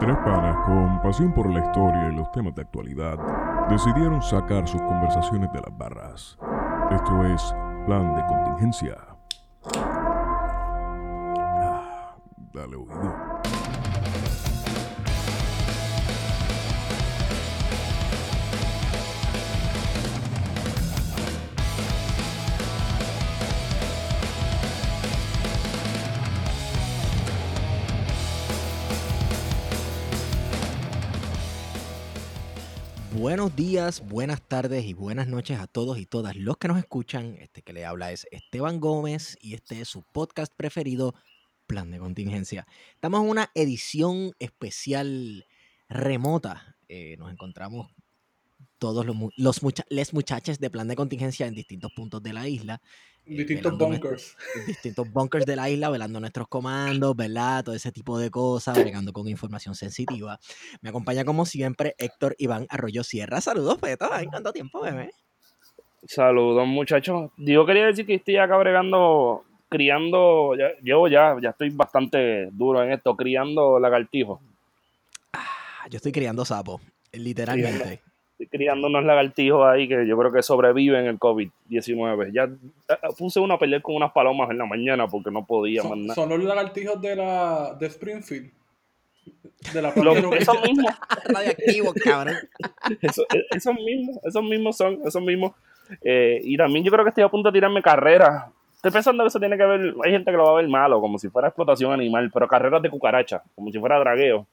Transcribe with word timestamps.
Tres 0.00 0.16
panas 0.24 0.56
con 0.64 1.02
pasión 1.02 1.30
por 1.34 1.50
la 1.50 1.60
historia 1.60 2.08
y 2.08 2.16
los 2.16 2.32
temas 2.32 2.54
de 2.54 2.62
actualidad 2.62 3.18
decidieron 3.68 4.22
sacar 4.22 4.66
sus 4.66 4.80
conversaciones 4.80 5.52
de 5.52 5.60
las 5.60 5.76
barras. 5.76 6.38
Esto 6.90 7.24
es 7.26 7.54
Plan 7.84 8.14
de 8.14 8.24
Contingencia. 8.26 8.96
Ah, 11.36 12.16
dale 12.54 12.76
oído. 12.76 13.29
Buenos 33.20 33.54
días, 33.54 34.00
buenas 34.08 34.40
tardes 34.40 34.86
y 34.86 34.94
buenas 34.94 35.28
noches 35.28 35.58
a 35.58 35.66
todos 35.66 35.98
y 35.98 36.06
todas 36.06 36.36
los 36.36 36.56
que 36.56 36.68
nos 36.68 36.78
escuchan. 36.78 37.36
Este 37.38 37.60
que 37.60 37.74
le 37.74 37.84
habla 37.84 38.12
es 38.12 38.26
Esteban 38.30 38.80
Gómez 38.80 39.36
y 39.42 39.52
este 39.52 39.82
es 39.82 39.88
su 39.88 40.02
podcast 40.04 40.50
preferido, 40.56 41.14
Plan 41.66 41.90
de 41.90 41.98
Contingencia. 41.98 42.66
Estamos 42.94 43.22
en 43.22 43.28
una 43.28 43.50
edición 43.54 44.32
especial 44.38 45.44
remota. 45.90 46.78
Eh, 46.88 47.16
nos 47.18 47.30
encontramos 47.30 47.90
todos 48.78 49.04
los, 49.04 49.14
los 49.36 49.60
les 49.90 50.14
muchachos 50.14 50.58
de 50.58 50.70
Plan 50.70 50.88
de 50.88 50.96
Contingencia 50.96 51.46
en 51.46 51.54
distintos 51.54 51.92
puntos 51.92 52.22
de 52.22 52.32
la 52.32 52.48
isla. 52.48 52.80
Distintos 53.26 53.78
bunkers. 53.78 54.36
distintos 54.66 55.12
bunkers 55.12 55.46
de 55.46 55.56
la 55.56 55.70
isla, 55.70 55.88
velando 55.90 56.18
nuestros 56.18 56.48
comandos, 56.48 57.14
¿verdad? 57.14 57.64
Todo 57.64 57.74
ese 57.74 57.92
tipo 57.92 58.18
de 58.18 58.30
cosas, 58.30 58.78
bregando 58.78 59.12
con 59.12 59.28
información 59.28 59.74
sensitiva. 59.74 60.38
Me 60.80 60.90
acompaña 60.90 61.24
como 61.24 61.46
siempre 61.46 61.94
Héctor 61.98 62.34
Iván 62.38 62.66
Arroyo 62.68 63.04
Sierra. 63.04 63.40
Saludos, 63.40 63.78
Peto. 63.78 64.08
¿En 64.18 64.30
cuánto 64.30 64.52
tiempo, 64.52 64.80
bebé? 64.82 65.10
Saludos, 66.06 66.66
muchachos. 66.66 67.30
Yo 67.36 67.66
quería 67.66 67.86
decir 67.86 68.06
que 68.06 68.14
estoy 68.14 68.36
acá 68.36 68.56
bregando, 68.56 69.44
criando, 69.68 70.56
ya, 70.58 70.70
llevo 70.82 71.08
ya, 71.08 71.36
ya 71.40 71.50
estoy 71.50 71.70
bastante 71.70 72.48
duro 72.52 72.82
en 72.82 72.92
esto, 72.92 73.14
criando 73.14 73.78
lagartijos. 73.78 74.40
Ah, 75.32 75.86
Yo 75.90 75.98
estoy 75.98 76.12
criando 76.12 76.44
sapos, 76.44 76.80
literalmente. 77.12 78.02
Estoy 78.40 78.58
criando 78.58 78.86
unos 78.86 79.04
lagartijos 79.04 79.66
ahí 79.66 79.86
que 79.86 80.06
yo 80.06 80.16
creo 80.16 80.32
que 80.32 80.42
sobreviven 80.42 81.04
el 81.04 81.18
COVID-19. 81.18 82.32
Ya 82.32 82.44
eh, 82.44 82.96
puse 83.18 83.38
uno 83.38 83.52
a 83.54 83.58
pelear 83.58 83.82
con 83.82 83.96
unas 83.96 84.12
palomas 84.12 84.50
en 84.50 84.56
la 84.56 84.64
mañana 84.64 85.06
porque 85.08 85.30
no 85.30 85.44
podía 85.44 85.82
más 85.82 86.14
Son, 86.14 86.30
los 86.30 86.42
lagartijos 86.42 87.00
de 87.02 87.16
la 87.16 87.74
de 87.78 87.86
Springfield. 87.86 88.50
De 89.74 89.82
la 89.82 89.92
Lo- 89.94 90.14
esos 90.32 90.62
mismos, 90.62 90.90
Radioactivo, 91.26 91.92
cabrón. 92.02 92.34
eso- 93.02 93.24
eh, 93.34 93.44
esos 93.50 93.74
mismos, 93.74 94.16
esos 94.24 94.42
mismos 94.42 94.76
son, 94.76 94.98
esos 95.04 95.22
mismos. 95.22 95.52
Eh, 96.02 96.40
y 96.42 96.56
también 96.56 96.82
yo 96.82 96.90
creo 96.90 97.04
que 97.04 97.10
estoy 97.10 97.24
a 97.24 97.28
punto 97.28 97.50
de 97.50 97.58
tirarme 97.58 97.82
carreras. 97.82 98.46
Estoy 98.76 98.90
pensando 98.92 99.22
que 99.22 99.28
eso 99.28 99.38
tiene 99.38 99.58
que 99.58 99.64
ver, 99.66 99.94
hay 100.02 100.12
gente 100.12 100.30
que 100.30 100.36
lo 100.38 100.44
va 100.44 100.52
a 100.52 100.62
ver 100.62 100.68
malo, 100.68 100.98
como 101.02 101.18
si 101.18 101.28
fuera 101.28 101.48
explotación 101.48 101.92
animal, 101.92 102.30
pero 102.32 102.48
carreras 102.48 102.80
de 102.80 102.88
cucaracha, 102.88 103.42
como 103.54 103.70
si 103.70 103.78
fuera 103.78 103.98
dragueo. 103.98 104.46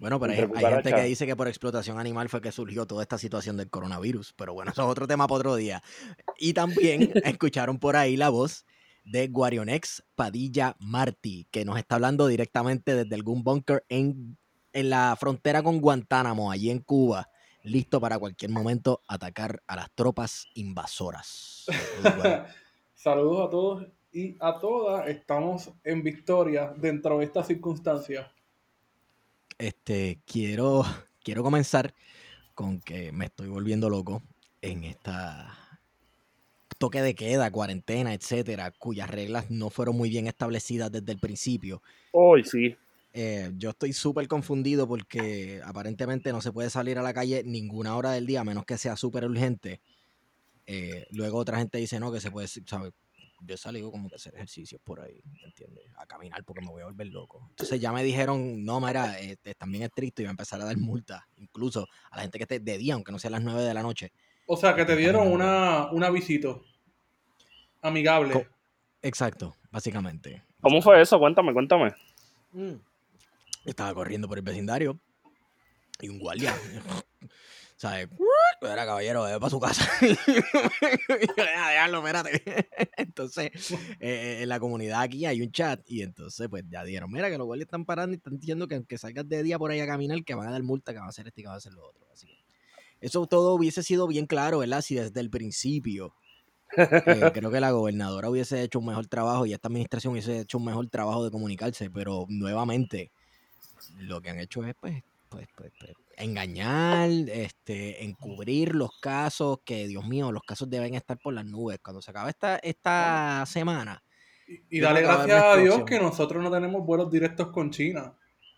Bueno, 0.00 0.18
pero 0.18 0.32
hay, 0.32 0.64
hay 0.64 0.72
gente 0.72 0.94
que 0.94 1.02
dice 1.02 1.26
que 1.26 1.36
por 1.36 1.46
explotación 1.46 1.98
animal 1.98 2.30
fue 2.30 2.40
que 2.40 2.50
surgió 2.50 2.86
toda 2.86 3.02
esta 3.02 3.18
situación 3.18 3.58
del 3.58 3.68
coronavirus. 3.68 4.32
Pero 4.32 4.54
bueno, 4.54 4.72
eso 4.72 4.82
es 4.82 4.88
otro 4.88 5.06
tema 5.06 5.28
para 5.28 5.36
otro 5.36 5.56
día. 5.56 5.82
Y 6.38 6.54
también 6.54 7.12
escucharon 7.24 7.78
por 7.78 7.96
ahí 7.96 8.16
la 8.16 8.30
voz 8.30 8.64
de 9.04 9.28
Guarionex 9.28 10.02
Padilla 10.14 10.74
Martí, 10.78 11.46
que 11.50 11.66
nos 11.66 11.76
está 11.78 11.96
hablando 11.96 12.28
directamente 12.28 12.94
desde 12.94 13.14
algún 13.14 13.44
búnker 13.44 13.84
en, 13.90 14.38
en 14.72 14.88
la 14.88 15.14
frontera 15.20 15.62
con 15.62 15.82
Guantánamo, 15.82 16.50
allí 16.50 16.70
en 16.70 16.78
Cuba, 16.78 17.28
listo 17.62 18.00
para 18.00 18.18
cualquier 18.18 18.52
momento 18.52 19.02
atacar 19.06 19.62
a 19.66 19.76
las 19.76 19.90
tropas 19.94 20.46
invasoras. 20.54 21.66
Saludos 22.94 23.48
a 23.48 23.50
todos 23.50 23.86
y 24.12 24.34
a 24.40 24.58
todas. 24.58 25.08
Estamos 25.08 25.70
en 25.84 26.02
victoria 26.02 26.72
dentro 26.74 27.18
de 27.18 27.26
estas 27.26 27.48
circunstancias. 27.48 28.26
Este, 29.60 30.18
quiero, 30.24 30.84
quiero 31.22 31.42
comenzar 31.42 31.94
con 32.54 32.80
que 32.80 33.12
me 33.12 33.26
estoy 33.26 33.48
volviendo 33.48 33.90
loco 33.90 34.22
en 34.62 34.84
esta 34.84 35.80
toque 36.78 37.02
de 37.02 37.14
queda, 37.14 37.50
cuarentena, 37.50 38.14
etcétera, 38.14 38.70
cuyas 38.70 39.10
reglas 39.10 39.50
no 39.50 39.68
fueron 39.68 39.98
muy 39.98 40.08
bien 40.08 40.26
establecidas 40.26 40.90
desde 40.90 41.12
el 41.12 41.18
principio. 41.18 41.82
Hoy 42.12 42.42
sí. 42.42 42.74
Eh, 43.12 43.50
yo 43.58 43.70
estoy 43.70 43.92
súper 43.92 44.26
confundido 44.28 44.88
porque 44.88 45.60
aparentemente 45.62 46.32
no 46.32 46.40
se 46.40 46.52
puede 46.52 46.70
salir 46.70 46.98
a 46.98 47.02
la 47.02 47.12
calle 47.12 47.42
ninguna 47.44 47.96
hora 47.96 48.12
del 48.12 48.26
día 48.26 48.40
a 48.40 48.44
menos 48.44 48.64
que 48.64 48.78
sea 48.78 48.96
súper 48.96 49.26
urgente. 49.26 49.82
Eh, 50.66 51.06
luego 51.10 51.36
otra 51.36 51.58
gente 51.58 51.76
dice 51.76 52.00
no, 52.00 52.10
que 52.10 52.20
se 52.20 52.30
puede, 52.30 52.48
¿sabes? 52.48 52.92
Yo 53.42 53.54
he 53.54 53.58
salido 53.58 53.90
como 53.90 54.08
que 54.08 54.14
a 54.14 54.16
hacer 54.16 54.34
ejercicios 54.34 54.80
por 54.84 55.00
ahí, 55.00 55.20
¿me 55.24 55.44
entiendes? 55.48 55.84
A 55.96 56.06
caminar 56.06 56.44
porque 56.44 56.60
me 56.60 56.68
voy 56.68 56.82
a 56.82 56.86
volver 56.86 57.06
loco. 57.08 57.46
Entonces 57.50 57.80
ya 57.80 57.90
me 57.92 58.02
dijeron, 58.02 58.64
no, 58.64 58.80
mira, 58.80 59.18
este, 59.18 59.50
están 59.50 59.70
bien 59.72 59.84
estricto 59.84 60.20
y 60.22 60.26
va 60.26 60.30
a 60.30 60.32
empezar 60.32 60.60
a 60.60 60.64
dar 60.66 60.76
multas, 60.76 61.22
incluso 61.36 61.86
a 62.10 62.16
la 62.16 62.22
gente 62.22 62.38
que 62.38 62.44
esté 62.44 62.60
de 62.60 62.76
día, 62.78 62.94
aunque 62.94 63.12
no 63.12 63.18
sea 63.18 63.28
a 63.28 63.32
las 63.32 63.42
9 63.42 63.62
de 63.62 63.74
la 63.74 63.82
noche. 63.82 64.12
O 64.46 64.56
sea, 64.56 64.74
que 64.74 64.84
te 64.84 64.94
dieron 64.96 65.26
una, 65.32 65.90
una 65.90 66.10
visita 66.10 66.54
amigable. 67.82 68.32
Co- 68.34 68.46
Exacto, 69.02 69.56
básicamente. 69.70 70.42
¿Cómo 70.60 70.82
fue 70.82 71.00
eso? 71.00 71.18
Cuéntame, 71.18 71.52
cuéntame. 71.52 71.94
Mm. 72.52 72.74
Estaba 73.64 73.94
corriendo 73.94 74.28
por 74.28 74.38
el 74.38 74.44
vecindario 74.44 74.98
y 76.00 76.08
un 76.08 76.18
guardia, 76.18 76.54
¿sabes? 77.80 78.08
Era 78.60 78.84
caballero, 78.84 79.22
ve 79.22 79.40
para 79.40 79.48
su 79.48 79.58
casa. 79.58 79.88
Y 80.02 80.08
yo, 80.32 80.42
"Ah, 81.56 81.70
déjalo, 81.70 81.98
espérate. 82.06 82.42
Entonces, 82.98 83.50
eh, 83.98 84.40
en 84.42 84.48
la 84.50 84.60
comunidad 84.60 85.00
aquí 85.00 85.24
hay 85.24 85.40
un 85.40 85.50
chat 85.50 85.80
y 85.86 86.02
entonces, 86.02 86.46
pues 86.50 86.64
ya 86.68 86.84
dieron, 86.84 87.10
mira 87.10 87.30
que 87.30 87.38
los 87.38 87.46
guardias 87.46 87.66
están 87.68 87.86
parando 87.86 88.12
y 88.12 88.18
están 88.18 88.38
diciendo 88.38 88.68
que 88.68 88.74
aunque 88.74 88.98
salgas 88.98 89.26
de 89.26 89.42
día 89.42 89.58
por 89.58 89.70
ahí 89.70 89.80
a 89.80 89.86
caminar, 89.86 90.22
que 90.24 90.34
van 90.34 90.48
a 90.48 90.50
dar 90.50 90.62
multa, 90.62 90.92
que 90.92 90.98
van 90.98 91.06
a 91.06 91.08
hacer 91.08 91.26
esto 91.26 91.40
y 91.40 91.44
que 91.44 91.48
van 91.48 91.54
a 91.54 91.56
hacer 91.56 91.72
lo 91.72 91.88
otro. 91.88 92.06
Así 92.12 92.26
que 92.26 92.36
eso 93.00 93.26
todo 93.26 93.54
hubiese 93.54 93.82
sido 93.82 94.06
bien 94.06 94.26
claro, 94.26 94.58
¿verdad? 94.58 94.82
Si 94.82 94.94
desde 94.94 95.20
el 95.20 95.30
principio 95.30 96.14
eh, 96.76 96.86
creo 97.34 97.50
que 97.50 97.60
la 97.60 97.70
gobernadora 97.70 98.28
hubiese 98.28 98.62
hecho 98.62 98.78
un 98.78 98.86
mejor 98.86 99.06
trabajo 99.06 99.46
y 99.46 99.54
esta 99.54 99.68
administración 99.68 100.12
hubiese 100.12 100.40
hecho 100.40 100.58
un 100.58 100.66
mejor 100.66 100.86
trabajo 100.90 101.24
de 101.24 101.30
comunicarse, 101.30 101.88
pero 101.90 102.26
nuevamente 102.28 103.10
lo 103.96 104.20
que 104.20 104.28
han 104.28 104.38
hecho 104.38 104.66
es 104.66 104.74
pues, 104.78 105.02
pues, 105.30 105.46
pues, 105.56 105.72
pues, 105.78 105.92
engañar, 106.16 107.08
este, 107.08 108.04
encubrir 108.04 108.74
los 108.74 108.98
casos, 109.00 109.60
que 109.64 109.86
Dios 109.86 110.04
mío, 110.04 110.32
los 110.32 110.42
casos 110.42 110.68
deben 110.68 110.94
estar 110.94 111.18
por 111.18 111.32
las 111.32 111.46
nubes. 111.46 111.78
Cuando 111.82 112.02
se 112.02 112.10
acaba 112.10 112.28
esta, 112.28 112.56
esta 112.56 113.44
semana. 113.46 114.02
Y, 114.68 114.80
dale 114.80 115.02
gracias 115.02 115.42
a 115.42 115.56
Dios 115.56 115.84
que 115.84 116.00
nosotros 116.00 116.42
no 116.42 116.50
tenemos 116.50 116.84
vuelos 116.84 117.08
directos 117.10 117.48
con 117.52 117.70
China. 117.70 118.12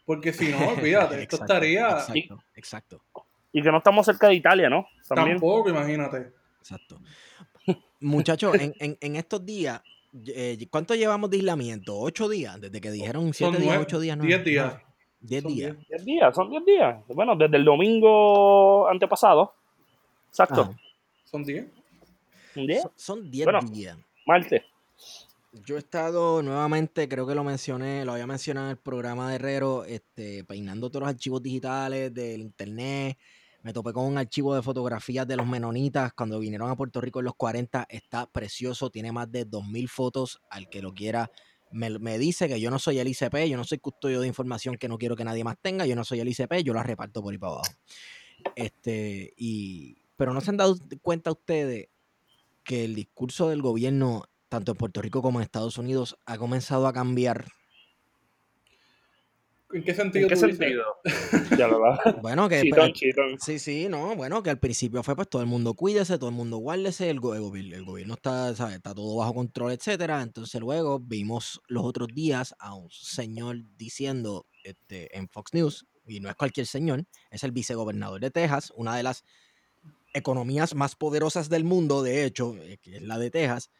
Porque 0.06 0.32
si 0.32 0.48
no, 0.48 0.56
olvídate, 0.70 1.22
esto 1.22 1.36
estaría. 1.36 1.90
Exacto, 1.90 2.38
exacto. 2.54 3.04
Y 3.52 3.62
que 3.62 3.70
no 3.70 3.78
estamos 3.78 4.06
cerca 4.06 4.28
de 4.28 4.34
Italia, 4.34 4.70
¿no? 4.70 4.86
Tampoco, 5.06 5.68
imagínate. 5.68 6.32
Exacto. 6.58 7.02
Muchachos, 8.00 8.56
en, 8.58 8.96
en, 8.98 9.16
estos 9.16 9.44
días 9.44 9.82
eh, 10.26 10.58
¿Cuánto 10.70 10.94
llevamos 10.94 11.30
de 11.30 11.36
aislamiento? 11.36 11.98
¿Ocho 11.98 12.28
días? 12.28 12.60
Desde 12.60 12.80
que 12.80 12.90
dijeron 12.90 13.32
siete 13.32 13.58
días, 13.58 13.78
ocho 13.78 14.00
días. 14.00 14.16
No, 14.16 14.24
diez 14.24 14.44
días. 14.44 14.74
10 15.22 15.44
días. 15.44 15.76
10 15.88 16.04
días, 16.04 16.34
son 16.34 16.50
10 16.50 16.64
días. 16.64 17.04
Bueno, 17.08 17.36
desde 17.36 17.56
el 17.56 17.64
domingo 17.64 18.88
antepasado. 18.88 19.54
Exacto. 20.28 20.62
Ajá. 20.62 20.76
¿Son 21.24 21.44
10? 21.44 21.66
¿10? 22.54 22.90
Son 22.96 23.30
10 23.30 23.48
días. 23.70 23.96
Martes. 24.26 24.62
Yo 25.66 25.76
he 25.76 25.78
estado 25.78 26.42
nuevamente, 26.42 27.08
creo 27.08 27.26
que 27.26 27.34
lo 27.34 27.44
mencioné, 27.44 28.06
lo 28.06 28.12
había 28.12 28.26
mencionado 28.26 28.68
en 28.68 28.70
el 28.70 28.78
programa 28.78 29.28
de 29.28 29.34
Herrero, 29.36 29.84
este, 29.84 30.44
peinando 30.44 30.88
todos 30.88 31.02
los 31.02 31.10
archivos 31.10 31.42
digitales 31.42 32.12
del 32.14 32.40
internet. 32.40 33.18
Me 33.62 33.72
topé 33.72 33.92
con 33.92 34.06
un 34.06 34.16
archivo 34.16 34.54
de 34.54 34.62
fotografías 34.62 35.28
de 35.28 35.36
los 35.36 35.46
menonitas 35.46 36.14
cuando 36.14 36.38
vinieron 36.38 36.70
a 36.70 36.74
Puerto 36.74 37.00
Rico 37.00 37.18
en 37.18 37.26
los 37.26 37.34
40. 37.34 37.86
Está 37.88 38.26
precioso, 38.26 38.90
tiene 38.90 39.12
más 39.12 39.30
de 39.30 39.46
2.000 39.46 39.88
fotos 39.88 40.40
al 40.48 40.68
que 40.68 40.82
lo 40.82 40.94
quiera 40.94 41.30
me, 41.72 42.18
dice 42.18 42.48
que 42.48 42.60
yo 42.60 42.70
no 42.70 42.78
soy 42.78 42.98
el 42.98 43.08
ICP, 43.08 43.48
yo 43.48 43.56
no 43.56 43.64
soy 43.64 43.78
custodio 43.78 44.20
de 44.20 44.26
información 44.26 44.76
que 44.76 44.88
no 44.88 44.98
quiero 44.98 45.16
que 45.16 45.24
nadie 45.24 45.44
más 45.44 45.56
tenga, 45.60 45.86
yo 45.86 45.96
no 45.96 46.04
soy 46.04 46.20
el 46.20 46.28
ICP, 46.28 46.62
yo 46.64 46.74
la 46.74 46.82
reparto 46.82 47.22
por 47.22 47.32
ahí 47.32 47.38
para 47.38 47.54
abajo. 47.54 47.72
Este, 48.56 49.32
y, 49.36 49.96
pero 50.16 50.32
no 50.32 50.40
se 50.40 50.50
han 50.50 50.56
dado 50.56 50.76
cuenta 51.00 51.32
ustedes 51.32 51.88
que 52.64 52.84
el 52.84 52.94
discurso 52.94 53.48
del 53.48 53.62
gobierno, 53.62 54.24
tanto 54.48 54.72
en 54.72 54.78
Puerto 54.78 55.02
Rico 55.02 55.22
como 55.22 55.40
en 55.40 55.44
Estados 55.44 55.78
Unidos, 55.78 56.18
ha 56.26 56.38
comenzado 56.38 56.86
a 56.86 56.92
cambiar. 56.92 57.46
¿En 59.72 59.82
qué 59.84 59.94
sentido? 59.94 60.24
¿En 60.24 60.28
qué 60.28 60.36
sentido? 60.36 60.82
ya 61.58 61.66
lo 61.68 61.80
va. 61.80 61.98
Bueno, 62.20 62.48
que 62.48 62.60
Chitón, 62.62 62.92
chitón. 62.92 63.38
Sí, 63.40 63.58
sí, 63.58 63.88
no, 63.88 64.14
bueno, 64.16 64.42
que 64.42 64.50
al 64.50 64.58
principio 64.58 65.02
fue 65.02 65.16
pues 65.16 65.28
todo 65.28 65.40
el 65.42 65.48
mundo 65.48 65.74
cuídese, 65.74 66.18
todo 66.18 66.28
el 66.30 66.36
mundo 66.36 66.58
guárdese, 66.58 67.08
el, 67.10 67.20
go- 67.20 67.34
el 67.34 67.40
gobi- 67.42 67.72
el 67.74 67.84
gobierno 67.84 68.14
está, 68.14 68.54
¿sabes? 68.54 68.76
está 68.76 68.94
todo 68.94 69.16
bajo 69.16 69.34
control, 69.34 69.72
etcétera. 69.72 70.22
Entonces 70.22 70.60
luego 70.60 71.00
vimos 71.00 71.60
los 71.68 71.84
otros 71.84 72.08
días 72.14 72.54
a 72.58 72.74
un 72.74 72.90
señor 72.90 73.56
diciendo 73.76 74.46
este, 74.64 75.16
en 75.16 75.28
Fox 75.28 75.54
News 75.54 75.86
y 76.06 76.20
no 76.20 76.28
es 76.28 76.34
cualquier 76.36 76.66
señor, 76.66 77.04
es 77.30 77.44
el 77.44 77.52
vicegobernador 77.52 78.20
de 78.20 78.30
Texas, 78.30 78.72
una 78.76 78.96
de 78.96 79.02
las 79.04 79.24
economías 80.14 80.74
más 80.74 80.94
poderosas 80.96 81.48
del 81.48 81.64
mundo, 81.64 82.02
de 82.02 82.24
hecho, 82.24 82.54
eh, 82.58 82.78
que 82.82 82.96
es 82.96 83.02
la 83.02 83.18
de 83.18 83.30
Texas, 83.30 83.70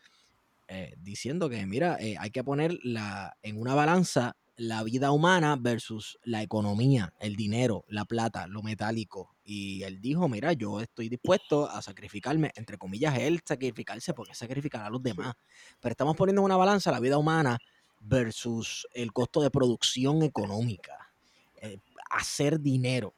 eh, 0.69 0.95
diciendo 0.99 1.51
que, 1.51 1.67
mira, 1.67 1.99
eh, 2.01 2.17
hay 2.19 2.31
que 2.31 2.43
poner 2.45 2.79
la, 2.83 3.37
en 3.43 3.61
una 3.61 3.75
balanza 3.75 4.37
la 4.63 4.85
vida 4.85 5.11
humana 5.11 5.57
versus 5.59 6.21
la 6.23 6.41
economía, 6.41 7.13
el 7.19 7.35
dinero, 7.35 7.85
la 7.89 8.05
plata, 8.05 8.47
lo 8.47 8.63
metálico. 8.63 9.35
Y 9.45 9.83
él 9.83 10.01
dijo, 10.01 10.29
mira, 10.29 10.53
yo 10.53 10.79
estoy 10.79 11.09
dispuesto 11.09 11.69
a 11.69 11.83
sacrificarme, 11.83 12.53
entre 12.55 12.79
comillas, 12.79 13.19
él 13.19 13.41
sacrificarse 13.45 14.15
porque 14.15 14.37
sacrificar 14.37 14.85
a 14.85 14.91
los 14.91 15.03
demás. 15.03 15.35
Pero 15.81 15.91
estamos 15.91 16.17
poniendo 16.17 16.43
en 16.43 16.45
una 16.45 16.57
balanza 16.57 16.93
la 16.93 17.01
vida 17.01 17.19
humana 17.19 17.59
versus 17.99 18.87
el 18.95 19.13
costo 19.13 19.41
de 19.43 19.51
producción 19.51 20.23
económica. 20.23 21.13
Eh, 21.61 21.81
hacer 22.11 22.61
dinero. 22.61 23.15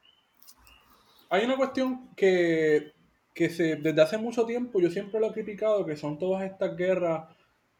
Hay 1.28 1.44
una 1.44 1.58
cuestión 1.58 2.14
que, 2.16 2.94
que 3.34 3.50
se, 3.50 3.76
desde 3.76 4.00
hace 4.00 4.16
mucho 4.16 4.46
tiempo 4.46 4.80
yo 4.80 4.90
siempre 4.90 5.20
lo 5.20 5.26
he 5.26 5.32
criticado, 5.32 5.84
que 5.84 5.96
son 5.96 6.18
todas 6.18 6.42
estas 6.42 6.74
guerras 6.74 7.28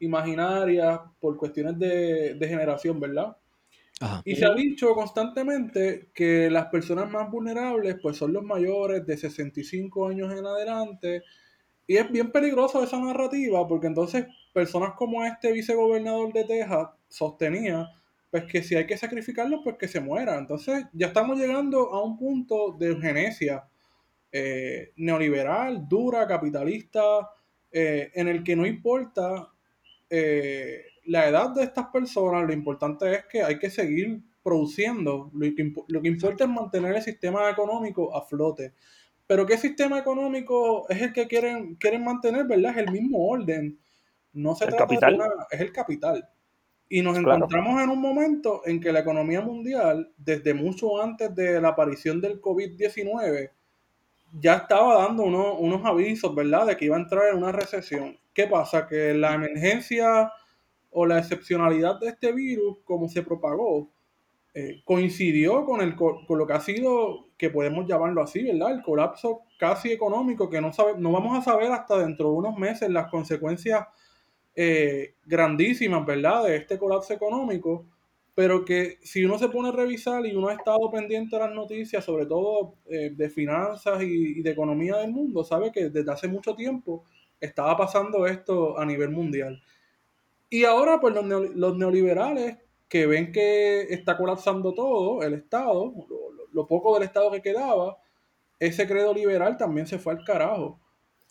imaginarias 0.00 1.00
por 1.18 1.38
cuestiones 1.38 1.78
de, 1.78 2.34
de 2.34 2.48
generación, 2.48 3.00
¿verdad? 3.00 3.34
Y 4.24 4.36
se 4.36 4.46
ha 4.46 4.54
dicho 4.54 4.94
constantemente 4.94 6.10
que 6.14 6.50
las 6.50 6.66
personas 6.66 7.10
más 7.10 7.30
vulnerables 7.30 7.96
pues 8.02 8.16
son 8.16 8.32
los 8.32 8.42
mayores 8.42 9.06
de 9.06 9.16
65 9.16 10.08
años 10.08 10.32
en 10.32 10.46
adelante. 10.46 11.22
Y 11.86 11.96
es 11.96 12.10
bien 12.10 12.30
peligroso 12.30 12.82
esa 12.82 12.98
narrativa 12.98 13.66
porque 13.66 13.86
entonces 13.86 14.26
personas 14.52 14.92
como 14.96 15.24
este 15.24 15.52
vicegobernador 15.52 16.32
de 16.32 16.44
Texas 16.44 16.88
sostenía 17.08 17.90
pues 18.30 18.44
que 18.44 18.62
si 18.62 18.74
hay 18.74 18.86
que 18.86 18.96
sacrificarlos 18.96 19.60
pues 19.62 19.76
que 19.76 19.88
se 19.88 20.00
muera. 20.00 20.36
Entonces 20.38 20.86
ya 20.92 21.08
estamos 21.08 21.38
llegando 21.38 21.92
a 21.92 22.04
un 22.04 22.16
punto 22.16 22.74
de 22.78 22.88
eugenesia 22.88 23.64
eh, 24.32 24.92
neoliberal, 24.96 25.88
dura, 25.88 26.26
capitalista, 26.26 27.30
eh, 27.70 28.10
en 28.14 28.26
el 28.26 28.42
que 28.42 28.56
no 28.56 28.66
importa 28.66 29.48
eh, 30.10 30.84
la 31.06 31.28
edad 31.28 31.50
de 31.54 31.62
estas 31.64 31.86
personas, 31.88 32.46
lo 32.46 32.52
importante 32.52 33.12
es 33.14 33.24
que 33.26 33.42
hay 33.42 33.58
que 33.58 33.70
seguir 33.70 34.20
produciendo. 34.42 35.30
Lo 35.34 35.54
que, 35.54 35.72
lo 35.88 36.02
que 36.02 36.08
importa 36.08 36.44
es 36.44 36.50
mantener 36.50 36.94
el 36.96 37.02
sistema 37.02 37.48
económico 37.50 38.14
a 38.16 38.22
flote. 38.22 38.74
Pero 39.26 39.46
¿qué 39.46 39.56
sistema 39.56 39.98
económico 39.98 40.86
es 40.88 41.00
el 41.00 41.12
que 41.12 41.26
quieren, 41.26 41.76
quieren 41.76 42.04
mantener, 42.04 42.46
verdad? 42.46 42.72
Es 42.72 42.78
el 42.86 42.90
mismo 42.92 43.26
orden. 43.28 43.78
No 44.34 44.54
se 44.54 44.64
El 44.64 44.70
trata 44.70 44.84
capital. 44.84 45.12
de 45.12 45.16
una, 45.24 45.28
es 45.50 45.60
el 45.60 45.72
capital. 45.72 46.28
Y 46.88 47.00
nos 47.00 47.18
Claro. 47.18 47.36
encontramos 47.36 47.82
en 47.82 47.88
un 47.90 48.00
momento 48.00 48.60
en 48.66 48.80
que 48.80 48.92
la 48.92 49.00
economía 49.00 49.40
mundial, 49.40 50.12
desde 50.18 50.52
mucho 50.52 51.00
antes 51.02 51.34
de 51.34 51.60
la 51.60 51.68
aparición 51.68 52.20
del 52.20 52.40
COVID-19, 52.40 53.50
ya 54.40 54.54
estaba 54.56 55.04
dando 55.04 55.22
unos, 55.22 55.56
unos 55.58 55.84
avisos, 55.86 56.34
¿verdad?, 56.34 56.66
de 56.66 56.76
que 56.76 56.84
iba 56.86 56.96
a 56.96 57.00
entrar 57.00 57.28
en 57.30 57.38
una 57.38 57.52
recesión. 57.52 58.18
¿Qué 58.34 58.46
pasa? 58.46 58.86
Que 58.86 59.14
la 59.14 59.34
emergencia 59.34 60.30
o 60.94 61.06
la 61.06 61.20
excepcionalidad 61.20 62.00
de 62.00 62.08
este 62.10 62.32
virus, 62.32 62.78
como 62.84 63.08
se 63.10 63.22
propagó, 63.22 63.90
eh, 64.54 64.82
coincidió 64.84 65.64
con, 65.64 65.80
el, 65.80 65.96
co- 65.96 66.20
con 66.26 66.38
lo 66.38 66.46
que 66.46 66.52
ha 66.54 66.60
sido, 66.60 67.26
que 67.36 67.50
podemos 67.50 67.86
llamarlo 67.86 68.22
así, 68.22 68.42
¿verdad? 68.44 68.72
El 68.72 68.82
colapso 68.82 69.42
casi 69.58 69.92
económico, 69.92 70.48
que 70.50 70.60
no, 70.60 70.72
sabe, 70.72 70.94
no 70.98 71.12
vamos 71.12 71.36
a 71.38 71.42
saber 71.42 71.72
hasta 71.72 71.98
dentro 71.98 72.30
de 72.30 72.36
unos 72.36 72.56
meses 72.58 72.90
las 72.90 73.10
consecuencias 73.10 73.86
eh, 74.54 75.14
grandísimas, 75.24 76.06
¿verdad? 76.06 76.44
De 76.44 76.56
este 76.56 76.78
colapso 76.78 77.12
económico, 77.14 77.86
pero 78.34 78.64
que 78.64 78.98
si 79.02 79.24
uno 79.24 79.38
se 79.38 79.48
pone 79.48 79.68
a 79.68 79.72
revisar 79.72 80.24
y 80.26 80.34
uno 80.34 80.48
ha 80.48 80.54
estado 80.54 80.90
pendiente 80.90 81.36
de 81.36 81.42
las 81.42 81.54
noticias, 81.54 82.04
sobre 82.04 82.26
todo 82.26 82.74
eh, 82.86 83.10
de 83.14 83.30
finanzas 83.30 84.02
y, 84.02 84.38
y 84.38 84.42
de 84.42 84.50
economía 84.50 84.96
del 84.98 85.12
mundo, 85.12 85.44
sabe 85.44 85.72
que 85.72 85.90
desde 85.90 86.10
hace 86.12 86.28
mucho 86.28 86.54
tiempo 86.54 87.04
estaba 87.40 87.76
pasando 87.76 88.26
esto 88.26 88.78
a 88.78 88.84
nivel 88.86 89.10
mundial. 89.10 89.62
Y 90.50 90.64
ahora, 90.64 91.00
pues 91.00 91.14
los, 91.14 91.24
neo- 91.24 91.52
los 91.54 91.76
neoliberales 91.76 92.58
que 92.88 93.06
ven 93.06 93.32
que 93.32 93.82
está 93.90 94.16
colapsando 94.16 94.72
todo, 94.72 95.22
el 95.22 95.34
Estado, 95.34 95.92
lo, 96.52 96.66
poco 96.66 96.94
del 96.94 97.02
Estado 97.04 97.30
que 97.32 97.42
quedaba, 97.42 97.98
ese 98.60 98.86
credo 98.86 99.12
liberal 99.12 99.56
también 99.56 99.86
se 99.86 99.98
fue 99.98 100.12
al 100.12 100.24
carajo. 100.24 100.78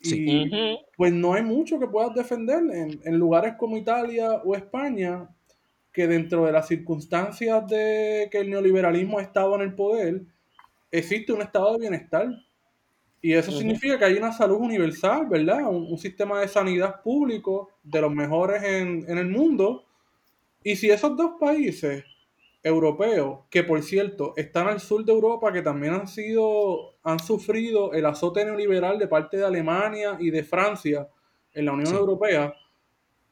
Sí. 0.02 0.26
Y 0.28 0.78
pues 0.96 1.12
no 1.12 1.32
hay 1.32 1.42
mucho 1.42 1.78
que 1.78 1.86
puedas 1.86 2.14
defender 2.14 2.58
en, 2.58 3.00
en 3.02 3.18
lugares 3.18 3.54
como 3.58 3.78
Italia 3.78 4.42
o 4.44 4.54
España, 4.54 5.30
que 5.92 6.06
dentro 6.06 6.44
de 6.44 6.52
las 6.52 6.68
circunstancias 6.68 7.66
de 7.68 8.28
que 8.30 8.38
el 8.38 8.50
neoliberalismo 8.50 9.18
ha 9.18 9.22
estado 9.22 9.54
en 9.54 9.62
el 9.62 9.74
poder, 9.74 10.22
existe 10.90 11.32
un 11.32 11.40
estado 11.40 11.72
de 11.72 11.78
bienestar. 11.78 12.28
Y 13.24 13.32
eso 13.34 13.52
significa 13.52 13.98
que 13.98 14.04
hay 14.04 14.14
una 14.18 14.32
salud 14.32 14.58
universal, 14.58 15.26
¿verdad? 15.28 15.66
Un, 15.68 15.86
un 15.90 15.98
sistema 15.98 16.40
de 16.40 16.48
sanidad 16.48 17.00
público 17.02 17.70
de 17.82 18.00
los 18.02 18.12
mejores 18.14 18.62
en, 18.62 19.04
en 19.08 19.18
el 19.18 19.28
mundo. 19.28 19.86
Y 20.62 20.76
si 20.76 20.90
esos 20.90 21.16
dos 21.16 21.32
países 21.40 22.04
europeos, 22.62 23.40
que 23.50 23.64
por 23.64 23.82
cierto 23.82 24.34
están 24.36 24.68
al 24.68 24.80
sur 24.80 25.04
de 25.04 25.12
Europa, 25.12 25.52
que 25.52 25.62
también 25.62 25.94
han 25.94 26.08
sido, 26.08 26.96
han 27.04 27.18
sufrido 27.20 27.92
el 27.94 28.06
azote 28.06 28.44
neoliberal 28.44 28.98
de 28.98 29.08
parte 29.08 29.36
de 29.38 29.44
Alemania 29.46 30.16
y 30.20 30.30
de 30.30 30.44
Francia 30.44 31.08
en 31.52 31.66
la 31.66 31.72
Unión 31.72 31.88
Sí. 31.88 31.94
Europea, 31.94 32.54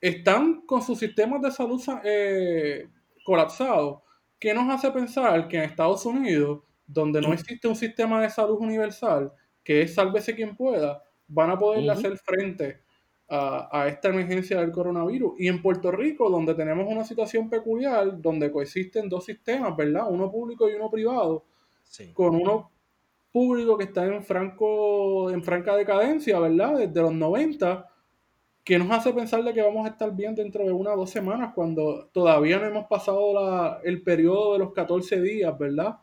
están 0.01 0.63
con 0.67 0.83
sus 0.83 0.99
sistemas 0.99 1.41
de 1.43 1.51
salud 1.51 1.81
eh, 2.05 2.89
colapsados. 3.25 4.01
¿Qué 4.39 4.53
nos 4.55 4.69
hace 4.75 4.91
pensar 4.91 5.49
que 5.49 5.59
en 5.59 5.65
Estados 5.65 6.05
Unidos, 6.07 6.63
donde 6.87 7.21
no 7.21 7.33
existe 7.33 7.69
un 7.69 7.77
sistema 7.77 8.21
de 8.23 8.31
salud 8.31 8.59
universal, 8.61 9.33
que 9.65 9.83
es 9.83 9.95
sálvese 9.95 10.35
quien 10.35 10.57
pueda, 10.57 11.03
van 11.29 11.51
a 11.51 11.59
poder 11.59 11.89
hacer 11.91 12.17
frente 12.19 12.81
a, 13.29 13.69
a 13.73 13.89
esta 13.89 14.09
emergencia 14.09 14.61
del 14.61 14.73
coronavirus? 14.73 15.35
Y 15.39 15.49
en 15.49 15.63
Puerto 15.63 15.91
Rico, 15.91 16.29
donde 16.31 16.55
tenemos 16.55 16.87
una 16.91 17.05
situación 17.05 17.49
peculiar, 17.51 18.21
donde 18.21 18.51
coexisten 18.51 19.09
dos 19.09 19.25
sistemas, 19.25 19.77
¿verdad? 19.77 20.07
Uno 20.11 20.31
público 20.31 20.69
y 20.69 20.75
uno 20.75 20.91
privado, 20.91 21.45
Sí. 21.85 22.13
con 22.13 22.35
uno 22.35 22.71
público 23.33 23.77
que 23.79 23.85
está 23.85 24.05
en 24.07 24.23
franco 24.23 25.31
en 25.31 25.43
franca 25.43 25.77
decadencia, 25.77 26.39
¿verdad? 26.39 26.77
Desde 26.79 27.01
los 27.03 27.13
90, 27.15 27.89
que 28.65 28.79
nos 28.79 28.91
hace 28.91 29.13
pensar 29.13 29.43
de 29.43 29.53
que 29.53 29.63
vamos 29.63 29.87
a 29.87 29.91
estar 29.91 30.15
bien 30.15 30.35
dentro 30.35 30.65
de 30.65 30.71
una 30.73 30.93
o 30.93 30.97
dos 30.99 31.11
semanas 31.11 31.53
cuando 31.55 32.09
todavía 32.13 32.59
no 32.59 32.67
hemos 32.67 32.87
pasado 32.87 33.33
la- 33.35 33.81
el 33.85 34.03
periodo 34.03 34.53
de 34.53 34.59
los 34.61 34.73
14 34.73 35.21
días, 35.21 35.57
¿verdad? 35.59 35.97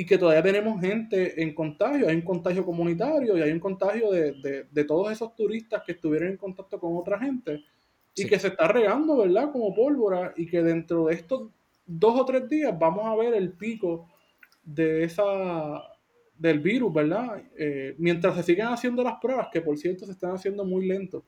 Y 0.00 0.06
que 0.06 0.16
todavía 0.16 0.42
tenemos 0.44 0.80
gente 0.80 1.42
en 1.42 1.52
contagio, 1.54 2.06
hay 2.08 2.14
un 2.14 2.22
contagio 2.22 2.64
comunitario 2.64 3.36
y 3.36 3.42
hay 3.42 3.50
un 3.50 3.58
contagio 3.58 4.12
de, 4.12 4.32
de- 4.44 4.64
de 4.70 4.84
todos 4.84 5.10
esos 5.10 5.34
turistas 5.34 5.82
que 5.84 5.92
estuvieron 5.92 6.28
en 6.28 6.36
contacto 6.36 6.78
con 6.78 6.96
otra 6.96 7.18
gente 7.18 7.64
y 8.14 8.22
Sí. 8.22 8.28
que 8.28 8.38
se 8.38 8.48
está 8.48 8.68
regando, 8.68 9.16
¿verdad? 9.16 9.50
Como 9.50 9.74
pólvora 9.74 10.32
y 10.36 10.46
que 10.46 10.62
dentro 10.62 11.06
de 11.06 11.14
estos 11.14 11.50
dos 11.84 12.20
o 12.20 12.24
tres 12.24 12.48
días 12.48 12.78
vamos 12.78 13.06
a 13.06 13.16
ver 13.16 13.34
el 13.34 13.50
pico 13.52 14.08
de 14.62 15.02
esa 15.04 15.24
del 16.36 16.60
virus, 16.60 16.92
¿verdad? 16.94 17.42
Eh, 17.56 17.96
mientras 17.98 18.36
se 18.36 18.44
siguen 18.44 18.66
haciendo 18.68 19.02
las 19.02 19.16
pruebas, 19.20 19.48
que 19.52 19.60
por 19.60 19.76
cierto 19.76 20.06
se 20.06 20.12
están 20.12 20.30
haciendo 20.30 20.64
muy 20.64 20.86
lentos. 20.86 21.24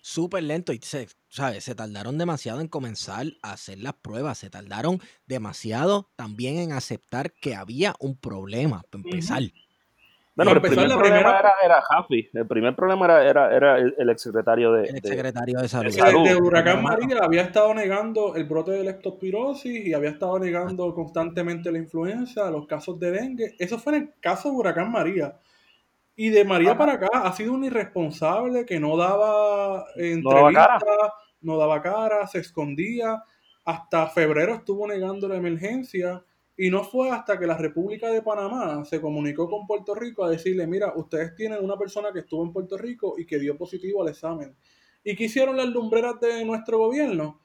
Súper 0.00 0.42
lento 0.42 0.72
y 0.72 0.78
se, 0.82 1.08
¿sabes? 1.28 1.64
se 1.64 1.74
tardaron 1.74 2.18
demasiado 2.18 2.60
en 2.60 2.68
comenzar 2.68 3.26
a 3.42 3.52
hacer 3.52 3.78
las 3.78 3.94
pruebas, 3.94 4.38
se 4.38 4.50
tardaron 4.50 5.00
demasiado 5.26 6.10
también 6.16 6.58
en 6.58 6.72
aceptar 6.72 7.32
que 7.32 7.54
había 7.54 7.94
un 8.00 8.16
problema, 8.16 8.82
para 8.90 9.02
empezar. 9.04 9.42
Bueno, 10.34 10.52
el 10.52 10.60
primer 10.60 10.86
la 10.88 10.96
problema 10.96 11.16
primera- 11.18 11.38
era, 11.40 11.52
era 11.64 11.80
Jaffe. 11.80 12.28
El 12.34 12.46
primer 12.46 12.76
problema 12.76 13.06
era, 13.06 13.26
era, 13.26 13.56
era 13.56 13.78
el, 13.78 13.94
el 13.96 14.10
exsecretario 14.10 14.70
de, 14.72 14.82
El 14.84 14.92
de- 14.92 14.98
exsecretario 14.98 15.58
de 15.60 15.68
salud. 15.68 16.26
El 16.26 16.36
huracán 16.42 16.76
Hermano. 16.78 16.98
María 16.98 17.18
había 17.24 17.40
estado 17.40 17.72
negando 17.72 18.36
el 18.36 18.44
brote 18.44 18.72
de 18.72 18.84
leptospirosis 18.84 19.86
y 19.86 19.94
había 19.94 20.10
estado 20.10 20.38
negando 20.38 20.92
constantemente 20.94 21.72
la 21.72 21.78
influenza, 21.78 22.50
los 22.50 22.66
casos 22.66 23.00
de 23.00 23.12
dengue. 23.12 23.54
Eso 23.58 23.78
fue 23.78 23.96
en 23.96 24.02
el 24.02 24.10
caso 24.20 24.50
de 24.50 24.56
huracán 24.56 24.92
María. 24.92 25.38
Y 26.16 26.30
de 26.30 26.44
María 26.44 26.70
Ajá. 26.70 26.78
para 26.78 26.92
acá 26.94 27.08
ha 27.12 27.32
sido 27.32 27.52
un 27.52 27.64
irresponsable 27.64 28.64
que 28.64 28.80
no 28.80 28.96
daba 28.96 29.84
eh, 29.96 30.16
No 30.16 30.48
entrevistas, 30.48 30.82
no 31.42 31.58
daba 31.58 31.82
cara, 31.82 32.26
se 32.26 32.38
escondía. 32.38 33.22
Hasta 33.64 34.06
febrero 34.06 34.54
estuvo 34.54 34.88
negando 34.88 35.28
la 35.28 35.36
emergencia. 35.36 36.24
Y 36.56 36.70
no 36.70 36.84
fue 36.84 37.10
hasta 37.10 37.38
que 37.38 37.46
la 37.46 37.58
República 37.58 38.08
de 38.08 38.22
Panamá 38.22 38.82
se 38.86 38.98
comunicó 38.98 39.48
con 39.50 39.66
Puerto 39.66 39.94
Rico 39.94 40.24
a 40.24 40.30
decirle, 40.30 40.66
mira, 40.66 40.94
ustedes 40.96 41.34
tienen 41.34 41.62
una 41.62 41.76
persona 41.76 42.10
que 42.12 42.20
estuvo 42.20 42.42
en 42.42 42.52
Puerto 42.52 42.78
Rico 42.78 43.16
y 43.18 43.26
que 43.26 43.38
dio 43.38 43.58
positivo 43.58 44.02
al 44.02 44.08
examen. 44.08 44.56
¿Y 45.04 45.14
qué 45.14 45.24
hicieron 45.24 45.58
las 45.58 45.66
lumbreras 45.66 46.18
de 46.18 46.42
nuestro 46.46 46.78
gobierno? 46.78 47.40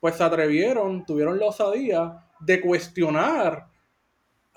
Pues 0.00 0.16
se 0.16 0.24
atrevieron, 0.24 1.06
tuvieron 1.06 1.38
la 1.38 1.46
osadía 1.46 2.26
de 2.40 2.60
cuestionar 2.60 3.68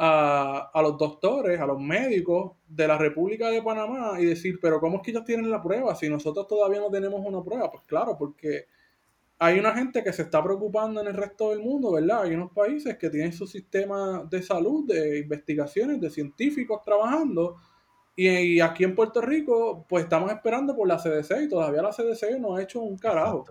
a, 0.02 0.72
a 0.74 0.82
los 0.82 0.98
doctores, 0.98 1.60
a 1.60 1.66
los 1.66 1.80
médicos 1.80 2.54
de 2.68 2.88
la 2.88 2.98
República 2.98 3.50
de 3.50 3.62
Panamá 3.62 4.14
y 4.20 4.26
decir, 4.26 4.58
pero 4.62 4.80
¿cómo 4.80 4.98
es 4.98 5.04
que 5.04 5.12
ellos 5.12 5.26
tienen 5.26 5.52
la 5.52 5.62
prueba 5.62 5.94
si 5.94 6.10
nosotros 6.10 6.48
todavía 6.48 6.80
no 6.80 6.90
tenemos 6.90 7.22
una 7.24 7.44
prueba? 7.44 7.70
Pues 7.70 7.84
claro, 7.86 8.16
porque 8.18 8.66
hay 9.40 9.58
una 9.58 9.74
gente 9.74 10.04
que 10.04 10.12
se 10.12 10.24
está 10.24 10.44
preocupando 10.44 11.00
en 11.02 11.08
el 11.08 11.14
resto 11.14 11.50
del 11.50 11.60
mundo, 11.60 11.94
¿verdad? 11.94 12.24
Hay 12.24 12.34
unos 12.34 12.52
países 12.52 12.98
que 12.98 13.10
tienen 13.10 13.32
su 13.32 13.48
sistema 13.48 14.24
de 14.30 14.42
salud, 14.42 14.86
de 14.86 15.20
investigaciones, 15.20 16.00
de 16.00 16.10
científicos 16.10 16.82
trabajando. 16.84 17.56
Y, 18.18 18.60
aquí 18.60 18.84
en 18.84 18.96
Puerto 18.96 19.22
Rico, 19.22 19.86
pues 19.88 20.04
estamos 20.04 20.30
esperando 20.32 20.76
por 20.76 20.90
la 20.90 20.98
CDC 20.98 21.44
y 21.44 21.50
todavía 21.50 21.82
la 21.82 21.92
CDC 21.92 22.38
no 22.38 22.56
ha 22.56 22.62
hecho 22.62 22.82
un 22.82 22.98
carajo. 22.98 23.46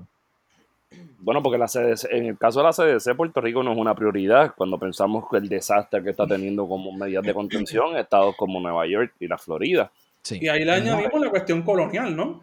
Bueno, 1.19 1.43
porque 1.43 1.59
la 1.59 1.67
CDC, 1.67 2.11
en 2.11 2.27
el 2.27 2.39
caso 2.39 2.61
de 2.61 2.65
la 2.65 2.73
CDC, 2.73 3.17
Puerto 3.17 3.41
Rico 3.41 3.63
no 3.63 3.73
es 3.73 3.79
una 3.79 3.95
prioridad 3.95 4.55
cuando 4.57 4.79
pensamos 4.79 5.25
que 5.31 5.37
el 5.37 5.49
desastre 5.49 6.03
que 6.03 6.11
está 6.11 6.27
teniendo 6.27 6.67
como 6.67 6.93
medidas 6.93 7.25
de 7.25 7.35
contención 7.35 7.97
estados 7.97 8.35
como 8.37 8.61
Nueva 8.61 8.87
York 8.87 9.15
y 9.21 9.27
la 9.27 9.37
Florida. 9.37 9.91
Sí. 10.23 10.39
Y 10.41 10.49
ahí 10.49 10.65
le 10.65 10.73
añadimos 10.73 11.21
la 11.21 11.31
cuestión 11.31 11.63
colonial, 11.63 12.17
¿no? 12.17 12.41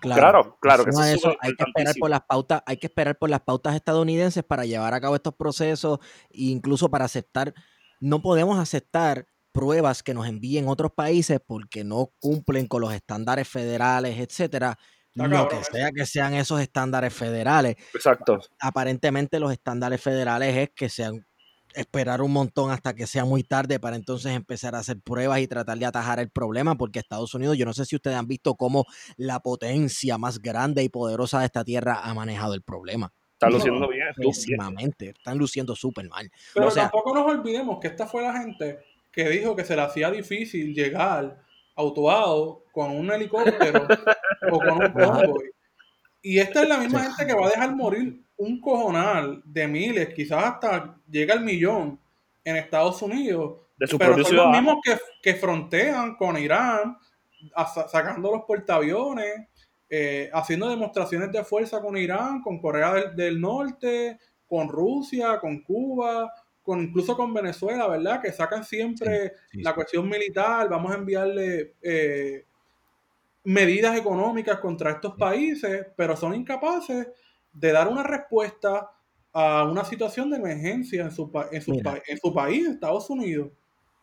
Claro, 0.00 0.56
claro, 0.60 0.84
que 0.84 0.90
eso, 0.90 1.34
hay 1.40 1.54
que 1.54 1.64
esperar 1.64 1.94
por 1.98 2.10
las 2.10 2.20
pautas, 2.20 2.62
hay 2.66 2.76
que 2.76 2.86
esperar 2.86 3.18
por 3.18 3.30
las 3.30 3.40
pautas 3.40 3.74
estadounidenses 3.74 4.44
para 4.44 4.64
llevar 4.64 4.94
a 4.94 5.00
cabo 5.00 5.16
estos 5.16 5.34
procesos 5.34 5.98
e 6.30 6.44
incluso 6.44 6.88
para 6.88 7.04
aceptar, 7.04 7.52
no 8.00 8.22
podemos 8.22 8.58
aceptar 8.58 9.26
pruebas 9.50 10.02
que 10.04 10.14
nos 10.14 10.28
envíen 10.28 10.68
otros 10.68 10.92
países 10.92 11.40
porque 11.44 11.82
no 11.82 12.12
cumplen 12.20 12.66
con 12.66 12.80
los 12.80 12.92
estándares 12.92 13.48
federales, 13.48 14.18
etcétera. 14.18 14.78
Lo 15.26 15.48
que 15.48 15.64
sea 15.64 15.90
que 15.90 16.06
sean 16.06 16.34
esos 16.34 16.60
estándares 16.60 17.12
federales. 17.12 17.76
Exacto. 17.94 18.38
Aparentemente 18.60 19.40
los 19.40 19.50
estándares 19.50 20.00
federales 20.00 20.56
es 20.56 20.70
que 20.70 20.88
sean 20.88 21.26
esperar 21.74 22.22
un 22.22 22.32
montón 22.32 22.70
hasta 22.70 22.94
que 22.94 23.06
sea 23.06 23.24
muy 23.24 23.42
tarde 23.42 23.78
para 23.78 23.96
entonces 23.96 24.32
empezar 24.32 24.74
a 24.74 24.78
hacer 24.78 25.00
pruebas 25.00 25.40
y 25.40 25.46
tratar 25.46 25.78
de 25.78 25.86
atajar 25.86 26.18
el 26.18 26.30
problema, 26.30 26.76
porque 26.76 26.98
Estados 26.98 27.34
Unidos, 27.34 27.56
yo 27.56 27.66
no 27.66 27.72
sé 27.72 27.84
si 27.84 27.96
ustedes 27.96 28.16
han 28.16 28.26
visto 28.26 28.54
cómo 28.54 28.86
la 29.16 29.40
potencia 29.40 30.18
más 30.18 30.40
grande 30.40 30.82
y 30.82 30.88
poderosa 30.88 31.40
de 31.40 31.46
esta 31.46 31.64
tierra 31.64 32.00
ha 32.02 32.14
manejado 32.14 32.54
el 32.54 32.62
problema. 32.62 33.12
Están 33.32 33.52
luciendo 33.52 33.88
bien. 33.88 34.08
Pésimamente, 34.16 35.10
están 35.10 35.38
luciendo 35.38 35.76
súper 35.76 36.08
mal. 36.08 36.28
Pero 36.54 36.72
tampoco 36.72 37.14
nos 37.14 37.26
olvidemos 37.26 37.78
que 37.80 37.86
esta 37.88 38.06
fue 38.06 38.22
la 38.22 38.32
gente 38.32 38.80
que 39.12 39.28
dijo 39.28 39.54
que 39.54 39.64
se 39.64 39.76
le 39.76 39.82
hacía 39.82 40.10
difícil 40.10 40.74
llegar 40.74 41.40
autuado 41.78 42.64
con 42.72 42.90
un 42.90 43.10
helicóptero 43.10 43.86
o 44.50 44.58
con 44.58 44.82
un 44.82 44.92
convoy. 44.92 45.50
Y 46.20 46.38
esta 46.40 46.62
es 46.62 46.68
la 46.68 46.78
misma 46.78 47.00
gente 47.04 47.26
que 47.26 47.34
va 47.34 47.46
a 47.46 47.50
dejar 47.50 47.74
morir 47.74 48.20
un 48.36 48.60
cojonal 48.60 49.40
de 49.44 49.68
miles, 49.68 50.12
quizás 50.12 50.44
hasta 50.44 50.96
llega 51.08 51.34
al 51.34 51.44
millón 51.44 52.00
en 52.44 52.56
Estados 52.56 53.00
Unidos. 53.02 53.60
De 53.78 53.86
pero 53.96 54.24
son 54.24 54.36
los 54.36 54.50
mismos 54.50 54.76
que, 54.82 54.98
que, 55.22 55.34
frontean 55.34 56.16
con 56.16 56.36
Irán, 56.36 56.98
sacando 57.88 58.32
los 58.32 58.42
portaaviones, 58.42 59.48
eh, 59.88 60.28
haciendo 60.32 60.68
demostraciones 60.68 61.30
de 61.30 61.44
fuerza 61.44 61.80
con 61.80 61.96
Irán, 61.96 62.42
con 62.42 62.60
Corea 62.60 63.10
del, 63.14 63.40
Norte, 63.40 64.18
con 64.46 64.68
Rusia, 64.68 65.38
con 65.40 65.62
Cuba, 65.62 66.32
con 66.68 66.82
incluso 66.82 67.16
con 67.16 67.32
Venezuela, 67.32 67.88
¿verdad? 67.88 68.20
Que 68.20 68.30
sacan 68.30 68.62
siempre 68.62 69.32
la 69.54 69.74
cuestión 69.74 70.06
militar, 70.06 70.68
vamos 70.68 70.92
a 70.92 70.96
enviarle 70.96 71.76
eh, 71.80 72.44
medidas 73.44 73.96
económicas 73.96 74.58
contra 74.58 74.90
estos 74.90 75.14
países, 75.14 75.86
pero 75.96 76.14
son 76.14 76.34
incapaces 76.34 77.06
de 77.54 77.72
dar 77.72 77.88
una 77.88 78.02
respuesta 78.02 78.90
a 79.32 79.64
una 79.64 79.82
situación 79.82 80.28
de 80.28 80.36
emergencia 80.36 81.04
en 81.04 81.10
su, 81.10 81.32
en 81.50 81.62
su, 81.62 81.72
en 81.72 82.18
su 82.18 82.34
país, 82.34 82.68
Estados 82.68 83.08
Unidos. 83.08 83.48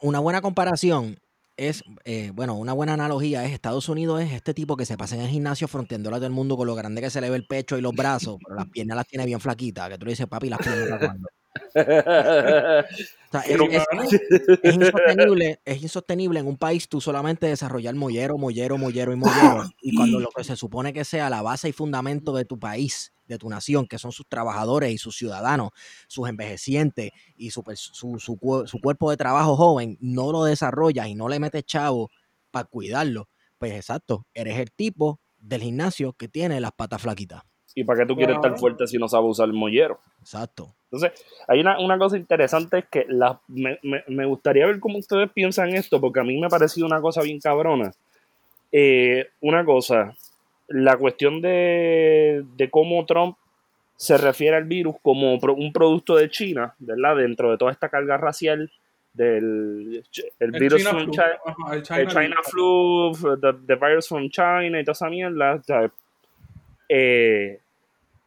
Una 0.02 0.20
buena 0.20 0.42
comparación 0.42 1.20
es, 1.58 1.84
eh, 2.04 2.32
bueno, 2.34 2.56
una 2.56 2.74
buena 2.74 2.94
analogía 2.94 3.46
es 3.46 3.52
Estados 3.52 3.90
Unidos 3.90 4.24
es 4.24 4.32
este 4.32 4.56
tipo 4.56 4.76
que 4.76 4.88
se 4.88 4.98
pasa 4.98 5.14
en 5.14 5.22
el 5.22 5.30
gimnasio 5.30 5.68
fronteándole 5.68 6.16
a 6.16 6.18
todo 6.18 6.26
el 6.26 6.34
mundo 6.34 6.58
con 6.58 6.66
lo 6.66 6.74
grande 6.74 7.00
que 7.00 7.12
se 7.12 7.22
le 7.22 7.30
ve 7.30 7.36
el 7.36 7.46
pecho 7.46 7.78
y 7.78 7.82
los 7.82 7.94
brazos, 7.94 8.40
pero 8.44 8.56
las 8.56 8.70
piernas 8.70 8.98
las 8.98 9.06
tiene 9.06 9.28
bien 9.28 9.40
flaquitas, 9.40 9.88
que 9.88 10.00
tú 10.00 10.06
le 10.06 10.14
dices, 10.14 10.26
papi, 10.26 10.50
las 10.50 10.60
piernas 10.60 11.00
es, 13.44 14.76
insostenible, 14.76 15.60
es 15.66 15.82
insostenible 15.82 16.40
en 16.40 16.48
un 16.48 16.58
país 16.58 16.88
tú 16.88 17.02
solamente 17.02 17.48
desarrollar 17.48 17.96
mollero, 17.96 18.38
mollero, 18.38 18.78
mollero 18.78 19.14
y 19.14 19.16
mollero. 19.16 19.64
Y 19.82 19.96
cuando 19.96 20.20
lo 20.20 20.30
que 20.30 20.44
se 20.44 20.56
supone 20.56 20.94
que 20.94 21.06
sea 21.06 21.30
la 21.30 21.42
base 21.42 21.70
y 21.70 21.74
fundamento 21.74 22.34
de 22.36 22.46
tu 22.46 22.60
país, 22.60 23.14
de 23.28 23.38
tu 23.38 23.50
nación, 23.50 23.88
que 23.88 23.98
son 23.98 24.12
sus 24.12 24.28
trabajadores 24.28 24.92
y 24.92 24.98
sus 24.98 25.18
ciudadanos, 25.18 25.72
sus 26.08 26.30
envejecientes 26.30 27.12
y 27.36 27.52
su, 27.52 27.64
su, 27.76 28.20
su, 28.20 28.80
cuerpo 28.82 29.10
de 29.10 29.18
trabajo 29.18 29.56
joven, 29.56 29.98
no 30.00 30.32
lo 30.32 30.44
desarrollas 30.44 31.08
y 31.08 31.16
no 31.16 31.28
le 31.28 31.40
metes 31.40 31.66
chavo 31.66 32.12
para 32.52 32.66
cuidarlo, 32.66 33.30
pues 33.58 33.74
exacto, 33.74 34.28
eres 34.34 34.60
el 34.60 34.72
tipo 34.72 35.20
del 35.38 35.62
gimnasio 35.62 36.14
que 36.14 36.28
tiene 36.28 36.60
las 36.60 36.72
patas 36.72 37.02
flaquitas. 37.02 37.44
¿Y 37.78 37.84
para 37.84 38.00
qué 38.00 38.06
tú 38.06 38.16
quieres 38.16 38.38
estar 38.38 38.58
fuerte 38.58 38.88
si 38.88 38.98
no 38.98 39.10
sabes 39.10 39.32
usar 39.32 39.48
el 39.48 39.54
mollero? 39.54 40.00
Exacto. 40.22 40.74
Entonces, 40.86 41.12
hay 41.46 41.60
una, 41.60 41.78
una 41.78 41.98
cosa 41.98 42.16
interesante 42.16 42.80
es 42.80 42.86
que 42.86 43.06
la, 43.10 43.40
me, 43.48 43.78
me, 44.08 44.26
gustaría 44.26 44.66
ver 44.66 44.80
cómo 44.80 44.98
ustedes 44.98 45.30
piensan 45.32 45.76
esto, 45.76 46.00
porque 46.00 46.22
a 46.22 46.24
mí 46.24 46.40
me 46.40 46.46
ha 46.46 46.50
parecido 46.50 46.88
una 46.88 47.02
cosa 47.02 47.22
bien 47.22 47.40
cabrona. 47.42 47.92
Eh, 48.72 49.28
una 49.42 49.66
cosa, 49.66 50.16
la 50.70 50.96
cuestión 50.96 51.42
de, 51.42 52.46
de 52.56 52.70
cómo 52.70 53.06
Trump 53.06 53.36
se 53.98 54.18
refiere 54.18 54.56
al 54.56 54.64
virus 54.64 54.96
como 55.02 55.34
un 55.34 55.74
producto 55.74 56.16
de 56.16 56.30
China, 56.30 56.76
¿verdad? 56.80 57.18
Dentro 57.18 57.52
de 57.52 57.58
toda 57.58 57.72
esta 57.72 57.90
carga 57.90 58.18
racial 58.18 58.72
del 59.14 60.04
el, 60.40 60.52
virus 60.52 60.82
China 60.84 60.92
flu, 60.92 61.12
el 61.74 61.84
China, 61.84 62.36
flu, 62.44 63.12
the, 63.66 63.76
virus 63.76 64.08
from 64.08 64.30
China 64.30 64.80
y 64.80 64.84
toda 64.84 64.94
esa 64.94 65.10
mierda. 65.10 65.62
eh, 66.90 67.60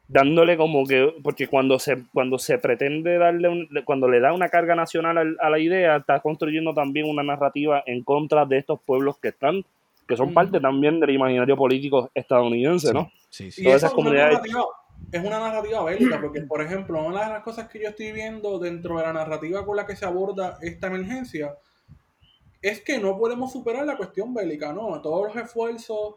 dándole 0.09 0.57
como 0.57 0.85
que, 0.85 1.13
porque 1.23 1.47
cuando 1.47 1.77
se, 1.77 2.03
cuando 2.11 2.39
se 2.39 2.57
pretende 2.57 3.17
darle, 3.19 3.69
cuando 3.85 4.09
le 4.09 4.19
da 4.19 4.33
una 4.33 4.49
carga 4.49 4.75
nacional 4.75 5.37
a, 5.39 5.49
la 5.49 5.59
idea, 5.59 5.97
está 5.97 6.19
construyendo 6.19 6.73
también 6.73 7.07
una 7.07 7.23
narrativa 7.23 7.83
en 7.85 8.03
contra 8.03 8.45
de 8.45 8.57
estos 8.57 8.79
pueblos 8.81 9.17
que 9.19 9.29
están, 9.29 9.63
que 10.07 10.17
son 10.17 10.33
parte 10.33 10.59
también 10.59 10.99
del 10.99 11.11
imaginario 11.11 11.55
político 11.55 12.09
estadounidense, 12.15 12.91
¿no? 12.91 13.11
Sí, 13.29 13.51
sí. 13.51 13.63
Todas 13.63 13.83
esas 13.83 13.93
comunidades... 13.93 14.39
Es 15.11 15.23
una 15.23 15.39
narrativa 15.39 15.83
bélica, 15.83 16.19
porque, 16.19 16.41
por 16.41 16.61
ejemplo, 16.61 17.01
una 17.01 17.25
de 17.25 17.33
las 17.33 17.43
cosas 17.43 17.69
que 17.69 17.81
yo 17.81 17.89
estoy 17.89 18.11
viendo 18.11 18.59
dentro 18.59 18.97
de 18.97 19.03
la 19.03 19.13
narrativa 19.13 19.65
con 19.65 19.77
la 19.77 19.85
que 19.85 19.95
se 19.95 20.05
aborda 20.05 20.57
esta 20.61 20.87
emergencia 20.87 21.55
es 22.61 22.81
que 22.81 22.99
no 22.99 23.17
podemos 23.17 23.51
superar 23.51 23.85
la 23.85 23.95
cuestión 23.95 24.33
bélica, 24.33 24.73
¿no? 24.73 25.01
Todos 25.01 25.33
los 25.33 25.43
esfuerzos 25.43 26.15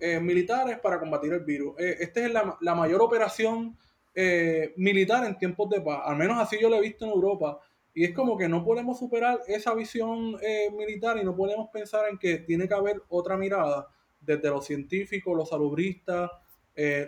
eh, 0.00 0.18
militares 0.18 0.78
para 0.80 0.98
combatir 0.98 1.32
el 1.32 1.44
virus. 1.44 1.78
Eh, 1.78 1.96
esta 2.00 2.26
es 2.26 2.32
la, 2.32 2.74
mayor 2.74 3.00
operación 3.00 3.78
eh, 4.14 4.72
militar 4.76 5.24
en 5.24 5.38
tiempos 5.38 5.70
de 5.70 5.80
paz, 5.80 6.00
al 6.04 6.16
menos 6.16 6.38
así 6.40 6.58
yo 6.60 6.68
lo 6.68 6.76
he 6.76 6.80
visto 6.80 7.04
en 7.04 7.12
Europa. 7.12 7.60
Y 7.96 8.04
es 8.04 8.12
como 8.12 8.36
que 8.36 8.48
no 8.48 8.64
podemos 8.64 8.98
superar 8.98 9.38
esa 9.46 9.72
visión 9.72 10.36
militar 10.76 11.16
y 11.16 11.22
no 11.22 11.36
podemos 11.36 11.68
pensar 11.72 12.08
en 12.10 12.18
que 12.18 12.38
tiene 12.38 12.66
que 12.66 12.74
haber 12.74 13.00
otra 13.08 13.36
mirada 13.36 13.86
desde 14.20 14.50
los 14.50 14.66
científicos, 14.66 15.36
los 15.36 15.50
salubristas, 15.50 16.28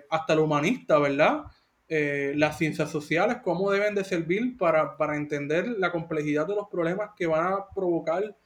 hasta 0.08 0.32
el 0.32 0.38
humanista, 0.38 1.00
¿verdad? 1.00 1.42
las 1.88 2.56
ciencias 2.56 2.88
sociales, 2.88 3.38
cómo 3.42 3.72
deben 3.72 3.96
de 3.96 4.04
servir 4.04 4.56
para, 4.56 4.96
para 4.96 5.16
entender 5.16 5.66
la 5.66 5.90
complejidad 5.90 6.46
de 6.46 6.54
los 6.54 6.68
problemas 6.68 7.10
que 7.16 7.26
van 7.26 7.54
a 7.54 7.66
provocar 7.74 8.36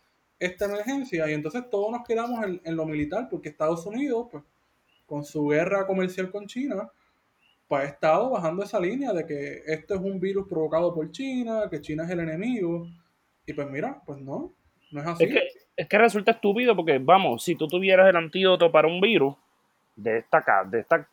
esta 0.41 0.65
emergencia 0.65 1.31
y 1.31 1.35
entonces 1.35 1.69
todos 1.71 1.93
nos 1.93 2.07
quedamos 2.07 2.45
en, 2.65 2.77
lo 2.77 2.87
militar 2.87 3.29
porque 3.31 3.51
Estados 3.51 3.87
Unidos, 3.87 4.29
pues, 4.31 4.43
con 5.07 5.23
su 5.25 5.47
guerra 5.49 5.87
comercial 5.87 6.31
con 6.31 6.47
China, 6.47 6.91
pues 7.69 7.83
ha 7.83 7.85
estado 7.85 8.31
bajando 8.31 8.65
esa 8.65 8.81
línea 8.81 9.13
de 9.13 9.27
que 9.27 9.63
esto 9.67 9.95
es 9.95 10.01
un 10.01 10.19
virus 10.19 10.49
provocado 10.49 10.95
por 10.95 11.11
China, 11.13 11.69
que 11.71 11.81
China 11.81 12.05
es 12.05 12.11
el 12.11 12.21
enemigo. 12.21 12.89
Y 13.47 13.53
pues 13.53 13.71
mira, 13.71 14.03
pues 14.05 14.19
no, 14.21 14.53
no 14.91 15.01
es 15.01 15.07
así. 15.07 15.25
Es 15.25 15.31
que, 15.31 15.41
es 15.77 15.89
que 15.89 15.99
resulta 15.99 16.33
estúpido 16.33 16.75
porque, 16.75 16.99
vamos, 16.99 17.45
si 17.45 17.55
tú 17.55 17.69
tuvieras 17.69 18.09
el 18.09 18.17
antídoto 18.17 18.73
para 18.73 18.89
un 18.89 19.01
virus 19.01 19.37
de 19.95 20.19
esta, 20.19 20.43
de 20.65 20.81
esta 20.81 21.07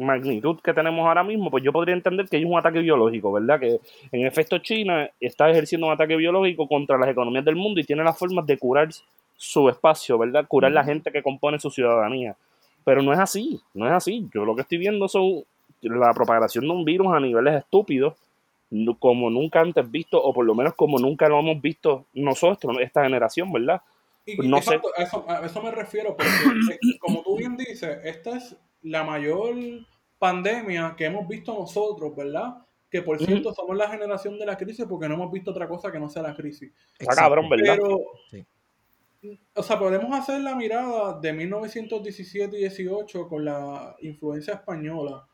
magnitud 0.00 0.58
que 0.60 0.72
tenemos 0.72 1.06
ahora 1.06 1.22
mismo, 1.22 1.50
pues 1.50 1.62
yo 1.62 1.72
podría 1.72 1.94
entender 1.94 2.28
que 2.28 2.36
hay 2.36 2.44
un 2.44 2.58
ataque 2.58 2.80
biológico, 2.80 3.32
¿verdad? 3.32 3.60
Que 3.60 3.80
en 4.12 4.26
efecto 4.26 4.58
China 4.58 5.08
está 5.20 5.50
ejerciendo 5.50 5.86
un 5.86 5.92
ataque 5.92 6.16
biológico 6.16 6.66
contra 6.66 6.98
las 6.98 7.08
economías 7.08 7.44
del 7.44 7.56
mundo 7.56 7.80
y 7.80 7.84
tiene 7.84 8.02
las 8.02 8.18
formas 8.18 8.46
de 8.46 8.58
curar 8.58 8.88
su 9.36 9.68
espacio, 9.68 10.18
¿verdad? 10.18 10.46
Curar 10.46 10.72
la 10.72 10.84
gente 10.84 11.10
que 11.10 11.22
compone 11.22 11.58
su 11.58 11.70
ciudadanía. 11.70 12.36
Pero 12.84 13.02
no 13.02 13.12
es 13.12 13.18
así, 13.18 13.60
no 13.74 13.86
es 13.86 13.92
así. 13.92 14.28
Yo 14.34 14.44
lo 14.44 14.54
que 14.54 14.62
estoy 14.62 14.78
viendo 14.78 15.08
son 15.08 15.44
la 15.82 16.12
propagación 16.12 16.64
de 16.64 16.70
un 16.70 16.84
virus 16.84 17.12
a 17.12 17.20
niveles 17.20 17.54
estúpidos, 17.54 18.14
como 18.98 19.30
nunca 19.30 19.60
antes 19.60 19.90
visto, 19.90 20.22
o 20.22 20.32
por 20.32 20.44
lo 20.44 20.54
menos 20.54 20.74
como 20.74 20.98
nunca 20.98 21.28
lo 21.28 21.40
hemos 21.40 21.60
visto 21.60 22.04
nosotros, 22.14 22.76
esta 22.80 23.02
generación, 23.02 23.52
¿verdad? 23.52 23.80
No 24.38 24.62
sé. 24.62 24.80
eso, 24.96 25.24
a 25.28 25.44
eso 25.44 25.62
me 25.62 25.70
refiero, 25.70 26.16
porque 26.16 26.78
como 27.00 27.22
tú 27.22 27.36
bien 27.36 27.56
dices, 27.56 27.98
esta 28.04 28.36
es 28.36 28.56
la 28.82 29.04
mayor 29.04 29.56
pandemia 30.18 30.94
que 30.96 31.06
hemos 31.06 31.26
visto 31.28 31.54
nosotros, 31.54 32.14
¿verdad? 32.14 32.58
Que 32.90 33.02
por 33.02 33.18
cierto 33.18 33.54
somos 33.54 33.76
la 33.76 33.88
generación 33.88 34.38
de 34.38 34.46
la 34.46 34.56
crisis 34.56 34.86
porque 34.88 35.08
no 35.08 35.14
hemos 35.14 35.30
visto 35.30 35.50
otra 35.50 35.68
cosa 35.68 35.92
que 35.92 36.00
no 36.00 36.08
sea 36.08 36.22
la 36.22 36.34
crisis. 36.34 36.72
Está 36.98 37.14
cabrón, 37.14 37.48
¿verdad? 37.48 37.76
Pero, 37.76 38.00
o 39.54 39.62
sea, 39.62 39.78
podemos 39.78 40.18
hacer 40.18 40.40
la 40.40 40.54
mirada 40.54 41.18
de 41.20 41.32
1917 41.32 42.56
y 42.56 42.60
18 42.60 43.28
con 43.28 43.44
la 43.44 43.96
influencia 44.00 44.54
española. 44.54 45.26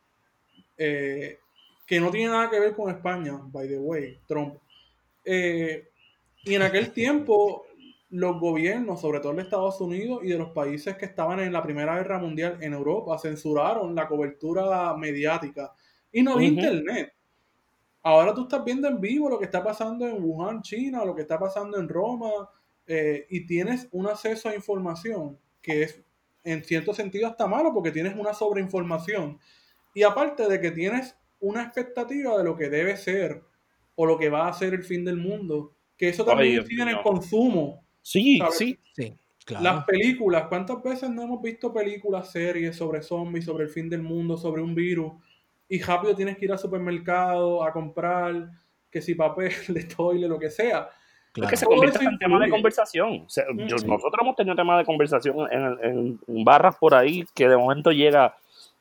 eh, 0.77 1.39
que 1.87 2.01
no 2.01 2.11
tiene 2.11 2.31
nada 2.31 2.49
que 2.49 2.59
ver 2.59 2.75
con 2.75 2.93
España, 2.93 3.39
by 3.41 3.67
the 3.67 3.79
way, 3.79 4.19
Trump. 4.27 4.57
Eh, 5.23 5.87
y 6.43 6.53
en 6.53 6.61
aquel 6.61 6.91
tiempo 6.91 7.65
los 8.09 8.39
gobiernos, 8.39 9.01
sobre 9.01 9.19
todo 9.19 9.33
de 9.33 9.41
Estados 9.41 9.81
Unidos 9.81 10.21
y 10.23 10.29
de 10.29 10.37
los 10.37 10.51
países 10.51 10.95
que 10.95 11.05
estaban 11.05 11.39
en 11.39 11.51
la 11.51 11.61
Primera 11.61 11.95
Guerra 11.97 12.19
Mundial 12.19 12.57
en 12.61 12.73
Europa, 12.73 13.17
censuraron 13.17 13.93
la 13.93 14.07
cobertura 14.07 14.95
mediática 14.95 15.73
y 16.11 16.23
no 16.23 16.33
había 16.33 16.49
Ujú. 16.49 16.59
internet. 16.59 17.13
Ahora 18.03 18.33
tú 18.33 18.43
estás 18.43 18.63
viendo 18.63 18.87
en 18.87 19.01
vivo 19.01 19.29
lo 19.29 19.37
que 19.37 19.45
está 19.45 19.61
pasando 19.61 20.07
en 20.07 20.23
Wuhan, 20.23 20.61
China, 20.61 21.03
lo 21.03 21.13
que 21.13 21.23
está 21.23 21.37
pasando 21.37 21.77
en 21.77 21.89
Roma, 21.89 22.49
eh, 22.85 23.27
y 23.29 23.45
tienes 23.45 23.89
un 23.91 24.07
acceso 24.07 24.47
a 24.47 24.55
información 24.55 25.37
que 25.61 25.83
es 25.83 26.01
en 26.45 26.63
cierto 26.63 26.93
sentido 26.93 27.27
hasta 27.27 27.45
malo 27.45 27.73
porque 27.73 27.91
tienes 27.91 28.15
una 28.15 28.33
sobreinformación. 28.33 29.37
Y 29.93 30.03
aparte 30.03 30.47
de 30.47 30.61
que 30.61 30.71
tienes 30.71 31.17
una 31.41 31.63
expectativa 31.63 32.37
de 32.37 32.45
lo 32.45 32.55
que 32.55 32.69
debe 32.69 32.95
ser 32.95 33.43
o 33.95 34.05
lo 34.05 34.17
que 34.17 34.29
va 34.29 34.47
a 34.47 34.53
ser 34.53 34.73
el 34.73 34.83
fin 34.83 35.03
del 35.03 35.17
mundo, 35.17 35.73
que 35.97 36.07
eso 36.07 36.23
también 36.23 36.53
Dios 36.53 36.65
incide 36.65 36.83
en 36.83 36.89
el 36.89 37.01
consumo. 37.01 37.83
Sí, 38.09 38.37
¿sabes? 38.37 38.55
sí. 38.57 38.79
Sí, 38.93 39.13
claro. 39.45 39.63
Las 39.63 39.83
películas, 39.85 40.45
¿cuántas 40.47 40.81
veces 40.81 41.09
no 41.09 41.23
hemos 41.23 41.41
visto 41.41 41.73
películas, 41.73 42.31
series 42.31 42.75
sobre 42.77 43.01
zombies, 43.01 43.43
sobre 43.45 43.65
el 43.65 43.69
fin 43.69 43.89
del 43.89 44.01
mundo, 44.01 44.37
sobre 44.37 44.61
un 44.61 44.73
virus? 44.73 45.11
Y 45.67 45.81
rápido 45.81 46.15
tienes 46.15 46.37
que 46.37 46.45
ir 46.45 46.51
al 46.53 46.57
supermercado 46.59 47.63
a 47.63 47.73
comprar, 47.73 48.49
que 48.89 49.01
si 49.01 49.13
papel, 49.15 49.51
de 49.67 49.83
toile, 49.83 50.27
lo 50.27 50.39
que 50.39 50.49
sea. 50.49 50.87
Es 50.89 51.33
claro. 51.33 51.49
que 51.49 51.57
se 51.57 51.65
convierte 51.65 52.05
en 52.05 52.17
tema 52.17 52.39
de 52.43 52.49
conversación. 52.49 53.23
O 53.25 53.29
sea, 53.29 53.43
yo- 53.53 53.75
Ujú. 53.75 53.87
nosotros 53.87 54.19
hemos 54.21 54.35
tenido 54.37 54.55
temas 54.55 54.79
de 54.79 54.85
conversación 54.85 55.35
en, 55.51 55.63
en- 55.83 56.19
en 56.27 56.43
barras 56.45 56.75
por 56.79 56.95
ahí 56.95 57.25
que 57.35 57.47
de 57.49 57.57
momento 57.57 57.91
llega 57.91 58.33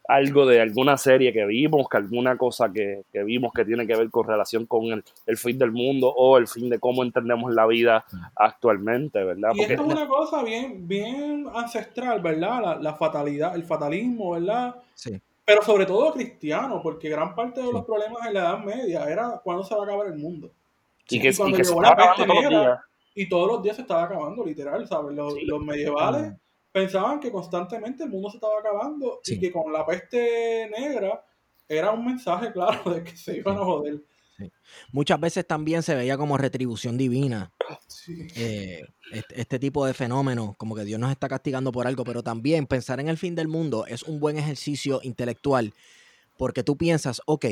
algo 0.09 0.47
de 0.47 0.61
alguna 0.61 0.97
serie 0.97 1.33
que 1.33 1.45
vimos, 1.47 1.89
que 1.89 1.97
alguna 1.97 2.37
cosa 2.37 2.73
que, 2.73 3.03
que 3.13 3.25
vimos 3.25 3.53
que 3.53 3.65
tiene 3.65 3.87
que 3.87 3.97
ver 3.97 4.11
con 4.11 4.27
relación 4.27 4.67
con 4.67 4.85
el, 4.87 5.05
el 5.27 5.37
fin 5.37 5.59
del 5.59 5.73
mundo 5.73 6.13
o 6.15 6.39
el 6.39 6.47
fin 6.47 6.69
de 6.71 6.79
cómo 6.79 7.03
entendemos 7.03 7.53
la 7.53 7.67
vida 7.67 8.05
actualmente, 8.35 9.23
¿verdad? 9.25 9.51
Y 9.55 9.59
Porque 9.59 9.73
esto 9.75 9.87
es 9.87 9.93
una 9.95 10.07
cosa 10.09 10.43
bien, 10.43 10.87
bien 10.87 11.47
ancestral, 11.55 12.21
¿verdad? 12.21 12.63
La, 12.63 12.75
la 12.77 12.95
fatalidad, 12.95 13.55
el 13.57 13.65
fatalismo, 13.65 14.31
¿verdad? 14.33 14.77
Sí, 14.95 15.21
Pero 15.45 15.63
sobre 15.63 15.87
todo 15.87 16.13
cristiano, 16.13 16.81
porque 16.83 17.09
gran 17.09 17.35
parte 17.35 17.61
de 17.61 17.67
Sí. 17.67 17.73
los 17.73 17.85
problemas 17.85 18.27
en 18.27 18.35
la 18.35 18.41
Edad 18.41 18.59
Media 18.65 19.05
era 19.11 19.41
cuándo 19.43 19.65
se 19.65 19.75
va 19.75 19.83
a 19.83 19.85
acabar 19.85 20.07
el 20.07 20.19
mundo. 20.19 20.51
y 21.09 21.21
que, 21.21 21.29
y 21.31 21.37
cuando 21.37 21.57
y 21.57 21.59
que 21.59 21.65
se 21.65 21.71
llegó 21.71 21.83
estaba 21.85 22.05
la 22.05 22.15
peste 22.15 22.27
todos 22.27 22.43
los 22.43 22.51
negra, 22.51 22.61
días. 22.65 22.79
Y 23.15 23.29
todos 23.29 23.49
los 23.49 23.63
días 23.63 23.77
se 23.77 23.83
estaba 23.83 24.03
acabando, 24.05 24.45
literal, 24.45 24.87
¿sabes? 24.87 25.17
Los, 25.17 25.35
Sí. 25.35 25.45
los 25.47 25.61
medievales. 25.65 26.33
Pensaban 26.77 27.21
que 27.21 27.31
constantemente 27.33 28.05
el 28.05 28.11
mundo 28.11 28.29
se 28.29 28.37
estaba 28.37 28.59
acabando 28.61 29.21
Sí. 29.23 29.35
y 29.37 29.41
que 29.41 29.51
con 29.51 29.73
la 29.73 29.87
peste 29.87 30.69
negra 30.79 31.25
era 31.67 31.91
un 31.93 32.05
mensaje 32.05 32.53
claro 32.53 32.91
de 32.93 33.03
que 33.03 33.17
se 33.17 33.39
iban 33.39 33.57
a 33.57 33.65
joder. 33.65 34.03
Muchas 34.93 35.19
veces 35.19 35.47
también 35.47 35.83
se 35.83 35.95
veía 35.95 36.19
como 36.19 36.37
retribución 36.37 36.99
divina 36.99 37.51
Sí. 37.89 38.27
eh, 38.37 38.83
este, 39.11 39.41
este 39.41 39.59
tipo 39.59 39.87
de 39.87 39.95
fenómenos, 39.95 40.55
como 40.59 40.75
que 40.75 40.85
Dios 40.85 41.01
nos 41.01 41.11
está 41.11 41.29
castigando 41.31 41.73
por 41.73 41.87
algo, 41.87 42.05
pero 42.05 42.23
también 42.23 42.67
pensar 42.67 43.01
en 43.01 43.09
el 43.09 43.17
fin 43.17 43.35
del 43.35 43.49
mundo 43.49 43.87
es 43.87 44.03
un 44.03 44.21
buen 44.21 44.37
ejercicio 44.37 45.01
intelectual, 45.03 45.73
porque 46.37 46.63
tú 46.63 46.77
piensas, 46.77 47.23
ok, 47.25 47.47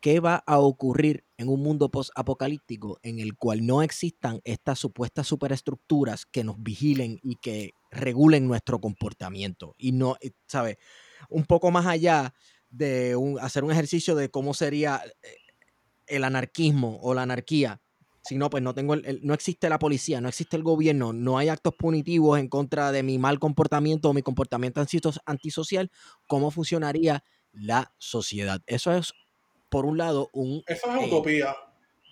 ¿qué 0.00 0.20
va 0.20 0.42
a 0.46 0.58
ocurrir 0.58 1.24
en 1.36 1.48
un 1.48 1.62
mundo 1.62 1.90
post-apocalíptico 1.90 2.98
en 3.02 3.18
el 3.20 3.36
cual 3.36 3.66
no 3.66 3.82
existan 3.82 4.40
estas 4.44 4.78
supuestas 4.78 5.26
superestructuras 5.26 6.26
que 6.26 6.44
nos 6.44 6.62
vigilen 6.62 7.18
y 7.22 7.36
que 7.36 7.72
regulen 7.90 8.46
nuestro 8.48 8.80
comportamiento? 8.80 9.74
Y 9.78 9.92
no, 9.92 10.16
eh, 10.20 10.32
¿sabes? 10.46 10.78
Un 11.28 11.44
poco 11.44 11.70
más 11.70 11.86
allá 11.86 12.34
de 12.70 13.16
hacer 13.40 13.64
un 13.64 13.72
ejercicio 13.72 14.14
de 14.14 14.30
cómo 14.30 14.54
sería 14.54 15.02
eh, 15.22 15.36
el 16.06 16.24
anarquismo 16.24 16.98
o 17.02 17.14
la 17.14 17.22
anarquía. 17.22 17.80
Si 18.22 18.36
no, 18.36 18.50
pues 18.50 18.62
no 18.62 18.74
tengo 18.74 18.94
el- 18.94 19.20
no 19.22 19.32
existe 19.34 19.68
la 19.68 19.78
policía, 19.78 20.20
no 20.20 20.28
existe 20.28 20.56
el 20.56 20.62
gobierno, 20.62 21.12
no 21.12 21.38
hay 21.38 21.48
actos 21.48 21.74
punitivos 21.78 22.38
en 22.38 22.48
contra 22.48 22.92
de 22.92 23.02
mi 23.02 23.18
mal 23.18 23.38
comportamiento 23.38 24.10
o 24.10 24.14
mi 24.14 24.22
comportamiento 24.22 24.80
antiso- 24.82 25.20
antisocial. 25.26 25.90
¿Cómo 26.26 26.50
funcionaría 26.50 27.24
la 27.52 27.94
sociedad? 27.98 28.60
Eso 28.66 28.92
es, 28.92 29.12
por 29.70 29.86
un 29.86 29.96
lado, 29.96 30.28
un 30.34 30.62
Eso 30.66 30.90
es 30.90 31.02
eh, 31.02 31.06
utopía. 31.06 31.56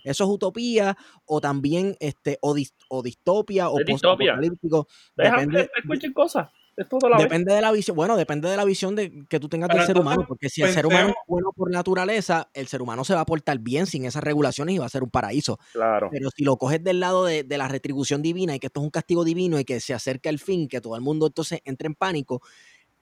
eso 0.04 0.24
es 0.24 0.30
utopía 0.30 0.96
o 1.26 1.40
también 1.40 1.96
este 2.00 2.38
o, 2.40 2.54
dis- 2.54 2.72
o 2.88 3.02
distopia 3.02 3.68
o 3.68 3.76
post-apocalíptico. 3.86 4.86
Depende, 5.16 5.68
escuchen 5.76 6.12
cosas. 6.14 6.48
Es 6.76 6.88
todo 6.88 7.08
a 7.08 7.10
la 7.10 7.16
vez. 7.16 7.24
depende 7.24 7.52
de 7.52 7.60
la 7.60 7.72
visión, 7.72 7.96
bueno, 7.96 8.16
depende 8.16 8.48
de 8.48 8.56
la 8.56 8.64
visión 8.64 8.94
de, 8.94 9.26
que 9.28 9.40
tú 9.40 9.48
tengas 9.48 9.66
Pero 9.66 9.80
del 9.80 9.86
ser 9.88 9.98
humano, 9.98 10.24
porque 10.28 10.48
si 10.48 10.62
el 10.62 10.72
ser 10.72 10.86
humano 10.86 11.08
es 11.08 11.14
bueno 11.26 11.50
por 11.52 11.72
naturaleza, 11.72 12.50
el 12.54 12.68
ser 12.68 12.82
humano 12.82 13.02
se 13.02 13.14
va 13.14 13.22
a 13.22 13.26
portar 13.26 13.58
bien 13.58 13.86
sin 13.86 14.04
esas 14.04 14.22
regulaciones 14.22 14.76
y 14.76 14.78
va 14.78 14.86
a 14.86 14.88
ser 14.88 15.02
un 15.02 15.10
paraíso. 15.10 15.58
Claro. 15.72 16.08
Pero 16.12 16.30
si 16.30 16.44
lo 16.44 16.56
coges 16.56 16.84
del 16.84 17.00
lado 17.00 17.24
de, 17.24 17.42
de 17.42 17.58
la 17.58 17.66
retribución 17.66 18.22
divina 18.22 18.54
y 18.54 18.60
que 18.60 18.68
esto 18.68 18.78
es 18.78 18.84
un 18.84 18.90
castigo 18.90 19.24
divino 19.24 19.58
y 19.58 19.64
que 19.64 19.80
se 19.80 19.92
acerca 19.92 20.30
el 20.30 20.38
fin, 20.38 20.68
que 20.68 20.80
todo 20.80 20.94
el 20.94 21.02
mundo 21.02 21.26
entonces 21.26 21.60
entre 21.64 21.88
en 21.88 21.96
pánico, 21.96 22.42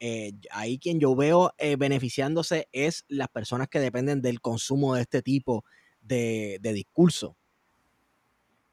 eh, 0.00 0.32
ahí 0.50 0.78
quien 0.78 1.00
yo 1.00 1.14
veo 1.16 1.52
eh, 1.58 1.76
beneficiándose 1.76 2.68
es 2.72 3.04
las 3.08 3.28
personas 3.28 3.68
que 3.68 3.80
dependen 3.80 4.22
del 4.22 4.40
consumo 4.40 4.94
de 4.94 5.02
este 5.02 5.22
tipo 5.22 5.64
de, 6.00 6.58
de 6.60 6.72
discurso. 6.72 7.36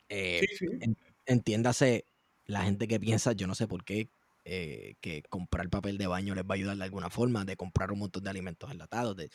Eh, 0.09 0.41
Sí, 0.49 0.57
sí. 0.57 0.65
en- 0.81 0.97
entiéndase 1.25 2.05
la 2.45 2.63
gente 2.63 2.87
que 2.87 2.99
piensa, 2.99 3.31
yo 3.33 3.47
no 3.47 3.55
sé 3.55 3.67
por 3.67 3.83
qué, 3.85 4.09
eh, 4.45 4.95
que 4.99 5.23
comprar 5.29 5.69
papel 5.69 5.97
de 5.97 6.07
baño 6.07 6.35
les 6.35 6.43
va 6.43 6.49
a 6.51 6.55
ayudar 6.55 6.75
de 6.77 6.83
alguna 6.83 7.09
forma, 7.09 7.45
de 7.45 7.55
comprar 7.55 7.91
un 7.91 7.99
montón 7.99 8.23
de 8.23 8.29
alimentos 8.29 8.69
enlatados. 8.71 9.15
de- 9.15 9.29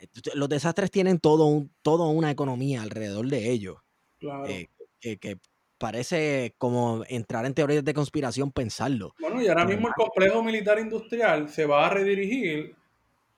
eh, 0.00 0.08
los 0.34 0.48
desastres 0.48 0.90
tienen 0.90 1.18
todo 1.18 1.46
un, 1.46 1.72
toda 1.82 2.06
una 2.08 2.30
economía 2.30 2.82
alrededor 2.82 3.28
de 3.28 3.50
ellos 3.50 3.76
Claro. 4.18 4.46
eh, 4.46 4.68
que, 5.00 5.18
que 5.18 5.38
parece 5.82 6.54
como 6.58 7.02
entrar 7.08 7.44
en 7.44 7.54
teorías 7.54 7.84
de 7.84 7.92
conspiración 7.92 8.52
pensarlo. 8.52 9.16
Bueno, 9.18 9.42
y 9.42 9.48
ahora 9.48 9.64
mismo 9.64 9.88
el 9.88 9.94
complejo 9.94 10.40
militar 10.40 10.78
industrial 10.78 11.48
se 11.48 11.66
va 11.66 11.88
a 11.88 11.90
redirigir 11.90 12.76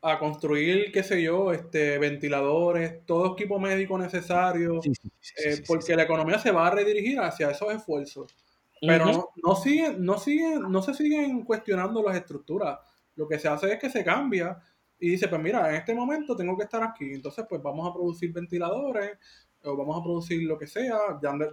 a 0.02 0.18
construir, 0.18 0.92
qué 0.92 1.02
sé 1.02 1.22
yo, 1.22 1.54
este, 1.54 1.96
ventiladores, 1.96 3.06
todo 3.06 3.32
equipo 3.32 3.58
médico 3.58 3.96
necesario, 3.96 4.82
Sí, 4.82 4.92
sí, 4.94 5.08
sí, 5.08 5.10
sí, 5.20 5.34
eh, 5.38 5.52
sí, 5.52 5.56
sí, 5.56 5.62
porque 5.66 5.86
sí. 5.86 5.94
la 5.94 6.02
economía 6.02 6.38
se 6.38 6.50
va 6.50 6.66
a 6.66 6.70
redirigir 6.70 7.18
hacia 7.18 7.50
esos 7.50 7.72
esfuerzos. 7.72 8.36
Pero 8.78 9.06
no, 9.06 9.28
no 9.42 9.56
siguen, 9.56 10.04
no 10.04 10.18
siguen, 10.18 10.70
no 10.70 10.82
se 10.82 10.92
siguen 10.92 11.44
cuestionando 11.44 12.02
las 12.02 12.14
estructuras. 12.14 12.78
Lo 13.16 13.26
que 13.26 13.38
se 13.38 13.48
hace 13.48 13.72
es 13.72 13.78
que 13.78 13.88
se 13.88 14.04
cambia 14.04 14.60
y 14.98 15.08
dice, 15.08 15.28
pues 15.28 15.40
mira, 15.40 15.70
en 15.70 15.76
este 15.76 15.94
momento 15.94 16.36
tengo 16.36 16.58
que 16.58 16.64
estar 16.64 16.82
aquí, 16.82 17.10
entonces 17.14 17.46
pues 17.48 17.62
vamos 17.62 17.88
a 17.88 17.94
producir 17.94 18.34
ventiladores 18.34 19.16
o 19.64 19.76
vamos 19.76 19.98
a 19.98 20.02
producir 20.02 20.42
lo 20.44 20.58
que 20.58 20.66
sea, 20.66 20.98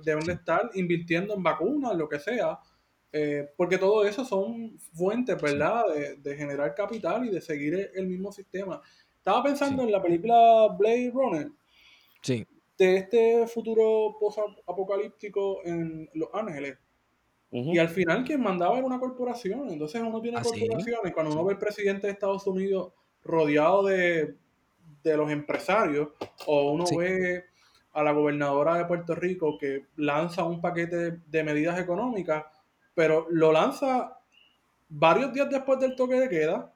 deben 0.03 0.25
de 0.25 0.33
estar 0.33 0.69
invirtiendo 0.73 1.33
en 1.33 1.43
vacunas, 1.43 1.95
lo 1.95 2.07
que 2.09 2.19
sea, 2.19 2.59
eh, 3.13 3.49
porque 3.57 3.77
todo 3.77 4.05
eso 4.05 4.23
son 4.25 4.77
fuentes, 4.93 5.41
¿verdad?, 5.41 5.83
de, 5.93 6.15
de 6.17 6.35
generar 6.37 6.73
capital 6.75 7.25
y 7.25 7.29
de 7.29 7.41
seguir 7.41 7.73
el, 7.73 7.89
el 7.95 8.07
mismo 8.07 8.31
sistema. 8.31 8.81
Estaba 9.17 9.43
pensando 9.43 9.81
Sí. 9.83 9.87
en 9.87 9.91
la 9.91 10.01
película 10.01 10.67
Blade 10.77 11.11
Runner, 11.13 11.51
Sí, 12.21 12.45
de 12.77 12.97
este 12.97 13.47
futuro 13.47 14.15
post-apocalíptico 14.19 15.59
en 15.65 16.09
Los 16.13 16.29
Ángeles. 16.33 16.77
Y 17.51 17.77
al 17.79 17.89
final 17.89 18.23
quien 18.23 18.41
mandaba 18.41 18.77
era 18.77 18.87
una 18.87 18.99
corporación. 18.99 19.69
Entonces 19.69 20.01
uno 20.01 20.21
tiene 20.21 20.37
¿Ah, 20.37 20.43
sí? 20.43 20.57
corporaciones. 20.61 21.13
Cuando 21.13 21.33
uno 21.33 21.43
ve 21.43 21.53
al 21.53 21.59
presidente 21.59 22.07
de 22.07 22.13
Estados 22.13 22.47
Unidos 22.47 22.93
rodeado 23.23 23.83
de, 23.85 24.35
de 25.03 25.17
los 25.17 25.29
empresarios, 25.29 26.09
o 26.45 26.71
uno 26.71 26.85
Sí. 26.85 26.95
ve 26.95 27.43
a 27.93 28.03
la 28.03 28.11
gobernadora 28.11 28.75
de 28.77 28.85
Puerto 28.85 29.15
Rico 29.15 29.57
que 29.57 29.85
lanza 29.97 30.43
un 30.43 30.61
paquete 30.61 30.95
de, 30.95 31.19
de 31.27 31.43
medidas 31.43 31.79
económicas, 31.79 32.45
pero 32.93 33.27
lo 33.29 33.51
lanza 33.51 34.17
varios 34.89 35.33
días 35.33 35.49
después 35.49 35.79
del 35.79 35.95
toque 35.95 36.15
de 36.19 36.29
queda, 36.29 36.73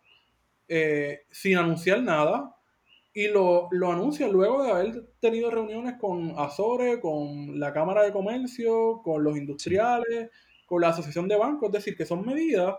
eh, 0.68 1.24
sin 1.30 1.58
anunciar 1.58 2.02
nada, 2.02 2.56
y 3.14 3.28
lo, 3.30 3.70
lo 3.72 3.92
anuncia 3.92 4.28
luego 4.28 4.64
de 4.64 4.72
haber 4.72 5.06
tenido 5.22 5.50
reuniones 5.50 5.96
con 6.00 6.34
Azores, 6.38 7.00
con 7.02 7.58
la 7.60 7.72
Cámara 7.72 8.04
de 8.04 8.12
Comercio, 8.12 9.02
con 9.04 9.24
los 9.24 9.38
industriales, 9.38 10.32
con 10.66 10.82
la 10.82 10.90
Asociación 10.90 11.28
de 11.30 11.38
Bancos, 11.38 11.68
es 11.70 11.74
decir, 11.74 11.96
que 11.96 12.06
son 12.06 12.26
medidas 12.26 12.76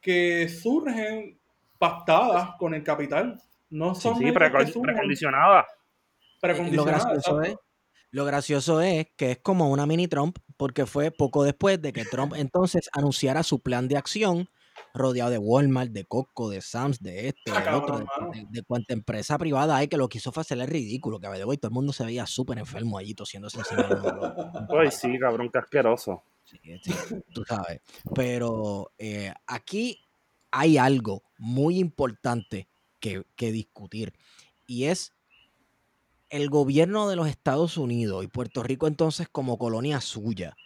que 0.00 0.48
surgen 0.48 1.38
pactadas 1.78 2.50
con 2.58 2.74
el 2.74 2.82
capital. 2.82 3.40
No 3.70 3.94
son 3.94 4.16
Sí, 4.18 4.24
medidas 4.24 4.50
que 4.50 4.56
precon- 4.58 4.66
surgen 4.66 4.82
precondicionada. 4.94 5.60
Eh, 5.62 5.64
lo 6.72 6.84
gracioso 6.84 7.42
es 7.42 7.54
lo 8.12 8.24
gracioso 8.24 8.80
es 8.80 9.08
que 9.16 9.32
es 9.32 9.38
como 9.38 9.70
una 9.70 9.84
mini 9.86 10.08
Trump 10.08 10.38
porque 10.56 10.86
fue 10.86 11.10
poco 11.10 11.44
después 11.44 11.82
de 11.82 11.92
que 11.92 12.04
Trump 12.06 12.32
entonces 12.36 12.88
anunciara 12.92 13.42
su 13.42 13.60
plan 13.60 13.88
de 13.88 13.96
acción 13.96 14.48
rodeado 14.94 15.30
de 15.30 15.36
Walmart, 15.38 15.90
de 15.90 16.06
Costco, 16.06 16.48
de 16.48 16.62
Sam's, 16.62 17.02
de 17.02 17.28
esto, 17.28 17.52
Ah, 17.54 17.60
de 17.60 17.74
otro, 17.74 17.98
de, 17.98 18.06
de- 18.32 18.46
de 18.48 18.62
cuanta 18.62 18.94
empresa 18.94 19.36
privada 19.36 19.76
hay 19.76 19.88
que 19.88 19.98
lo 19.98 20.08
quiso 20.08 20.32
hacer 20.34 20.58
es 20.58 20.68
ridículo, 20.68 21.20
que 21.20 21.28
the 21.28 21.44
way, 21.44 21.58
todo 21.58 21.68
el 21.68 21.74
mundo 21.74 21.92
se 21.92 22.04
veía 22.04 22.26
súper 22.26 22.58
enfermo 22.58 22.96
allí 22.96 23.14
tosiéndose 23.14 23.58
encima 23.58 23.82
Ay, 24.70 24.90
sí, 24.90 25.18
cabrón, 25.18 25.50
qué 25.52 25.58
asqueroso. 25.58 26.22
Sí, 26.44 26.58
sí, 26.82 26.92
tú 27.34 27.44
sabes. 27.44 27.80
Pero 28.14 28.92
eh, 28.98 29.34
aquí 29.46 30.00
hay 30.50 30.78
algo 30.78 31.22
muy 31.38 31.78
importante 31.78 32.68
que, 33.00 33.24
que 33.36 33.52
discutir. 33.52 34.14
y 34.66 34.84
es 34.84 35.12
el 36.36 36.50
gobierno 36.50 37.08
de 37.08 37.16
los 37.16 37.28
Estados 37.28 37.76
Unidos 37.76 38.24
y 38.24 38.28
Puerto 38.28 38.62
Rico 38.62 38.86
entonces 38.86 39.28
como 39.30 39.58
colonia 39.58 40.00
suya 40.00 40.56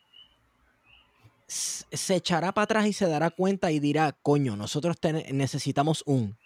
se 1.51 2.15
echará 2.15 2.53
para 2.53 2.65
atrás 2.65 2.87
y 2.87 2.93
se 2.93 3.09
dará 3.09 3.31
cuenta 3.31 3.73
y 3.73 3.81
dirá, 3.81 4.13
coño, 4.23 4.57
nosotros 4.57 4.97
necesitamos 5.33 6.05
un 6.07 6.37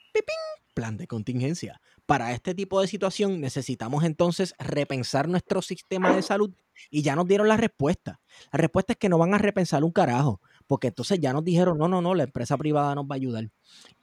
plan 0.73 0.97
de 0.97 1.07
contingencia. 1.07 1.81
Para 2.07 2.33
este 2.33 2.55
tipo 2.55 2.81
de 2.81 2.89
situación 2.89 3.41
necesitamos 3.41 4.05
entonces 4.05 4.55
repensar 4.59 5.29
nuestro 5.29 5.63
sistema 5.63 6.15
de 6.15 6.23
salud 6.23 6.51
y 6.91 7.03
ya 7.03 7.17
nos 7.17 7.27
dieron 7.29 7.49
la 7.49 7.57
respuesta. 7.57 8.21
La 8.53 8.59
respuesta 8.59 8.95
es 8.95 8.99
que 8.99 9.09
no 9.09 9.19
van 9.19 9.35
a 9.35 9.39
repensar 9.39 9.85
un 9.85 9.93
carajo, 9.93 10.41
porque 10.67 10.89
entonces 10.89 11.21
ya 11.21 11.33
nos 11.33 11.45
dijeron, 11.45 11.79
no, 11.79 11.87
no, 11.87 12.03
no, 12.03 12.15
la 12.15 12.25
empresa 12.25 12.57
privada 12.57 12.95
nos 12.95 13.05
va 13.05 13.15
a 13.15 13.17
ayudar. 13.17 13.51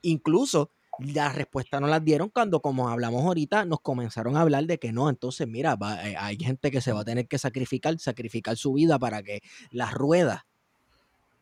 Incluso 0.00 0.70
la 0.98 1.30
respuesta 1.32 1.80
nos 1.80 1.88
la 1.90 2.00
dieron 2.00 2.28
cuando, 2.28 2.60
como 2.60 2.88
hablamos 2.88 3.24
ahorita, 3.24 3.64
nos 3.64 3.80
comenzaron 3.80 4.36
a 4.36 4.42
hablar 4.42 4.64
de 4.64 4.78
que 4.78 4.92
no, 4.92 5.08
entonces 5.08 5.48
mira, 5.48 5.74
va- 5.76 6.06
eh, 6.08 6.16
hay 6.18 6.36
gente 6.36 6.70
que 6.70 6.80
se 6.80 6.92
va 6.92 7.00
a 7.00 7.04
tener 7.04 7.26
que 7.28 7.38
sacrificar, 7.38 7.98
sacrificar 7.98 8.56
su 8.56 8.74
vida 8.74 8.98
para 8.98 9.22
que 9.22 9.40
las 9.70 9.94
ruedas 9.94 10.42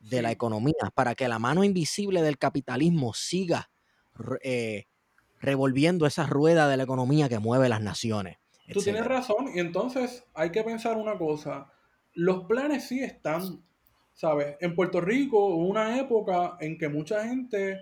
de 0.00 0.22
la 0.22 0.30
economía, 0.30 0.74
para 0.94 1.14
que 1.14 1.28
la 1.28 1.38
mano 1.38 1.64
invisible 1.64 2.22
del 2.22 2.38
capitalismo 2.38 3.12
siga 3.12 3.70
eh, 4.42 4.84
revolviendo 5.40 6.06
esa 6.06 6.26
rueda 6.26 6.68
de 6.68 6.76
la 6.76 6.84
economía 6.84 7.28
que 7.28 7.38
mueve 7.38 7.68
las 7.68 7.80
naciones. 7.80 8.36
Tú 8.72 8.80
tienes 8.82 9.04
razón, 9.04 9.50
y 9.54 9.58
entonces 9.58 10.24
hay 10.32 10.50
que 10.52 10.62
pensar 10.62 10.96
una 10.96 11.18
cosa. 11.18 11.72
Los 12.14 12.44
planes 12.44 12.86
sí 12.86 13.00
están, 13.00 13.62
¿sabes? 14.14 14.56
En 14.60 14.74
Puerto 14.76 15.00
Rico 15.00 15.44
hubo 15.48 15.66
una 15.66 15.98
época 15.98 16.56
en 16.60 16.78
que 16.78 16.88
mucha 16.88 17.26
gente 17.26 17.78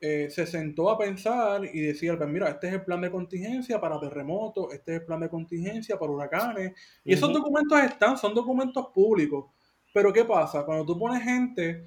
eh, 0.00 0.28
se 0.30 0.46
sentó 0.46 0.90
a 0.90 0.98
pensar 0.98 1.64
y 1.64 1.80
decía, 1.80 2.16
pues 2.16 2.28
mira, 2.28 2.48
este 2.48 2.68
es 2.68 2.74
el 2.74 2.84
plan 2.84 3.00
de 3.00 3.10
contingencia 3.10 3.80
para 3.80 3.98
terremotos, 3.98 4.72
este 4.72 4.94
es 4.94 5.00
el 5.00 5.06
plan 5.06 5.20
de 5.20 5.28
contingencia 5.28 5.98
para 5.98 6.12
huracanes. 6.12 6.72
Y 7.04 7.12
esos 7.14 7.32
documentos 7.32 7.80
están, 7.82 8.16
son 8.16 8.32
documentos 8.34 8.86
públicos. 8.94 9.46
Pero 9.92 10.12
¿qué 10.12 10.24
pasa? 10.24 10.64
Cuando 10.64 10.84
tú 10.86 10.98
pones 10.98 11.22
gente 11.22 11.84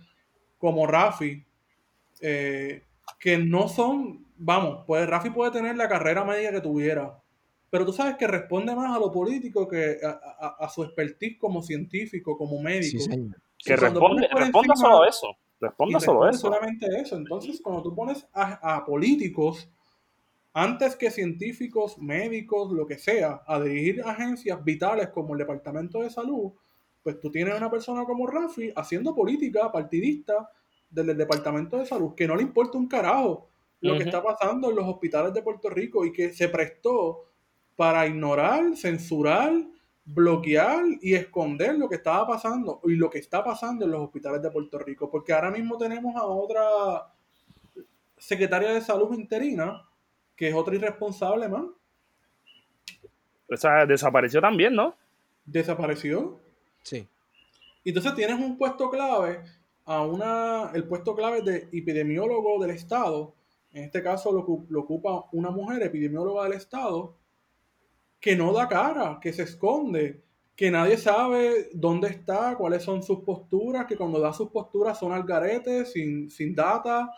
como 0.58 0.86
Rafi, 0.88 1.46
eh, 2.22 2.84
que 3.20 3.38
no 3.38 3.68
son, 3.70 4.26
vamos, 4.38 4.84
pues 4.86 5.08
Rafi 5.08 5.30
puede 5.30 5.52
tener 5.52 5.76
la 5.78 5.88
carrera 5.88 6.24
media 6.26 6.52
que 6.52 6.62
tuviera, 6.62 7.18
pero 7.70 7.86
tú 7.86 7.94
sabes 7.94 8.18
que 8.18 8.28
responde 8.28 8.76
más 8.76 8.96
a 8.96 9.00
lo 9.00 9.12
político 9.12 9.68
que 9.68 9.98
a, 10.04 10.10
a- 10.10 10.66
a 10.66 10.70
su 10.70 10.84
expertise 10.84 11.38
como 11.40 11.62
científico, 11.62 12.38
como 12.38 12.58
Sí, 12.58 12.64
médico. 12.64 13.04
señor. 13.04 13.38
Que 13.58 13.78
cuando 13.78 14.00
responde, 14.02 14.28
pones 14.52 14.52
por 14.82 15.06
responda 15.62 16.00
solo 16.00 16.28
eso. 16.28 16.36
y 16.36 16.40
solo 16.40 16.56
solamente 16.56 16.88
eso. 17.00 17.16
Entonces, 17.16 17.62
cuando 17.62 17.84
tú 17.84 17.96
pones 17.96 18.28
a, 18.34 18.76
a 18.76 18.86
políticos, 18.86 19.70
antes 20.54 20.96
que 20.98 21.10
científicos, 21.12 21.98
médicos, 21.98 22.72
lo 22.72 22.86
que 22.86 22.98
sea, 22.98 23.44
a 23.48 23.62
dirigir 23.62 24.02
agencias 24.04 24.62
vitales 24.64 25.10
como 25.10 25.34
el 25.34 25.40
Departamento 25.40 26.02
de 26.02 26.10
Salud, 26.10 26.52
pues 27.04 27.20
tú 27.20 27.32
tienes 27.32 27.56
una 27.56 27.72
persona 27.72 28.04
como 28.04 28.28
Rafi 28.28 28.72
haciendo 28.76 29.16
política 29.16 29.72
partidista 29.72 30.50
desde 30.90 31.12
el 31.14 31.18
Departamento 31.18 31.78
de 31.78 31.86
Salud, 31.86 32.14
que 32.16 32.28
no 32.28 32.36
le 32.36 32.44
importa 32.44 32.78
un 32.78 32.88
carajo 32.88 33.48
lo 33.80 33.98
que 33.98 34.04
está 34.04 34.22
pasando 34.22 34.70
en 34.70 34.76
los 34.76 34.88
hospitales 34.88 35.34
de 35.34 35.42
Puerto 35.42 35.70
Rico 35.70 36.06
y 36.06 36.14
que 36.14 36.34
se 36.34 36.50
prestó 36.50 37.26
para 37.76 38.06
ignorar, 38.06 38.76
censurar, 38.76 39.54
bloquear 40.06 40.84
y 41.02 41.14
esconder 41.14 41.76
lo 41.78 41.88
que 41.88 41.96
estaba 41.96 42.28
pasando 42.28 42.82
y 42.86 42.96
lo 42.96 43.10
que 43.10 43.20
está 43.20 43.44
pasando 43.44 43.86
en 43.86 43.92
los 43.92 44.02
hospitales 44.02 44.42
de 44.42 44.52
Puerto 44.52 44.80
Rico. 44.80 45.10
Porque 45.10 45.34
ahora 45.34 45.52
mismo 45.52 45.78
tenemos 45.78 46.16
a 46.16 46.26
otra 46.26 47.14
secretaria 48.18 48.72
de 48.72 48.82
salud 48.82 49.14
interina, 49.14 49.88
que 50.36 50.50
es 50.50 50.56
otra 50.56 50.76
irresponsable 50.76 51.48
más, 51.48 51.66
O 53.50 53.58
sea, 53.58 53.86
desapareció 53.86 54.42
también, 54.42 54.74
¿no? 54.76 54.96
desapareció. 55.46 56.40
Sí. 56.84 57.08
Entonces 57.84 58.16
tienes 58.16 58.40
un 58.40 58.58
puesto 58.58 58.90
clave, 58.90 59.42
a 59.86 60.04
una, 60.04 60.72
el 60.74 60.84
puesto 60.86 61.16
clave 61.16 61.42
de 61.42 61.68
epidemiólogo 61.72 62.62
del 62.62 62.72
Estado, 62.72 63.34
en 63.74 63.86
este 63.86 64.04
caso 64.04 64.32
lo 64.32 64.80
ocupa 64.80 65.26
una 65.32 65.50
mujer 65.50 65.82
epidemióloga 65.82 66.44
del 66.44 66.54
Estado, 66.54 67.16
que 68.22 68.36
no 68.38 68.54
da 68.54 68.68
cara, 68.70 69.20
que 69.22 69.34
se 69.34 69.44
esconde, 69.44 70.24
que 70.56 70.72
nadie 70.72 70.98
sabe 70.98 71.70
dónde 71.74 72.10
está, 72.10 72.56
cuáles 72.58 72.84
son 72.84 73.04
sus 73.04 73.22
posturas, 73.22 73.86
que 73.88 73.98
cuando 73.98 74.20
da 74.20 74.32
sus 74.34 74.50
posturas 74.52 75.00
son 75.00 75.12
al 75.12 75.24
garete, 75.24 75.86
sin, 75.86 76.30
sin 76.30 76.56
data, 76.56 77.10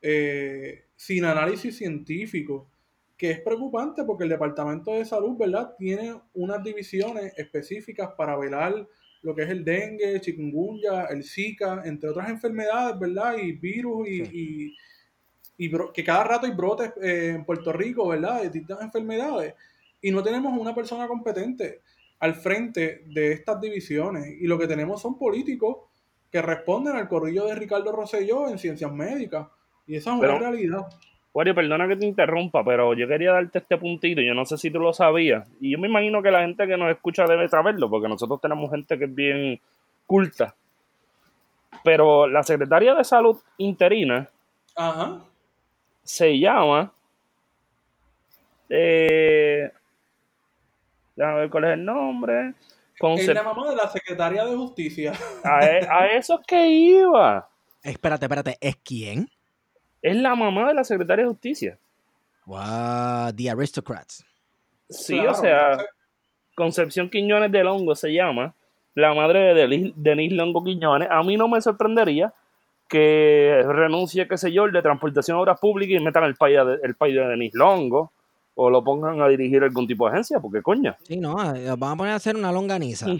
eh, 0.00 0.84
sin 0.96 1.24
análisis 1.24 1.76
científico, 1.76 2.70
que 3.16 3.30
es 3.30 3.40
preocupante 3.40 4.04
porque 4.04 4.24
el 4.24 4.30
Departamento 4.30 4.92
de 4.92 5.04
Salud, 5.04 5.36
¿verdad? 5.38 5.74
Tiene 5.78 6.20
unas 6.34 6.62
divisiones 6.62 7.32
específicas 7.36 8.10
para 8.16 8.36
velar 8.36 8.86
lo 9.22 9.34
que 9.34 9.42
es 9.42 9.50
el 9.50 9.64
dengue, 9.64 10.20
chikungunya, 10.20 11.04
el 11.06 11.24
zika, 11.24 11.82
entre 11.84 12.10
otras 12.10 12.28
enfermedades, 12.30 12.98
¿verdad? 12.98 13.36
Y 13.38 13.52
virus 13.52 14.08
y, 14.08 14.22
y- 14.32 14.76
que 15.94 16.04
cada 16.04 16.24
rato 16.24 16.46
hay 16.46 16.52
brotes 16.52 16.92
eh, 17.02 17.32
en 17.34 17.44
Puerto 17.44 17.72
Rico, 17.72 18.08
¿verdad? 18.08 18.38
De 18.42 18.50
distintas 18.50 18.82
enfermedades. 18.82 19.54
Y 20.02 20.10
no 20.10 20.22
tenemos 20.22 20.58
una 20.58 20.74
persona 20.74 21.08
competente 21.08 21.80
al 22.20 22.34
frente 22.34 23.02
de 23.06 23.32
estas 23.32 23.60
divisiones. 23.60 24.26
Y 24.40 24.46
lo 24.46 24.58
que 24.58 24.66
tenemos 24.66 25.00
son 25.02 25.18
políticos 25.18 25.78
que 26.30 26.42
responden 26.42 26.96
al 26.96 27.08
corrillo 27.08 27.44
de 27.46 27.54
Ricardo 27.54 27.92
Rosselló 27.92 28.48
en 28.48 28.58
ciencias 28.58 28.92
médicas. 28.92 29.46
Y 29.86 29.96
esa 29.96 30.14
es 30.14 30.20
Pero- 30.20 30.36
una 30.36 30.50
realidad. 30.50 30.86
Wario, 31.32 31.54
perdona 31.54 31.86
que 31.86 31.96
te 31.96 32.06
interrumpa, 32.06 32.64
pero 32.64 32.94
yo 32.94 33.06
quería 33.06 33.32
darte 33.32 33.58
este 33.58 33.76
puntito. 33.76 34.22
Yo 34.22 34.32
no 34.32 34.46
sé 34.46 34.56
si 34.56 34.70
tú 34.70 34.78
lo 34.78 34.94
sabías. 34.94 35.46
Y 35.60 35.72
yo 35.72 35.78
me 35.78 35.86
imagino 35.86 36.22
que 36.22 36.30
la 36.30 36.40
gente 36.40 36.66
que 36.66 36.78
nos 36.78 36.90
escucha 36.90 37.26
debe 37.26 37.46
saberlo, 37.46 37.90
porque 37.90 38.08
nosotros 38.08 38.40
tenemos 38.40 38.70
gente 38.70 38.98
que 38.98 39.04
es 39.04 39.14
bien 39.14 39.60
culta. 40.06 40.54
Pero 41.84 42.26
la 42.26 42.42
secretaria 42.42 42.94
de 42.94 43.04
salud 43.04 43.36
interina 43.58 44.30
Ajá. 44.74 45.20
se 46.02 46.38
llama. 46.38 46.90
Eh, 48.70 49.70
déjame 51.16 51.40
ver 51.40 51.50
cuál 51.50 51.64
es 51.64 51.70
el 51.74 51.84
nombre. 51.84 52.48
Es 52.50 53.00
Concep- 53.00 53.34
la 53.34 53.42
mamá 53.42 53.68
de 53.70 53.76
la 53.76 53.88
secretaria 53.88 54.44
de 54.44 54.54
justicia. 54.56 55.12
a, 55.44 55.66
e- 55.66 55.86
a 55.88 56.06
eso 56.16 56.38
es 56.40 56.46
que 56.46 56.66
iba. 56.68 57.48
Espérate, 57.82 58.24
espérate, 58.26 58.56
¿es 58.60 58.76
quién? 58.76 59.28
Es 60.02 60.16
la 60.16 60.34
mamá 60.34 60.68
de 60.68 60.74
la 60.74 60.84
secretaria 60.84 61.24
de 61.24 61.30
justicia. 61.30 61.78
Wow, 62.46 63.32
The 63.34 63.50
Aristocrats. 63.50 64.24
Sí, 64.88 65.14
Claro, 65.14 65.32
o 65.32 65.34
sea, 65.34 65.78
Concepción 66.54 67.10
Quiñones 67.10 67.50
de 67.50 67.64
Longo 67.64 67.94
se 67.96 68.12
llama, 68.12 68.54
la 68.94 69.12
madre 69.14 69.52
de 69.52 69.66
Delis- 69.66 69.92
Denis 69.96 70.32
Longo 70.32 70.62
Quiñones. 70.62 71.08
A 71.10 71.22
mí 71.22 71.36
no 71.36 71.48
me 71.48 71.60
sorprendería 71.60 72.32
que 72.88 73.62
renuncie, 73.66 74.28
qué 74.28 74.38
sé 74.38 74.52
yo, 74.52 74.64
el 74.64 74.72
de 74.72 74.80
transportación 74.80 75.36
a 75.36 75.40
obras 75.40 75.58
públicas 75.60 76.00
y 76.00 76.04
metan 76.04 76.24
el 76.24 76.36
país 76.36 76.56
de, 76.64 76.78
el 76.84 76.94
país 76.94 77.14
de 77.16 77.26
Denis 77.26 77.52
Longo 77.54 78.12
o 78.58 78.70
lo 78.70 78.82
pongan 78.82 79.20
a 79.20 79.28
dirigir 79.28 79.62
algún 79.62 79.86
tipo 79.86 80.06
de 80.06 80.12
agencia, 80.12 80.40
porque 80.40 80.62
coña. 80.62 80.96
Sí, 81.02 81.18
no, 81.18 81.54
eh, 81.54 81.66
vamos 81.78 81.92
a 81.92 81.96
poner 81.96 82.12
a 82.14 82.16
hacer 82.16 82.36
una 82.36 82.50
longaniza. 82.50 83.06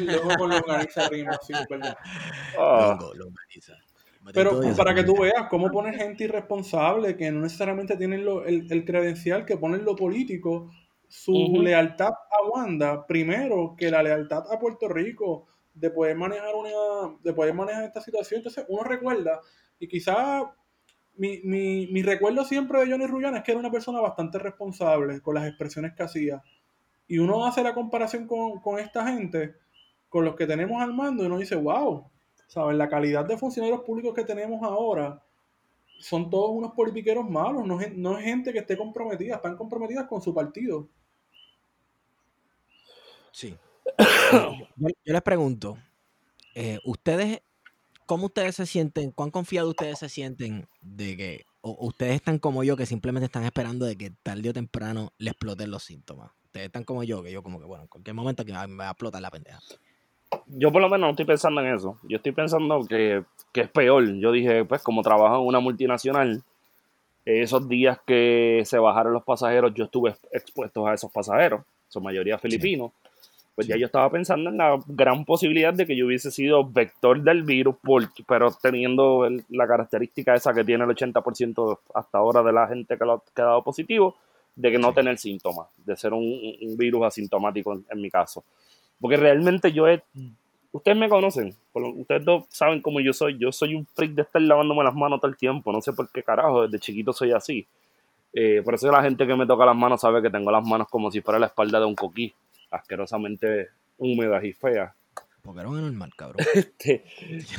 Luego 0.00 0.28
con 0.36 0.50
longaniza 0.50 1.08
rima, 1.08 1.38
sí, 1.46 1.52
verdad. 1.70 1.96
Ah, 2.58 2.96
Longo, 2.98 3.14
longaniza. 3.14 3.74
Pero 4.32 4.60
para 4.76 4.94
que 4.94 5.04
tú 5.04 5.20
veas 5.20 5.46
cómo 5.48 5.70
ponen 5.70 5.94
gente 5.94 6.24
irresponsable 6.24 7.16
que 7.16 7.30
no 7.30 7.42
necesariamente 7.42 7.96
tienen 7.96 8.24
lo- 8.24 8.44
el, 8.44 8.66
el 8.72 8.84
credencial 8.84 9.44
que 9.44 9.56
ponen 9.56 9.84
lo 9.84 9.94
político, 9.94 10.70
su 11.08 11.32
lealtad 11.62 12.08
a 12.10 12.48
Wanda, 12.50 13.06
primero 13.06 13.76
que 13.78 13.88
la 13.90 14.02
lealtad 14.02 14.42
a 14.50 14.58
Puerto 14.58 14.88
Rico, 14.88 15.46
de 15.72 15.90
poder 15.90 16.16
manejar 16.16 16.54
una, 16.56 17.16
de 17.22 17.32
poder 17.32 17.54
manejar 17.54 17.84
esta 17.84 18.00
situación. 18.00 18.38
Entonces 18.38 18.64
uno 18.68 18.82
recuerda, 18.82 19.40
y 19.78 19.86
quizá 19.86 20.42
mi, 21.16 21.40
mi, 21.42 21.86
mi 21.88 22.02
recuerdo 22.02 22.44
siempre 22.44 22.80
de 22.80 22.90
Johnny 22.90 23.06
Rullán 23.06 23.36
es 23.36 23.42
que 23.42 23.52
era 23.52 23.60
una 23.60 23.70
persona 23.70 24.00
bastante 24.00 24.38
responsable 24.38 25.20
con 25.20 25.34
las 25.34 25.46
expresiones 25.46 25.94
que 25.94 26.02
hacía. 26.02 26.42
Y 27.08 27.18
uno 27.18 27.46
hace 27.46 27.62
la 27.62 27.74
comparación 27.74 28.26
con, 28.26 28.60
con 28.60 28.78
esta 28.78 29.06
gente, 29.06 29.54
con 30.08 30.24
los 30.24 30.36
que 30.36 30.46
tenemos 30.46 30.82
al 30.82 30.94
mando, 30.94 31.22
y 31.22 31.26
uno 31.26 31.38
dice, 31.38 31.56
wow, 31.56 32.10
¿sabes? 32.46 32.76
La 32.76 32.88
calidad 32.88 33.24
de 33.24 33.38
funcionarios 33.38 33.82
públicos 33.82 34.14
que 34.14 34.24
tenemos 34.24 34.62
ahora 34.62 35.22
son 35.98 36.28
todos 36.30 36.50
unos 36.50 36.72
politiqueros 36.72 37.28
malos, 37.28 37.66
no, 37.66 37.78
no 37.94 38.18
es 38.18 38.24
gente 38.24 38.52
que 38.52 38.58
esté 38.58 38.76
comprometida, 38.76 39.36
están 39.36 39.56
comprometidas 39.56 40.06
con 40.06 40.20
su 40.20 40.34
partido. 40.34 40.88
Sí. 43.32 43.56
yo, 44.32 44.88
yo 45.04 45.12
les 45.12 45.22
pregunto, 45.22 45.78
eh, 46.54 46.78
¿ustedes, 46.84 47.42
cómo 48.06 48.26
ustedes 48.26 48.54
se 48.54 48.66
sienten, 48.66 49.10
cuán 49.10 49.30
confiados 49.30 49.70
ustedes 49.70 49.98
se 49.98 50.08
sienten 50.08 50.66
de 50.80 51.16
que, 51.16 51.44
o 51.60 51.76
ustedes 51.86 52.14
están 52.14 52.38
como 52.38 52.64
yo, 52.64 52.76
que 52.76 52.86
simplemente 52.86 53.26
están 53.26 53.44
esperando 53.44 53.84
de 53.84 53.96
que 53.96 54.10
tarde 54.22 54.48
o 54.50 54.52
temprano 54.52 55.12
les 55.18 55.32
exploten 55.32 55.70
los 55.70 55.82
síntomas? 55.82 56.30
Ustedes 56.44 56.66
están 56.66 56.84
como 56.84 57.02
yo, 57.04 57.22
que 57.22 57.32
yo 57.32 57.42
como 57.42 57.58
que, 57.58 57.66
bueno, 57.66 57.82
en 57.82 57.88
cualquier 57.88 58.14
momento 58.14 58.44
que 58.44 58.52
me 58.52 58.76
va 58.76 58.88
a 58.88 58.90
explotar 58.92 59.20
la 59.20 59.30
pendeja. 59.30 59.60
yo 60.46 60.72
por 60.72 60.80
lo 60.80 60.88
menos 60.88 61.06
no 61.06 61.10
estoy 61.10 61.26
pensando 61.26 61.60
en 61.60 61.74
eso. 61.74 61.98
Yo 62.08 62.16
estoy 62.16 62.32
pensando 62.32 62.80
que, 62.88 63.24
que 63.52 63.62
es 63.62 63.68
peor. 63.68 64.14
Yo 64.14 64.32
dije, 64.32 64.64
pues 64.64 64.82
como 64.82 65.02
trabajo 65.02 65.36
en 65.36 65.46
una 65.46 65.60
multinacional, 65.60 66.42
Esos 67.24 67.68
días 67.68 67.98
que 68.06 68.62
se 68.64 68.78
bajaron 68.78 69.12
los 69.12 69.24
pasajeros, 69.24 69.74
yo 69.74 69.84
estuve 69.84 70.14
expuesto 70.30 70.86
a 70.86 70.94
esos 70.94 71.10
pasajeros, 71.10 71.62
su 71.88 72.00
mayoría 72.00 72.38
filipinos. 72.38 72.92
Pues 73.56 73.66
ya 73.66 73.76
yo 73.76 73.86
estaba 73.86 74.08
pensando 74.10 74.50
en 74.50 74.58
la 74.58 74.78
gran 74.86 75.24
posibilidad 75.24 75.72
de 75.74 75.86
que 75.86 75.96
yo 75.96 76.06
hubiese 76.06 76.30
sido 76.30 76.62
vector 76.64 77.20
del 77.22 77.42
virus, 77.42 77.74
pero 78.28 78.50
teniendo 78.62 79.24
el- 79.26 79.44
la 79.48 79.66
característica 79.66 80.34
esa 80.34 80.52
que 80.54 80.62
tiene 80.62 80.84
el 80.84 80.90
80% 80.90 81.80
hasta 81.94 82.18
ahora 82.18 82.42
de 82.42 82.52
la 82.52 82.68
gente 82.68 82.96
que 82.98 83.04
lo 83.04 83.12
ha 83.14 83.22
quedado 83.34 83.64
positivo, 83.64 84.14
de 84.54 84.70
que 84.70 84.78
no 84.78 84.92
tener 84.92 85.18
síntomas, 85.18 85.68
de 85.84 85.96
ser 85.96 86.12
un, 86.12 86.22
un 86.62 86.76
virus 86.76 87.04
asintomático 87.06 87.72
en, 87.72 87.84
en 87.90 88.00
mi 88.00 88.10
caso. 88.10 88.44
Porque 89.00 89.16
realmente 89.16 89.72
yo 89.72 89.88
he... 89.88 90.02
Ustedes 90.72 90.98
me 90.98 91.08
conocen, 91.08 91.54
ustedes 91.72 92.24
dos 92.26 92.44
saben 92.50 92.82
cómo 92.82 93.00
yo 93.00 93.14
soy. 93.14 93.38
Yo 93.38 93.50
soy 93.50 93.74
un 93.74 93.86
freak 93.86 94.12
de 94.12 94.22
estar 94.22 94.42
lavándome 94.42 94.84
las 94.84 94.94
manos 94.94 95.20
todo 95.20 95.30
el 95.30 95.36
tiempo. 95.38 95.72
No 95.72 95.80
sé 95.80 95.94
por 95.94 96.10
qué 96.10 96.22
carajo, 96.22 96.62
desde 96.68 96.78
chiquito 96.78 97.14
soy 97.14 97.32
así. 97.32 97.66
Eh, 98.34 98.60
por 98.62 98.74
eso 98.74 98.90
la 98.92 99.02
gente 99.02 99.26
que 99.26 99.34
me 99.34 99.46
toca 99.46 99.64
las 99.64 99.76
manos 99.76 100.02
sabe 100.02 100.20
que 100.20 100.28
tengo 100.28 100.50
las 100.50 100.66
manos 100.66 100.88
como 100.90 101.10
si 101.10 101.22
fuera 101.22 101.38
la 101.38 101.46
espalda 101.46 101.80
de 101.80 101.86
un 101.86 101.94
coquí, 101.94 102.34
asquerosamente 102.70 103.68
húmedas 103.98 104.44
y 104.44 104.52
feas. 104.52 104.92
Porque 105.42 105.60
era 105.60 105.68
un 105.68 105.80
normal, 105.80 106.10
cabrón. 106.16 106.44
Este, 106.54 107.04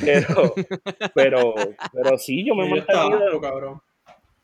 pero, 0.04 0.54
pero, 1.14 1.54
pero 1.94 2.18
sí, 2.18 2.46
yo 2.46 2.54
me 2.56 2.66
he 2.66 2.86
cabrón. 2.86 3.82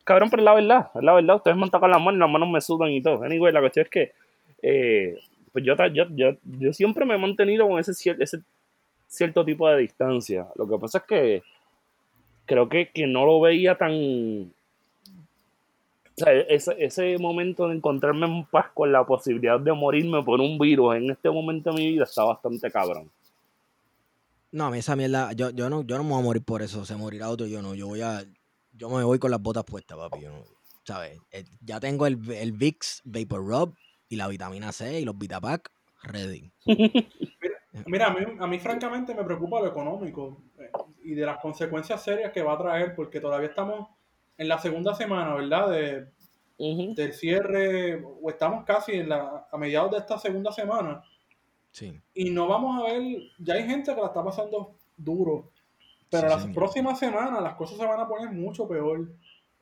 Cabrón, 0.05 0.29
pero 0.29 0.41
es 0.41 0.45
la 0.45 0.53
verdad, 0.53 0.91
es 0.95 1.03
la 1.03 1.13
verdad. 1.13 1.35
Ustedes 1.37 1.57
me 1.57 1.63
han 1.63 1.69
tocado 1.71 1.91
las 1.91 2.01
manos 2.01 2.15
y 2.15 2.19
las 2.19 2.29
manos 2.29 2.49
me 2.49 2.61
sudan 2.61 2.89
y 2.91 3.01
todo. 3.01 3.23
Anyway, 3.23 3.53
la 3.53 3.59
cuestión 3.61 3.85
es 3.85 3.89
que 3.89 4.11
eh, 4.61 5.17
pues 5.51 5.63
yo, 5.65 5.75
yo, 5.93 6.05
yo, 6.11 6.31
yo 6.43 6.73
siempre 6.73 7.05
me 7.05 7.15
he 7.15 7.17
mantenido 7.17 7.67
con 7.67 7.79
ese, 7.79 7.91
cier- 7.91 8.17
ese 8.21 8.39
cierto 9.07 9.45
tipo 9.45 9.69
de 9.69 9.77
distancia. 9.79 10.47
Lo 10.55 10.67
que 10.67 10.77
pasa 10.77 10.97
es 10.99 11.03
que 11.05 11.43
creo 12.45 12.67
que, 12.69 12.89
que 12.89 13.07
no 13.07 13.25
lo 13.25 13.39
veía 13.41 13.75
tan. 13.77 14.51
O 16.15 16.23
sea, 16.23 16.33
ese, 16.33 16.75
ese 16.77 17.17
momento 17.17 17.67
de 17.67 17.75
encontrarme 17.75 18.27
en 18.27 18.45
paz 18.45 18.67
con 18.73 18.91
la 18.91 19.03
posibilidad 19.05 19.59
de 19.59 19.73
morirme 19.73 20.21
por 20.23 20.39
un 20.39 20.59
virus 20.59 20.95
en 20.95 21.09
este 21.09 21.29
momento 21.29 21.71
de 21.71 21.77
mi 21.77 21.91
vida 21.91 22.03
está 22.03 22.23
bastante 22.23 22.69
cabrón. 22.69 23.09
No, 24.51 24.65
a 24.65 24.69
mí 24.69 24.77
esa 24.77 24.95
mierda, 24.95 25.33
yo, 25.33 25.49
yo, 25.49 25.71
no, 25.71 25.81
yo 25.81 25.97
no 25.97 26.03
me 26.03 26.11
voy 26.11 26.19
a 26.19 26.23
morir 26.23 26.43
por 26.43 26.61
eso, 26.61 26.85
se 26.85 26.95
morirá 26.95 27.29
otro, 27.29 27.47
yo 27.47 27.63
no, 27.63 27.73
yo 27.73 27.87
voy 27.87 28.01
a, 28.01 28.23
yo 28.73 28.89
me 28.89 29.03
voy 29.03 29.17
con 29.17 29.31
las 29.31 29.41
botas 29.41 29.63
puestas, 29.63 29.97
papi, 29.97 30.21
yo 30.21 30.29
no, 30.31 30.43
¿sabes? 30.83 31.19
Eh, 31.31 31.45
Ya 31.61 31.79
tengo 31.79 32.05
el, 32.05 32.19
el 32.31 32.51
Vicks 32.51 33.01
Vapor 33.03 33.43
Rub 33.43 33.75
y 34.07 34.15
la 34.15 34.27
vitamina 34.27 34.71
C 34.71 34.99
y 34.99 35.05
los 35.05 35.17
Vitapack 35.17 35.71
ready. 36.03 36.51
Mira, 37.87 38.07
a 38.07 38.13
mí, 38.13 38.25
a 38.39 38.45
mí 38.45 38.59
francamente 38.59 39.15
me 39.15 39.23
preocupa 39.23 39.59
lo 39.59 39.67
económico 39.67 40.43
eh, 40.59 40.69
y 41.03 41.15
de 41.15 41.25
las 41.25 41.39
consecuencias 41.39 42.03
serias 42.03 42.31
que 42.31 42.43
va 42.43 42.53
a 42.53 42.57
traer, 42.59 42.93
porque 42.93 43.19
todavía 43.19 43.49
estamos 43.49 43.87
en 44.37 44.47
la 44.47 44.57
segunda 44.59 44.93
semana, 44.95 45.35
¿verdad? 45.35 45.69
De, 45.69 46.07
del 46.95 47.13
cierre, 47.13 48.03
o 48.03 48.29
estamos 48.29 48.63
casi 48.65 48.93
en 48.93 49.09
la, 49.09 49.47
a 49.51 49.57
mediados 49.57 49.91
de 49.91 49.97
esta 49.97 50.17
segunda 50.17 50.51
semana, 50.51 51.03
Sí. 51.71 51.99
y 52.13 52.29
no 52.29 52.47
vamos 52.47 52.79
a 52.81 52.91
ver, 52.93 53.01
ya 53.39 53.55
hay 53.55 53.65
gente 53.67 53.93
que 53.93 53.99
la 54.01 54.07
está 54.07 54.23
pasando 54.23 54.75
duro, 54.95 55.49
pero 56.09 56.27
Sí, 56.27 56.33
las 56.33 56.41
señor. 56.43 56.55
próximas 56.55 56.99
semanas 56.99 57.41
las 57.41 57.55
cosas 57.55 57.77
se 57.79 57.85
van 57.85 57.99
a 57.99 58.07
poner 58.07 58.31
mucho 58.31 58.67
peor, 58.67 59.09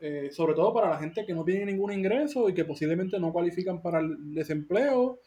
eh, 0.02 0.30
sobre 0.32 0.54
todo 0.54 0.74
para 0.74 0.90
la 0.90 0.98
gente 0.98 1.26
que 1.26 1.34
no 1.34 1.46
tiene 1.46 1.66
ningún 1.66 1.94
ingreso 1.94 2.50
y 2.50 2.54
que 2.54 2.66
posiblemente 2.66 3.18
no 3.20 3.32
cualifican 3.32 3.82
para 3.82 4.00
el 4.00 4.34
desempleo. 4.34 5.20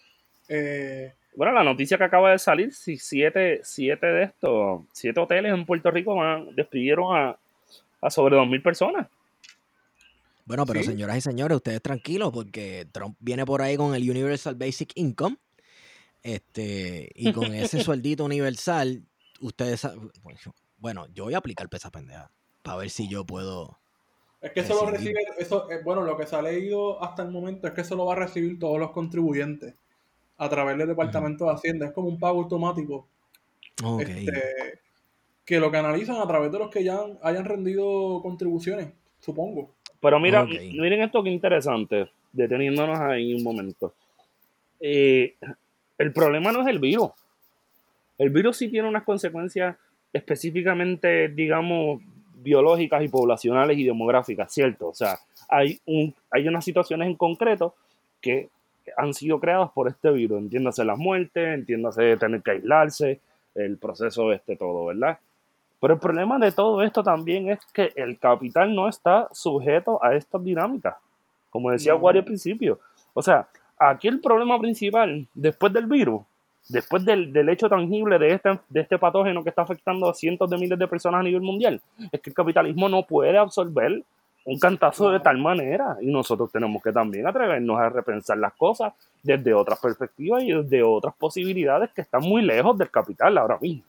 eh, 0.48 1.14
Bueno, 1.34 1.52
la 1.54 1.64
noticia 1.64 1.96
que 1.96 2.04
acaba 2.04 2.32
de 2.32 2.38
salir, 2.38 2.72
si 2.74 2.98
siete, 2.98 3.60
siete 3.64 4.06
de 4.06 4.22
estos, 4.24 4.82
siete 4.92 5.18
hoteles 5.20 5.54
en 5.54 5.64
Puerto 5.64 5.90
Rico 5.90 6.14
van, 6.16 6.54
despidieron 6.54 7.16
a, 7.16 7.38
a 8.02 8.10
sobre 8.10 8.36
2.000 8.36 8.62
personas. 8.62 9.08
Bueno, 10.46 10.66
pero 10.66 10.80
Sí. 10.80 10.86
señoras 10.88 11.16
y 11.16 11.20
señores, 11.22 11.56
ustedes 11.56 11.80
tranquilos 11.80 12.30
porque 12.32 12.86
Trump 12.92 13.16
viene 13.20 13.44
por 13.46 13.62
ahí 13.62 13.76
con 13.76 13.94
el 13.94 14.08
Universal 14.08 14.54
Basic 14.56 14.92
Income. 14.96 15.36
Este, 16.22 17.10
y 17.14 17.32
con 17.32 17.52
ese 17.54 17.78
sueldito 17.90 18.24
universal, 18.24 19.04
ustedes 19.40 19.80
sa- 19.80 19.94
bueno, 20.78 21.06
yo 21.14 21.24
voy 21.24 21.34
a 21.34 21.38
aplicar 21.38 21.68
esa 21.72 21.90
pendeja. 21.90 22.30
Para 22.62 22.78
ver 22.78 22.90
si 22.90 23.08
yo 23.08 23.24
puedo. 23.26 23.78
Es 24.40 24.52
que 24.52 24.60
eso 24.60 24.74
lo 24.74 24.90
recibe, 24.90 25.20
eso, 25.38 25.70
eh, 25.70 25.80
bueno, 25.82 26.02
lo 26.02 26.16
que 26.18 26.26
se 26.26 26.36
ha 26.36 26.42
leído 26.42 27.02
hasta 27.02 27.22
el 27.22 27.30
momento 27.30 27.66
es 27.66 27.72
que 27.74 27.80
eso 27.80 27.96
lo 27.96 28.04
va 28.06 28.12
a 28.12 28.16
recibir 28.16 28.58
todos 28.58 28.78
los 28.78 28.90
contribuyentes 28.90 29.74
a 30.36 30.48
través 30.50 30.76
del 30.76 30.88
Departamento 30.88 31.46
de 31.46 31.52
Hacienda. 31.52 31.86
Es 31.86 31.92
como 31.92 32.08
un 32.08 32.18
pago 32.18 32.42
automático 32.42 33.08
este, 34.00 34.80
que 35.44 35.58
lo 35.60 35.70
canalizan 35.70 36.16
a 36.16 36.26
través 36.26 36.52
de 36.52 36.58
los 36.58 36.70
que 36.70 36.84
ya 36.84 37.00
han- 37.00 37.18
hayan 37.22 37.44
rendido 37.46 38.20
contribuciones, 38.22 38.92
supongo. 39.18 39.74
Pero 40.00 40.20
mira, 40.20 40.44
miren 40.44 41.02
esto 41.02 41.22
que 41.22 41.30
interesante, 41.30 42.10
deteniéndonos 42.32 42.98
ahí 42.98 43.34
un 43.34 43.42
momento. 43.42 43.94
Eh, 44.80 45.34
el 45.98 46.12
problema 46.12 46.52
no 46.52 46.62
es 46.62 46.68
el 46.68 46.78
virus. 46.78 47.10
El 48.18 48.30
virus 48.30 48.58
sí 48.58 48.68
tiene 48.68 48.88
unas 48.88 49.04
consecuencias 49.04 49.76
específicamente, 50.12 51.28
digamos, 51.28 52.00
biológicas 52.34 53.02
y 53.02 53.08
poblacionales 53.08 53.78
y 53.78 53.84
demográficas, 53.84 54.52
¿cierto? 54.52 54.88
O 54.88 54.94
sea, 54.94 55.18
hay, 55.48 55.80
un, 55.86 56.14
hay 56.30 56.46
unas 56.46 56.64
situaciones 56.64 57.08
en 57.08 57.16
concreto 57.16 57.74
que 58.20 58.48
han 58.96 59.14
sido 59.14 59.40
creadas 59.40 59.70
por 59.72 59.88
este 59.88 60.10
virus, 60.10 60.38
entiéndase 60.38 60.84
las 60.84 60.98
muertes, 60.98 61.54
entiéndase 61.54 62.16
tener 62.16 62.42
que 62.42 62.52
aislarse, 62.52 63.20
el 63.54 63.78
proceso 63.78 64.32
este 64.32 64.56
todo, 64.56 64.86
¿verdad? 64.86 65.18
Pero 65.84 65.92
el 65.92 66.00
problema 66.00 66.38
de 66.38 66.50
todo 66.50 66.80
esto 66.80 67.02
también 67.02 67.50
es 67.50 67.58
que 67.74 67.92
el 67.94 68.18
capital 68.18 68.74
no 68.74 68.88
está 68.88 69.28
sujeto 69.32 70.02
a 70.02 70.14
estas 70.14 70.42
dinámicas, 70.42 70.94
como 71.50 71.70
decía. 71.70 71.94
Wario 71.94 72.22
al 72.22 72.24
principio. 72.24 72.78
O 73.12 73.20
sea, 73.20 73.46
aquí 73.76 74.08
el 74.08 74.18
problema 74.18 74.58
principal, 74.58 75.28
después 75.34 75.74
del 75.74 75.84
virus, 75.84 76.22
después 76.70 77.04
del, 77.04 77.34
del 77.34 77.50
hecho 77.50 77.68
tangible 77.68 78.18
de 78.18 78.32
este, 78.32 78.58
de 78.66 78.80
este 78.80 78.98
patógeno 78.98 79.42
que 79.42 79.50
está 79.50 79.60
afectando 79.60 80.08
a 80.08 80.14
cientos 80.14 80.48
de 80.48 80.56
miles 80.56 80.78
de 80.78 80.88
personas 80.88 81.20
a 81.20 81.22
nivel 81.22 81.42
mundial, 81.42 81.78
es 82.10 82.18
que 82.18 82.30
el 82.30 82.34
capitalismo 82.34 82.88
no 82.88 83.02
puede 83.02 83.36
absorber 83.36 84.02
un 84.46 84.58
cantazo 84.58 85.10
de 85.10 85.20
tal 85.20 85.36
manera 85.36 85.98
y 86.00 86.10
nosotros 86.10 86.50
tenemos 86.50 86.82
que 86.82 86.92
también 86.92 87.26
atrevernos 87.26 87.78
a 87.78 87.90
repensar 87.90 88.38
las 88.38 88.54
cosas 88.54 88.94
desde 89.22 89.52
otras 89.52 89.78
perspectivas 89.80 90.44
y 90.44 90.52
desde 90.52 90.82
otras 90.82 91.14
posibilidades 91.14 91.90
que 91.90 92.00
están 92.00 92.22
muy 92.22 92.40
lejos 92.40 92.78
del 92.78 92.90
capital 92.90 93.36
ahora 93.36 93.58
mismo. 93.60 93.84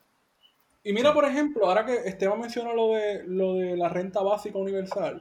Y 0.85 0.93
mira, 0.93 1.15
por 1.15 1.25
ejemplo, 1.25 1.65
ahora 1.65 1.83
que 1.83 1.95
Esteban 2.07 2.39
mencionó 2.39 2.75
lo 2.75 2.89
de, 2.93 3.23
lo 3.25 3.55
de 3.55 3.75
la 3.75 3.89
renta 3.89 4.21
básica 4.21 4.59
universal, 4.59 5.19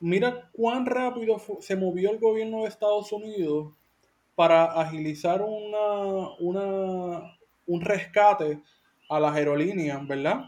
mira 0.00 0.50
cuán 0.52 0.84
rápido 0.84 1.40
se 1.60 1.76
movió 1.76 2.10
el 2.10 2.18
gobierno 2.18 2.60
de 2.60 2.68
Estados 2.68 3.10
Unidos 3.10 3.72
para 4.34 4.64
agilizar 4.78 5.40
una, 5.40 6.28
una, 6.40 7.38
un 7.66 7.80
rescate 7.80 8.60
a 9.08 9.18
las 9.18 9.34
aerolíneas, 9.34 10.06
¿verdad? 10.06 10.42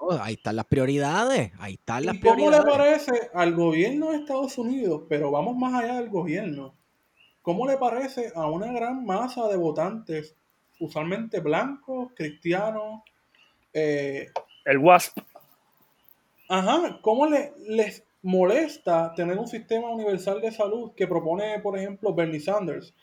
Oh, 0.00 0.18
ahí 0.20 0.34
están 0.34 0.56
las 0.56 0.66
prioridades. 0.66 1.52
Ahí 1.60 1.74
están 1.74 2.06
las 2.06 2.16
¿Y 2.16 2.20
cómo 2.20 2.50
le 2.50 2.60
parece 2.62 3.30
al 3.34 3.54
gobierno 3.54 4.10
de 4.10 4.16
Estados 4.16 4.58
Unidos, 4.58 5.04
pero 5.08 5.30
vamos 5.30 5.56
más 5.56 5.74
allá 5.74 5.98
del 5.98 6.08
gobierno, 6.08 6.74
cómo 7.40 7.68
le 7.68 7.76
parece 7.76 8.32
a 8.34 8.48
una 8.48 8.72
gran 8.72 9.06
masa 9.06 9.46
de 9.46 9.56
votantes, 9.56 10.34
usualmente 10.80 11.38
blancos, 11.38 12.10
cristianos, 12.16 13.02
eh, 13.72 14.28
El 14.64 14.78
WASP. 14.78 15.18
Ajá, 16.48 16.98
¿cómo 17.00 17.26
le, 17.26 17.52
les 17.66 18.04
molesta 18.22 19.14
tener 19.14 19.38
un 19.38 19.46
sistema 19.48 19.88
universal 19.90 20.40
de 20.40 20.52
salud 20.52 20.92
que 20.94 21.06
propone, 21.06 21.58
por 21.60 21.78
ejemplo, 21.78 22.14
Bernie 22.14 22.40
Sanders? 22.40 22.94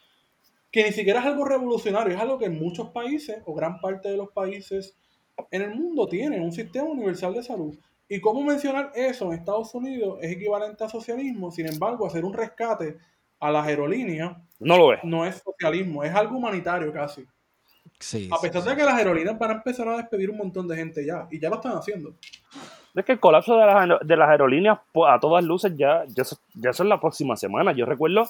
Que 0.71 0.83
ni 0.83 0.91
siquiera 0.91 1.19
es 1.21 1.25
algo 1.25 1.45
revolucionario, 1.45 2.13
es 2.15 2.21
algo 2.21 2.37
que 2.37 2.45
en 2.45 2.59
muchos 2.59 2.89
países, 2.91 3.41
o 3.45 3.53
gran 3.55 3.79
parte 3.79 4.09
de 4.09 4.17
los 4.17 4.29
países 4.29 4.95
en 5.51 5.61
el 5.63 5.73
mundo, 5.73 6.07
tienen 6.07 6.43
un 6.43 6.51
sistema 6.51 6.87
universal 6.87 7.33
de 7.33 7.43
salud. 7.43 7.77
Y 8.07 8.21
cómo 8.21 8.43
mencionar 8.43 8.91
eso 8.95 9.25
en 9.25 9.39
Estados 9.39 9.73
Unidos 9.73 10.19
es 10.21 10.31
equivalente 10.31 10.83
a 10.83 10.89
socialismo, 10.89 11.51
sin 11.51 11.67
embargo, 11.67 12.05
hacer 12.05 12.23
un 12.25 12.33
rescate 12.33 12.97
a 13.39 13.51
las 13.51 13.65
aerolíneas 13.65 14.37
No 14.59 14.77
lo 14.77 14.93
es. 14.93 14.99
no 15.03 15.25
es 15.25 15.41
socialismo, 15.43 16.03
es 16.03 16.13
algo 16.13 16.37
humanitario 16.37 16.91
casi. 16.91 17.25
Sí, 17.99 18.29
A 18.31 18.39
pesar 18.39 18.61
sí. 18.63 18.69
de 18.69 18.75
que 18.77 18.83
las 18.83 18.93
aerolíneas 18.95 19.37
van 19.37 19.51
a 19.51 19.53
empezar 19.55 19.87
a 19.89 19.97
despedir 19.97 20.29
un 20.29 20.37
montón 20.37 20.67
de 20.67 20.75
gente 20.77 21.05
ya, 21.05 21.27
y 21.29 21.39
ya 21.39 21.49
lo 21.49 21.55
están 21.55 21.73
haciendo. 21.73 22.13
Es 22.95 23.05
que 23.05 23.11
el 23.11 23.19
colapso 23.19 23.57
de 23.57 23.65
las, 23.65 23.99
de 24.01 24.15
las 24.17 24.29
aerolíneas, 24.29 24.79
pues, 24.91 25.11
a 25.11 25.19
todas 25.19 25.43
luces, 25.43 25.73
ya, 25.75 26.05
ya, 26.07 26.23
ya 26.55 26.69
es 26.69 26.79
la 26.79 26.99
próxima 26.99 27.35
semana. 27.35 27.71
Yo 27.73 27.85
recuerdo 27.85 28.29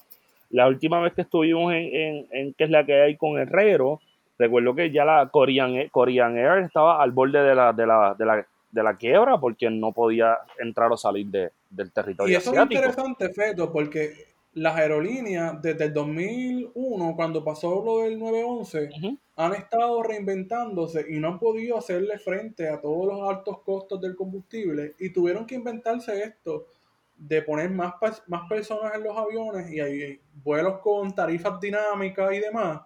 la 0.50 0.68
última 0.68 1.00
vez 1.00 1.14
que 1.14 1.22
estuvimos 1.22 1.72
en, 1.74 1.96
en, 1.96 2.28
en 2.32 2.54
qué 2.54 2.64
es 2.64 2.70
la 2.72 2.84
que 2.86 3.00
hay 3.02 3.16
con 3.16 3.38
Herrero, 3.38 4.02
recuerdo 4.40 4.74
que 4.74 4.90
ya 4.92 5.06
la 5.06 5.28
Korean, 5.30 5.76
Air- 5.76 5.92
Korean 5.92 6.38
Air 6.38 6.64
estaba 6.64 7.02
al 7.02 7.12
borde 7.12 7.42
de 7.44 7.54
la, 7.56 7.72
de 7.72 7.86
la, 7.86 8.16
de 8.18 8.26
la, 8.26 8.46
de 8.72 8.84
la 8.84 8.96
quiebra 8.98 9.38
porque 9.40 9.70
no 9.70 9.92
podía 9.92 10.38
entrar 10.60 10.92
o 10.92 10.98
salir 10.98 11.28
de- 11.28 11.52
del 11.70 11.92
territorio 11.92 12.34
Y 12.34 12.36
eso 12.36 12.52
es 12.54 12.60
interesante, 12.60 13.30
Feto, 13.34 13.72
porque 13.72 14.26
las 14.60 14.76
aerolíneas 14.76 15.62
desde 15.62 15.86
el 15.86 15.94
2001, 15.94 17.16
cuando 17.16 17.44
pasó 17.44 17.82
lo 17.84 18.00
del 18.00 18.20
911, 18.20 18.90
Ujú. 18.98 19.18
han 19.38 19.54
estado 19.54 20.04
reinventándose 20.04 21.06
y 21.10 21.18
no 21.20 21.30
han 21.30 21.40
podido 21.40 21.78
hacerle 21.78 22.20
frente 22.20 22.68
a 22.68 22.82
todos 22.82 23.08
los 23.08 23.30
altos 23.30 23.62
costos 23.62 24.02
del 24.02 24.18
combustible 24.18 24.96
y 25.00 25.12
tuvieron 25.12 25.46
que 25.46 25.56
inventarse 25.56 26.22
esto 26.24 26.68
de 27.16 27.42
poner 27.42 27.70
más, 27.70 27.94
más 28.28 28.50
personas 28.50 28.96
en 28.96 29.04
los 29.04 29.16
aviones 29.18 29.72
y 29.72 29.80
hay 29.80 30.20
vuelos 30.44 30.80
con 30.80 31.14
tarifas 31.16 31.60
dinámicas 31.60 32.34
y 32.34 32.40
demás. 32.40 32.82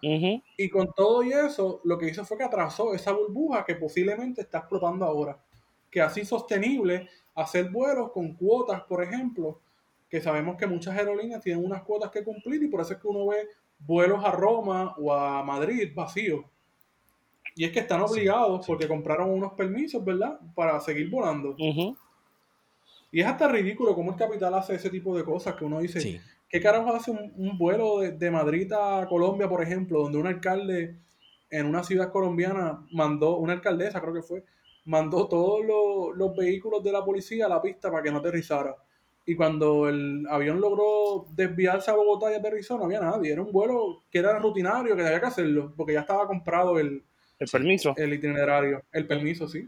Y 0.58 0.70
con 0.70 0.92
todo 0.96 1.24
y 1.24 1.32
eso, 1.34 1.82
lo 1.84 1.98
que 1.98 2.08
hizo 2.10 2.24
fue 2.24 2.38
que 2.38 2.44
atrasó 2.44 2.94
esa 2.94 3.12
burbuja 3.14 3.66
que 3.66 3.76
posiblemente 3.76 4.42
está 4.42 4.60
explotando 4.60 5.06
ahora. 5.06 5.40
Que 5.90 6.02
así 6.02 6.24
sostenible 6.26 7.08
hacer 7.36 7.70
vuelos 7.70 8.12
con 8.12 8.34
cuotas, 8.34 8.82
por 8.84 9.04
ejemplo, 9.04 9.60
que 10.13 10.21
sabemos 10.21 10.58
que 10.58 10.67
muchas 10.67 10.95
aerolíneas 10.95 11.41
tienen 11.41 11.65
unas 11.65 11.82
cuotas 11.82 12.12
que 12.12 12.23
cumplir 12.23 12.62
y 12.62 12.67
por 12.67 12.82
eso 12.82 12.93
es 12.93 12.99
que 12.99 13.08
uno 13.08 13.26
ve 13.26 13.47
vuelos 13.80 14.23
a 14.23 14.30
Roma 14.30 14.93
o 14.99 15.12
a 15.12 15.41
Madrid 15.41 15.91
vacíos. 15.95 16.45
Y 17.56 17.65
es 17.65 17.71
que 17.71 17.80
están 17.80 17.99
obligados 17.99 18.63
sí. 18.63 18.67
porque 18.67 18.88
compraron 18.88 19.32
unos 19.32 19.54
permisos, 19.54 20.06
¿verdad? 20.06 20.39
Para 20.54 20.80
seguir 20.82 21.10
volando. 21.10 21.56
Y 23.12 23.21
es 23.21 23.26
hasta 23.26 23.47
ridículo 23.47 23.95
cómo 23.95 24.12
el 24.12 24.17
capital 24.17 24.54
hace 24.54 24.76
ese 24.76 24.91
tipo 24.91 25.17
de 25.17 25.23
cosas 25.23 25.56
que 25.56 25.65
uno 25.65 25.80
dice, 25.80 25.99
Sí. 25.99 26.21
¿qué 26.47 26.62
carajo 26.62 26.93
hace 26.93 27.10
un, 27.10 27.34
un 27.36 27.58
vuelo 27.58 28.02
de, 28.02 28.12
de 28.12 28.30
Madrid 28.30 28.71
a 28.71 29.08
Colombia, 29.10 29.49
por 29.49 29.63
ejemplo, 29.63 30.04
donde 30.04 30.19
un 30.19 30.28
alcalde 30.28 30.95
en 31.49 31.65
una 31.65 31.84
ciudad 31.84 32.12
colombiana 32.12 32.86
mandó, 32.91 33.38
una 33.38 33.54
alcaldesa 33.54 33.99
creo 33.99 34.13
que 34.13 34.21
fue, 34.21 34.43
mandó 34.86 35.28
todos 35.28 35.65
los, 35.65 36.15
los 36.15 36.36
vehículos 36.36 36.84
de 36.84 36.91
la 36.91 37.04
policía 37.04 37.47
a 37.47 37.49
la 37.49 37.60
pista 37.63 37.89
para 37.89 38.04
que 38.04 38.12
no 38.12 38.19
aterrizara? 38.19 38.76
Y 39.26 39.36
cuando 39.36 39.88
el 39.88 40.26
avión 40.30 40.60
logró 40.60 41.28
desviarse 41.34 41.90
a 41.92 41.96
Bogotá 41.96 42.32
y 42.32 42.36
aterrizó, 42.36 42.78
no 42.78 42.86
había 42.86 43.00
nadie. 43.00 43.32
Era 43.32 43.42
un 43.42 43.52
vuelo 43.54 44.04
que 44.12 44.20
era 44.20 44.38
rutinario, 44.40 44.96
que 44.96 45.02
había 45.06 45.20
que 45.22 45.28
hacerlo, 45.28 45.74
porque 45.78 45.94
ya 45.94 46.02
estaba 46.02 46.28
comprado 46.28 46.78
el, 46.80 47.04
El 47.40 47.48
Sí. 47.48 47.52
permiso. 47.54 47.94
el 47.98 48.14
itinerario, 48.14 48.84
el 48.92 49.08
permiso, 49.08 49.48
sí. 49.48 49.68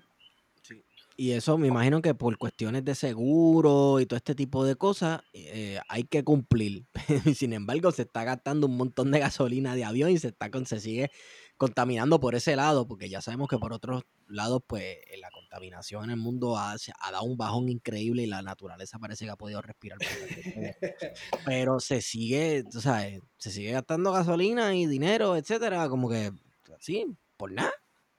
Y 1.18 1.32
eso 1.32 1.58
me 1.58 1.68
imagino 1.70 2.02
que 2.02 2.14
por 2.14 2.38
cuestiones 2.38 2.84
de 2.84 2.94
seguro 2.94 4.02
y 4.02 4.06
todo 4.06 4.18
este 4.18 4.36
tipo 4.36 4.66
de 4.66 4.76
cosas 4.76 5.22
eh, 5.32 5.80
hay 5.88 6.04
que 6.04 6.26
cumplir. 6.26 6.84
Sin 7.38 7.54
embargo, 7.54 7.90
se 7.94 8.02
está 8.02 8.26
gastando 8.26 8.68
un 8.68 8.76
montón 8.76 9.12
de 9.12 9.20
gasolina 9.20 9.76
de 9.76 9.86
avión 9.86 10.10
y 10.10 10.18
se, 10.18 10.28
está 10.28 10.52
con, 10.52 10.66
se 10.66 10.82
sigue 10.82 11.12
contaminando 11.58 12.20
por 12.20 12.36
ese 12.36 12.56
lado, 12.56 12.88
porque 12.88 13.10
ya 13.10 13.22
sabemos 13.22 13.48
que 13.48 13.58
por 13.58 13.72
otros 13.74 14.04
lados, 14.28 14.62
pues 14.68 14.84
eh, 14.84 15.18
la 15.20 15.30
contaminación 15.32 16.06
en 16.06 16.12
el 16.12 16.18
mundo 16.18 16.58
ha, 16.58 16.74
ha 16.74 17.12
dado 17.12 17.24
un 17.24 17.38
bajón 17.38 17.70
increíble 17.70 18.24
y 18.24 18.28
la 18.28 18.42
naturaleza 18.42 19.00
parece 19.00 19.26
que 19.26 19.32
ha 19.32 19.36
podido 19.38 19.62
respirar. 19.62 19.98
Pero 21.46 21.80
se 21.80 22.02
sigue, 22.02 22.64
tú 22.70 22.82
sabes, 22.82 23.22
se 23.38 23.52
sigue 23.52 23.72
gastando 23.72 24.12
gasolina 24.12 24.76
y 24.76 24.86
dinero, 24.86 25.36
etcétera, 25.38 25.88
como 25.90 26.10
que 26.10 26.32
así, 26.78 27.06
por 27.38 27.52
nada. 27.52 27.72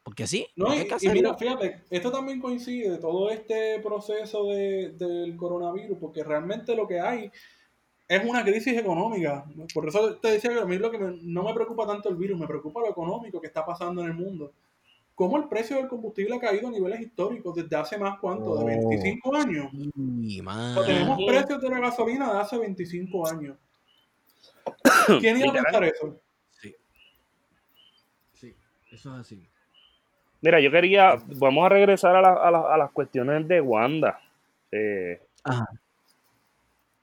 Porque 0.02 0.28
sí, 0.28 0.46
No, 0.54 0.72
y, 0.72 0.86
y 1.00 1.08
mira, 1.08 1.34
fíjate, 1.36 1.82
esto 1.90 2.12
también 2.12 2.40
coincide, 2.40 2.98
todo 2.98 3.28
este 3.28 3.80
proceso 3.80 4.44
de- 4.46 4.90
del 4.92 5.36
coronavirus, 5.36 5.98
porque 5.98 6.22
realmente 6.22 6.76
lo 6.76 6.86
que 6.86 7.00
hay 7.00 7.28
es 8.08 8.24
una 8.24 8.44
crisis 8.44 8.76
económica. 8.78 9.44
Por 9.74 9.88
eso 9.88 10.16
te 10.16 10.28
decía 10.32 10.50
que 10.52 10.60
a 10.60 10.64
mí 10.64 10.78
lo 10.78 10.90
que 10.90 10.98
me- 10.98 11.18
no 11.22 11.42
me 11.42 11.54
preocupa 11.54 11.86
tanto 11.86 12.08
el 12.08 12.16
virus, 12.16 12.38
me 12.38 12.46
preocupa 12.46 12.80
lo 12.80 12.88
económico 12.90 13.40
que 13.40 13.48
está 13.48 13.64
pasando 13.64 14.02
en 14.02 14.08
el 14.08 14.14
mundo. 14.14 14.52
Cómo 15.14 15.38
el 15.38 15.48
precio 15.48 15.76
del 15.76 15.88
combustible 15.88 16.36
ha 16.36 16.40
caído 16.40 16.68
a 16.68 16.70
niveles 16.70 17.00
históricos 17.00 17.54
desde 17.54 17.74
hace 17.74 17.96
más, 17.98 18.18
¿cuánto? 18.20 18.54
¿De 18.58 18.62
Oh, 18.62 18.66
25 18.66 19.34
años? 19.34 19.72
tenemos 20.84 21.18
precios 21.26 21.60
de 21.60 21.68
la 21.70 21.80
gasolina 21.80 22.32
de 22.34 22.40
hace 22.40 22.58
25 22.58 23.26
años. 23.28 23.56
¿Quién 25.20 25.38
iba 25.38 25.50
a 25.50 25.52
pensar 25.62 25.84
eso? 25.84 26.20
Sí. 26.60 26.76
Sí, 28.34 28.54
eso 28.92 29.14
es 29.14 29.20
así. 29.20 29.48
Mira, 30.42 30.60
yo 30.60 30.70
quería, 30.70 31.16
vamos 31.38 31.64
a 31.64 31.68
regresar 31.70 32.14
a, 32.14 32.20
la- 32.20 32.34
a 32.34 32.50
la- 32.50 32.74
a 32.74 32.76
las 32.76 32.90
cuestiones 32.92 33.48
de 33.48 33.60
Wanda. 33.60 34.20
Eh, 34.70 35.20
Ajá. 35.44 35.64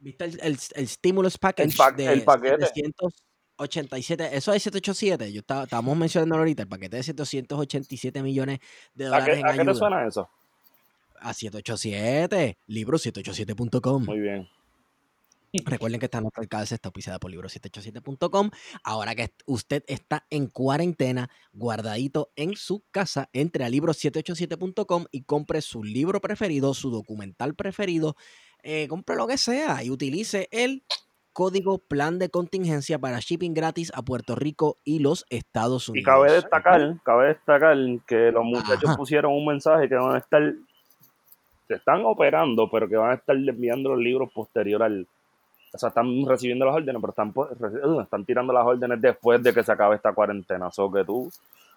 ¿Viste 0.03 0.25
el, 0.25 0.39
el, 0.41 0.57
el 0.75 0.87
stimulus 0.87 1.37
package 1.37 1.77
pa- 1.77 1.91
de 1.91 2.11
el 2.11 2.23
paquete. 2.23 2.65
787? 2.65 4.35
Eso 4.35 4.51
es 4.53 4.63
787. 4.63 5.31
Yo 5.31 5.39
estaba, 5.39 5.63
estábamos 5.63 5.95
mencionando 5.97 6.35
ahorita 6.35 6.63
el 6.63 6.67
paquete 6.67 6.97
de 6.97 7.03
787 7.03 8.21
millones 8.21 8.59
de 8.93 9.05
¿a, 9.05 9.07
dólares 9.09 9.35
qué, 9.35 9.39
en 9.39 9.45
a 9.45 9.49
qué 9.51 9.55
te 9.55 9.61
ayuda. 9.61 9.73
suena 9.75 10.07
eso? 10.07 10.29
A 11.21 11.33
787. 11.33 12.57
Libro787.com. 12.67 14.05
Muy 14.05 14.19
bien. 14.19 14.49
Recuerden 15.65 15.99
que 15.99 16.07
esta 16.07 16.19
nota 16.19 16.41
alcance 16.41 16.73
está 16.73 16.89
auspiciada 16.89 17.19
por 17.19 17.29
libro787.com. 17.31 18.49
Ahora 18.83 19.13
que 19.13 19.31
usted 19.45 19.83
está 19.87 20.25
en 20.31 20.47
cuarentena, 20.47 21.29
guardadito 21.53 22.31
en 22.35 22.55
su 22.55 22.83
casa, 22.89 23.29
entre 23.33 23.63
a 23.63 23.69
libro787.com 23.69 25.05
y 25.11 25.21
compre 25.25 25.61
su 25.61 25.83
libro 25.83 26.19
preferido, 26.21 26.73
su 26.73 26.89
documental 26.89 27.53
preferido, 27.53 28.15
eh, 28.63 28.87
compre 28.87 29.15
lo 29.15 29.27
que 29.27 29.37
sea 29.37 29.83
y 29.83 29.89
utilice 29.91 30.47
el 30.51 30.83
código 31.33 31.79
plan 31.79 32.19
de 32.19 32.29
contingencia 32.29 32.99
para 32.99 33.19
shipping 33.19 33.53
gratis 33.53 33.91
a 33.95 34.01
Puerto 34.03 34.35
Rico 34.35 34.77
y 34.83 34.99
los 34.99 35.25
Estados 35.29 35.89
Y 35.89 35.91
Unidos. 35.91 36.05
cabe 36.05 36.31
destacar, 36.31 36.95
cabe 37.03 37.27
destacar 37.29 37.77
que 38.07 38.31
los 38.31 38.43
muchachos 38.43 38.85
Ajá. 38.89 38.95
pusieron 38.97 39.33
un 39.33 39.45
mensaje 39.45 39.89
que 39.89 39.95
van 39.95 40.15
a 40.15 40.19
estar, 40.19 40.53
se 41.67 41.73
están 41.73 42.05
operando, 42.05 42.69
pero 42.69 42.87
que 42.87 42.95
van 42.95 43.11
a 43.11 43.15
estar 43.15 43.35
enviando 43.35 43.89
los 43.89 43.99
libros 43.99 44.31
posterior 44.31 44.83
al, 44.83 45.07
o 45.73 45.77
sea, 45.77 45.89
están 45.89 46.05
recibiendo 46.27 46.65
las 46.65 46.75
órdenes, 46.75 47.01
pero 47.01 47.09
están, 47.11 47.33
uh, 47.89 48.01
están 48.01 48.25
tirando 48.25 48.53
las 48.53 48.65
órdenes 48.65 49.01
después 49.01 49.41
de 49.41 49.53
que 49.53 49.63
se 49.63 49.71
acabe 49.71 49.95
esta 49.95 50.13
cuarentena. 50.13 50.69
So 50.71 50.91
que 50.91 51.03
tú, 51.03 51.31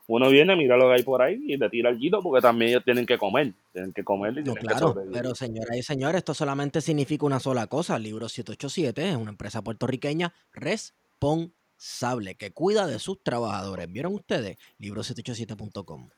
uno 0.08 0.28
viene, 0.30 0.54
mira 0.54 0.76
lo 0.76 0.88
que 0.88 0.94
hay 0.94 1.02
por 1.02 1.20
ahí 1.20 1.40
y 1.46 1.58
te 1.58 1.68
tira 1.68 1.90
el 1.90 1.98
guito 1.98 2.20
porque 2.22 2.40
también 2.40 2.70
ellos 2.70 2.84
tienen 2.84 3.06
que 3.06 3.18
comer, 3.18 3.52
tienen 3.72 3.92
que 3.92 4.04
comer 4.04 4.32
y 4.34 4.44
No, 4.44 4.52
tienen 4.52 4.66
claro, 4.66 4.94
pero 5.12 5.34
señoras 5.34 5.76
y 5.76 5.82
señores, 5.82 6.18
esto 6.18 6.34
solamente 6.34 6.80
significa 6.80 7.26
una 7.26 7.40
sola 7.40 7.66
cosa. 7.66 7.98
Libro 7.98 8.28
787 8.28 9.10
es 9.10 9.16
una 9.16 9.30
empresa 9.30 9.62
puertorriqueña 9.62 10.32
responsable 10.52 12.36
que 12.36 12.52
cuida 12.52 12.86
de 12.86 12.98
sus 12.98 13.22
trabajadores. 13.22 13.90
¿Vieron 13.90 14.14
ustedes? 14.14 14.58
Libro787.com. 14.78 16.08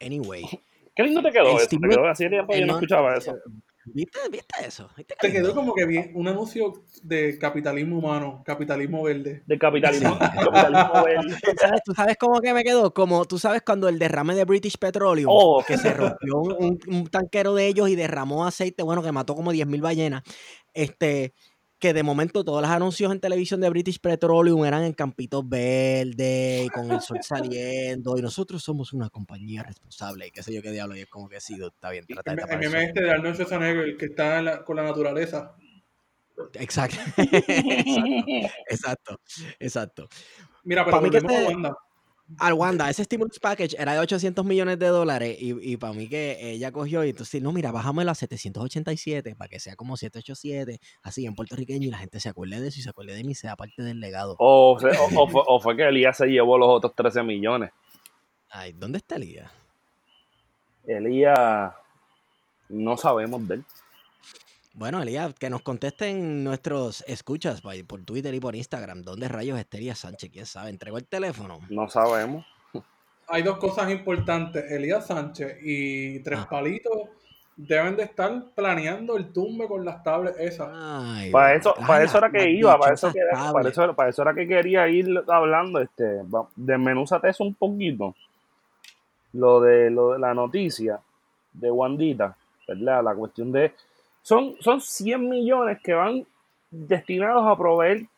Anyway, 0.00 0.44
Qué 0.96 1.02
lindo 1.02 1.22
te 1.22 1.30
quedó 1.30 1.58
eso, 1.58 1.68
te 1.68 1.88
quedó 1.88 2.06
así 2.06 2.26
tiempo 2.26 2.54
yo 2.54 2.66
no 2.66 2.74
escuchaba 2.74 3.14
eso. 3.14 3.36
¿Viste, 3.86 4.18
¿viste 4.30 4.66
eso? 4.66 4.88
¿Viste 4.96 5.14
qué 5.20 5.28
Te 5.28 5.32
quedó 5.32 5.54
como 5.54 5.74
que 5.74 5.86
bien 5.86 6.10
un 6.14 6.28
anuncio 6.28 6.84
de 7.02 7.38
capitalismo 7.38 7.98
humano, 7.98 8.42
capitalismo 8.44 9.02
verde. 9.02 9.42
Del 9.46 9.58
capitalismo, 9.58 10.18
capitalismo 10.18 11.04
verde. 11.04 11.34
¿Tú 11.42 11.50
sabes, 11.60 11.80
tú 11.84 11.94
sabes 11.94 12.16
cómo 12.18 12.40
que 12.40 12.52
me 12.52 12.62
quedó? 12.64 12.92
Como 12.92 13.24
tú 13.24 13.38
sabes 13.38 13.62
cuando 13.62 13.88
el 13.88 13.98
derrame 13.98 14.34
de 14.34 14.44
British 14.44 14.76
Petroleum, 14.78 15.30
Oh. 15.32 15.64
que 15.66 15.76
se 15.78 15.92
rompió 15.94 16.36
un, 16.38 16.52
un- 16.52 16.78
un 16.88 17.06
tanquero 17.06 17.54
de 17.54 17.66
ellos 17.66 17.88
y 17.88 17.96
derramó 17.96 18.46
aceite, 18.46 18.82
bueno, 18.82 19.02
que 19.02 19.12
mató 19.12 19.34
como 19.34 19.52
10.000 19.52 19.80
ballenas. 19.80 20.22
Este, 20.74 21.32
que 21.86 21.92
de 21.92 22.02
momento 22.02 22.42
todos 22.42 22.60
los 22.62 22.70
anuncios 22.70 23.12
en 23.12 23.20
televisión 23.20 23.60
de 23.60 23.70
British 23.70 24.00
Petroleum 24.00 24.64
eran 24.64 24.82
en 24.82 24.92
campitos 24.92 25.48
verdes 25.48 26.66
y 26.66 26.68
con 26.70 26.90
el 26.90 27.00
sol 27.00 27.18
saliendo 27.22 28.18
y 28.18 28.22
nosotros 28.22 28.60
somos 28.62 28.92
una 28.92 29.08
compañía 29.08 29.62
responsable 29.62 30.26
y 30.26 30.30
qué 30.32 30.42
sé 30.42 30.52
yo 30.52 30.62
qué 30.62 30.72
diablo 30.72 30.96
y 30.96 31.00
es 31.02 31.06
como 31.06 31.28
que 31.28 31.40
sí, 31.40 31.56
está 31.62 31.90
bien, 31.90 32.04
trata 32.06 32.34
de 32.34 32.42
El, 32.42 32.48
el 32.64 32.74
el 32.74 32.82
este 32.88 33.00
de 33.04 33.10
Arnold 33.10 33.34
Schwarzenegger 33.36 33.96
que 33.96 34.06
está 34.06 34.42
la- 34.42 34.64
con 34.64 34.74
la 34.76 34.82
naturaleza. 34.82 35.54
Exacto. 36.54 36.96
exacto, 38.68 39.20
exacto. 39.60 40.08
Mira, 40.64 40.84
pero 40.84 40.96
Pa' 40.96 41.02
mí 41.02 41.10
que 41.10 41.20
volvemos 41.20 41.44
a 41.44 41.48
Wanda. 41.52 41.76
Al 42.38 42.54
Wanda, 42.54 42.90
ese 42.90 43.04
stimulus 43.04 43.38
package 43.38 43.76
era 43.78 43.92
de 43.92 44.00
800 44.00 44.44
millones 44.44 44.78
de 44.80 44.88
dólares 44.88 45.36
y, 45.40 45.72
y 45.72 45.76
para 45.76 45.92
mí 45.92 46.08
que 46.08 46.38
ella 46.50 46.72
cogió 46.72 47.04
y 47.04 47.10
entonces, 47.10 47.40
no, 47.40 47.52
mira, 47.52 47.70
bájamelo 47.70 48.10
a 48.10 48.14
787 48.16 49.36
para 49.36 49.48
que 49.48 49.60
sea 49.60 49.76
como 49.76 49.96
787, 49.96 50.80
así 51.02 51.24
en 51.24 51.34
puertorriqueño 51.36 51.86
y 51.86 51.90
la 51.90 51.98
gente 51.98 52.18
se 52.18 52.28
acuerde 52.28 52.60
de 52.60 52.68
eso 52.68 52.80
y 52.80 52.82
se 52.82 52.90
acuerde 52.90 53.14
de 53.14 53.22
mí, 53.24 53.34
sea 53.36 53.54
parte 53.56 53.82
del 53.82 54.00
legado. 54.00 54.34
O, 54.40 54.76
se- 54.80 54.88
o- 54.88 55.22
o 55.22 55.28
fue, 55.28 55.42
o 55.46 55.60
fue 55.60 55.76
que 55.76 55.84
Elías 55.86 56.16
se 56.16 56.26
llevó 56.26 56.58
los 56.58 56.68
otros 56.68 56.94
13 56.96 57.22
millones. 57.22 57.70
Ay, 58.50 58.72
¿dónde 58.72 58.98
está 58.98 59.16
Elías? 59.16 59.50
Elías, 60.86 61.72
no 62.68 62.96
sabemos 62.96 63.46
de 63.48 63.56
él. 63.56 63.64
Bueno, 64.76 65.00
Elías, 65.00 65.32
que 65.32 65.48
nos 65.48 65.62
contesten 65.62 66.44
nuestros 66.44 67.02
escuchas 67.08 67.62
por 67.62 68.04
Twitter 68.04 68.34
y 68.34 68.40
por 68.40 68.54
Instagram. 68.54 69.00
¿Dónde 69.00 69.26
rayos 69.26 69.58
está 69.58 69.78
Elías 69.78 70.00
Sánchez? 70.00 70.30
¿Quién 70.30 70.44
sabe? 70.44 70.68
¿Entregó 70.68 70.98
el 70.98 71.06
teléfono? 71.06 71.60
No 71.70 71.88
sabemos. 71.88 72.44
Hay 73.26 73.42
dos 73.42 73.56
cosas 73.56 73.90
importantes. 73.90 74.70
Elías 74.70 75.06
Sánchez 75.06 75.60
y 75.62 76.20
Tres 76.20 76.40
Ah. 76.42 76.48
Palitos 76.50 77.08
deben 77.56 77.96
de 77.96 78.02
estar 78.02 78.30
planeando 78.54 79.16
el 79.16 79.32
tumbe 79.32 79.66
con 79.66 79.82
las 79.82 80.02
tablets 80.04 80.38
esas. 80.38 80.68
Ay, 80.70 81.30
Para 81.30 81.54
eso, 81.54 81.74
Ay, 81.78 81.84
para 81.86 82.04
eso 82.04 82.18
era 82.18 82.30
que 82.30 82.50
iba, 82.50 82.78
para 82.78 82.92
eso, 82.92 83.10
que, 83.10 83.20
para, 83.32 83.68
eso, 83.70 83.94
para 83.94 84.10
eso 84.10 84.22
era 84.22 84.34
que 84.34 84.46
quería 84.46 84.86
ir 84.88 85.24
hablando. 85.26 85.80
Este, 85.80 86.20
desmenúzate 86.54 87.30
eso 87.30 87.44
un 87.44 87.54
poquito. 87.54 88.14
Lo 89.32 89.58
de, 89.62 89.90
lo 89.90 90.12
de 90.12 90.18
la 90.18 90.34
noticia 90.34 91.00
de 91.54 91.70
Wandita, 91.70 92.36
¿verdad? 92.68 93.02
La 93.02 93.14
cuestión 93.14 93.50
de. 93.52 93.72
Son, 94.26 94.56
son 94.58 94.80
100 94.80 95.28
millones 95.28 95.78
que 95.84 95.94
van 95.94 96.26
destinados 96.68 97.46
a 97.46 97.56
proveer 97.56 98.08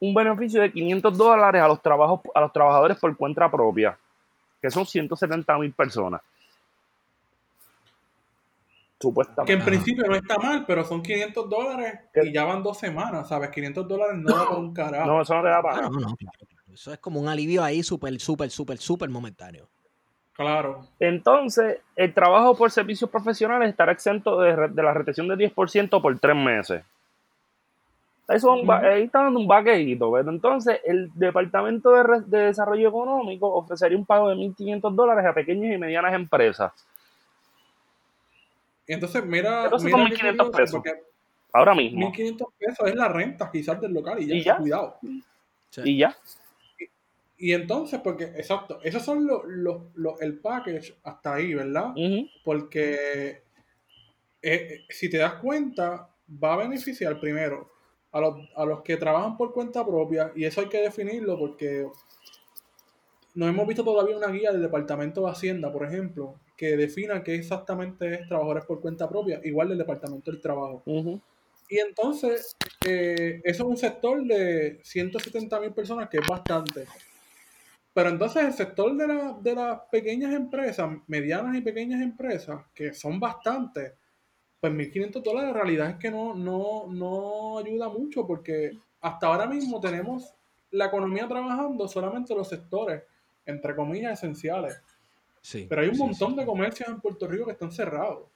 un 0.00 0.12
beneficio 0.12 0.60
de 0.60 0.72
500 0.72 1.16
dólares 1.16 1.62
a 1.62 1.68
los, 1.68 1.80
trabajos, 1.80 2.22
a 2.34 2.40
los 2.40 2.52
trabajadores 2.52 2.98
por 2.98 3.16
cuenta 3.16 3.48
propia, 3.48 3.96
que 4.60 4.68
son 4.68 4.84
170 4.84 5.56
mil 5.58 5.72
personas. 5.72 6.20
Supuestamente. 9.00 9.52
Que 9.52 9.56
en 9.60 9.64
principio 9.64 10.04
no 10.08 10.16
está 10.16 10.38
mal, 10.38 10.64
pero 10.66 10.82
son 10.84 11.00
500 11.00 11.48
dólares 11.48 12.00
¿Qué? 12.12 12.26
y 12.26 12.32
ya 12.32 12.42
van 12.42 12.64
dos 12.64 12.76
semanas, 12.76 13.28
¿sabes? 13.28 13.50
500 13.50 13.86
dólares 13.86 14.16
no 14.18 14.34
da 14.34 14.46
para 14.46 14.56
un 14.56 14.74
carajo. 14.74 15.06
No, 15.06 15.22
eso 15.22 15.36
no 15.36 15.42
te 15.44 15.48
da 15.50 15.62
para 15.62 15.76
Ah, 15.76 15.80
nada. 15.82 15.90
no, 15.92 16.00
no, 16.00 16.16
claro. 16.16 16.38
Eso 16.72 16.92
es 16.92 16.98
como 16.98 17.20
un 17.20 17.28
alivio 17.28 17.62
ahí 17.62 17.84
súper, 17.84 18.18
súper, 18.18 18.50
súper, 18.50 18.78
súper 18.78 19.08
momentáneo. 19.08 19.68
Claro. 20.34 20.86
Entonces, 20.98 21.78
el 21.94 22.12
trabajo 22.12 22.56
por 22.56 22.70
servicios 22.70 23.08
profesionales 23.08 23.68
estará 23.70 23.92
exento 23.92 24.40
de, 24.40 24.68
la 24.82 24.92
retención 24.92 25.28
de 25.28 25.36
10% 25.36 26.02
por 26.02 26.18
tres 26.18 26.34
meses. 26.36 26.82
Eso 28.26 28.56
es 28.56 28.62
un 28.62 28.70
ahí 28.70 29.02
está 29.02 29.22
dando 29.22 29.38
un 29.38 29.46
vaqueíto, 29.46 30.10
pero 30.10 30.30
entonces 30.30 30.80
el 30.86 31.10
Departamento 31.14 31.90
de, 31.92 32.02
Re- 32.02 32.20
de 32.22 32.38
Desarrollo 32.46 32.88
Económico 32.88 33.52
ofrecería 33.52 33.98
un 33.98 34.06
pago 34.06 34.30
de 34.30 34.36
1.500 34.36 34.94
dólares 34.94 35.26
a 35.26 35.34
pequeñas 35.34 35.74
y 35.74 35.78
medianas 35.78 36.14
empresas. 36.14 36.72
Entonces, 38.86 39.24
mira, 39.24 39.64
¿Qué 39.64 39.70
pasa 39.70 39.84
mira 39.84 39.96
qué 39.98 40.04
1500 40.04 40.46
curioso, 40.50 40.52
pesos? 40.58 40.74
porque 40.82 41.02
Ahora 41.52 41.74
mismo. 41.74 41.98
1500 42.00 42.48
pesos 42.58 42.88
es 42.88 42.94
la 42.96 43.08
renta 43.08 43.50
quizás 43.50 43.80
del 43.80 43.92
local 43.94 44.20
y 44.20 44.26
ya, 44.26 44.34
¿Y 44.34 44.42
ya? 44.42 44.56
cuidado. 44.56 44.96
Sí. 45.70 45.82
Y 45.84 45.98
ya. 45.98 46.16
Y 47.36 47.52
entonces, 47.52 48.00
porque, 48.02 48.24
exacto, 48.24 48.80
esos 48.82 49.02
son 49.02 49.26
los, 49.26 49.42
los, 49.46 49.82
los- 49.94 50.20
el 50.22 50.38
package 50.38 50.96
hasta 51.02 51.34
ahí, 51.34 51.54
¿verdad? 51.54 51.94
Porque 52.44 52.94
eh, 52.94 53.42
eh, 54.42 54.80
si 54.88 55.08
te 55.10 55.18
das 55.18 55.34
cuenta, 55.34 56.10
va 56.42 56.54
a 56.54 56.58
beneficiar 56.58 57.18
primero 57.20 57.70
a 58.12 58.20
los, 58.20 58.36
a 58.56 58.64
los 58.64 58.82
que 58.82 58.96
trabajan 58.96 59.36
por 59.36 59.52
cuenta 59.52 59.84
propia, 59.84 60.32
y 60.36 60.44
eso 60.44 60.60
hay 60.60 60.68
que 60.68 60.80
definirlo 60.80 61.38
porque 61.38 61.86
no 63.34 63.48
hemos 63.48 63.66
visto 63.66 63.82
todavía 63.84 64.16
una 64.16 64.28
guía 64.28 64.52
del 64.52 64.62
Departamento 64.62 65.22
de 65.24 65.30
Hacienda, 65.32 65.72
por 65.72 65.84
ejemplo, 65.84 66.40
que 66.56 66.76
defina 66.76 67.22
qué 67.24 67.34
exactamente 67.34 68.14
es 68.14 68.28
trabajadores 68.28 68.64
por 68.64 68.80
cuenta 68.80 69.08
propia, 69.08 69.40
igual 69.44 69.68
del 69.68 69.78
Departamento 69.78 70.30
del 70.30 70.40
Trabajo. 70.40 70.82
Y 71.68 71.78
entonces, 71.78 72.56
eh, 72.86 73.40
eso 73.44 73.64
es 73.64 73.68
un 73.70 73.76
sector 73.76 74.22
de 74.24 74.80
170 74.84 75.60
mil 75.60 75.72
personas, 75.72 76.08
que 76.08 76.18
es 76.18 76.26
bastante. 76.28 76.86
Pero 77.94 78.08
entonces 78.10 78.44
el 78.44 78.52
sector 78.52 78.94
de, 78.96 79.06
la- 79.06 79.36
de 79.40 79.54
las 79.54 79.80
pequeñas 79.90 80.34
empresas, 80.34 80.90
medianas 81.06 81.56
y 81.56 81.60
pequeñas 81.60 82.02
empresas, 82.02 82.60
que 82.74 82.92
son 82.92 83.20
bastantes, 83.20 83.92
pues 84.60 84.72
1.500 84.72 85.22
dólares 85.22 85.50
en 85.50 85.54
realidad 85.54 85.90
es 85.90 85.96
que 85.96 86.10
no, 86.10 86.34
no, 86.34 86.86
no 86.88 87.58
ayuda 87.58 87.88
mucho 87.88 88.26
porque 88.26 88.72
hasta 89.00 89.26
ahora 89.28 89.46
mismo 89.46 89.80
tenemos 89.80 90.34
la 90.72 90.86
economía 90.86 91.28
trabajando 91.28 91.86
solamente 91.86 92.32
en 92.32 92.38
los 92.38 92.48
sectores, 92.48 93.02
entre 93.46 93.76
comillas, 93.76 94.18
esenciales. 94.18 94.80
Sí, 95.40 95.66
Pero 95.68 95.82
hay 95.82 95.88
un 95.88 95.94
sí, 95.94 96.00
montón 96.00 96.30
sí. 96.32 96.36
de 96.38 96.46
comercios 96.46 96.88
en 96.88 97.00
Puerto 97.00 97.28
Rico 97.28 97.44
que 97.44 97.52
están 97.52 97.70
cerrados 97.70 98.28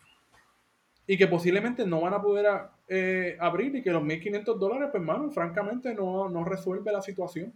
y 1.06 1.16
que 1.16 1.26
posiblemente 1.26 1.84
no 1.86 2.02
van 2.02 2.12
a 2.14 2.20
poder 2.22 2.46
a- 2.46 2.72
eh, 2.86 3.36
abrir 3.40 3.74
y 3.74 3.82
que 3.82 3.90
los 3.90 4.02
1.500 4.04 4.58
dólares, 4.58 4.90
pues, 4.92 5.02
mano, 5.02 5.30
francamente 5.30 5.94
no, 5.94 6.28
no 6.28 6.44
resuelve 6.44 6.92
la 6.92 7.00
situación. 7.02 7.52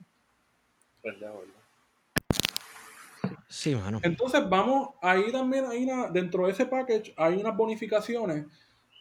Entonces 4.02 4.48
vamos, 4.48 4.90
ahí 5.02 5.30
también 5.30 5.66
hay 5.66 5.84
una, 5.84 6.08
dentro 6.08 6.46
de 6.46 6.52
ese 6.52 6.66
package 6.66 7.12
hay 7.16 7.36
unas 7.36 7.56
bonificaciones 7.56 8.46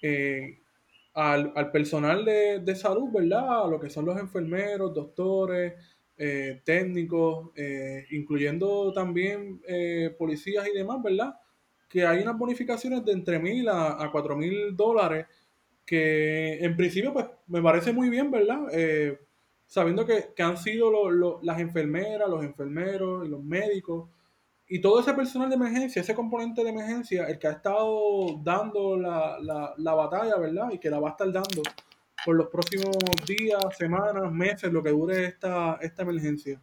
eh, 0.02 0.60
al, 1.14 1.54
al 1.56 1.72
personal 1.72 2.26
de, 2.26 2.60
de 2.60 2.76
salud, 2.76 3.10
¿verdad? 3.12 3.70
Lo 3.70 3.80
que 3.80 3.90
son 3.90 4.06
los 4.06 4.18
enfermeros, 4.20 4.94
doctores, 4.94 5.74
eh, 6.18 6.62
técnicos, 6.66 7.50
eh, 7.56 8.06
incluyendo 8.12 8.92
también 8.94 9.62
policías 10.18 10.68
y 10.68 10.78
demás, 10.78 11.02
¿verdad? 11.02 11.34
Que 11.90 12.06
hay 12.06 12.22
unas 12.22 12.38
bonificaciones 12.38 13.04
de 13.06 13.12
entre 13.14 13.40
mil 13.40 13.68
a, 13.70 14.10
cuatro 14.12 14.36
mil 14.36 14.76
dólares 14.76 15.26
que 15.86 16.64
en 16.64 16.76
principio 16.78 17.12
pues 17.14 17.26
me 17.48 17.62
parece 17.62 17.92
muy 17.92 18.10
bien, 18.10 18.30
¿verdad? 18.32 18.62
Sabiendo 19.66 20.06
que, 20.06 20.30
que 20.36 20.44
han 20.44 20.58
sido 20.58 20.92
lo- 20.92 21.10
lo- 21.10 21.40
las 21.44 21.60
enfermeras, 21.60 22.30
los 22.30 22.44
enfermeros 22.44 23.26
y 23.26 23.30
los 23.30 23.42
médicos 23.44 24.10
y 24.72 24.80
todo 24.80 25.00
ese 25.02 25.14
personal 25.14 25.50
de 25.50 25.56
emergencia, 25.56 26.02
ese 26.02 26.16
componente 26.16 26.64
de 26.64 26.70
emergencia, 26.70 27.26
el 27.28 27.38
que 27.38 27.48
ha 27.48 27.52
estado 27.52 28.40
dando 28.42 28.98
la, 28.98 29.38
la, 29.40 29.74
la 29.78 29.94
batalla, 29.94 30.38
¿verdad? 30.38 30.72
Y 30.72 30.80
que 30.80 30.90
la 30.90 31.00
va 31.00 31.10
a 31.10 31.12
estar 31.12 31.32
dando 31.32 31.62
por 32.26 32.36
los 32.36 32.48
próximos 32.48 32.96
días, 33.28 33.62
semanas, 33.78 34.32
meses, 34.32 34.72
lo 34.72 34.82
que 34.82 34.92
dure 34.92 35.26
esta, 35.26 35.78
esta 35.82 36.04
emergencia. 36.04 36.60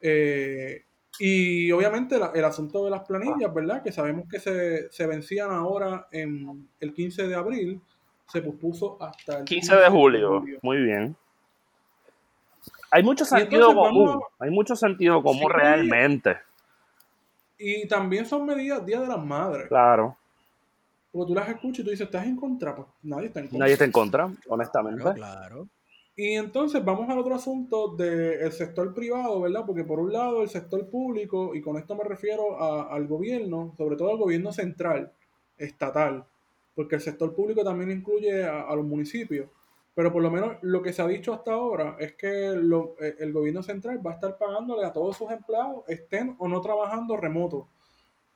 Eh, 0.00 0.82
y 1.18 1.70
obviamente 1.72 2.18
la- 2.18 2.32
el 2.34 2.44
asunto 2.44 2.84
de 2.84 2.90
las 2.90 3.02
planillas, 3.02 3.52
¿verdad? 3.52 3.82
Que 3.82 3.92
sabemos 3.92 4.26
que 4.28 4.40
se, 4.40 4.90
se 4.90 5.06
vencían 5.06 5.50
ahora 5.50 6.08
en 6.12 6.68
el 6.80 6.92
15 6.94 7.28
de 7.28 7.34
abril, 7.34 7.80
se 8.26 8.40
pospuso 8.42 8.96
hasta 9.02 9.38
el 9.40 9.44
15 9.44 9.76
de 9.76 9.88
julio. 9.90 10.42
Muy 10.62 10.78
bien. 10.82 11.14
Hay 12.90 13.02
mucho 13.02 13.24
sentido 13.24 13.70
entonces 13.70 13.90
común. 13.90 14.06
vamos 14.06 14.24
Hay 14.38 14.50
mucho 14.50 14.76
sentido 14.76 15.22
común 15.22 15.42
Sí. 15.52 15.58
realmente. 15.58 16.36
Y 17.58 17.86
también 17.88 18.26
son 18.26 18.46
medidas 18.46 18.84
Día 18.84 19.00
de 19.00 19.06
las 19.06 19.24
Madres. 19.24 19.68
Claro. 19.68 20.16
Porque 21.12 21.28
tú 21.28 21.34
las 21.34 21.48
escuchas 21.48 21.78
y 21.80 21.84
tú 21.84 21.90
dices, 21.90 22.06
¿estás 22.06 22.26
en 22.26 22.36
contra? 22.36 22.74
Pues 22.74 22.88
nadie 23.04 23.26
está 23.26 23.40
en 23.40 23.46
contra. 23.46 23.58
Nadie 23.60 23.72
está 23.74 23.84
en 23.84 23.92
contra, 23.92 24.30
honestamente. 24.48 25.02
Claro, 25.02 25.16
claro. 25.16 25.68
Y 26.16 26.34
entonces 26.34 26.84
vamos 26.84 27.08
al 27.08 27.18
otro 27.18 27.34
asunto 27.34 27.88
del 27.96 28.50
sector 28.52 28.94
privado, 28.94 29.40
¿verdad? 29.40 29.64
Porque 29.66 29.82
por 29.84 29.98
un 29.98 30.12
lado 30.12 30.42
el 30.42 30.48
sector 30.48 30.88
público, 30.88 31.54
y 31.54 31.60
con 31.60 31.76
esto 31.76 31.94
me 31.96 32.04
refiero 32.04 32.60
a- 32.60 32.94
al 32.94 33.06
gobierno, 33.08 33.74
sobre 33.76 33.96
todo 33.96 34.10
al 34.10 34.18
gobierno 34.18 34.52
central, 34.52 35.10
estatal, 35.58 36.24
porque 36.74 36.96
el 36.96 37.00
sector 37.00 37.34
público 37.34 37.64
también 37.64 37.90
incluye 37.90 38.44
a, 38.44 38.62
a 38.62 38.76
los 38.76 38.84
municipios, 38.84 39.48
pero 39.94 40.12
por 40.12 40.22
lo 40.22 40.30
menos 40.30 40.56
lo 40.62 40.82
que 40.82 40.92
se 40.92 41.02
ha 41.02 41.06
dicho 41.06 41.32
hasta 41.32 41.52
ahora 41.52 41.96
es 42.00 42.14
que 42.14 42.52
lo- 42.56 42.96
eh, 43.00 43.14
el 43.20 43.32
gobierno 43.32 43.62
central 43.62 44.04
va 44.04 44.12
a 44.12 44.14
estar 44.14 44.36
pagándole 44.38 44.84
a 44.84 44.92
todos 44.92 45.16
sus 45.16 45.30
empleados, 45.30 45.84
estén 45.88 46.34
o 46.38 46.48
no 46.48 46.60
trabajando 46.60 47.16
remoto, 47.16 47.68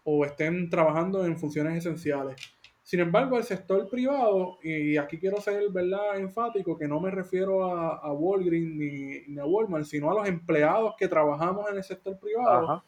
o 0.04 0.24
estén 0.24 0.70
trabajando 0.70 1.24
en 1.24 1.36
funciones 1.38 1.76
esenciales. 1.76 2.36
Sin 2.82 3.00
embargo, 3.00 3.36
el 3.36 3.44
sector 3.44 3.86
privado, 3.90 4.56
y 4.62 4.96
aquí 4.96 5.18
quiero 5.18 5.40
ser 5.42 5.68
¿verdad? 5.70 6.16
enfático, 6.16 6.78
que 6.78 6.88
no 6.88 7.00
me 7.00 7.10
refiero 7.10 7.66
a, 7.66 7.98
a 7.98 8.12
Walgreens 8.12 8.74
ni, 8.74 9.34
ni 9.34 9.38
a 9.38 9.44
Walmart, 9.44 9.84
sino 9.84 10.10
a 10.10 10.14
los 10.14 10.26
empleados 10.26 10.94
que 10.96 11.06
trabajamos 11.06 11.68
en 11.70 11.76
el 11.76 11.84
sector 11.84 12.18
privado, 12.18 12.64
Ajá. 12.64 12.84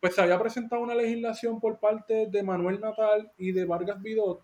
pues 0.00 0.16
se 0.16 0.22
había 0.22 0.40
presentado 0.40 0.82
una 0.82 0.96
legislación 0.96 1.60
por 1.60 1.78
parte 1.78 2.26
de 2.26 2.42
Manuel 2.42 2.80
Natal 2.80 3.30
y 3.38 3.52
de 3.52 3.64
Vargas 3.66 4.02
Vidot 4.02 4.40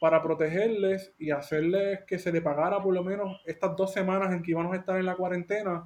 para 0.00 0.22
protegerles 0.22 1.12
y 1.18 1.30
hacerles 1.30 2.00
que 2.06 2.18
se 2.18 2.30
le 2.32 2.40
pagara 2.40 2.80
por 2.82 2.94
lo 2.94 3.02
menos 3.02 3.40
estas 3.46 3.74
dos 3.76 3.92
semanas 3.92 4.32
en 4.32 4.42
que 4.42 4.52
íbamos 4.52 4.72
a 4.72 4.76
estar 4.76 4.96
en 4.98 5.06
la 5.06 5.16
cuarentena 5.16 5.84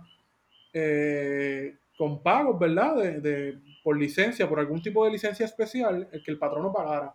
eh, 0.72 1.76
con 1.96 2.22
pagos, 2.22 2.58
¿verdad? 2.58 2.96
De, 2.96 3.20
de- 3.20 3.58
por 3.82 3.96
licencia, 3.98 4.48
por 4.48 4.60
algún 4.60 4.80
tipo 4.80 5.04
de 5.04 5.10
licencia 5.10 5.44
especial, 5.44 6.08
el 6.12 6.22
que 6.22 6.30
el 6.30 6.38
patrono 6.38 6.72
pagara. 6.72 7.14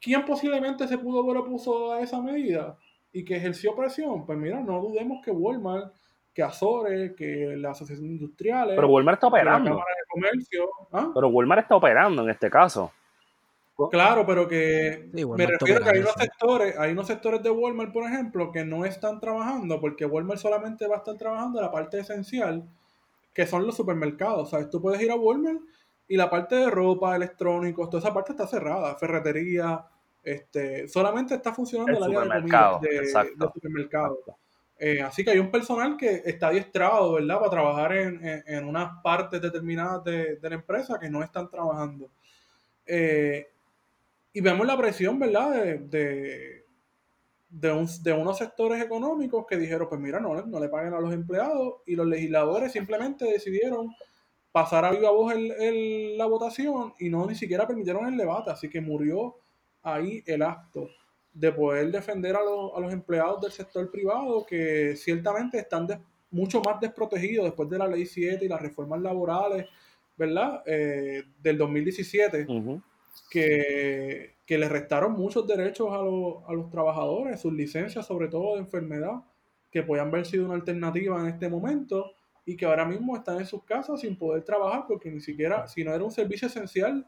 ¿Quién 0.00 0.24
posiblemente 0.24 0.88
se 0.88 0.98
pudo 0.98 1.24
ver 1.26 1.36
opuso 1.36 1.92
a 1.92 2.00
esa 2.00 2.20
medida 2.20 2.76
y 3.12 3.24
que 3.24 3.36
ejerció 3.36 3.74
presión? 3.76 4.26
Pues 4.26 4.36
mira, 4.36 4.60
no 4.60 4.80
dudemos 4.80 5.24
que 5.24 5.30
Walmart, 5.30 5.94
que 6.34 6.42
Azores, 6.42 7.12
que 7.16 7.54
la 7.56 7.70
Asociación 7.70 8.08
Industriales, 8.10 8.74
Pero 8.74 8.88
Walmart 8.88 9.16
está 9.22 9.28
que 9.28 9.30
la 9.30 9.38
operando. 9.42 9.70
Cámara 9.70 9.90
de 9.96 10.04
Comercio. 10.08 10.68
¿ah? 10.92 11.10
Pero 11.14 11.28
Walmart 11.28 11.62
está 11.62 11.76
operando 11.76 12.22
en 12.24 12.30
este 12.30 12.50
caso. 12.50 12.92
Claro, 13.90 14.24
pero 14.26 14.46
que 14.48 15.10
Sí, 15.14 15.24
me 15.26 15.46
refiero 15.46 15.82
que 15.82 15.90
hay 15.90 15.98
unos 15.98 16.14
sectores, 16.14 16.78
hay 16.78 16.92
unos 16.92 17.06
sectores 17.06 17.42
de 17.42 17.50
Walmart, 17.50 17.92
por 17.92 18.04
ejemplo, 18.04 18.52
que 18.52 18.64
no 18.64 18.84
están 18.84 19.20
trabajando, 19.20 19.80
porque 19.80 20.06
Walmart 20.06 20.40
solamente 20.40 20.86
va 20.86 20.96
a 20.96 20.98
estar 20.98 21.16
trabajando 21.16 21.60
la 21.60 21.70
parte 21.72 21.98
esencial, 22.00 22.68
que 23.32 23.46
son 23.46 23.66
los 23.66 23.76
supermercados. 23.76 24.50
¿Sabes? 24.50 24.70
Tú 24.70 24.80
puedes 24.80 25.00
ir 25.02 25.10
a 25.10 25.16
Walmart 25.16 25.60
y 26.08 26.16
la 26.16 26.30
parte 26.30 26.54
de 26.56 26.70
ropa, 26.70 27.16
electrónicos, 27.16 27.90
toda 27.90 28.00
esa 28.00 28.14
parte 28.14 28.32
está 28.32 28.46
cerrada, 28.46 28.94
ferretería, 28.96 29.84
este, 30.22 30.88
solamente 30.88 31.34
está 31.34 31.52
funcionando 31.52 31.92
El 31.92 32.04
el 32.04 32.04
área 32.04 32.20
de 32.20 32.40
comida, 32.40 32.78
de 32.80 33.48
supermercado. 33.54 34.18
Eh, 34.78 35.00
así 35.02 35.24
que 35.24 35.30
hay 35.30 35.38
un 35.38 35.50
personal 35.50 35.96
que 35.96 36.22
está 36.24 36.48
adiestrado, 36.48 37.14
¿verdad? 37.14 37.38
Para 37.38 37.50
trabajar 37.50 37.92
en, 37.96 38.24
en- 38.26 38.42
en 38.46 38.64
unas 38.64 39.00
partes 39.02 39.40
determinadas 39.40 40.02
de, 40.04 40.36
de 40.36 40.48
la 40.48 40.56
empresa 40.56 40.98
que 40.98 41.08
no 41.10 41.22
están 41.22 41.48
trabajando. 41.50 42.10
Eh, 42.86 43.48
y 44.34 44.40
vemos 44.42 44.66
la 44.66 44.76
presión, 44.76 45.18
¿verdad? 45.18 45.64
De, 45.78 46.64
de, 47.48 47.72
un- 47.72 47.88
de 48.02 48.12
unos 48.12 48.36
sectores 48.38 48.82
económicos 48.82 49.46
que 49.48 49.56
dijeron, 49.56 49.88
pues 49.88 50.00
mira, 50.00 50.20
no, 50.20 50.34
no 50.44 50.60
le 50.60 50.68
paguen 50.68 50.92
a 50.92 51.00
los 51.00 51.12
empleados 51.14 51.76
y 51.86 51.94
los 51.94 52.06
legisladores 52.06 52.72
simplemente 52.72 53.24
decidieron 53.24 53.90
pasar 54.52 54.84
a 54.84 54.90
viva 54.90 55.10
voz 55.10 55.32
el- 55.32 55.52
el- 55.52 56.18
la 56.18 56.26
votación 56.26 56.92
y 56.98 57.08
no 57.08 57.24
ni 57.26 57.34
siquiera 57.34 57.66
permitieron 57.66 58.06
el 58.06 58.16
debate, 58.18 58.50
así 58.50 58.68
que 58.68 58.80
murió 58.80 59.36
ahí 59.82 60.22
el 60.26 60.42
acto 60.42 60.88
de 61.32 61.50
poder 61.52 61.90
defender 61.90 62.36
a 62.36 62.42
los, 62.42 62.76
a 62.76 62.80
los 62.80 62.92
empleados 62.92 63.40
del 63.40 63.52
sector 63.52 63.90
privado 63.90 64.44
que 64.46 64.94
ciertamente 64.96 65.58
están 65.58 65.86
mucho 66.30 66.60
más 66.60 66.80
desprotegidos 66.80 67.44
después 67.46 67.68
de 67.70 67.78
la 67.78 67.86
ley 67.88 68.06
7 68.06 68.44
y 68.44 68.48
las 68.48 68.60
reformas 68.62 69.00
laborales, 69.00 69.66
¿verdad? 70.16 70.62
Eh, 70.66 71.22
del 71.42 71.58
2017 71.58 72.46
Ujú. 72.48 72.82
Que, 73.30 74.34
que 74.46 74.58
le 74.58 74.68
restaron 74.68 75.12
muchos 75.12 75.46
derechos 75.46 75.88
a, 75.92 75.98
los- 76.02 76.36
a 76.48 76.52
los 76.52 76.70
trabajadores, 76.70 77.40
sus 77.40 77.52
licencias, 77.52 78.06
sobre 78.06 78.28
todo 78.28 78.54
de 78.54 78.60
enfermedad, 78.60 79.22
que 79.70 79.82
podían 79.82 80.08
haber 80.08 80.26
sido 80.26 80.44
una 80.46 80.54
alternativa 80.54 81.18
en 81.20 81.26
este 81.26 81.48
momento 81.48 82.12
y 82.46 82.56
que 82.56 82.66
ahora 82.66 82.84
mismo 82.84 83.16
están 83.16 83.38
en 83.38 83.46
sus 83.46 83.64
casas 83.64 84.00
sin 84.00 84.16
poder 84.16 84.42
trabajar 84.44 84.84
porque 84.86 85.10
ni 85.10 85.20
siquiera, 85.20 85.66
si 85.66 85.82
no 85.82 85.92
era 85.92 86.04
un 86.04 86.10
servicio 86.12 86.46
esencial, 86.48 87.06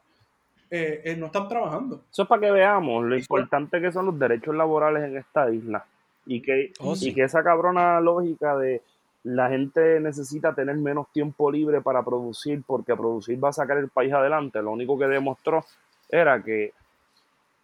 eh, 0.69 1.01
eh, 1.05 1.15
no 1.15 1.27
están 1.27 1.47
trabajando. 1.47 2.03
Eso 2.11 2.23
es 2.23 2.27
para 2.27 2.41
que 2.41 2.51
veamos 2.51 3.05
lo 3.05 3.17
importante 3.17 3.79
que 3.79 3.91
son 3.91 4.07
los 4.07 4.19
derechos 4.19 4.53
laborales 4.55 5.03
en 5.03 5.15
esta 5.17 5.49
isla. 5.49 5.85
Y 6.25 6.41
que, 6.41 6.73
Oh, 6.81 6.93
y 6.99 7.13
que 7.13 7.23
esa 7.23 7.41
cabrona 7.41 8.01
lógica 8.01 8.57
de 8.57 8.81
la 9.23 9.47
gente 9.49 9.99
necesita 10.01 10.53
tener 10.53 10.75
menos 10.75 11.07
tiempo 11.13 11.49
libre 11.49 11.79
para 11.79 12.03
producir 12.03 12.63
porque 12.67 12.95
producir 12.97 13.41
va 13.41 13.49
a 13.49 13.53
sacar 13.53 13.77
el 13.77 13.87
país 13.87 14.11
adelante. 14.11 14.61
Lo 14.61 14.71
único 14.71 14.97
que 14.99 15.05
demostró 15.07 15.63
era 16.09 16.41
que 16.43 16.73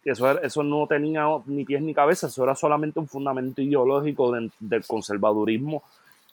eso, 0.05 0.41
eso 0.41 0.63
no 0.63 0.85
tenía 0.87 1.25
ni 1.45 1.63
pies 1.63 1.81
ni 1.81 1.93
cabeza, 1.93 2.27
eso 2.27 2.43
era 2.43 2.55
solamente 2.55 2.99
un 2.99 3.07
fundamento 3.07 3.61
ideológico 3.61 4.31
de- 4.33 4.51
del 4.59 4.85
conservadurismo 4.85 5.81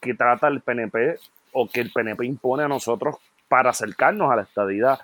que 0.01 0.13
trata 0.13 0.47
el 0.47 0.61
PNP 0.61 1.17
o 1.53 1.67
que 1.69 1.79
el 1.81 1.91
PNP 1.91 2.25
impone 2.25 2.63
a 2.63 2.67
nosotros 2.67 3.15
para 3.47 3.69
acercarnos 3.69 4.31
a 4.31 4.35
la 4.35 4.41
estadidad 4.43 4.99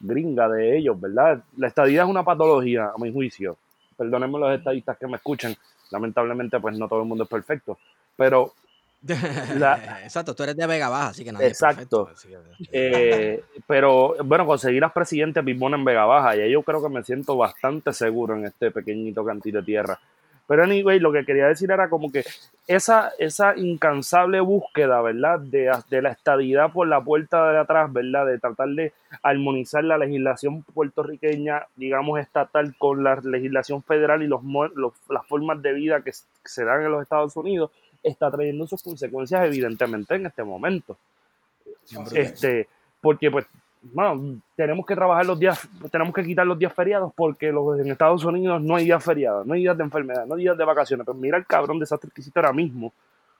gringa 0.00 0.48
de 0.48 0.76
ellos, 0.78 1.00
¿verdad? 1.00 1.42
La 1.56 1.68
estadidad 1.68 2.04
es 2.04 2.10
una 2.10 2.24
patología, 2.24 2.90
a 2.94 2.98
mi 2.98 3.12
juicio. 3.12 3.56
Perdónenme 3.96 4.38
los 4.38 4.52
estadistas 4.52 4.96
que 4.98 5.06
me 5.06 5.16
escuchen, 5.16 5.54
lamentablemente 5.90 6.58
pues 6.60 6.76
no 6.78 6.88
todo 6.88 7.02
el 7.02 7.08
mundo 7.08 7.24
es 7.24 7.30
perfecto, 7.30 7.78
pero 8.16 8.52
La- 9.56 10.00
Exacto, 10.04 10.34
tú 10.34 10.42
eres 10.42 10.56
de 10.56 10.66
Vega 10.66 10.88
Baja, 10.88 11.08
así 11.08 11.24
que 11.24 11.32
nadie 11.32 11.46
es 11.46 11.52
Exacto. 11.52 12.06
perfecto, 12.06 12.42
que- 12.58 12.68
Eh, 12.72 13.44
pero 13.66 14.14
bueno, 14.24 14.44
conseguirás 14.46 14.92
presidente 14.92 15.42
Pipón 15.42 15.74
en 15.74 15.84
Vega 15.84 16.04
Baja, 16.04 16.36
y 16.36 16.40
ahí 16.40 16.52
yo 16.52 16.62
creo 16.62 16.82
que 16.82 16.88
me 16.88 17.02
siento 17.02 17.36
bastante 17.36 17.92
seguro 17.92 18.34
en 18.36 18.44
este 18.44 18.70
pequeñito 18.70 19.24
cantito 19.24 19.58
de 19.58 19.64
tierra. 19.64 19.98
Pero 20.46 20.64
anyway, 20.64 20.98
lo 20.98 21.12
que 21.12 21.24
quería 21.24 21.46
decir 21.46 21.70
era 21.70 21.88
como 21.88 22.10
que 22.10 22.24
esa, 22.66 23.12
esa 23.20 23.56
incansable 23.56 24.40
búsqueda, 24.40 25.00
¿verdad? 25.00 25.38
De, 25.38 25.70
de 25.88 26.02
la 26.02 26.10
estadidad 26.10 26.72
por 26.72 26.88
la 26.88 27.00
puerta 27.00 27.52
de 27.52 27.58
atrás, 27.58 27.92
¿verdad? 27.92 28.26
De 28.26 28.38
tratar 28.40 28.68
de 28.70 28.92
armonizar 29.22 29.84
la 29.84 29.96
legislación 29.96 30.64
puertorriqueña, 30.64 31.66
digamos, 31.76 32.18
estatal 32.18 32.74
con 32.78 33.04
la 33.04 33.14
legislación 33.22 33.80
federal 33.84 34.24
y 34.24 34.26
los, 34.26 34.42
los- 34.74 34.92
las 35.08 35.24
formas 35.28 35.62
de 35.62 35.72
vida 35.72 36.00
que 36.02 36.10
se 36.44 36.64
dan 36.64 36.82
en 36.82 36.90
los 36.90 37.02
Estados 37.02 37.36
Unidos, 37.36 37.70
está 38.02 38.30
trayendo 38.30 38.66
sus 38.66 38.82
consecuencias 38.82 39.44
evidentemente 39.44 40.14
en 40.14 40.26
este 40.26 40.42
momento. 40.42 40.96
Siempre. 41.84 42.20
este 42.20 42.68
porque 43.00 43.30
pues 43.30 43.46
bueno, 43.82 44.40
tenemos 44.54 44.84
que 44.84 44.94
trabajar 44.94 45.24
los 45.24 45.38
días 45.38 45.66
tenemos 45.90 46.12
que 46.14 46.22
quitar 46.22 46.46
los 46.46 46.58
días 46.58 46.72
feriados 46.72 47.12
porque 47.16 47.50
los, 47.50 47.80
en 47.80 47.90
Estados 47.90 48.24
Unidos 48.24 48.60
no 48.60 48.76
hay 48.76 48.84
días 48.84 49.02
feriados 49.02 49.46
no 49.46 49.54
hay 49.54 49.60
días 49.60 49.76
de 49.76 49.84
enfermedad 49.84 50.26
no 50.26 50.34
hay 50.34 50.42
días 50.42 50.56
de 50.56 50.64
vacaciones. 50.64 51.06
Pero 51.06 51.16
mira 51.16 51.38
el 51.38 51.46
cabrón 51.46 51.78
desastre 51.78 52.10
que 52.14 52.20
hiciste 52.20 52.38
ahora 52.38 52.52
mismo 52.52 52.92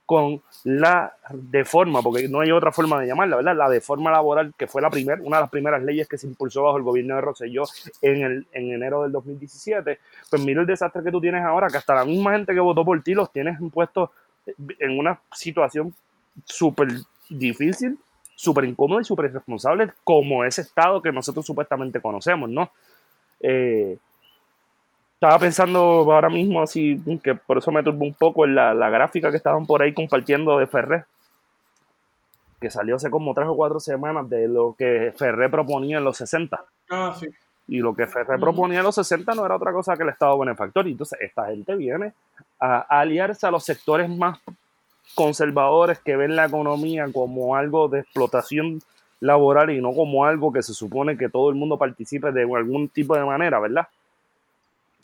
con 0.07 0.43
la 0.65 1.15
deforma 1.33 2.03
porque 2.03 2.27
no 2.27 2.41
hay 2.41 2.51
otra 2.51 2.73
forma 2.73 3.01
de 3.01 3.07
llamarla 3.07 3.37
verdad 3.37 3.55
la 3.55 3.69
deforma 3.69 4.11
laboral 4.11 4.53
que 4.57 4.67
fue 4.67 4.83
la 4.83 4.91
primera 4.91 5.23
una 5.23 5.37
de 5.37 5.43
las 5.43 5.51
primeras 5.51 5.83
leyes 5.85 6.09
que 6.09 6.19
se 6.19 6.27
impulsó 6.27 6.65
bajo 6.65 6.79
el 6.79 6.83
gobierno 6.83 7.15
de 7.15 7.21
Rosselló 7.21 7.63
en 8.03 8.23
el 8.23 8.47
en 8.53 8.73
enero 8.73 9.03
del 9.03 9.13
2017 9.13 10.01
pues 10.29 10.43
mira 10.43 10.63
el 10.63 10.67
desastre 10.67 11.05
que 11.05 11.13
tú 11.13 11.21
tienes 11.21 11.45
ahora 11.45 11.69
que 11.69 11.77
hasta 11.77 11.95
la 11.95 12.05
misma 12.05 12.33
gente 12.33 12.53
que 12.53 12.59
votó 12.59 12.85
por 12.85 13.01
ti 13.03 13.15
los 13.15 13.31
tienes 13.31 13.61
impuestos 13.61 14.11
en 14.47 14.99
una 14.99 15.21
situación 15.33 15.95
súper 16.45 16.89
difícil 17.29 17.99
súper 18.41 18.65
incómodo 18.65 19.01
y 19.01 19.05
súper 19.05 19.27
irresponsable 19.27 19.93
como 20.03 20.45
ese 20.45 20.63
estado 20.63 21.03
que 21.03 21.13
nosotros 21.13 21.45
supuestamente 21.45 22.01
conocemos, 22.01 22.49
¿no? 22.49 22.71
Eh, 23.39 23.99
estaba 25.13 25.39
pensando 25.39 25.79
ahora 25.79 26.31
mismo 26.31 26.63
así, 26.63 26.99
que 27.23 27.35
por 27.35 27.59
eso 27.59 27.71
me 27.71 27.83
turbó 27.83 28.07
un 28.07 28.15
poco 28.15 28.47
en 28.47 28.55
la, 28.55 28.73
la 28.73 28.89
gráfica 28.89 29.31
que 29.31 29.37
estaban 29.37 29.67
por 29.67 29.83
ahí 29.83 29.93
compartiendo 29.93 30.57
de 30.57 30.67
Ferré, 30.67 31.05
que 32.59 32.71
salió 32.71 32.97
hace 32.97 33.11
como 33.11 33.35
tres 33.35 33.47
o 33.47 33.55
cuatro 33.55 33.79
semanas 33.79 34.31
de 34.31 34.49
lo 34.49 34.75
que 34.75 35.13
Ferré 35.19 35.51
proponía 35.51 35.99
en 35.99 36.05
los 36.05 36.17
60. 36.17 36.65
Ah, 36.89 37.15
sí. 37.21 37.27
Y 37.69 37.79
lo 37.79 37.95
que 37.95 38.07
Ferré 38.07 38.39
proponía 38.39 38.79
en 38.79 38.85
los 38.85 38.97
60 38.97 39.35
no 39.35 39.47
era 39.47 39.57
otra 39.57 39.73
cosa 39.73 39.97
que 39.97 40.03
el 40.03 40.09
Estado 40.09 40.39
benefactor. 40.39 40.87
Y 40.89 40.93
entonces 40.93 41.19
esta 41.21 41.47
gente 41.47 41.77
viene 41.77 42.13
a, 42.59 42.81
aliarse 42.81 43.47
a 43.47 43.51
los 43.51 43.65
sectores 43.65 44.09
más 44.09 44.39
conservadores 45.15 45.99
que 46.01 46.17
ven 46.17 46.37
la 46.37 46.47
economía 46.47 47.07
como 47.13 47.57
algo 47.57 47.89
de 47.89 48.01
explotación 48.01 48.81
laboral 49.21 49.71
y 49.71 49.81
no 49.81 49.93
como 49.93 50.25
algo 50.25 50.53
que 50.53 50.63
se 50.63 50.73
supone 50.73 51.17
que 51.17 51.29
todo 51.29 51.51
el 51.51 51.57
mundo 51.57 51.79
participe 51.79 52.33
de 52.33 52.43
algún 52.43 52.89
tipo 52.89 53.17
de 53.17 53.25
manera, 53.25 53.61
¿verdad? 53.61 53.87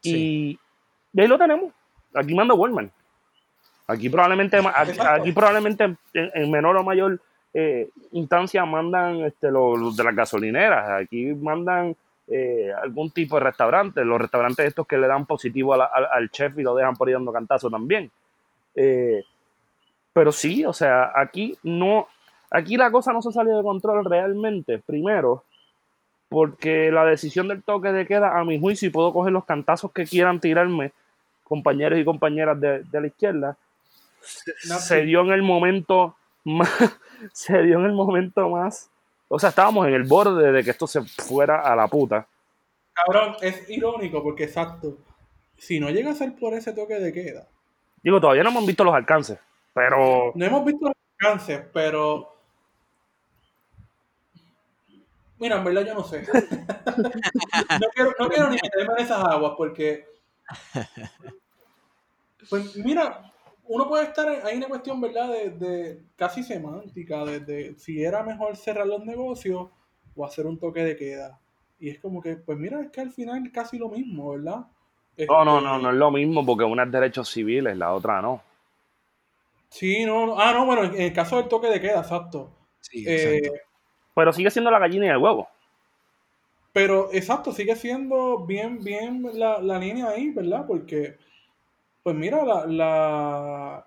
Sí. 0.00 0.58
Y, 1.14 1.20
ahí 1.20 1.28
lo 1.28 1.38
tenemos. 1.38 1.72
Aquí 2.14 2.34
manda 2.34 2.54
Wallman. 2.54 2.90
Aquí 3.86 4.08
probablemente, 4.08 4.58
aquí, 5.04 5.30
probablemente 5.30 5.84
en, 5.84 5.98
en 6.12 6.50
menor 6.50 6.76
o 6.76 6.82
mayor 6.82 7.20
eh, 7.58 7.88
instancia 8.12 8.66
mandan 8.66 9.22
este, 9.22 9.50
los, 9.50 9.78
los 9.78 9.96
de 9.96 10.04
las 10.04 10.14
gasolineras. 10.14 10.90
Aquí 11.00 11.32
mandan 11.32 11.96
eh, 12.28 12.72
algún 12.82 13.10
tipo 13.10 13.36
de 13.36 13.44
restaurante. 13.44 14.04
Los 14.04 14.20
restaurantes 14.20 14.66
estos 14.66 14.86
que 14.86 14.98
le 14.98 15.06
dan 15.06 15.26
positivo 15.26 15.74
a 15.74 15.76
la- 15.78 15.84
al, 15.86 16.06
al 16.10 16.30
chef 16.30 16.58
y 16.58 16.62
lo 16.62 16.74
dejan 16.74 16.94
por 16.94 17.08
ahí 17.08 17.14
dando 17.14 17.32
cantazo 17.32 17.70
también. 17.70 18.10
Eh, 18.74 19.22
pero 20.12 20.32
sí, 20.32 20.64
o 20.64 20.72
sea, 20.72 21.12
aquí 21.14 21.56
no, 21.62 22.08
aquí 22.50 22.76
la 22.76 22.90
cosa 22.90 23.12
no 23.12 23.22
se 23.22 23.32
salió 23.32 23.56
de 23.56 23.62
control 23.62 24.04
realmente. 24.04 24.78
Primero, 24.78 25.44
porque 26.28 26.90
la 26.90 27.04
decisión 27.04 27.48
del 27.48 27.62
toque 27.62 27.92
de 27.92 28.06
queda, 28.06 28.38
a 28.38 28.44
mi 28.44 28.58
juicio, 28.58 28.88
y 28.88 28.92
puedo 28.92 29.12
coger 29.12 29.32
los 29.32 29.44
cantazos 29.44 29.92
que 29.92 30.04
quieran 30.04 30.40
tirarme, 30.40 30.92
compañeros 31.44 31.98
y 31.98 32.04
compañeras 32.04 32.60
de, 32.60 32.82
de 32.82 33.00
la 33.00 33.06
izquierda, 33.06 33.56
se, 34.20 34.52
No, 34.68 34.74
se 34.78 35.00
sí. 35.00 35.06
dio 35.06 35.20
en 35.20 35.30
el 35.30 35.42
momento 35.42 36.16
más, 36.44 36.68
se 37.32 37.62
dio 37.62 37.78
en 37.78 37.84
el 37.84 37.92
momento 37.92 38.48
más, 38.50 38.90
o 39.28 39.38
sea, 39.38 39.50
estábamos 39.50 39.86
en 39.86 39.94
el 39.94 40.04
borde 40.04 40.52
de 40.52 40.64
que 40.64 40.70
esto 40.70 40.86
se 40.86 41.02
fuera 41.02 41.60
a 41.60 41.74
la 41.74 41.88
puta. 41.88 42.26
Cabrón, 42.92 43.36
es 43.40 43.68
irónico 43.68 44.22
porque 44.22 44.44
exacto. 44.44 44.98
Si 45.58 45.80
no 45.80 45.90
llega 45.90 46.10
a 46.10 46.14
ser 46.14 46.36
por 46.36 46.54
ese 46.54 46.72
toque 46.72 46.98
de 46.98 47.12
queda, 47.12 47.48
Digo, 48.06 48.20
todavía 48.20 48.44
no 48.44 48.50
hemos 48.50 48.66
visto 48.66 48.84
los 48.84 48.94
alcances, 48.94 49.36
pero 49.74 50.30
no 50.36 50.44
hemos 50.44 50.64
visto 50.64 50.86
los 50.86 50.94
alcances, 51.18 51.60
pero. 51.72 52.36
Mira, 55.38 55.56
en 55.56 55.64
verdad 55.64 55.82
yo 55.84 55.94
no 55.94 56.04
sé. 56.04 56.22
no, 56.96 57.88
quiero, 57.92 58.14
no 58.16 58.28
quiero 58.28 58.48
ni 58.48 58.58
meterme 58.62 58.94
en 58.96 59.04
esas 59.04 59.24
aguas 59.24 59.54
porque. 59.56 60.06
Pues 62.48 62.76
mira, 62.76 63.32
uno 63.68 63.88
puede 63.88 64.04
estar. 64.04 64.28
en- 64.32 64.46
Hay 64.46 64.56
una 64.56 64.68
cuestión, 64.68 65.00
¿verdad? 65.00 65.30
De, 65.30 65.50
de 65.50 66.02
casi 66.16 66.42
semántica, 66.42 67.24
de, 67.24 67.40
de 67.40 67.74
si 67.78 68.02
era 68.04 68.22
mejor 68.22 68.56
cerrar 68.56 68.86
los 68.86 69.04
negocios 69.04 69.68
o 70.14 70.24
hacer 70.24 70.46
un 70.46 70.58
toque 70.58 70.82
de 70.84 70.96
queda. 70.96 71.40
Y 71.78 71.90
es 71.90 72.00
como 72.00 72.20
que, 72.22 72.36
pues 72.36 72.58
mira, 72.58 72.80
es 72.82 72.90
que 72.90 73.00
al 73.02 73.12
final 73.12 73.50
casi 73.52 73.78
lo 73.78 73.88
mismo, 73.90 74.30
¿verdad? 74.30 74.66
no, 75.28 75.44
no, 75.44 75.60
Este, 75.60 75.60
no, 75.60 75.78
no 75.78 75.90
es 75.90 75.96
lo 75.96 76.10
mismo 76.10 76.44
porque 76.44 76.64
una 76.64 76.82
es 76.82 76.90
derechos 76.90 77.28
civiles, 77.30 77.76
la 77.76 77.92
otra 77.94 78.20
no. 78.20 78.42
Sí, 79.68 80.04
no, 80.04 80.26
no. 80.26 80.38
Ah, 80.40 80.52
no, 80.52 80.64
bueno, 80.66 80.84
en 80.84 81.00
el 81.00 81.12
caso 81.12 81.36
del 81.36 81.48
toque 81.48 81.68
de 81.68 81.80
queda, 81.80 82.00
exacto. 82.00 82.50
Sí, 82.80 83.04
Eh, 83.04 83.40
exacto. 83.46 83.50
Pero 84.14 84.32
sigue 84.32 84.50
siendo 84.50 84.70
la 84.70 84.78
gallina 84.80 85.06
y 85.06 85.10
el 85.10 85.18
huevo. 85.18 85.48
pero 86.72 87.10
exacto, 87.12 87.52
sigue 87.52 87.74
siendo 87.76 88.44
bien, 88.46 88.82
bien 88.84 89.22
la, 89.34 89.60
la 89.60 89.78
línea 89.78 90.10
ahí, 90.10 90.30
¿verdad? 90.30 90.66
Porque, 90.66 91.16
pues 92.06 92.14
mira, 92.14 92.44
la, 92.44 92.66
la, 92.66 93.86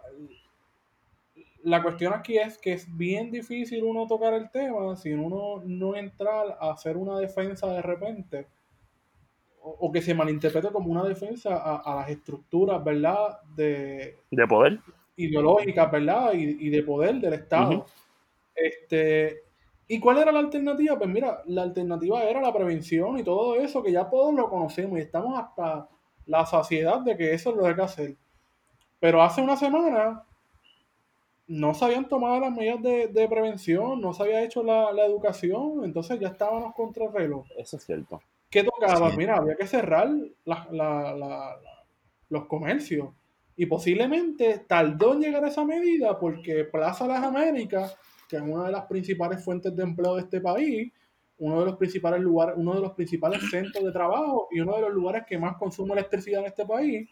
la 1.64 1.82
cuestión 1.82 2.12
aquí 2.14 2.38
es 2.38 2.58
que 2.58 2.74
es 2.74 2.86
bien 2.98 3.32
difícil 3.32 3.82
uno 3.82 4.08
tocar 4.08 4.34
el 4.34 4.52
tema 4.52 4.94
sin 4.98 5.20
uno 5.22 5.62
no 5.64 5.96
entrar 5.96 6.58
a 6.60 6.72
hacer 6.72 6.98
una 6.98 7.18
defensa 7.18 7.68
de 7.68 7.82
repente. 7.82 8.50
O, 9.62 9.88
o 9.88 9.90
que 9.94 10.02
se 10.02 10.14
malinterprete 10.14 10.68
como 10.70 10.92
una 10.92 11.06
defensa 11.06 11.56
a, 11.56 11.78
a 11.78 11.96
las 11.96 12.10
estructuras, 12.10 12.84
¿verdad? 12.84 13.40
De, 13.56 14.18
de 14.32 14.48
poder. 14.48 14.82
ideológicas, 15.16 15.90
¿verdad? 15.90 16.34
Y, 16.34 16.68
y 16.68 16.70
de 16.70 16.84
poder 16.84 17.22
del 17.22 17.36
Estado. 17.36 17.86
Este, 18.54 19.44
¿y 19.88 19.98
cuál 20.02 20.18
era 20.18 20.34
la 20.34 20.40
alternativa? 20.40 20.98
Pues 20.98 21.10
mira, 21.10 21.42
la 21.46 21.62
alternativa 21.62 22.22
era 22.26 22.42
la 22.42 22.52
prevención 22.54 23.18
y 23.18 23.24
todo 23.24 23.56
eso, 23.56 23.82
que 23.82 23.94
ya 23.94 24.10
todos 24.10 24.34
lo 24.34 24.50
conocemos 24.50 25.00
y 25.00 25.04
estamos 25.04 25.40
hasta 25.40 25.88
la 26.30 26.46
saciedad 26.46 27.02
de 27.02 27.18
que 27.18 27.34
eso 27.34 27.50
es 27.50 27.56
lo 27.58 27.64
que 27.64 27.70
hay 27.70 27.76
que 27.76 27.82
hacer. 27.82 28.16
Pero 29.00 29.22
hace 29.22 29.42
una 29.42 29.58
semana 29.58 30.24
no 31.48 31.74
se 31.74 31.86
habían 31.86 32.08
tomado 32.08 32.40
las 32.40 32.52
medidas 32.52 32.82
de, 32.84 33.08
de 33.08 33.28
prevención, 33.28 34.00
no 34.00 34.14
se 34.14 34.24
había 34.24 34.44
hecho 34.44 34.62
la, 34.64 34.92
la 34.94 35.06
educación, 35.06 35.84
entonces 35.84 36.20
ya 36.20 36.28
estábamos 36.30 36.76
contra 36.76 37.06
el 37.06 37.14
reloj. 37.14 37.46
Eso 37.58 37.78
es 37.78 37.84
cierto. 37.86 38.22
¿Qué 38.50 38.64
tocaba? 38.64 39.10
Sí. 39.12 39.18
Mira, 39.18 39.38
había 39.38 39.56
que 39.56 39.66
cerrar 39.68 40.10
la- 40.46 40.68
la- 40.72 41.58
los 42.30 42.46
comercios. 42.46 43.10
Y 43.58 43.66
posiblemente 43.66 44.60
tardó 44.68 45.14
en 45.14 45.22
llegar 45.22 45.44
a 45.44 45.48
esa 45.50 45.66
medida 45.66 46.18
porque 46.20 46.64
Plaza 46.66 47.08
Las 47.08 47.24
Américas, 47.24 47.98
que 48.30 48.36
es 48.38 48.42
una 48.44 48.66
de 48.66 48.72
las 48.72 48.86
principales 48.86 49.44
fuentes 49.44 49.76
de 49.76 49.84
empleo 49.84 50.16
de 50.16 50.22
este 50.22 50.40
país, 50.40 50.92
uno 51.40 51.60
de 51.62 51.66
los 51.66 51.78
principales 51.78 52.22
lugares, 52.22 52.56
uno 52.58 52.76
de 52.76 52.82
los 52.82 52.92
principales 52.92 53.42
centros 53.50 53.84
de 53.84 53.92
trabajo 53.92 54.48
y 54.52 54.60
uno 54.60 54.76
de 54.76 54.82
los 54.82 54.94
lugares 54.94 55.24
que 55.28 55.38
más 55.38 55.58
consume 55.58 55.94
electricidad 55.94 56.42
en 56.42 56.48
este 56.48 56.66
país, 56.66 57.10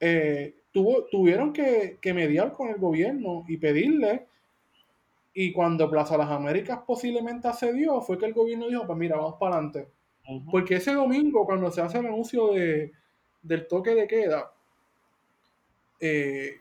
eh, 0.00 0.54
tuvo, 0.72 1.04
tuvieron 1.04 1.52
que, 1.52 1.98
que, 2.00 2.12
mediar 2.12 2.52
con 2.52 2.68
el 2.68 2.76
gobierno 2.76 3.44
y 3.48 3.56
pedirle. 3.56 4.26
Y 5.34 5.52
cuando 5.52 5.90
Plaza 5.90 6.16
Las 6.16 6.30
Américas 6.30 6.80
posiblemente 6.86 7.48
accedió, 7.48 8.00
fue 8.00 8.18
que 8.18 8.26
el 8.26 8.32
gobierno 8.32 8.68
dijo, 8.68 8.86
pues 8.86 8.98
mira, 8.98 9.16
vamos 9.16 9.36
para 9.38 9.56
adelante. 9.56 9.88
Porque 10.50 10.76
ese 10.76 10.92
domingo, 10.92 11.44
cuando 11.46 11.70
se 11.70 11.80
hace 11.80 11.98
el 11.98 12.06
anuncio 12.06 12.52
de, 12.52 12.92
del 13.42 13.68
toque 13.68 13.94
de 13.94 14.08
queda, 14.08 14.52
eh, 16.00 16.56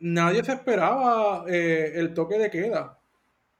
nadie 0.00 0.44
se 0.44 0.52
esperaba 0.52 1.44
eh, 1.48 1.92
el 1.94 2.12
toque 2.12 2.38
de 2.38 2.50
queda. 2.50 2.98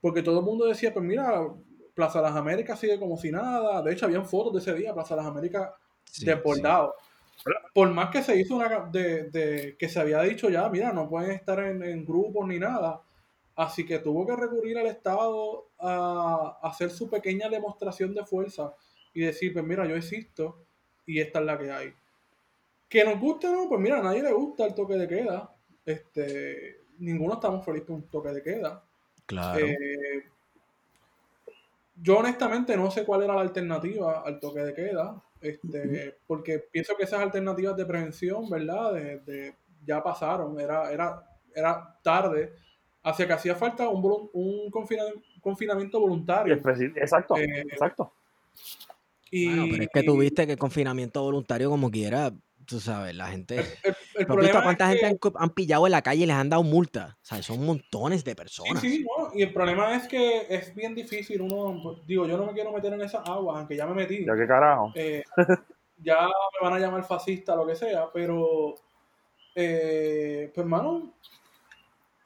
Porque 0.01 0.22
todo 0.22 0.40
el 0.40 0.44
mundo 0.44 0.66
decía, 0.66 0.92
pues 0.92 1.05
mira, 1.05 1.48
Plaza 1.95 2.20
Las 2.20 2.36
Américas 2.36 2.78
sigue 2.78 2.99
como 2.99 3.16
si 3.16 3.30
nada. 3.30 3.82
De 3.82 3.93
hecho, 3.93 4.07
habían 4.07 4.26
fotos 4.26 4.53
de 4.53 4.59
ese 4.61 4.74
día, 4.74 4.95
Plaza 4.95 5.16
Las 5.16 5.26
Américas 5.26 5.70
sí, 6.05 6.24
desbordado. 6.24 6.95
Por 7.72 7.91
más 7.91 8.11
que 8.11 8.22
se 8.22 8.38
hizo 8.38 8.57
una 8.57 8.91
de, 8.91 9.30
de, 9.30 9.76
que 9.78 9.88
se 9.88 9.99
había 9.99 10.20
dicho 10.22 10.51
ya, 10.51 10.68
mira, 10.68 10.93
no 10.93 11.09
pueden 11.09 11.30
estar 11.30 11.59
en, 11.61 11.82
en, 11.82 12.05
grupos 12.05 12.47
ni 12.47 12.59
nada. 12.59 13.01
Así 13.57 13.84
que 13.84 13.99
tuvo 13.99 14.26
que 14.26 14.36
recurrir 14.36 14.78
al 14.78 14.86
Estado 14.86 15.68
a, 15.78 16.59
a 16.62 16.68
hacer 16.68 16.91
su 16.91 17.09
pequeña 17.09 17.49
demostración 17.49 18.14
de 18.14 18.24
fuerza 18.24 18.74
y 19.14 19.20
decir, 19.22 19.53
pues 19.53 19.64
mira, 19.64 19.86
yo 19.86 19.97
existo 19.97 20.64
y 21.07 21.20
esta 21.20 21.41
es 21.41 21.45
la 21.47 21.59
que 21.59 21.70
hay. 21.70 21.95
Que 22.88 23.05
nos 23.05 23.18
guste 23.20 23.49
o 23.49 23.53
no, 23.53 23.68
pues 23.68 23.80
mira, 23.80 23.99
a 23.99 24.03
nadie 24.03 24.22
le 24.22 24.32
gusta 24.32 24.66
el 24.66 24.74
toque 24.74 24.95
de 24.95 25.09
queda. 25.09 25.55
Este, 25.84 26.80
ninguno 26.99 27.34
estamos 27.34 27.64
felices 27.64 27.86
con 27.86 27.97
un 27.97 28.09
toque 28.09 28.30
de 28.30 28.43
queda. 28.43 28.84
Claro. 29.26 29.64
Eh, 29.64 30.24
yo 32.03 32.18
honestamente 32.18 32.76
no 32.76 32.90
sé 32.90 33.05
cuál 33.05 33.22
era 33.22 33.34
la 33.34 33.42
alternativa 33.42 34.22
al 34.24 34.40
toque 34.40 34.61
de 34.61 34.74
queda, 34.74 35.22
este, 35.40 36.16
porque 36.26 36.59
pienso 36.59 36.96
que 36.96 37.05
esas 37.05 37.20
alternativas 37.20 37.76
de 37.76 37.86
prevención, 37.86 38.48
¿verdad? 38.48 38.94
De, 38.94 39.18
de, 39.20 39.55
ya 39.84 40.03
pasaron, 40.03 40.59
era, 40.61 40.90
era, 40.90 41.22
era 41.55 41.98
tarde, 42.03 42.55
hacia 43.03 43.26
que 43.26 43.32
hacía 43.32 43.55
falta 43.55 43.88
un, 43.88 44.28
un 44.32 44.70
confinamiento, 44.70 45.20
confinamiento 45.40 46.01
voluntario. 46.01 46.55
Exacto, 46.55 47.36
eh, 47.36 47.61
exacto. 47.61 48.12
Y, 49.30 49.46
bueno, 49.46 49.66
pero 49.70 49.82
es 49.84 49.88
que 49.92 50.03
tuviste 50.03 50.46
que 50.46 50.53
el 50.53 50.59
confinamiento 50.59 51.22
voluntario 51.22 51.70
como 51.70 51.90
quiera, 51.90 52.32
tú 52.66 52.80
sabes, 52.80 53.14
la 53.14 53.28
gente... 53.28 53.61
El, 53.61 53.66
el, 53.84 53.96
el 54.21 54.31
¿Has 54.31 54.37
visto 54.37 54.62
cuánta 54.62 54.89
gente 54.89 55.18
que... 55.21 55.29
han, 55.29 55.43
han, 55.43 55.51
pillado 55.51 55.87
en 55.87 55.93
la 55.93 56.03
calle 56.03 56.25
y 56.25 56.27
les 56.27 56.37
han 56.37 56.49
dado 56.49 56.62
multa? 56.62 57.16
O 57.21 57.25
sea, 57.25 57.43
son 57.43 57.64
montones 57.64 58.25
de 58.25 58.35
personas. 58.35 58.81
Sí, 58.81 58.99
sí, 58.99 59.05
no, 59.05 59.31
y 59.35 59.43
el 59.43 59.53
problema 59.53 59.95
es 59.95 60.07
que 60.07 60.47
es 60.49 60.75
bien 60.75 60.95
difícil 60.95 61.41
uno, 61.43 61.81
pues, 61.83 62.07
digo, 62.07 62.27
yo 62.27 62.37
no 62.37 62.47
me 62.47 62.53
quiero 62.53 62.73
meter 62.73 62.93
en 62.93 63.03
esa 63.03 63.18
agua, 63.18 63.59
aunque 63.59 63.77
ya 63.77 63.87
me 63.87 63.95
metí. 63.95 64.25
Ya 64.25 64.37
qué 64.37 64.47
carajo. 64.47 64.93
Eh, 64.95 65.23
ya 65.99 66.27
me 66.27 66.68
van 66.68 66.75
a 66.75 66.79
llamar 66.79 67.05
fascista, 67.05 67.55
lo 67.55 67.66
que 67.66 67.75
sea, 67.75 68.11
pero, 68.12 68.75
eh, 69.55 70.51
pues 70.55 70.64
hermano, 70.64 71.14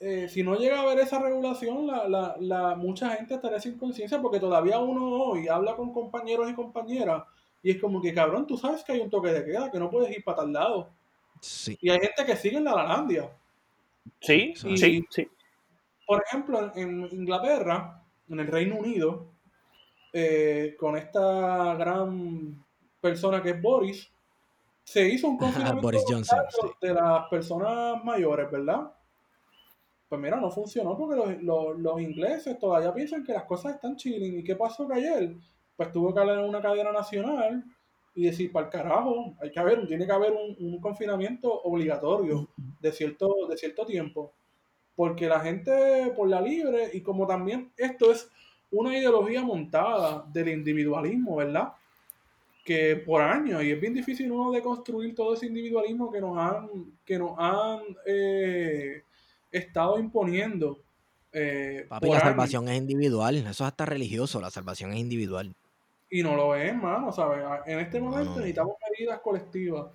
eh, 0.00 0.28
si 0.28 0.42
no 0.42 0.56
llega 0.56 0.78
a 0.78 0.82
haber 0.82 1.00
esa 1.00 1.18
regulación, 1.18 1.86
la, 1.86 2.08
la, 2.08 2.36
la, 2.40 2.74
mucha 2.74 3.10
gente 3.10 3.34
estaría 3.34 3.60
sin 3.60 3.78
conciencia 3.78 4.20
porque 4.20 4.40
todavía 4.40 4.78
uno 4.78 5.04
hoy 5.04 5.48
habla 5.48 5.76
con 5.76 5.92
compañeros 5.92 6.50
y 6.50 6.54
compañeras 6.54 7.22
y 7.64 7.70
es 7.70 7.80
como 7.80 8.02
que, 8.02 8.12
cabrón, 8.12 8.46
tú 8.46 8.58
sabes 8.58 8.84
que 8.84 8.92
hay 8.92 9.00
un 9.00 9.08
toque 9.08 9.32
de 9.32 9.42
queda, 9.42 9.70
que 9.70 9.78
no 9.78 9.90
puedes 9.90 10.14
ir 10.14 10.22
para 10.22 10.36
tal 10.36 10.52
lado. 10.52 10.90
Sí. 11.40 11.78
Y 11.80 11.90
hay 11.90 12.00
gente 12.00 12.24
que 12.24 12.36
sigue 12.36 12.58
en 12.58 12.64
la 12.64 12.74
Lalandia. 12.74 13.30
Sí, 14.20 14.54
y, 14.64 14.76
sí, 14.76 15.04
sí. 15.10 15.28
Por 16.06 16.22
ejemplo, 16.26 16.72
en 16.74 17.08
Inglaterra, 17.12 18.02
en 18.28 18.40
el 18.40 18.46
Reino 18.46 18.76
Unido, 18.76 19.26
eh, 20.12 20.76
con 20.78 20.96
esta 20.96 21.74
gran 21.74 22.64
persona 23.00 23.42
que 23.42 23.50
es 23.50 23.62
Boris, 23.62 24.10
se 24.82 25.08
hizo 25.08 25.28
un 25.28 25.38
confinamiento 25.38 25.82
Boris 25.82 26.04
Johnson, 26.06 26.40
sí. 26.50 26.68
de 26.80 26.94
las 26.94 27.28
personas 27.28 28.02
mayores, 28.04 28.50
¿verdad? 28.50 28.92
Pues 30.08 30.20
mira, 30.20 30.36
no 30.36 30.50
funcionó 30.50 30.96
porque 30.96 31.16
los, 31.16 31.42
los, 31.42 31.78
los, 31.78 32.00
ingleses 32.00 32.58
todavía 32.58 32.92
piensan 32.92 33.24
que 33.24 33.32
las 33.32 33.44
cosas 33.44 33.74
están 33.74 33.96
chilling. 33.96 34.38
¿Y 34.38 34.44
qué 34.44 34.54
pasó 34.54 34.86
que 34.86 34.94
ayer? 34.94 35.34
Pues 35.76 35.90
tuvo 35.90 36.14
que 36.14 36.20
hablar 36.20 36.38
en 36.38 36.44
una 36.44 36.62
cadena 36.62 36.92
nacional 36.92 37.64
y 38.14 38.26
decir, 38.26 38.52
para 38.52 38.66
el 38.66 38.72
carajo, 38.72 39.34
hay 39.40 39.50
que 39.50 39.58
haber, 39.58 39.86
tiene 39.86 40.06
que 40.06 40.12
haber 40.12 40.32
un, 40.32 40.56
un, 40.58 40.80
confinamiento 40.80 41.52
obligatorio 41.62 42.48
de 42.80 42.92
cierto, 42.92 43.46
de 43.48 43.56
cierto 43.56 43.84
tiempo. 43.84 44.32
Porque 44.94 45.26
la 45.26 45.40
gente 45.40 46.12
por 46.14 46.28
la 46.28 46.40
libre, 46.40 46.90
y 46.92 47.00
como 47.00 47.26
también 47.26 47.72
esto 47.76 48.12
es 48.12 48.30
una 48.70 48.96
ideología 48.96 49.42
montada 49.42 50.24
del 50.32 50.48
individualismo, 50.48 51.36
¿verdad? 51.36 51.72
Que 52.64 52.96
por 52.96 53.20
años, 53.20 53.62
y 53.62 53.70
es 53.70 53.80
bien 53.80 53.94
difícil 53.94 54.30
uno 54.30 54.52
de 54.52 54.62
construir 54.62 55.14
todo 55.14 55.34
ese 55.34 55.46
individualismo 55.46 56.10
que 56.10 56.20
nos 56.20 56.38
han, 56.38 56.68
que 57.04 57.18
nos 57.18 57.34
han 57.38 57.80
eh, 58.06 59.02
estado 59.50 59.98
imponiendo. 59.98 60.78
Eh, 61.32 61.86
Papi, 61.88 62.08
la 62.08 62.20
salvación 62.20 62.64
años. 62.64 62.76
es 62.76 62.80
individual, 62.82 63.36
eso 63.36 63.48
es 63.48 63.60
hasta 63.60 63.84
religioso, 63.84 64.40
la 64.40 64.50
salvación 64.50 64.92
es 64.92 64.98
individual. 64.98 65.54
Y 66.14 66.22
no 66.22 66.36
lo 66.36 66.54
es, 66.54 66.72
mano, 66.76 67.10
¿sabes? 67.10 67.44
En 67.66 67.80
este 67.80 68.00
momento 68.00 68.30
no, 68.30 68.36
necesitamos 68.36 68.76
medidas 68.88 69.18
colectivas. 69.18 69.86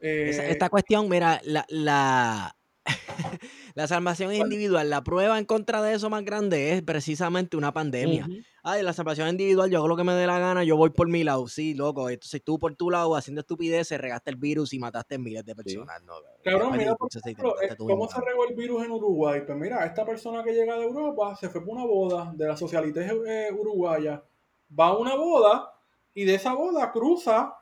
Eh, 0.00 0.30
esta, 0.30 0.46
esta, 0.48 0.68
cuestión, 0.68 1.08
mira, 1.08 1.40
la, 1.44 1.64
la, 1.68 2.56
la 3.74 3.86
salvación 3.86 4.32
es 4.32 4.40
individual. 4.40 4.90
La 4.90 5.04
prueba 5.04 5.38
en 5.38 5.44
contra 5.44 5.80
de 5.80 5.94
eso 5.94 6.10
más 6.10 6.24
grande 6.24 6.72
es 6.72 6.82
precisamente 6.82 7.56
una 7.56 7.72
pandemia. 7.72 8.26
Uh 8.26 8.32
-huh. 8.32 8.44
Ay, 8.64 8.82
la 8.82 8.92
salvación 8.92 9.28
es 9.28 9.32
individual, 9.32 9.70
yo 9.70 9.78
hago 9.78 9.86
lo 9.86 9.96
que 9.96 10.02
me 10.02 10.12
dé 10.12 10.26
la 10.26 10.40
gana, 10.40 10.64
yo 10.64 10.76
voy 10.76 10.90
por 10.90 11.08
mi 11.08 11.22
lado. 11.22 11.46
Sí, 11.46 11.74
loco, 11.74 12.10
entonces 12.10 12.42
tú 12.44 12.58
por 12.58 12.74
tu 12.74 12.90
lado 12.90 13.14
haciendo 13.14 13.40
estupideces 13.40 13.98
regaste 13.98 14.30
el 14.30 14.36
virus 14.36 14.72
y 14.72 14.80
mataste 14.80 15.18
miles 15.18 15.44
de 15.44 15.54
personas. 15.54 16.00
Sí. 16.00 16.04
No, 16.04 16.14
Cabrón, 16.42 16.76
mira, 16.76 16.96
por 16.96 17.08
ejemplo, 17.14 17.54
¿cómo 17.78 18.08
se 18.08 18.20
regó 18.20 18.48
el 18.48 18.56
virus 18.56 18.84
en 18.84 18.90
Uruguay? 18.90 19.42
Pues 19.46 19.56
mira, 19.56 19.86
esta 19.86 20.04
persona 20.04 20.42
que 20.42 20.52
llega 20.52 20.76
de 20.76 20.82
Europa 20.82 21.36
se 21.36 21.48
fue 21.48 21.64
por 21.64 21.76
una 21.76 21.86
boda 21.86 22.32
de 22.34 22.48
la 22.48 22.56
socialité 22.56 23.06
eh, 23.06 23.52
uruguaya, 23.52 24.22
va 24.78 24.88
a 24.88 24.96
una 24.96 25.14
boda 25.14 25.72
y 26.14 26.24
de 26.24 26.34
esa 26.34 26.54
boda 26.54 26.92
cruza 26.92 27.56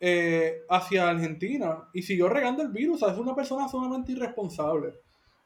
eh, 0.00 0.62
hacia 0.68 1.08
Argentina 1.08 1.88
y 1.92 2.02
siguió 2.02 2.28
regando 2.28 2.62
el 2.62 2.68
virus. 2.68 3.02
O 3.02 3.06
sea, 3.06 3.14
es 3.14 3.20
una 3.20 3.34
persona 3.34 3.68
sumamente 3.68 4.12
irresponsable. 4.12 4.94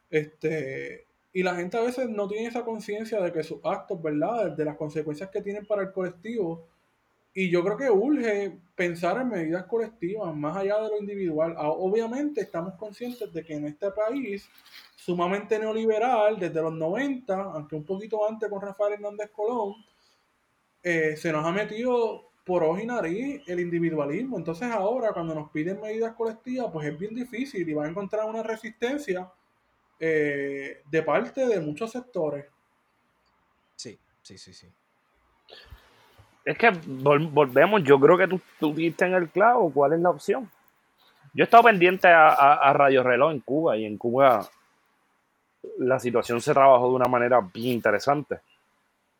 Este, 0.08 1.06
y 1.32 1.42
la 1.42 1.54
gente 1.54 1.76
a 1.76 1.82
veces 1.82 2.08
no 2.08 2.26
tiene 2.26 2.46
esa 2.46 2.64
conciencia 2.64 3.20
de 3.20 3.32
que 3.32 3.42
sus 3.42 3.58
actos, 3.62 4.00
¿verdad? 4.00 4.52
De 4.52 4.64
las 4.64 4.76
consecuencias 4.76 5.28
que 5.30 5.42
tienen 5.42 5.66
para 5.66 5.82
el 5.82 5.92
colectivo. 5.92 6.66
Y 7.34 7.50
yo 7.50 7.62
creo 7.62 7.76
que 7.76 7.90
urge 7.90 8.58
pensar 8.74 9.20
en 9.20 9.28
medidas 9.28 9.66
colectivas 9.66 10.34
más 10.34 10.56
allá 10.56 10.80
de 10.80 10.88
lo 10.88 10.98
individual. 10.98 11.54
Ah, 11.58 11.68
Obviamente 11.68 12.40
estamos 12.40 12.74
conscientes 12.76 13.30
de 13.30 13.44
que 13.44 13.54
en 13.54 13.66
este 13.66 13.90
país 13.90 14.48
sumamente 14.96 15.58
neoliberal, 15.58 16.38
desde 16.38 16.62
los 16.62 16.72
90, 16.72 17.34
aunque 17.34 17.76
un 17.76 17.84
poquito 17.84 18.26
antes 18.26 18.48
con 18.48 18.62
Rafael 18.62 18.94
Hernández 18.94 19.30
Colón, 19.30 19.74
eh, 20.88 21.16
se 21.16 21.32
nos 21.32 21.44
ha 21.44 21.50
metido 21.50 22.30
por 22.44 22.62
ojo 22.62 22.78
y 22.78 22.86
nariz 22.86 23.42
el 23.48 23.58
individualismo. 23.58 24.38
Entonces 24.38 24.70
ahora 24.70 25.12
cuando 25.12 25.34
nos 25.34 25.50
piden 25.50 25.80
medidas 25.80 26.14
colectivas, 26.14 26.68
pues 26.72 26.86
es 26.86 26.96
bien 26.96 27.12
difícil 27.12 27.68
y 27.68 27.74
va 27.74 27.86
a 27.86 27.88
encontrar 27.88 28.24
una 28.26 28.44
resistencia 28.44 29.28
eh, 29.98 30.82
de 30.88 31.02
parte 31.02 31.44
de 31.44 31.60
muchos 31.60 31.90
sectores. 31.90 32.46
Sí, 33.74 33.98
sí, 34.22 34.38
sí, 34.38 34.54
sí. 34.54 34.68
Es 36.44 36.56
que 36.56 36.70
vol 36.86 37.26
volvemos, 37.26 37.82
yo 37.82 37.98
creo 37.98 38.16
que 38.16 38.28
tú, 38.28 38.40
tú 38.60 38.72
diste 38.72 39.06
en 39.06 39.14
el 39.14 39.28
clavo 39.28 39.72
cuál 39.72 39.94
es 39.94 39.98
la 39.98 40.10
opción. 40.10 40.48
Yo 41.34 41.42
he 41.42 41.46
estado 41.46 41.64
pendiente 41.64 42.06
a, 42.06 42.28
a, 42.28 42.54
a 42.54 42.72
Radio 42.72 43.02
Reloj 43.02 43.32
en 43.32 43.40
Cuba 43.40 43.76
y 43.76 43.86
en 43.86 43.98
Cuba 43.98 44.48
la 45.78 45.98
situación 45.98 46.40
se 46.40 46.54
trabajó 46.54 46.90
de 46.90 46.94
una 46.94 47.08
manera 47.08 47.40
bien 47.40 47.74
interesante. 47.74 48.38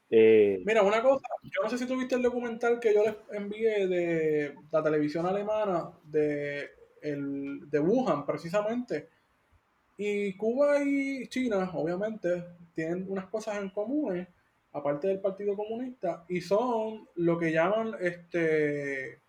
Eh, 0.09 0.62
Mira, 0.64 0.82
una 0.82 1.02
cosa, 1.02 1.26
yo 1.42 1.62
no 1.62 1.68
sé 1.68 1.78
si 1.78 1.86
tuviste 1.86 2.14
el 2.14 2.22
documental 2.22 2.78
que 2.78 2.94
yo 2.94 3.02
les 3.02 3.16
envié 3.32 3.88
de 3.88 4.54
la 4.70 4.82
televisión 4.82 5.26
alemana 5.26 5.90
de, 6.04 6.70
el, 7.02 7.68
de 7.68 7.80
Wuhan, 7.80 8.24
precisamente. 8.24 9.09
Y 9.96 10.34
Cuba 10.36 10.82
y 10.84 11.26
China, 11.28 11.70
obviamente, 11.74 12.44
tienen 12.74 13.07
unas 13.09 13.26
cosas 13.26 13.57
en 13.57 13.70
común, 13.70 14.26
aparte 14.72 15.09
del 15.09 15.20
Partido 15.20 15.57
Comunista, 15.57 16.24
y 16.28 16.40
son 16.40 17.09
lo 17.16 17.38
que 17.38 17.50
llaman 17.50 17.94
este 18.00 19.20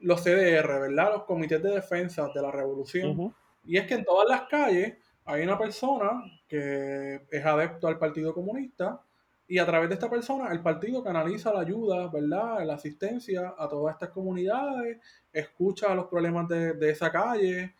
los 0.00 0.22
CDR, 0.22 0.80
¿verdad? 0.80 1.12
Los 1.14 1.24
comités 1.24 1.62
de 1.62 1.70
defensa 1.70 2.28
de 2.34 2.42
la 2.42 2.50
revolución. 2.50 3.18
Uh 3.18 3.28
-huh. 3.28 3.34
Y 3.64 3.78
es 3.78 3.86
que 3.86 3.94
en 3.94 4.04
todas 4.04 4.28
las 4.28 4.42
calles 4.42 4.94
hay 5.24 5.42
una 5.42 5.58
persona 5.58 6.22
que 6.46 7.22
es 7.30 7.44
adepto 7.44 7.88
al 7.88 7.98
Partido 7.98 8.34
Comunista 8.34 9.00
y 9.48 9.58
a 9.58 9.66
través 9.66 9.88
de 9.88 9.94
esta 9.94 10.10
persona, 10.10 10.50
el 10.52 10.60
partido 10.60 11.02
canaliza 11.02 11.52
la 11.52 11.60
ayuda, 11.60 12.08
¿verdad? 12.08 12.64
La 12.66 12.74
asistencia 12.74 13.54
a 13.56 13.68
todas 13.68 13.94
estas 13.94 14.10
comunidades, 14.10 14.98
escucha 15.32 15.94
los 15.94 16.06
problemas 16.06 16.48
de, 16.48 16.72
de 16.72 16.90
esa 16.90 17.12
calle 17.12 17.74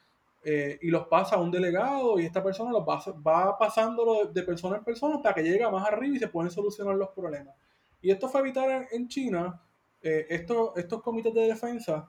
eh, 0.48 0.78
y 0.80 0.90
los 0.90 1.08
pasa 1.08 1.34
a 1.34 1.40
un 1.40 1.50
delegado 1.50 2.20
y 2.20 2.24
esta 2.24 2.40
persona 2.40 2.70
los 2.70 2.86
va, 2.86 3.02
va 3.20 3.58
pasándolo 3.58 4.26
de, 4.26 4.42
persona 4.44 4.76
en 4.76 4.84
persona 4.84 5.16
hasta 5.16 5.34
que 5.34 5.42
llega 5.42 5.68
más 5.70 5.88
arriba 5.88 6.14
y 6.14 6.20
se 6.20 6.28
pueden 6.28 6.52
solucionar 6.52 6.94
los 6.94 7.08
problemas. 7.08 7.56
Y 8.00 8.12
esto 8.12 8.28
fue 8.28 8.42
evitar 8.42 8.86
en, 8.92 9.08
China 9.08 9.60
eh, 10.00 10.26
estos 10.28 11.02
comités 11.02 11.34
de 11.34 11.48
defensa 11.48 12.08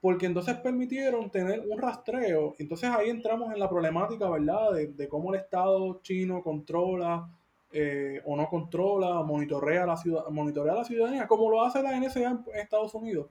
porque 0.00 0.24
entonces 0.24 0.56
permitieron 0.56 1.30
tener 1.30 1.66
un 1.68 1.78
rastreo. 1.78 2.54
Entonces 2.58 2.88
ahí 2.88 3.10
entramos 3.10 3.52
en 3.52 3.58
la 3.58 3.68
problemática, 3.68 4.30
¿verdad? 4.30 4.72
De, 4.72 4.86
de 4.86 5.06
cómo 5.06 5.34
el 5.34 5.40
Estado 5.40 6.00
chino 6.00 6.42
controla 6.42 7.28
eh, 7.72 8.22
o 8.24 8.36
no 8.36 8.48
controla, 8.48 9.22
monitorea 9.22 9.86
la, 9.86 9.96
ciudad, 9.96 10.26
monitorea 10.30 10.74
la 10.74 10.84
ciudadanía, 10.84 11.26
como 11.26 11.50
lo 11.50 11.62
hace 11.62 11.82
la 11.82 11.96
NSA 11.98 12.30
en, 12.30 12.44
Estados 12.54 12.94
Unidos. 12.94 13.28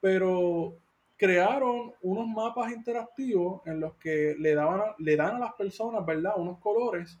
Pero 0.00 0.76
crearon 1.16 1.92
unos 2.02 2.26
mapas 2.28 2.72
interactivos 2.72 3.62
en 3.66 3.80
los 3.80 3.94
que 3.96 4.34
le, 4.38 4.54
daban 4.54 4.82
le 4.98 5.16
dan 5.16 5.36
a 5.36 5.38
las 5.40 5.52
personas, 5.54 6.04
¿verdad? 6.06 6.34
Unos 6.36 6.58
colores 6.58 7.18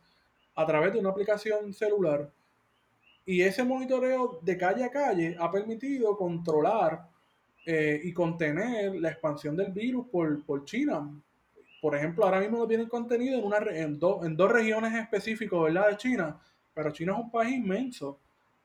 a 0.54 0.66
través 0.66 0.92
de 0.92 1.00
una 1.00 1.10
aplicación 1.10 1.72
celular. 1.74 2.30
Y 3.24 3.42
ese 3.42 3.62
monitoreo 3.64 4.40
de 4.42 4.56
calle 4.58 4.84
a 4.84 4.90
calle 4.90 5.36
ha 5.38 5.50
permitido 5.50 6.16
controlar 6.16 7.08
eh, 7.66 8.00
y 8.02 8.12
contener 8.12 8.94
la 8.96 9.10
expansión 9.10 9.56
del 9.56 9.72
virus 9.72 10.06
por, 10.08 10.44
por 10.44 10.64
China. 10.64 11.08
Por 11.80 11.96
ejemplo, 11.96 12.24
ahora 12.24 12.40
mismo 12.40 12.58
no 12.58 12.66
tienen 12.68 12.88
contenido 12.88 13.38
en, 13.38 13.44
una, 13.44 13.58
en, 13.58 13.98
do- 13.98 14.24
en 14.24 14.36
dos 14.36 14.50
regiones 14.50 14.94
específicas, 14.94 15.60
¿verdad? 15.62 15.90
De 15.90 15.96
China. 15.96 16.40
Pero 16.74 16.90
China 16.92 17.12
es 17.12 17.18
un 17.24 17.30
país 17.30 17.56
inmenso. 17.56 18.18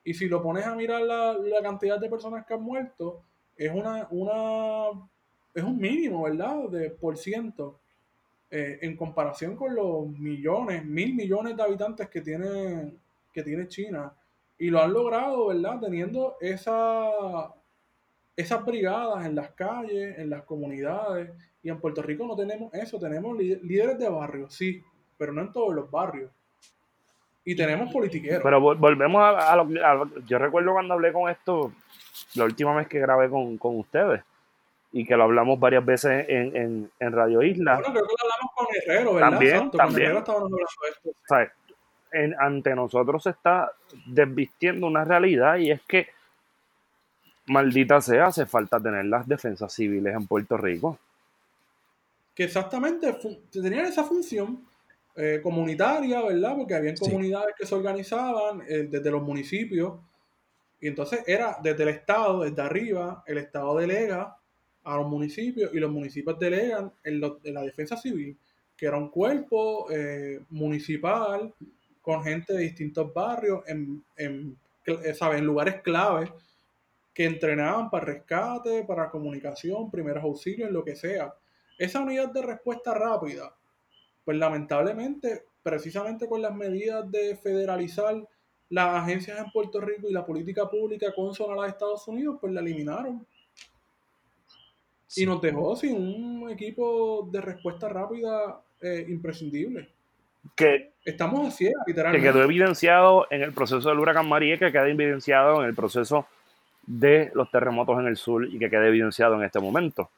Y 0.03 0.13
si 0.13 0.27
lo 0.27 0.41
pones 0.41 0.65
a 0.65 0.75
mirar 0.75 1.01
la, 1.01 1.33
la 1.33 1.61
cantidad 1.61 1.99
de 1.99 2.09
personas 2.09 2.45
que 2.45 2.53
han 2.53 2.61
muerto, 2.63 3.23
es 3.55 3.71
una, 3.73 4.07
una 4.11 5.07
es 5.53 5.63
un 5.63 5.77
mínimo, 5.77 6.23
¿verdad? 6.23 6.69
De 6.69 6.89
por 6.91 7.17
ciento. 7.17 7.79
eh, 8.49 8.79
en 8.81 8.95
comparación 8.95 9.55
con 9.57 9.75
los 9.75 10.07
millones, 10.19 10.85
mil 10.85 11.13
millones 11.15 11.57
de 11.57 11.63
habitantes 11.63 12.09
que 12.09 12.21
tiene, 12.21 12.93
que 13.33 13.43
tiene 13.43 13.67
China. 13.67 14.13
Y 14.57 14.69
lo 14.69 14.81
han 14.81 14.93
logrado, 14.93 15.47
¿verdad? 15.47 15.79
Teniendo 15.81 16.37
esa, 16.41 17.53
esas 18.35 18.65
brigadas 18.65 19.25
en 19.25 19.35
las 19.35 19.51
calles, 19.51 20.17
en 20.17 20.29
las 20.29 20.43
comunidades. 20.43 21.31
Y 21.63 21.69
en 21.69 21.79
Puerto 21.79 22.01
Rico 22.01 22.25
no 22.25 22.35
tenemos 22.35 22.73
eso, 22.73 22.99
tenemos 22.99 23.35
lí- 23.37 23.59
líderes 23.63 23.97
de 23.99 24.09
barrio, 24.09 24.49
sí, 24.49 24.81
pero 25.17 25.33
no 25.33 25.41
en 25.41 25.51
todos 25.51 25.73
los 25.75 25.89
barrios. 25.91 26.31
Y 27.49 27.55
tenemos 27.55 27.93
politiqueros. 27.93 28.43
Pero 28.43 28.59
vol- 28.59 28.77
volvemos 28.77 29.21
a, 29.21 29.53
a 29.53 29.55
lo 29.55 29.67
que- 29.69 29.79
a 29.81 29.93
lo- 29.93 30.19
Yo 30.25 30.37
recuerdo 30.37 30.73
cuando 30.73 30.93
hablé 30.95 31.13
con 31.13 31.29
esto, 31.29 31.71
la 32.35 32.43
última 32.43 32.75
vez 32.75 32.87
que 32.87 32.99
grabé 32.99 33.29
con, 33.29 33.57
con 33.57 33.77
ustedes, 33.79 34.21
y 34.91 35.05
que 35.05 35.15
lo 35.15 35.23
hablamos 35.23 35.57
varias 35.59 35.85
veces 35.85 36.25
en, 36.27 36.55
en, 36.55 36.91
en 36.99 37.11
Radio 37.13 37.41
Isla. 37.43 37.75
bueno, 37.75 37.93
creo 37.93 38.05
que 38.05 38.13
lo 38.13 38.33
hablamos 38.33 38.53
con 38.55 38.67
Herrero, 38.75 39.13
¿verdad? 39.13 39.29
También, 39.29 39.55
Exacto, 39.55 39.77
también. 39.77 40.07
Con 40.11 40.17
Herrero 40.17 40.33
hablando 40.35 40.57
esto. 40.89 41.09
¿sabes? 41.27 41.49
En- 42.11 42.35
ante 42.39 42.75
nosotros 42.75 43.23
se 43.23 43.29
está 43.29 43.71
desvistiendo 44.07 44.85
una 44.87 45.05
realidad 45.05 45.55
y 45.57 45.71
es 45.71 45.81
que, 45.83 46.07
maldita 47.45 48.01
sea, 48.01 48.25
hace 48.25 48.45
falta 48.45 48.79
tener 48.79 49.05
las 49.05 49.25
defensas 49.27 49.71
civiles 49.73 50.13
en 50.13 50.27
Puerto 50.27 50.57
Rico. 50.57 50.99
que 52.35 52.43
exactamente 52.43 53.17
tenían 53.51 53.85
esa 53.85 54.03
función 54.03 54.61
eh, 55.17 55.39
comunitaria, 55.43 56.21
¿verdad? 56.21 56.55
Porque 56.57 56.75
habían 56.75 56.95
Sí. 56.95 57.03
comunidades 57.05 57.55
que 57.57 57.65
se 57.65 57.75
organizaban 57.75 58.61
eh, 58.67 58.87
desde 58.89 59.11
los 59.11 59.23
municipios 59.23 59.99
y 60.79 60.87
entonces 60.87 61.23
era 61.27 61.57
desde 61.61 61.83
el 61.83 61.89
Estado, 61.89 62.43
desde 62.43 62.61
arriba, 62.61 63.23
el 63.25 63.39
Estado 63.39 63.77
delega 63.77 64.37
a 64.83 64.97
los 64.97 65.07
municipios 65.07 65.73
y 65.73 65.79
los 65.79 65.91
municipios 65.91 66.37
delegan 66.39 66.93
en, 67.03 67.19
lo- 67.19 67.39
en 67.43 67.53
la 67.55 67.63
defensa 67.63 67.97
civil, 67.97 68.37
que 68.77 68.85
era 68.85 68.97
un 68.97 69.09
cuerpo 69.09 69.87
eh, 69.91 70.39
municipal 70.49 71.53
con 72.01 72.23
gente 72.23 72.53
de 72.53 72.59
distintos 72.59 73.13
barrios 73.13 73.63
en 73.67 74.55
lugares 75.45 75.81
claves 75.81 76.29
que 77.13 77.25
entrenaban 77.25 77.89
para 77.89 78.05
rescate, 78.05 78.83
para 78.83 79.09
comunicación, 79.09 79.89
primeros 79.89 80.23
auxilios, 80.23 80.69
lo 80.71 80.83
que 80.85 80.95
sea. 80.95 81.33
Esa 81.79 81.99
unidad 82.01 82.31
de 82.31 82.43
respuesta 82.43 82.93
rápida, 82.93 83.56
pues 84.27 84.37
lamentablemente, 84.37 85.45
precisamente 85.63 86.27
con 86.27 86.41
las 86.41 86.53
medidas 86.53 87.09
de 87.09 87.37
federalizar 87.37 88.27
las 88.67 88.95
agencias 89.01 89.39
en 89.39 89.49
Puerto 89.51 89.79
Rico 89.79 90.09
y 90.09 90.11
la 90.11 90.25
política 90.25 90.69
pública 90.69 91.13
consona 91.15 91.63
a 91.63 91.69
Estados 91.69 92.05
Unidos, 92.09 92.37
pues 92.41 92.51
la 92.51 92.59
eliminaron. 92.59 93.25
Sí. 95.07 95.23
Y 95.23 95.25
nos 95.25 95.41
dejó 95.41 95.77
sin 95.77 95.95
un 95.95 96.49
equipo 96.49 97.29
de 97.31 97.39
respuesta 97.39 97.87
rápida 97.87 98.59
eh, 98.81 99.05
imprescindible. 99.07 99.87
Que, 100.57 100.91
Estamos 101.05 101.47
a 101.47 101.51
ciegas, 101.51 101.81
que 101.85 101.91
literalmente. 101.91 102.27
quedó 102.27 102.43
evidenciado 102.43 103.27
en 103.29 103.43
el 103.43 103.53
proceso 103.53 103.87
del 103.87 103.99
huracán 103.99 104.27
María, 104.27 104.55
y 104.55 104.59
que 104.59 104.73
queda 104.73 104.89
evidenciado 104.89 105.61
en 105.61 105.69
el 105.69 105.73
proceso 105.73 106.27
de 106.85 107.31
los 107.33 107.49
terremotos 107.49 107.97
en 107.97 108.07
el 108.07 108.17
sur 108.17 108.45
y 108.45 108.59
que 108.59 108.69
queda 108.69 108.87
evidenciado 108.87 109.35
en 109.35 109.43
este 109.43 109.61
momento. 109.61 110.09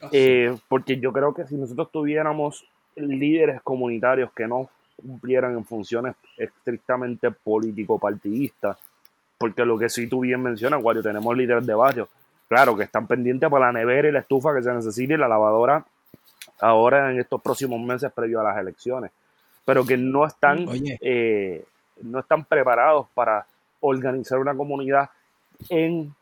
Así. 0.00 0.16
Eh, 0.16 0.56
porque 0.66 0.98
yo 0.98 1.12
creo 1.12 1.34
que 1.34 1.46
si 1.46 1.56
nosotros 1.56 1.92
tuviéramos 1.92 2.66
líderes 2.96 3.62
comunitarios 3.62 4.32
que 4.32 4.46
no 4.46 4.68
cumplieran 4.96 5.52
en 5.52 5.64
funciones 5.64 6.16
estrictamente 6.36 7.30
político-partidistas, 7.30 8.78
porque 9.38 9.64
lo 9.64 9.78
que 9.78 9.88
sí 9.88 10.08
tú 10.08 10.20
bien 10.20 10.42
mencionas, 10.42 10.82
Wario, 10.82 11.02
tenemos 11.02 11.36
líderes 11.36 11.66
de 11.66 11.74
barrio, 11.74 12.08
claro, 12.48 12.76
que 12.76 12.84
están 12.84 13.06
pendientes 13.06 13.50
para 13.50 13.66
la 13.66 13.72
nevera 13.72 14.08
y 14.08 14.12
la 14.12 14.20
estufa 14.20 14.54
que 14.54 14.62
se 14.62 14.72
necesite 14.72 15.14
y 15.14 15.18
la 15.18 15.28
lavadora 15.28 15.84
ahora 16.60 17.10
en 17.10 17.20
estos 17.20 17.42
próximos 17.42 17.80
meses 17.80 18.10
previo 18.12 18.40
a 18.40 18.44
las 18.44 18.58
elecciones, 18.58 19.10
pero 19.64 19.84
que 19.84 19.96
no 19.96 20.26
están, 20.26 20.66
eh, 21.00 21.64
no 22.02 22.20
están 22.20 22.44
preparados 22.44 23.06
para 23.14 23.46
organizar 23.80 24.38
una 24.38 24.54
comunidad 24.54 25.10
en 25.68 26.14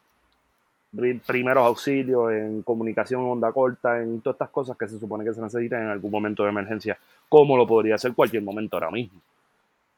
primeros 1.27 1.67
auxilios, 1.67 2.33
en 2.33 2.63
comunicación 2.63 3.23
en 3.23 3.29
onda 3.29 3.53
corta, 3.53 4.01
en 4.01 4.21
todas 4.21 4.35
estas 4.35 4.51
cosas 4.51 4.77
que 4.77 4.89
se 4.89 4.99
supone 4.99 5.25
que 5.25 5.35
se 5.35 5.41
necesitan 5.41 5.83
en 5.83 5.89
algún 5.89 6.11
momento 6.11 6.43
de 6.43 6.51
emergencia, 6.51 6.99
como 7.29 7.57
lo 7.57 7.67
podría 7.67 7.97
hacer 7.97 8.15
cualquier 8.15 8.43
momento 8.43 8.77
ahora 8.77 8.91
mismo. 8.91 9.21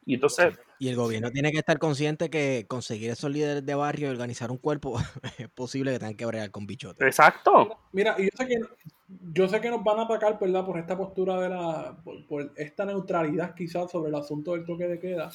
Y 0.05 0.15
entonces, 0.15 0.55
Y 0.79 0.89
el 0.89 0.95
gobierno 0.95 1.33
tiene 1.33 1.51
que 1.51 1.59
estar 1.59 1.79
consciente 1.79 2.31
que 2.31 2.65
conseguir 2.69 3.11
esos 3.11 3.31
líderes 3.31 3.67
de 3.67 3.75
barrio 3.75 4.07
y 4.07 4.11
organizar 4.13 4.53
un 4.53 4.59
cuerpo 4.59 4.99
es 5.39 5.49
posible 5.49 5.93
que 5.93 5.99
tengan 5.99 6.17
que 6.17 6.27
bregar 6.27 6.51
con 6.51 6.67
bichotes. 6.67 7.07
exacto, 7.07 7.77
Mira, 7.93 8.15
y 8.17 8.25
yo 8.25 8.31
sé 8.37 8.47
que 8.47 8.61
yo 9.33 9.49
sé 9.49 9.61
que 9.61 9.71
nos 9.71 9.85
van 9.85 10.01
a 10.01 10.03
atacar, 10.03 10.39
¿verdad? 10.39 10.65
Por 10.65 10.79
esta 10.79 10.97
postura 10.97 11.41
de 11.41 11.49
la, 11.49 11.97
por, 12.03 12.27
por 12.27 12.53
esta 12.57 12.85
neutralidad 12.85 13.55
quizás 13.55 13.91
sobre 13.91 14.09
el 14.09 14.15
asunto 14.17 14.53
del 14.53 14.65
toque 14.65 14.89
de 14.89 14.99
queda. 14.99 15.31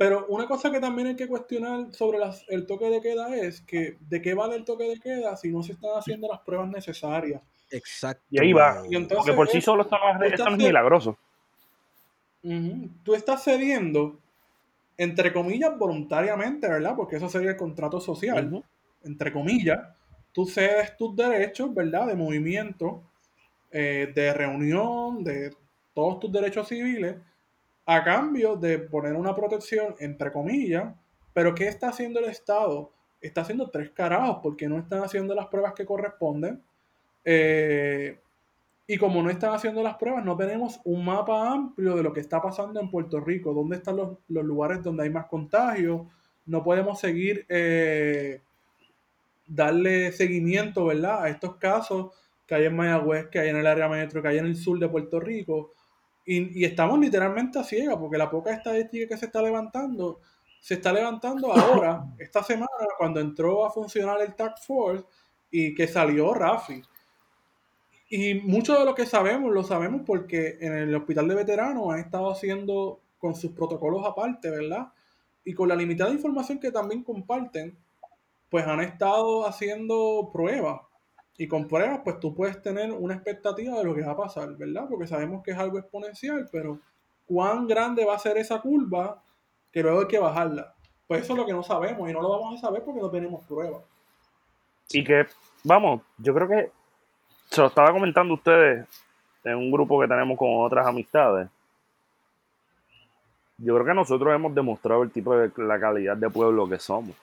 Pero 0.00 0.24
una 0.28 0.46
cosa 0.46 0.70
que 0.72 0.80
también 0.80 1.08
hay 1.08 1.14
que 1.14 1.28
cuestionar 1.28 1.92
sobre 1.92 2.18
las- 2.18 2.42
el 2.48 2.64
toque 2.66 2.86
de 2.88 3.02
queda 3.02 3.36
es 3.36 3.60
que 3.60 3.98
de 4.00 4.22
qué 4.22 4.32
vale 4.32 4.56
el 4.56 4.64
toque 4.64 4.84
de 4.84 4.98
queda 4.98 5.36
si 5.36 5.50
no 5.52 5.62
se 5.62 5.72
están 5.72 5.90
haciendo 5.94 6.26
las 6.26 6.40
pruebas 6.40 6.70
necesarias. 6.70 7.42
Exacto. 7.70 8.24
Y 8.30 8.40
ahí 8.40 8.54
va. 8.54 8.82
Y 8.88 8.96
entonces 8.96 9.18
porque 9.18 9.32
por 9.34 9.48
sí 9.50 9.60
solo 9.60 9.82
esto 9.82 9.98
no 9.98 10.08
es, 10.08 10.14
usted 10.16 10.26
esto 10.32 10.44
no 10.44 10.50
es 10.52 10.54
hace- 10.56 10.66
milagroso. 10.68 11.18
Ujú. 12.42 12.88
Tú 13.04 13.14
estás 13.14 13.44
cediendo, 13.44 14.18
entre 14.96 15.34
comillas, 15.34 15.76
voluntariamente, 15.76 16.66
¿verdad? 16.66 16.94
Porque 16.96 17.16
eso 17.16 17.28
sería 17.28 17.50
el 17.50 17.56
contrato 17.58 18.00
social. 18.00 18.46
Ujú. 18.46 18.64
entre 19.02 19.32
comillas, 19.32 19.80
tú 20.32 20.44
cedes 20.46 20.94
tus 20.96 21.14
derechos, 21.16 21.74
¿verdad? 21.74 22.06
De 22.06 22.14
movimiento, 22.14 23.02
eh, 23.70 24.10
de 24.14 24.32
reunión, 24.34 25.24
de 25.24 25.54
todos 25.94 26.20
tus 26.20 26.30
derechos 26.32 26.68
civiles, 26.68 27.16
a 27.92 28.04
cambio 28.04 28.54
de 28.54 28.78
poner 28.78 29.14
una 29.14 29.34
protección, 29.34 29.96
entre 29.98 30.30
comillas, 30.30 30.94
pero 31.32 31.56
¿qué 31.56 31.66
está 31.66 31.88
haciendo 31.88 32.20
el 32.20 32.26
Estado? 32.26 32.92
Está 33.20 33.40
haciendo 33.40 33.68
tres 33.68 33.90
carajos 33.90 34.38
porque 34.44 34.68
no 34.68 34.78
están 34.78 35.02
haciendo 35.02 35.34
las 35.34 35.48
pruebas 35.48 35.72
que 35.74 35.84
corresponden. 35.84 36.62
Eh, 37.24 38.16
y 38.86 38.96
como 38.96 39.20
no 39.24 39.28
están 39.28 39.54
haciendo 39.54 39.82
las 39.82 39.96
pruebas, 39.96 40.24
no 40.24 40.36
tenemos 40.36 40.80
un 40.84 41.04
mapa 41.04 41.52
amplio 41.52 41.96
de 41.96 42.04
lo 42.04 42.12
que 42.12 42.20
está 42.20 42.40
pasando 42.40 42.78
en 42.78 42.92
Puerto 42.92 43.18
Rico, 43.18 43.52
dónde 43.52 43.78
están 43.78 43.96
los, 43.96 44.18
los 44.28 44.44
lugares 44.44 44.84
donde 44.84 45.02
hay 45.02 45.10
más 45.10 45.26
contagios. 45.26 46.02
No 46.46 46.62
podemos 46.62 47.00
seguir 47.00 47.44
eh, 47.48 48.40
darle 49.48 50.12
seguimiento, 50.12 50.84
¿verdad? 50.84 51.24
A 51.24 51.28
estos 51.28 51.56
casos 51.56 52.14
que 52.46 52.54
hay 52.54 52.66
en 52.66 52.76
Mayagüez, 52.76 53.26
que 53.30 53.40
hay 53.40 53.48
en 53.48 53.56
el 53.56 53.66
área 53.66 53.88
metro, 53.88 54.22
que 54.22 54.28
hay 54.28 54.38
en 54.38 54.46
el 54.46 54.54
sur 54.54 54.78
de 54.78 54.88
Puerto 54.88 55.18
Rico. 55.18 55.72
Y, 56.32 56.60
y 56.60 56.64
estamos 56.64 56.96
literalmente 57.00 57.58
a 57.58 57.64
ciegas, 57.64 57.96
porque 57.96 58.16
la 58.16 58.30
poca 58.30 58.52
estadística 58.52 59.08
que 59.08 59.16
se 59.16 59.26
está 59.26 59.42
levantando, 59.42 60.20
se 60.60 60.74
está 60.74 60.92
levantando 60.92 61.52
ahora, 61.52 62.06
esta 62.20 62.44
semana, 62.44 62.70
cuando 62.96 63.18
entró 63.18 63.66
a 63.66 63.70
funcionar 63.72 64.20
el 64.22 64.36
Task 64.36 64.64
Force 64.64 65.04
y 65.50 65.74
que 65.74 65.88
salió 65.88 66.32
Rafi. 66.32 66.80
Y 68.10 68.34
mucho 68.34 68.78
de 68.78 68.84
lo 68.84 68.94
que 68.94 69.06
sabemos, 69.06 69.52
lo 69.52 69.64
sabemos 69.64 70.02
porque 70.06 70.56
en 70.60 70.72
el 70.72 70.94
hospital 70.94 71.26
de 71.26 71.34
veteranos 71.34 71.92
han 71.92 71.98
estado 71.98 72.30
haciendo 72.30 73.00
con 73.18 73.34
sus 73.34 73.50
protocolos 73.50 74.06
aparte, 74.06 74.50
¿verdad? 74.50 74.92
Y 75.44 75.52
con 75.52 75.68
la 75.68 75.74
limitada 75.74 76.12
información 76.12 76.60
que 76.60 76.70
también 76.70 77.02
comparten, 77.02 77.76
pues 78.48 78.64
han 78.68 78.80
estado 78.80 79.48
haciendo 79.48 80.30
pruebas. 80.32 80.80
Y 81.40 81.48
con 81.48 81.66
pruebas, 81.66 82.02
pues 82.04 82.20
tú 82.20 82.34
puedes 82.34 82.60
tener 82.60 82.92
una 82.92 83.14
expectativa 83.14 83.78
de 83.78 83.84
lo 83.84 83.94
que 83.94 84.02
va 84.02 84.12
a 84.12 84.16
pasar, 84.16 84.54
¿verdad? 84.58 84.84
Porque 84.90 85.06
sabemos 85.06 85.42
que 85.42 85.52
es 85.52 85.58
algo 85.58 85.78
exponencial, 85.78 86.46
pero 86.52 86.78
cuán 87.24 87.66
grande 87.66 88.04
va 88.04 88.14
a 88.14 88.18
ser 88.18 88.36
esa 88.36 88.60
curva 88.60 89.22
que 89.72 89.82
luego 89.82 90.00
hay 90.00 90.06
que 90.06 90.18
bajarla. 90.18 90.74
Pues 91.06 91.22
eso 91.22 91.32
es 91.32 91.38
lo 91.38 91.46
que 91.46 91.54
no 91.54 91.62
sabemos 91.62 92.10
y 92.10 92.12
no 92.12 92.20
lo 92.20 92.28
vamos 92.28 92.56
a 92.58 92.66
saber 92.66 92.82
porque 92.84 93.00
no 93.00 93.10
tenemos 93.10 93.42
pruebas. 93.44 93.82
Y 94.90 95.02
que, 95.02 95.26
vamos, 95.64 96.02
yo 96.18 96.34
creo 96.34 96.46
que 96.46 96.70
se 97.48 97.62
lo 97.62 97.68
estaba 97.68 97.90
comentando 97.90 98.34
ustedes 98.34 98.86
en 99.42 99.56
un 99.56 99.70
grupo 99.70 99.98
que 99.98 100.08
tenemos 100.08 100.36
con 100.36 100.50
otras 100.56 100.86
amistades. 100.86 101.48
Yo 103.56 103.72
creo 103.76 103.86
que 103.86 103.94
nosotros 103.94 104.34
hemos 104.34 104.54
demostrado 104.54 105.02
el 105.04 105.10
tipo 105.10 105.34
de 105.34 105.50
la 105.56 105.80
calidad 105.80 106.18
de 106.18 106.28
pueblo 106.28 106.68
que 106.68 106.78
somos. 106.78 107.16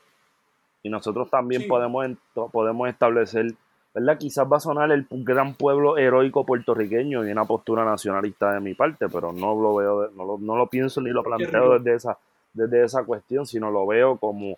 Y 0.81 0.89
nosotros 0.89 1.29
también 1.29 1.61
Sí. 1.61 1.67
podemos, 1.67 2.07
podemos 2.51 2.89
establecer, 2.89 3.53
¿verdad? 3.97 4.19
Quizás 4.19 4.45
va 4.45 4.57
a 4.57 4.59
sonar 4.59 4.91
el 4.91 5.07
gran 5.09 5.55
pueblo 5.55 5.97
heroico 5.97 6.45
puertorriqueño 6.45 7.25
y 7.25 7.31
una 7.31 7.45
postura 7.45 7.83
nacionalista 7.83 8.51
de 8.51 8.59
mi 8.59 8.75
parte, 8.75 9.09
pero 9.09 9.33
no 9.33 9.59
lo 9.59 9.73
veo, 9.73 10.11
no 10.15 10.23
lo, 10.23 10.37
no 10.37 10.55
lo 10.55 10.67
pienso 10.67 11.01
ni 11.01 11.09
lo 11.09 11.23
planteo 11.23 11.79
desde 11.79 11.95
esa, 11.95 12.17
desde 12.53 12.83
esa 12.83 13.03
cuestión, 13.03 13.47
sino 13.47 13.71
lo 13.71 13.87
veo 13.87 14.17
como, 14.17 14.55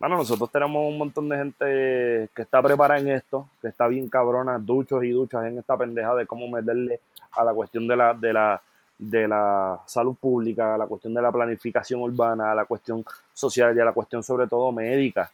bueno, 0.00 0.16
nosotros 0.16 0.50
tenemos 0.50 0.84
un 0.84 0.98
montón 0.98 1.28
de 1.28 1.36
gente 1.36 1.64
que 2.34 2.42
está 2.42 2.60
preparada 2.60 2.98
en 2.98 3.10
esto, 3.10 3.48
que 3.62 3.68
está 3.68 3.86
bien 3.86 4.08
cabrona, 4.08 4.58
duchos 4.58 5.04
y 5.04 5.10
duchas 5.10 5.46
en 5.46 5.58
esta 5.58 5.76
pendeja 5.76 6.16
de 6.16 6.26
cómo 6.26 6.48
meterle 6.48 6.98
a 7.30 7.44
la 7.44 7.54
cuestión 7.54 7.86
de 7.86 7.96
la, 7.96 8.14
de 8.14 8.32
la, 8.32 8.60
de 8.98 9.28
la 9.28 9.80
salud 9.86 10.16
pública, 10.16 10.74
a 10.74 10.78
la 10.78 10.88
cuestión 10.88 11.14
de 11.14 11.22
la 11.22 11.30
planificación 11.30 12.00
urbana, 12.00 12.50
a 12.50 12.54
la 12.56 12.64
cuestión 12.64 13.04
social 13.32 13.76
y 13.76 13.80
a 13.80 13.84
la 13.84 13.92
cuestión 13.92 14.24
sobre 14.24 14.48
todo 14.48 14.72
médica. 14.72 15.30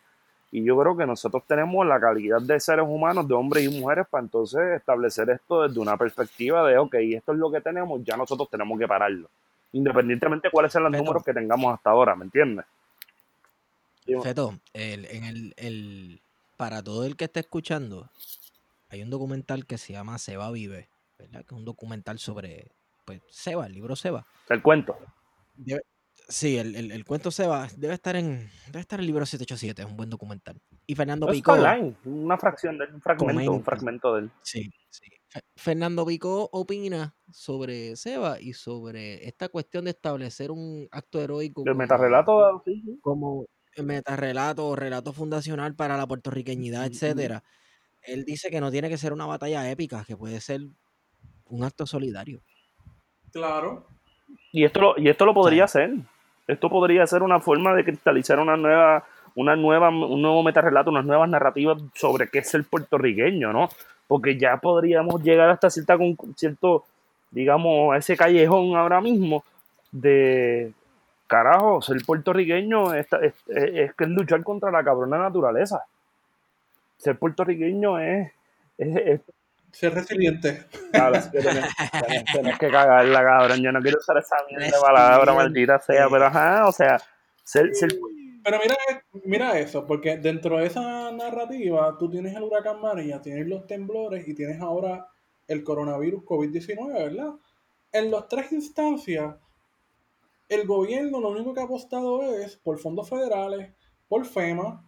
Y 0.55 0.63
yo 0.65 0.79
creo 0.79 0.95
que 0.97 1.07
nosotros 1.07 1.43
tenemos 1.47 1.87
la 1.87 1.99
calidad 1.99 2.41
de 2.43 2.61
seres 2.61 2.85
humanos, 2.87 3.27
de 3.27 3.33
hombres 3.35 3.65
y 3.65 3.81
mujeres, 3.81 4.07
para 4.09 4.23
entonces 4.23 4.61
establecer 4.77 5.31
esto 5.31 5.63
desde 5.67 5.81
una 5.81 5.97
perspectiva 5.97 6.69
de, 6.69 6.77
ok, 6.77 6.95
esto 6.95 7.33
es 7.33 7.39
lo 7.39 7.51
que 7.51 7.63
tenemos, 7.63 8.05
ya 8.05 8.17
nosotros 8.19 8.51
tenemos 8.51 8.79
que 8.79 8.87
pararlo. 8.87 9.29
Independientemente 9.73 10.49
de 10.49 10.53
cuáles 10.53 10.71
sean 10.71 10.85
los 10.85 10.93
números 10.93 11.25
que 11.25 11.33
tengamos 11.33 11.73
hasta 11.75 11.89
ahora, 11.91 12.15
¿me 12.15 12.25
entiendes? 12.27 12.67
Feto, 14.23 14.59
el- 14.75 15.07
en 15.07 15.25
el, 15.25 15.55
el- 15.57 16.21
para 16.59 16.83
todo 16.83 17.07
el 17.07 17.17
que 17.17 17.25
esté 17.25 17.41
escuchando, 17.41 18.11
hay 18.91 19.03
un 19.03 19.09
documental 19.11 19.65
que 19.65 19.79
se 19.79 19.95
llama 19.95 20.19
Seba 20.19 20.51
Vive, 20.51 20.89
¿verdad? 21.19 21.41
Que 21.47 21.55
es 21.55 21.59
un 21.59 21.65
documental 21.65 22.19
sobre, 22.19 22.67
pues, 23.07 23.23
Seba, 23.31 23.67
el 23.67 23.73
libro 23.73 23.97
Seba. 23.97 24.27
El 24.51 24.61
cuento. 24.61 24.99
Debe- 25.57 25.83
sí, 26.33 26.57
el, 26.59 26.75
el- 26.75 26.91
el 26.93 27.05
cuento 27.05 27.31
Seba 27.31 27.69
debe 27.77 27.95
estar 27.95 28.17
en 28.17 28.51
debe 28.67 28.81
estar 28.81 28.99
en 28.99 29.03
el 29.03 29.07
libro 29.07 29.25
787, 29.27 29.83
es 29.83 29.89
un 29.89 29.97
buen 29.97 30.11
documental. 30.11 30.61
Y 30.87 30.95
Fernando 30.95 31.27
No 31.27 31.33
es 31.33 31.39
Pico, 31.39 31.53
online, 31.53 31.95
una 32.05 32.37
fracción 32.39 32.79
de 32.79 32.87
un 32.93 33.01
fragmento, 33.01 33.53
un 33.53 33.63
fragmento 33.65 34.15
del. 34.15 34.31
sí, 34.43 34.71
sí. 34.91 35.05
Fe- 35.29 35.43
Fernando 35.57 36.05
Pico 36.05 36.49
opina 36.53 37.15
sobre 37.31 37.97
Seba 37.97 38.39
y 38.41 38.53
sobre 38.53 39.27
esta 39.27 39.49
cuestión 39.49 39.85
de 39.85 39.91
establecer 39.93 40.51
un 40.51 40.87
acto 40.91 41.21
heroico 41.21 41.63
como- 41.65 41.75
metarrelato, 41.75 42.63
sí, 42.67 42.83
sí. 42.85 42.99
como 43.01 43.47
el 43.75 43.87
metarrelato 43.87 44.67
o 44.69 44.77
relato 44.77 45.13
fundacional 45.15 45.75
para 45.75 45.97
la 45.97 46.07
puertorriqueñidad, 46.07 46.85
etcétera. 46.87 47.43
Él 48.03 48.25
dice 48.25 48.51
que 48.51 48.61
no 48.61 48.71
tiene 48.71 48.89
que 48.91 48.99
ser 48.99 49.13
una 49.15 49.25
batalla 49.27 49.71
épica, 49.71 50.05
que 50.05 50.17
puede 50.17 50.41
ser 50.41 50.63
un 51.47 51.65
acto 51.65 51.87
solidario. 51.87 52.43
Claro. 53.33 53.87
Y 54.53 54.65
esto 54.65 54.81
lo, 54.81 54.95
y 54.99 55.09
esto 55.09 55.25
lo 55.25 55.33
podría 55.33 55.67
ser. 55.67 55.95
Esto 56.47 56.69
podría 56.69 57.07
ser 57.07 57.23
una 57.23 57.41
forma 57.41 57.75
de 57.75 57.85
cristalizar 57.85 58.39
una 58.39 58.57
nueva, 58.57 59.05
una 59.35 59.57
nueva, 59.57 59.89
un 59.91 60.21
nuevo 60.21 60.43
metarrelato, 60.43 60.91
unas 60.91 61.05
nuevas 61.05 61.29
narrativas 61.29 61.81
sobre 61.95 62.29
qué 62.29 62.41
es 62.41 62.55
el 62.55 62.65
puertorriqueño, 62.65 63.53
¿no? 63.53 63.69
Porque 64.09 64.37
ya 64.37 64.57
podríamos 64.59 65.23
llegar 65.23 65.49
hasta 65.51 65.71
cierta 65.71 65.97
cierto, 66.37 66.85
digamos, 67.31 67.97
ese 67.97 68.17
callejón 68.17 68.77
ahora 68.77 69.01
mismo 69.01 69.45
de 69.93 70.73
carajo, 71.27 71.81
ser 71.81 72.03
puertorriqueño 72.05 72.93
es, 72.95 73.07
es, 73.23 73.35
es- 73.49 73.95
es 73.99 74.09
luchar 74.09 74.43
contra 74.43 74.71
la 74.71 74.85
cabrona 74.85 75.19
naturaleza. 75.19 75.83
Ser 76.99 77.17
puertorriqueño 77.19 77.99
es, 77.99 78.31
Ser 79.73 79.95
resiliente. 79.95 80.67
Claro, 80.93 81.17
es 81.17 81.27
que 81.27 81.41
tenés, 81.41 81.65
tenés- 82.35 82.59
que 82.59 82.71
cagarla, 82.71 83.23
cabrón. 83.25 83.61
Yo 83.63 83.73
no 83.73 83.81
quiero 83.81 83.99
usar 83.99 84.19
esa 84.19 84.37
mierda 84.49 84.67
de 84.67 84.81
palabra, 84.81 85.33
maldita 85.35 85.79
sea, 85.81 86.09
pero 86.11 86.27
ajá, 86.27 86.67
o 86.69 86.73
sea, 86.73 86.99
ser, 87.43 87.75
ser- 87.75 87.99
Pero 88.45 88.59
mira, 88.63 88.77
mira 89.25 89.59
eso, 89.59 89.87
porque 89.87 90.19
dentro 90.19 90.59
de 90.59 90.67
esa 90.67 91.11
narrativa 91.13 91.97
tú 91.99 92.11
tienes 92.11 92.35
el 92.37 92.43
huracán 92.43 92.81
María, 92.81 93.21
tienes 93.23 93.47
los 93.49 93.67
temblores 93.67 94.29
y 94.29 94.35
tienes 94.35 94.61
ahora 94.61 95.09
el 95.49 95.65
coronavirus 95.65 96.23
COVID-19, 96.25 96.93
¿verdad? 96.93 97.33
En 97.93 98.11
las 98.11 98.29
tres 98.29 98.53
instancias, 98.53 99.35
el 100.49 100.67
gobierno 100.67 101.21
lo 101.21 101.31
único 101.31 101.55
que 101.55 101.61
ha 101.61 101.65
apostado 101.65 102.23
es 102.37 102.57
por 102.57 102.79
fondos 102.79 103.09
federales, 103.09 103.73
por 104.09 104.27
FEMA. 104.27 104.85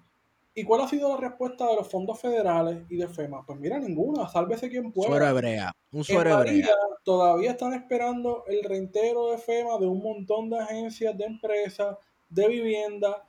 ¿Y 0.56 0.62
cuál 0.64 0.82
ha 0.82 0.88
sido 0.88 1.08
la 1.08 1.16
respuesta 1.16 1.66
de 1.66 1.74
los 1.76 1.88
fondos 1.88 2.20
federales 2.20 2.84
y 2.88 2.96
de 2.96 3.08
FEMA? 3.08 3.44
Pues 3.44 3.58
mira, 3.58 3.78
ninguna, 3.78 4.28
sálvese 4.28 4.68
quien 4.70 4.92
pueda. 4.92 5.08
Suero 5.08 5.26
hebrea, 5.26 5.72
un 5.90 5.98
En 5.98 6.04
suero 6.04 6.30
hebrea. 6.30 6.52
María 6.52 6.74
todavía 7.04 7.50
están 7.50 7.74
esperando 7.74 8.44
el 8.46 8.62
reintero 8.62 9.30
de 9.32 9.38
FEMA 9.38 9.78
de 9.78 9.86
un 9.86 10.00
montón 10.00 10.50
de 10.50 10.58
agencias, 10.60 11.16
de 11.18 11.24
empresas, 11.24 11.96
de 12.28 12.48
vivienda. 12.48 13.24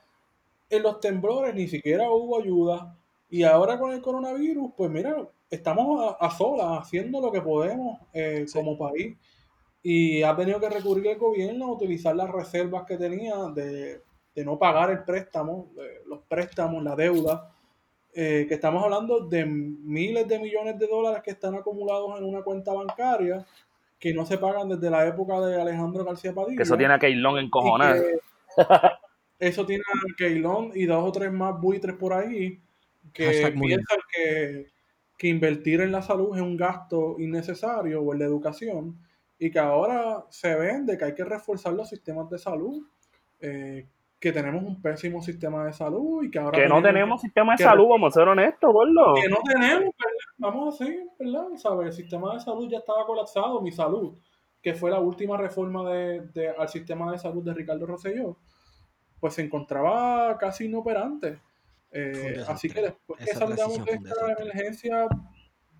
En 0.70 0.82
los 0.84 1.00
temblores 1.00 1.54
ni 1.54 1.66
siquiera 1.66 2.10
hubo 2.10 2.40
ayuda. 2.40 2.96
Y 3.28 3.42
ahora 3.42 3.76
con 3.78 3.92
el 3.92 4.00
coronavirus, 4.00 4.70
pues 4.76 4.88
mira, 4.90 5.28
estamos 5.50 6.16
a, 6.20 6.24
a 6.24 6.30
solas 6.30 6.82
haciendo 6.82 7.20
lo 7.20 7.32
que 7.32 7.40
podemos 7.40 7.98
eh, 8.12 8.44
Sí. 8.46 8.54
como 8.56 8.78
país. 8.78 9.16
Y 9.82 10.22
ha 10.22 10.34
tenido 10.36 10.60
que 10.60 10.68
recurrir 10.68 11.08
el 11.08 11.18
gobierno 11.18 11.66
a 11.66 11.72
utilizar 11.72 12.14
las 12.14 12.30
reservas 12.30 12.84
que 12.86 12.96
tenía 12.96 13.36
de, 13.54 14.00
de 14.36 14.44
no 14.44 14.58
pagar 14.58 14.90
el 14.90 15.02
préstamo, 15.02 15.72
de 15.74 16.02
los 16.06 16.20
préstamos, 16.28 16.84
la 16.84 16.94
deuda 16.94 17.52
eh, 18.14 18.44
que 18.46 18.54
estamos 18.54 18.84
hablando 18.84 19.20
de 19.20 19.46
miles 19.46 20.28
de 20.28 20.38
millones 20.38 20.78
de 20.78 20.86
dólares 20.86 21.22
que 21.24 21.30
están 21.30 21.54
acumulados 21.54 22.18
en 22.18 22.24
una 22.24 22.42
cuenta 22.42 22.72
bancaria 22.72 23.44
que 23.98 24.12
no 24.12 24.26
se 24.26 24.36
pagan 24.36 24.68
desde 24.68 24.90
la 24.90 25.06
época 25.06 25.40
de 25.40 25.60
Alejandro 25.60 26.04
García 26.04 26.34
Padilla. 26.34 26.58
que 26.58 26.62
eso 26.62 26.76
tiene 26.76 26.94
a 26.94 26.98
Keylon 26.98 27.36
y 27.36 27.44
encojonado. 27.46 28.02
eso 29.38 29.64
tiene 29.64 29.82
a 29.82 30.14
Keylon 30.16 30.72
y 30.74 30.84
dos 30.84 31.02
o 31.02 31.12
tres 31.12 31.32
más 31.32 31.58
buitres 31.58 31.96
por 31.96 32.12
ahí 32.12 32.60
que 33.14 33.26
Hashtag 33.26 33.58
piensan 33.58 33.98
que, 34.14 34.66
que 35.16 35.28
invertir 35.28 35.80
en 35.80 35.92
la 35.92 36.02
salud 36.02 36.36
es 36.36 36.42
un 36.42 36.58
gasto 36.58 37.16
innecesario 37.18 38.02
o 38.02 38.12
en 38.12 38.18
la 38.18 38.26
educación 38.26 38.98
y 39.38 39.50
que 39.50 39.58
ahora 39.58 40.26
se 40.28 40.54
vende 40.54 40.96
que 40.98 41.06
hay 41.06 41.14
que 41.14 41.24
reforzar 41.24 41.72
los 41.72 41.88
sistemas 41.88 42.28
de 42.30 42.38
salud, 42.38 42.82
eh, 43.40 43.86
que 44.26 44.32
tenemos 44.32 44.62
un 44.64 44.82
pésimo 44.82 45.22
sistema 45.22 45.64
de 45.66 45.72
salud 45.72 46.22
y 46.24 46.30
que 46.30 46.38
ahora 46.38 46.58
Que 46.58 46.68
no 46.68 46.82
tenemos- 46.82 47.20
sistema 47.20 47.54
de 47.56 47.62
salud, 47.64 47.86
vamos 47.88 48.14
a 48.16 48.18
ser 48.20 48.28
honestos, 48.28 48.72
gordo. 48.72 49.14
que 49.14 49.28
no 49.28 49.36
tenemos, 49.46 49.80
¿verdad? 49.80 49.92
Vamos 50.38 50.74
a 50.74 50.84
seguir, 50.84 51.06
¿verdad? 51.18 51.46
¿Sabes? 51.56 51.86
El 51.86 51.92
sistema 51.92 52.34
de 52.34 52.40
salud 52.40 52.68
ya 52.68 52.78
estaba 52.78 53.06
colapsado, 53.06 53.60
mi 53.60 53.70
salud, 53.70 54.14
que 54.62 54.74
fue 54.74 54.90
la 54.90 54.98
última 55.00 55.36
reforma 55.36 55.88
de, 55.90 56.20
de- 56.34 56.48
al 56.50 56.68
sistema 56.68 57.12
de 57.12 57.18
salud 57.18 57.42
de 57.44 57.54
Ricardo 57.54 57.86
Rosselló, 57.86 58.36
pues 59.20 59.34
se 59.34 59.42
encontraba 59.42 60.36
casi 60.38 60.64
inoperante. 60.66 61.38
Eh, 61.92 62.42
así 62.48 62.68
que 62.68 62.82
después 62.82 63.24
que 63.24 63.32
salgamos 63.32 63.84
de 63.84 63.92
esta 63.92 64.08
desastre. 64.26 64.42
emergencia, 64.44 65.06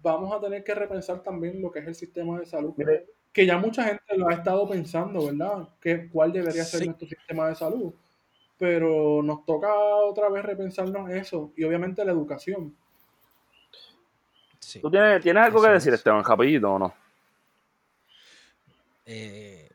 vamos 0.02 0.32
a 0.32 0.40
tener 0.40 0.62
que 0.64 0.74
repensar 0.74 1.20
también 1.22 1.60
lo 1.60 1.70
que 1.70 1.80
es 1.80 1.86
el 1.88 1.94
sistema 1.94 2.38
de 2.38 2.46
salud. 2.46 2.72
Mire, 2.76 3.06
Que 3.32 3.44
ya 3.44 3.58
mucha 3.58 3.82
gente 3.84 4.16
lo 4.16 4.28
ha 4.28 4.32
estado 4.32 4.66
pensando, 4.66 5.26
¿verdad? 5.26 5.68
Que, 5.78 6.08
¿Cuál 6.08 6.32
debería 6.32 6.64
ser 6.64 6.80
Sí. 6.80 6.86
nuestro 6.86 7.06
sistema 7.06 7.48
de 7.48 7.54
salud? 7.54 7.92
Pero 8.58 9.22
nos 9.22 9.44
toca 9.44 9.74
otra 9.74 10.28
vez 10.30 10.44
repensarnos 10.44 11.10
eso 11.10 11.52
y 11.56 11.64
obviamente 11.64 12.04
la 12.04 12.12
educación. 12.12 12.74
Sí. 14.60 14.80
¿Tú 14.80 14.90
tienes, 14.90 15.22
tienes 15.22 15.42
algo 15.44 15.62
que 15.62 15.68
decir, 15.68 15.92
es. 15.92 15.98
Esteban, 16.00 16.24
rapidito 16.24 16.72
o 16.72 16.78
no? 16.78 16.94
Eh, 19.04 19.68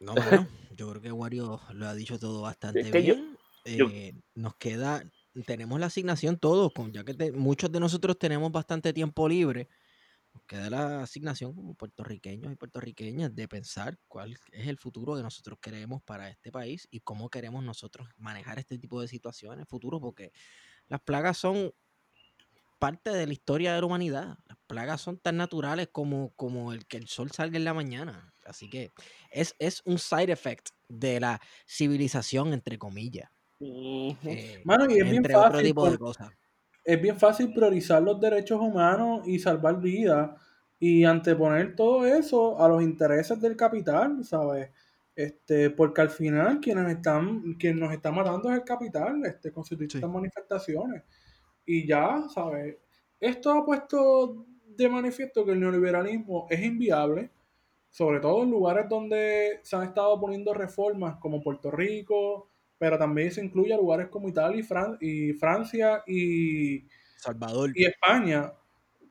no, 0.00 0.14
bueno, 0.14 0.46
yo 0.76 0.90
creo 0.90 1.02
que 1.02 1.12
Wario 1.12 1.60
lo 1.72 1.88
ha 1.88 1.94
dicho 1.94 2.18
todo 2.18 2.42
bastante 2.42 2.80
Es 2.80 2.90
que 2.90 3.02
yo- 3.02 3.14
bien. 3.14 3.36
yo- 3.76 3.86
Eh, 3.90 4.14
nos 4.34 4.54
queda, 4.56 5.02
tenemos 5.44 5.78
la 5.80 5.86
asignación 5.86 6.38
todos, 6.38 6.72
con, 6.72 6.92
ya 6.92 7.04
que 7.04 7.14
te- 7.14 7.32
muchos 7.32 7.70
de 7.72 7.80
nosotros 7.80 8.18
tenemos 8.18 8.50
bastante 8.52 8.92
tiempo 8.92 9.28
libre, 9.28 9.68
queda 10.48 10.70
la 10.70 11.02
asignación 11.02 11.54
como 11.54 11.74
puertorriqueños 11.76 12.52
y 12.52 12.56
puertorriqueñas 12.56 13.34
de 13.36 13.46
pensar 13.46 13.98
cuál 14.08 14.32
es 14.52 14.66
el 14.66 14.78
futuro 14.78 15.14
que 15.14 15.22
nosotros 15.22 15.58
queremos 15.60 16.02
para 16.02 16.28
este 16.30 16.50
país 16.50 16.88
y 16.90 17.00
cómo 17.00 17.30
queremos 17.30 17.62
nosotros 17.62 18.08
manejar 18.16 18.58
este 18.58 18.78
tipo 18.78 19.00
de 19.00 19.06
situaciones 19.08 19.68
futuros, 19.68 20.00
porque 20.00 20.32
las 20.88 21.00
plagas 21.02 21.38
son 21.38 21.72
parte 22.78 23.10
de 23.10 23.26
la 23.26 23.32
historia 23.32 23.74
de 23.74 23.80
la 23.80 23.86
humanidad. 23.86 24.38
Las 24.46 24.58
plagas 24.66 25.00
son 25.00 25.18
tan 25.18 25.36
naturales 25.36 25.88
como, 25.92 26.32
como 26.36 26.72
el 26.72 26.86
que 26.86 26.96
el 26.96 27.08
sol 27.08 27.30
salga 27.30 27.56
en 27.56 27.64
la 27.64 27.74
mañana. 27.74 28.34
Así 28.44 28.70
que 28.70 28.92
es, 29.30 29.54
es 29.58 29.82
un 29.84 29.98
side 29.98 30.32
effect 30.32 30.70
de 30.88 31.20
la 31.20 31.40
civilización, 31.66 32.52
entre 32.52 32.78
comillas. 32.78 33.30
eh, 34.22 34.62
Mano, 34.64 34.86
y 34.88 34.98
es 34.98 35.04
bien 35.04 35.16
entre 35.16 35.34
otro 35.36 35.50
fácil 35.50 35.66
tipo 35.68 35.90
de 35.90 35.98
cosas. 35.98 36.30
Es 36.88 37.02
bien 37.02 37.18
fácil 37.18 37.52
priorizar 37.52 38.02
los 38.02 38.18
derechos 38.18 38.58
humanos 38.58 39.20
y 39.26 39.38
salvar 39.38 39.78
vidas 39.78 40.30
y 40.78 41.04
anteponer 41.04 41.76
todo 41.76 42.06
eso 42.06 42.58
a 42.58 42.66
los 42.66 42.82
intereses 42.82 43.38
del 43.42 43.58
capital, 43.58 44.24
¿sabes? 44.24 44.70
Este, 45.14 45.68
porque 45.68 46.00
al 46.00 46.08
final 46.08 46.60
quienes 46.60 46.90
están, 46.90 47.56
quien 47.58 47.78
nos 47.78 47.92
está 47.92 48.10
matando 48.10 48.48
es 48.48 48.60
el 48.60 48.64
capital, 48.64 49.22
este, 49.26 49.52
con 49.52 49.66
sus 49.66 49.78
distintas 49.78 50.10
manifestaciones. 50.10 51.02
Y 51.66 51.86
ya, 51.86 52.26
¿sabes? 52.34 52.78
Esto 53.20 53.52
ha 53.52 53.66
puesto 53.66 54.46
de 54.64 54.88
manifiesto 54.88 55.44
que 55.44 55.52
el 55.52 55.60
neoliberalismo 55.60 56.46
es 56.48 56.64
inviable, 56.64 57.30
sobre 57.90 58.18
todo 58.20 58.44
en 58.44 58.50
lugares 58.50 58.88
donde 58.88 59.60
se 59.62 59.76
han 59.76 59.82
estado 59.82 60.18
poniendo 60.18 60.54
reformas 60.54 61.18
como 61.20 61.42
Puerto 61.42 61.70
Rico, 61.70 62.48
pero 62.78 62.98
también 62.98 63.30
se 63.30 63.44
incluye 63.44 63.74
a 63.74 63.76
lugares 63.76 64.08
como 64.08 64.28
Italia 64.28 64.60
y, 64.60 64.62
Fran 64.62 64.96
y 65.00 65.32
Francia 65.34 66.02
y, 66.06 66.86
Salvador. 67.16 67.70
y 67.74 67.84
España. 67.84 68.52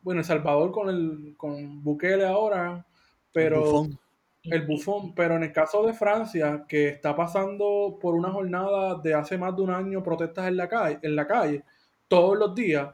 Bueno, 0.01 0.21
El 0.21 0.25
Salvador 0.25 0.71
con 0.71 0.89
el 0.89 1.35
con 1.37 1.83
Bukele 1.83 2.25
ahora, 2.25 2.85
pero 3.33 3.61
bufón. 3.61 3.99
el 4.43 4.65
bufón, 4.65 5.13
pero 5.15 5.35
en 5.35 5.43
el 5.43 5.51
caso 5.51 5.85
de 5.85 5.93
Francia, 5.93 6.65
que 6.67 6.87
está 6.89 7.15
pasando 7.15 7.97
por 8.01 8.15
una 8.15 8.31
jornada 8.31 8.95
de 8.95 9.13
hace 9.13 9.37
más 9.37 9.55
de 9.55 9.61
un 9.63 9.71
año 9.71 10.03
protestas 10.03 10.47
en 10.47 10.57
la 10.57 10.69
calle, 10.69 10.99
en 11.01 11.15
la 11.15 11.27
calle 11.27 11.63
todos 12.07 12.37
los 12.37 12.55
días, 12.55 12.93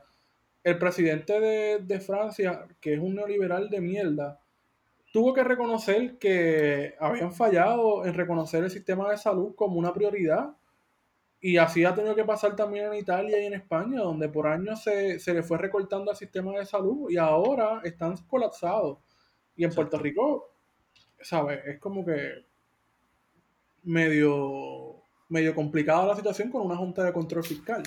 el 0.63 0.77
presidente 0.79 1.39
de, 1.39 1.79
de 1.79 1.99
Francia, 1.99 2.65
que 2.81 2.93
es 2.93 2.99
un 2.99 3.15
neoliberal 3.15 3.69
de 3.69 3.81
mierda, 3.81 4.39
tuvo 5.13 5.33
que 5.33 5.43
reconocer 5.43 6.17
que 6.17 6.95
habían 6.99 7.31
fallado 7.31 8.03
en 8.05 8.15
reconocer 8.15 8.63
el 8.63 8.71
sistema 8.71 9.11
de 9.11 9.17
salud 9.17 9.53
como 9.55 9.77
una 9.77 9.93
prioridad. 9.93 10.55
Y 11.45 11.57
así 11.57 11.83
ha 11.83 11.93
tenido 11.93 12.15
que 12.15 12.23
pasar 12.23 12.55
también 12.55 12.85
en 12.85 12.93
Italia 12.93 13.37
y 13.41 13.47
en 13.47 13.53
España, 13.53 13.99
donde 13.99 14.29
por 14.29 14.47
años 14.47 14.81
se, 14.81 15.19
se 15.19 15.33
le 15.33 15.43
fue 15.43 15.57
recortando 15.57 16.09
al 16.09 16.15
sistema 16.15 16.53
de 16.57 16.65
salud 16.65 17.09
y 17.09 17.17
ahora 17.17 17.81
están 17.83 18.15
colapsados. 18.27 18.99
Y 19.57 19.65
en 19.65 19.73
Puerto 19.73 19.99
Rico, 19.99 20.53
¿sabes? 21.21 21.59
Es 21.65 21.79
como 21.81 22.05
que 22.05 22.45
medio, 23.83 25.01
medio 25.29 25.53
complicada 25.53 26.07
la 26.07 26.15
situación 26.15 26.49
con 26.49 26.61
una 26.65 26.77
junta 26.77 27.03
de 27.03 27.11
control 27.13 27.43
fiscal. 27.43 27.83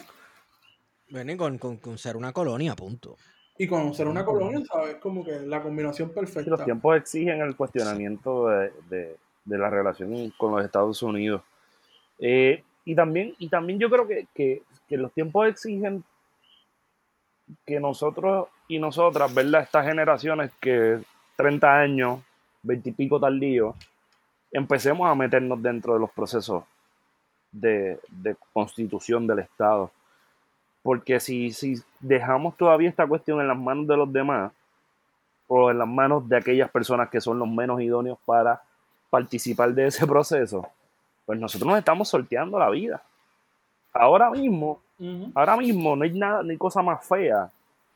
Bueno, 1.11 1.33
y 1.33 1.37
con, 1.37 1.59
con, 1.59 1.77
con 1.79 1.97
ser 1.99 2.17
una 2.17 2.33
colonia, 2.33 2.75
punto. 2.77 3.17
Y 3.59 3.67
con 3.67 3.95
ser 3.95 4.07
una 4.07 4.25
colonia, 4.25 4.61
¿sabes? 4.71 4.97
Como 4.97 5.25
que 5.25 5.41
la 5.41 5.63
combinación 5.63 6.11
Sí, 6.11 6.15
los 6.21 6.31
perfecta. 6.31 6.65
tiempos 6.65 6.97
exigen 6.97 7.41
el 7.41 7.57
cuestionamiento 7.57 8.49
de, 8.49 8.71
de- 8.91 9.17
de 9.47 9.59
la 9.59 9.71
relación 9.71 10.31
con 10.37 10.53
los 10.57 10.65
Estados 10.65 11.01
Unidos. 11.05 11.41
Eh, 12.19 12.65
y, 12.87 12.95
también, 12.95 13.34
y 13.39 13.49
también 13.51 13.78
yo 13.78 13.91
creo 13.91 14.09
que, 14.09 14.26
que- 14.34 14.62
los 14.97 15.12
tiempos 15.12 15.49
exigen 15.49 16.05
que 17.66 17.78
nosotros 17.80 18.49
y 18.68 18.78
nosotras, 18.78 19.32
¿verdad? 19.34 19.62
Estas 19.62 19.84
generaciones 19.87 20.53
que 20.61 21.01
30 21.37 21.78
años, 21.78 22.20
20 22.62 22.91
y 22.91 22.93
pico 22.93 23.20
tardíos, 23.20 23.74
empecemos 24.53 25.09
a 25.11 25.14
meternos 25.14 25.61
dentro 25.62 25.95
de 25.95 26.01
los 26.01 26.11
procesos 26.12 26.64
de, 27.53 27.99
de 28.09 28.37
constitución 28.53 29.26
del 29.26 29.41
Estado. 29.41 29.91
Porque 30.82 31.18
si, 31.20 31.53
si 31.53 31.74
dejamos 32.01 32.57
todavía 32.57 32.89
esta 32.89 33.07
cuestión 33.07 33.41
en 33.41 33.49
las 33.49 33.59
manos 33.59 33.87
de 33.89 33.97
los 33.97 34.12
demás, 34.12 34.53
o 35.49 35.70
en 35.70 35.78
las 35.78 35.89
manos 35.89 36.28
de 36.28 36.37
aquellas 36.37 36.70
personas 36.70 37.09
que 37.09 37.20
son 37.20 37.39
los 37.39 37.49
menos 37.49 37.80
idóneos 37.80 38.18
para 38.24 38.62
participar 39.11 39.72
de 39.74 39.87
ese 39.89 40.07
proceso, 40.07 40.68
pues 41.27 41.39
nosotros 41.39 41.68
nos 41.68 41.79
estamos 41.79 42.09
sorteando 42.09 42.59
la 42.59 42.70
vida. 42.70 43.03
Ahora 43.93 44.31
mismo, 44.31 44.81
ahora 45.35 45.57
mismo 45.57 45.95
no 45.97 46.05
hay 46.05 46.12
nada, 46.18 46.43
ni 46.43 46.57
cosa 46.57 46.81
más 46.83 47.05
fea 47.07 47.51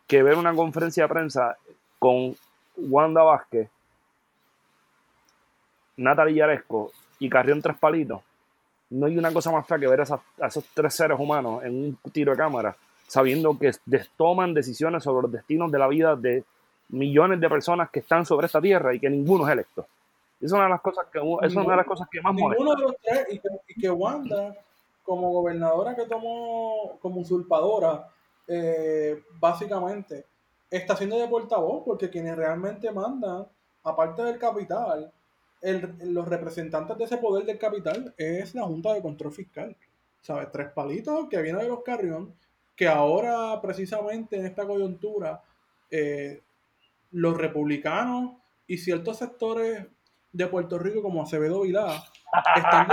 que 0.07 0.23
ver 0.23 0.37
una 0.37 0.53
conferencia 0.55 1.05
de 1.05 1.09
prensa 1.09 1.57
con 1.99 2.35
Wanda 2.77 3.23
Vázquez, 3.23 3.69
Natalie 5.97 6.35
Yaresco 6.37 6.93
y 7.19 7.29
Carrión 7.29 7.61
Tres 7.63 7.77
Palitos. 7.79 8.21
No 8.91 9.07
hay 9.07 9.17
una 9.17 9.33
cosa 9.33 9.51
más 9.53 9.67
fea 9.67 9.79
que 9.79 9.87
ver 9.87 10.01
a, 10.01 10.03
esas- 10.05 10.21
a 10.41 10.47
esos 10.49 10.65
tres 10.75 10.95
seres 10.95 11.19
humanos 11.19 11.63
en 11.63 11.73
un 11.75 11.99
tiro 12.13 12.33
de 12.33 12.39
cámara, 12.39 12.75
sabiendo 13.07 13.57
que 13.59 13.71
toman 14.17 14.55
decisiones 14.55 15.05
sobre 15.05 15.23
los 15.23 15.33
destinos 15.33 15.71
de 15.71 15.79
la 15.79 15.87
vida 15.89 16.17
de 16.17 16.43
millones 16.89 17.39
de 17.41 17.49
personas 17.49 17.91
que 17.91 18.01
están 18.01 18.27
sobre 18.27 18.47
esta 18.47 18.61
tierra 18.61 18.93
y 18.95 18.99
que 18.99 19.09
ninguno 19.11 19.47
es 19.47 19.53
electo. 19.53 19.87
Es 20.41 20.53
una 20.53 20.65
de 20.65 20.69
las 20.71 20.81
cosas 20.81 21.07
que, 21.13 21.19
es 21.19 21.55
una 21.55 21.71
de 21.71 21.77
las 21.77 21.87
cosas 21.87 22.09
que 22.11 22.21
más 22.23 22.33
molesta. 22.35 22.65
Ninguno 22.65 22.77
de 22.77 22.83
los 22.83 22.97
tres, 23.03 23.27
y 23.31 23.39
que, 23.39 23.49
y 23.69 23.81
que 23.81 23.91
Wanda, 23.91 24.57
como 25.03 25.31
gobernadora 25.33 25.95
que 25.95 26.07
tomó 26.07 26.99
como 27.01 27.21
usurpadora, 27.21 28.09
eh, 28.49 29.23
básicamente, 29.39 30.25
está 30.71 30.97
siendo 30.97 31.19
de 31.19 31.29
portavoz, 31.29 31.83
porque 31.85 32.09
quienes 32.11 32.37
realmente 32.37 32.91
mandan, 32.91 33.47
aparte 33.85 34.23
del 34.23 34.39
capital, 34.39 35.13
el- 35.61 35.95
los 36.15 36.27
representantes 36.27 36.97
de 36.97 37.05
ese 37.05 37.19
poder 37.19 37.45
del 37.45 37.59
capital 37.59 38.15
es 38.17 38.55
la 38.55 38.63
Junta 38.63 38.95
de 38.95 39.03
Control 39.03 39.33
Fiscal. 39.33 39.77
¿Sabes? 40.23 40.51
Tres 40.53 40.71
palitos 40.73 41.29
que 41.29 41.41
viene 41.41 41.63
de 41.63 41.69
los 41.69 41.83
Carrión, 41.83 42.35
que 42.77 42.87
ahora, 42.89 43.59
precisamente 43.61 44.37
en 44.37 44.47
esta 44.47 44.67
coyuntura, 44.67 45.43
eh, 45.91 46.41
los 47.13 47.37
republicanos 47.37 48.33
y 48.67 48.77
ciertos 48.79 49.17
sectores 49.19 49.87
de 50.33 50.47
Puerto 50.47 50.79
Rico, 50.79 51.03
como 51.03 51.23
Acevedo 51.23 51.63
Vilá, 51.63 52.03
están 52.57 52.87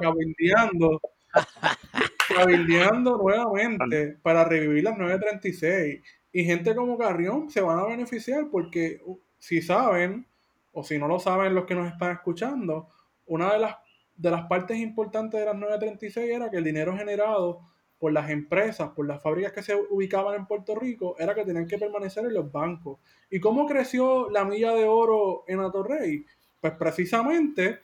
cabildeando, 0.00 1.00
cabildeando 2.36 3.18
nuevamente 3.18 4.18
para 4.22 4.44
revivir 4.44 4.84
las 4.84 4.98
936. 4.98 6.02
Y 6.32 6.44
gente 6.44 6.74
como 6.74 6.98
Carrión 6.98 7.48
se 7.50 7.60
van 7.60 7.78
a 7.78 7.86
beneficiar 7.86 8.48
porque 8.50 9.00
si 9.38 9.62
saben, 9.62 10.26
o 10.72 10.82
si 10.82 10.98
no 10.98 11.06
lo 11.06 11.20
saben 11.20 11.54
los 11.54 11.64
que 11.64 11.76
nos 11.76 11.92
están 11.92 12.12
escuchando, 12.12 12.88
una 13.26 13.52
de 13.52 13.60
las, 13.60 13.76
de 14.16 14.30
las 14.30 14.46
partes 14.46 14.78
importantes 14.78 15.38
de 15.38 15.46
las 15.46 15.54
936 15.54 16.30
era 16.30 16.50
que 16.50 16.56
el 16.56 16.64
dinero 16.64 16.96
generado 16.96 17.60
por 18.04 18.12
las 18.12 18.28
empresas, 18.28 18.90
por 18.90 19.06
las 19.06 19.22
fábricas 19.22 19.52
que 19.52 19.62
se 19.62 19.74
ubicaban 19.74 20.34
en 20.34 20.44
Puerto 20.44 20.74
Rico, 20.74 21.16
era 21.18 21.34
que 21.34 21.42
tenían 21.42 21.66
que 21.66 21.78
permanecer 21.78 22.26
en 22.26 22.34
los 22.34 22.52
bancos. 22.52 22.98
¿Y 23.30 23.40
cómo 23.40 23.64
creció 23.64 24.28
la 24.28 24.44
milla 24.44 24.74
de 24.74 24.84
oro 24.84 25.44
en 25.48 25.60
Atorrey? 25.60 26.26
Pues 26.60 26.74
precisamente 26.74 27.78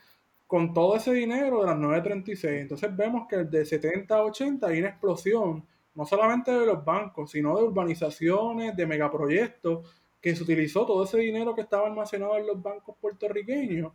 con 0.46 0.74
todo 0.74 0.96
ese 0.96 1.14
dinero 1.14 1.62
de 1.62 1.68
las 1.68 1.78
936. 1.78 2.60
Entonces 2.60 2.94
vemos 2.94 3.26
que 3.30 3.44
de 3.44 3.64
70 3.64 4.14
a 4.14 4.24
80 4.24 4.66
hay 4.66 4.80
una 4.80 4.90
explosión, 4.90 5.66
no 5.94 6.04
solamente 6.04 6.50
de 6.50 6.66
los 6.66 6.84
bancos, 6.84 7.30
sino 7.30 7.56
de 7.56 7.64
urbanizaciones, 7.64 8.76
de 8.76 8.86
megaproyectos, 8.86 9.88
que 10.20 10.36
se 10.36 10.42
utilizó 10.42 10.84
todo 10.84 11.04
ese 11.04 11.16
dinero 11.16 11.54
que 11.54 11.62
estaba 11.62 11.86
almacenado 11.86 12.36
en 12.36 12.46
los 12.46 12.60
bancos 12.60 12.94
puertorriqueños 13.00 13.94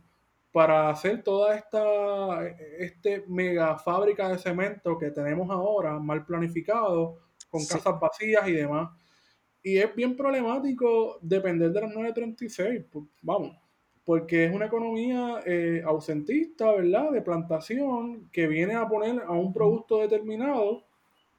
para 0.56 0.88
hacer 0.88 1.22
toda 1.22 1.54
esta 1.54 2.48
este 2.78 3.26
mega 3.28 3.76
fábrica 3.76 4.30
de 4.30 4.38
cemento 4.38 4.96
que 4.96 5.10
tenemos 5.10 5.50
ahora, 5.50 5.98
mal 5.98 6.24
planificado, 6.24 7.18
con 7.50 7.60
Sí. 7.60 7.74
casas 7.74 8.00
vacías 8.00 8.48
y 8.48 8.52
demás. 8.52 8.88
Y 9.62 9.76
es 9.76 9.94
bien 9.94 10.16
problemático 10.16 11.18
depender 11.20 11.70
de 11.72 11.80
las 11.82 11.92
936, 11.94 12.86
pues, 12.90 13.04
vamos, 13.20 13.54
porque 14.02 14.46
es 14.46 14.54
una 14.54 14.64
economía 14.64 15.42
eh, 15.44 15.82
ausentista, 15.84 16.72
¿verdad? 16.72 17.10
De 17.10 17.20
plantación 17.20 18.30
que 18.32 18.46
viene 18.46 18.76
a 18.76 18.88
poner 18.88 19.24
a 19.26 19.32
un 19.32 19.52
producto 19.52 19.98
determinado 19.98 20.86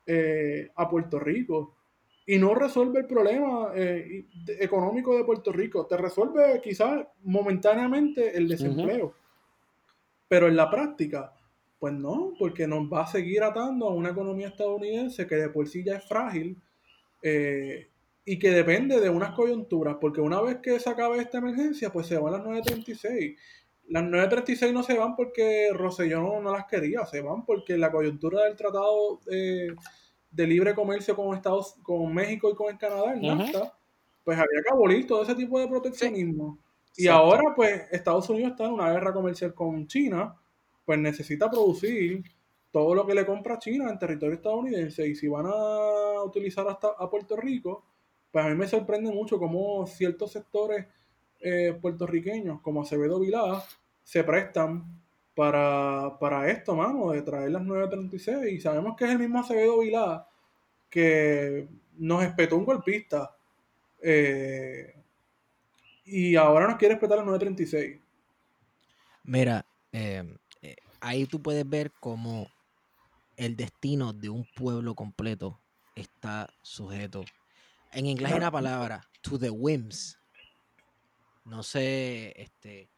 eh, 0.06 0.70
a 0.76 0.88
Puerto 0.88 1.20
Rico 1.20 1.77
y 2.30 2.38
no 2.38 2.54
resuelve 2.54 3.00
el 3.00 3.08
problema 3.08 3.72
eh, 3.74 4.26
económico 4.60 5.16
de 5.16 5.24
Puerto 5.24 5.54
Rico. 5.54 5.88
Te 5.88 5.96
resuelve 5.96 6.60
quizás 6.62 7.08
momentáneamente 7.24 8.38
el 8.38 8.50
desempleo, 8.50 9.14
pero 10.28 10.50
en 10.50 10.58
la 10.58 10.70
práctica, 10.70 11.34
pues 11.80 11.94
no, 11.94 12.34
porque 12.38 12.68
nos 12.68 12.92
va 12.92 13.04
a 13.04 13.08
seguir 13.08 13.44
atando 13.44 13.88
a 13.88 13.94
una 13.94 14.10
economía 14.10 14.50
estadounidense 14.50 15.26
que 15.26 15.36
de 15.36 15.50
por 15.50 15.70
sí 15.70 15.86
ya 15.86 15.96
es 15.96 16.06
frágil 16.06 16.62
eh, 17.24 17.88
y 18.26 18.38
que 18.38 18.52
depende 18.52 19.00
de 19.00 19.10
unas 19.10 19.32
coyunturas, 19.32 19.96
porque 20.02 20.20
una 20.20 20.42
vez 20.42 20.58
que 20.58 20.82
se 20.82 20.90
acabe 20.90 21.20
esta 21.20 21.38
emergencia, 21.38 21.94
pues 21.94 22.08
se 22.08 22.18
van 22.18 22.34
las 22.34 22.44
936. 22.44 23.40
Las 23.88 24.04
936 24.04 24.74
no 24.74 24.84
se 24.84 24.98
van 24.98 25.16
porque 25.16 25.70
Rosselló 25.72 26.22
no, 26.22 26.42
no 26.42 26.52
las 26.52 26.66
quería, 26.66 27.06
se 27.06 27.22
van 27.22 27.46
porque 27.46 27.78
la 27.78 27.90
coyuntura 27.90 28.44
del 28.44 28.58
tratado 28.58 29.22
eh, 29.32 29.70
de 30.30 30.48
libre 30.48 30.76
comercio 30.76 31.16
con 31.16 31.36
Estados, 31.36 31.76
con 31.84 32.14
México 32.14 32.50
y 32.50 32.56
con 32.56 32.72
el 32.72 32.78
Canadá, 32.78 33.14
el. 33.14 33.22
NAFTA, 33.22 33.74
pues 34.24 34.38
había 34.38 34.62
que 34.62 34.74
abolir 34.74 35.08
todo 35.08 35.24
ese 35.24 35.36
tipo 35.36 35.60
de 35.60 35.68
proteccionismo. 35.68 36.60
Y 36.96 37.08
ahora, 37.08 37.54
pues, 37.56 37.84
Estados 37.92 38.30
Unidos 38.30 38.52
está 38.52 38.66
en 38.66 38.74
una 38.74 38.92
guerra 38.92 39.14
comercial 39.14 39.54
con 39.54 39.86
China, 39.88 40.36
pues 40.84 40.98
necesita 41.00 41.50
producir 41.50 42.24
todo 42.72 42.96
lo 42.96 43.06
que 43.06 43.14
le 43.14 43.26
compra 43.26 43.56
a 43.56 43.60
China 43.60 43.90
en 43.90 44.00
territorio 44.00 44.36
estadounidense. 44.36 45.08
Y 45.08 45.16
si 45.16 45.28
van 45.28 45.46
a 45.46 46.24
utilizar 46.24 46.68
hasta 46.68 46.90
a 46.98 47.10
Puerto 47.10 47.36
Rico, 47.36 47.86
pues 48.32 48.46
a 48.46 48.50
mí 48.50 48.56
me 48.56 48.68
sorprende 48.68 49.12
mucho 49.12 49.38
cómo 49.38 49.86
ciertos 49.86 50.32
sectores 50.32 50.88
eh, 51.40 51.78
puertorriqueños, 51.80 52.62
como 52.62 52.82
Acevedo 52.82 53.20
Vilá, 53.20 53.64
se 54.04 54.24
prestan 54.24 55.02
para, 55.38 56.18
para 56.20 56.50
esto, 56.50 56.76
mano, 56.76 57.12
de 57.12 57.22
traer 57.22 57.52
las 57.52 57.62
936. 57.62 58.54
Y 58.54 58.60
sabemos 58.60 58.98
que 58.98 59.06
es 59.06 59.12
el 59.12 59.20
mismo 59.20 59.40
Acevedo 59.40 59.78
Vilá 59.78 60.28
que 60.90 61.70
nos 61.94 62.24
espetó 62.24 62.58
un 62.58 62.66
golpista. 62.66 63.38
eh, 64.02 64.96
y 66.06 66.36
ahora 66.38 66.68
nos 66.68 66.78
quiere 66.78 66.96
respetar 66.96 67.18
las 67.18 67.26
936. 67.28 68.02
Mira, 69.26 69.64
eh, 69.92 70.24
eh, 70.64 70.76
ahí 71.02 71.28
tú 71.28 71.40
puedes 71.40 71.70
ver 71.70 71.92
cómo 72.00 72.50
el 73.36 73.56
destino 73.56 74.14
de 74.14 74.30
un 74.30 74.48
pueblo 74.56 74.96
completo 74.96 75.60
está 75.96 76.50
sujeto. 76.64 77.26
En 77.92 78.08
inglés 78.08 78.32
hay 78.32 78.38
una 78.38 78.50
palabra, 78.50 79.08
to 79.22 79.38
the 79.38 79.52
whims. 79.52 80.18
No 81.46 81.62
sé, 81.62 82.34
este, 82.42 82.90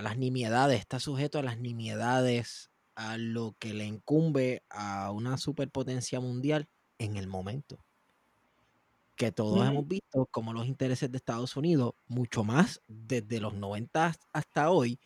a 0.00 0.02
las 0.02 0.16
nimiedades, 0.16 0.80
está 0.80 0.98
sujeto 0.98 1.38
a 1.38 1.42
las 1.42 1.58
nimiedades, 1.58 2.70
a 2.94 3.18
lo 3.18 3.54
que 3.58 3.74
le 3.74 3.84
incumbe 3.84 4.62
a 4.70 5.10
una 5.12 5.36
superpotencia 5.36 6.20
mundial 6.20 6.68
en 6.98 7.16
el 7.16 7.26
momento. 7.26 7.84
Que 9.14 9.30
todos 9.30 9.68
hemos 9.68 9.86
visto 9.86 10.26
como 10.30 10.54
los 10.54 10.66
intereses 10.66 11.12
de 11.12 11.18
Estados 11.18 11.54
Unidos, 11.54 11.92
mucho 12.08 12.42
más 12.44 12.80
desde 12.88 13.40
los 13.40 13.52
90 13.52 14.14
hasta 14.32 14.70
hoy, 14.70 14.98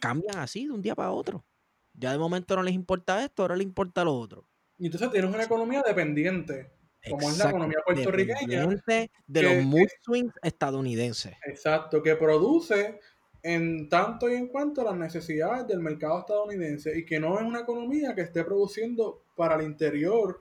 cambian 0.00 0.38
así 0.38 0.64
de 0.64 0.72
un 0.72 0.80
día 0.80 0.94
para 0.94 1.10
otro. 1.10 1.44
Ya 1.92 2.10
de 2.10 2.18
momento 2.18 2.56
no 2.56 2.62
les 2.62 2.74
importa 2.74 3.22
esto, 3.22 3.42
ahora 3.42 3.56
les 3.56 3.66
importa 3.66 4.04
lo 4.04 4.14
otro. 4.18 4.48
Y 4.78 4.86
entonces 4.86 5.10
tienes 5.12 5.32
una 5.32 5.44
economía 5.44 5.82
dependiente, 5.86 6.72
como 7.10 7.30
es 7.30 7.36
la 7.36 7.50
economía 7.50 7.78
puertorriqueña, 7.84 8.62
dependiente 8.62 9.10
de 9.26 9.40
que- 9.40 9.54
los 9.54 9.64
mood 9.66 9.88
swings 10.02 10.32
estadounidenses. 10.42 11.36
exacto, 11.46 12.02
que 12.02 12.16
produce 12.16 12.98
en 13.46 13.90
tanto 13.90 14.28
y 14.30 14.34
en 14.34 14.48
cuanto 14.48 14.80
a 14.80 14.84
las 14.84 14.96
necesidades 14.96 15.66
del 15.68 15.78
mercado 15.80 16.20
estadounidense 16.20 16.98
y 16.98 17.04
que 17.04 17.20
no 17.20 17.38
es 17.38 17.44
una 17.44 17.60
economía 17.60 18.14
que 18.14 18.22
esté 18.22 18.42
produciendo 18.42 19.20
para 19.36 19.56
el 19.56 19.62
interior 19.66 20.40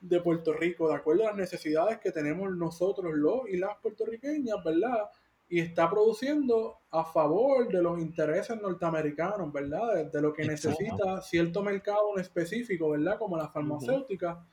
de 0.00 0.20
Puerto 0.20 0.52
Rico, 0.52 0.88
de 0.88 0.96
acuerdo 0.96 1.22
a 1.22 1.26
las 1.28 1.36
necesidades 1.36 1.98
que 2.00 2.10
tenemos 2.10 2.50
nosotros 2.56 3.14
los 3.14 3.48
y 3.48 3.56
las 3.58 3.76
puertorriqueñas, 3.78 4.56
¿verdad? 4.64 5.08
Y 5.48 5.60
está 5.60 5.88
produciendo 5.88 6.78
a 6.90 7.04
favor 7.04 7.68
de 7.68 7.80
los 7.80 8.00
intereses 8.00 8.60
norteamericanos, 8.60 9.52
¿verdad? 9.52 9.94
De, 9.94 10.04
de 10.10 10.20
lo 10.20 10.32
que 10.32 10.42
Exacto. 10.42 10.70
necesita 10.80 11.22
cierto 11.22 11.62
mercado 11.62 12.14
en 12.16 12.22
específico, 12.22 12.90
¿verdad? 12.90 13.18
Como 13.18 13.36
la 13.36 13.48
farmacéutica, 13.48 14.44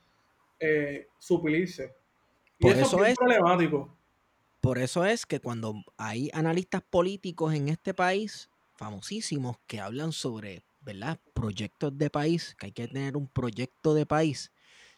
eh, 0.60 1.08
suplirse. 1.18 1.92
Y 2.60 2.62
Por 2.62 2.72
eso, 2.72 2.82
eso 2.82 3.04
es- 3.06 3.16
problemático. 3.16 3.96
Por 4.60 4.78
eso 4.78 5.06
es 5.06 5.24
que 5.24 5.40
cuando 5.40 5.74
hay 5.96 6.30
analistas 6.34 6.82
políticos 6.82 7.54
en 7.54 7.70
este 7.70 7.94
país, 7.94 8.50
famosísimos, 8.74 9.56
que 9.66 9.80
hablan 9.80 10.12
sobre, 10.12 10.62
¿verdad? 10.80 11.18
Proyectos 11.32 11.96
de 11.96 12.10
país, 12.10 12.54
que 12.58 12.66
hay 12.66 12.72
que 12.72 12.86
tener 12.86 13.16
un 13.16 13.26
proyecto 13.26 13.94
de 13.94 14.04
país. 14.04 14.52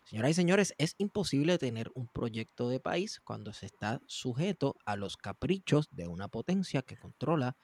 Señoras 0.05 0.33
y 0.33 0.35
señores, 0.35 0.75
es 0.79 0.97
imposible 0.99 1.59
tener 1.59 1.93
un 1.95 2.09
proyecto 2.09 2.69
de 2.69 2.81
país 2.81 3.21
cuando 3.21 3.53
se 3.53 3.67
está 3.67 4.01
sujeto 4.07 4.75
a 4.85 4.97
los 4.97 5.17
caprichos 5.17 5.89
de 5.93 6.09
una 6.09 6.27
potencia 6.27 6.83
que 6.83 6.97
controla 6.97 7.57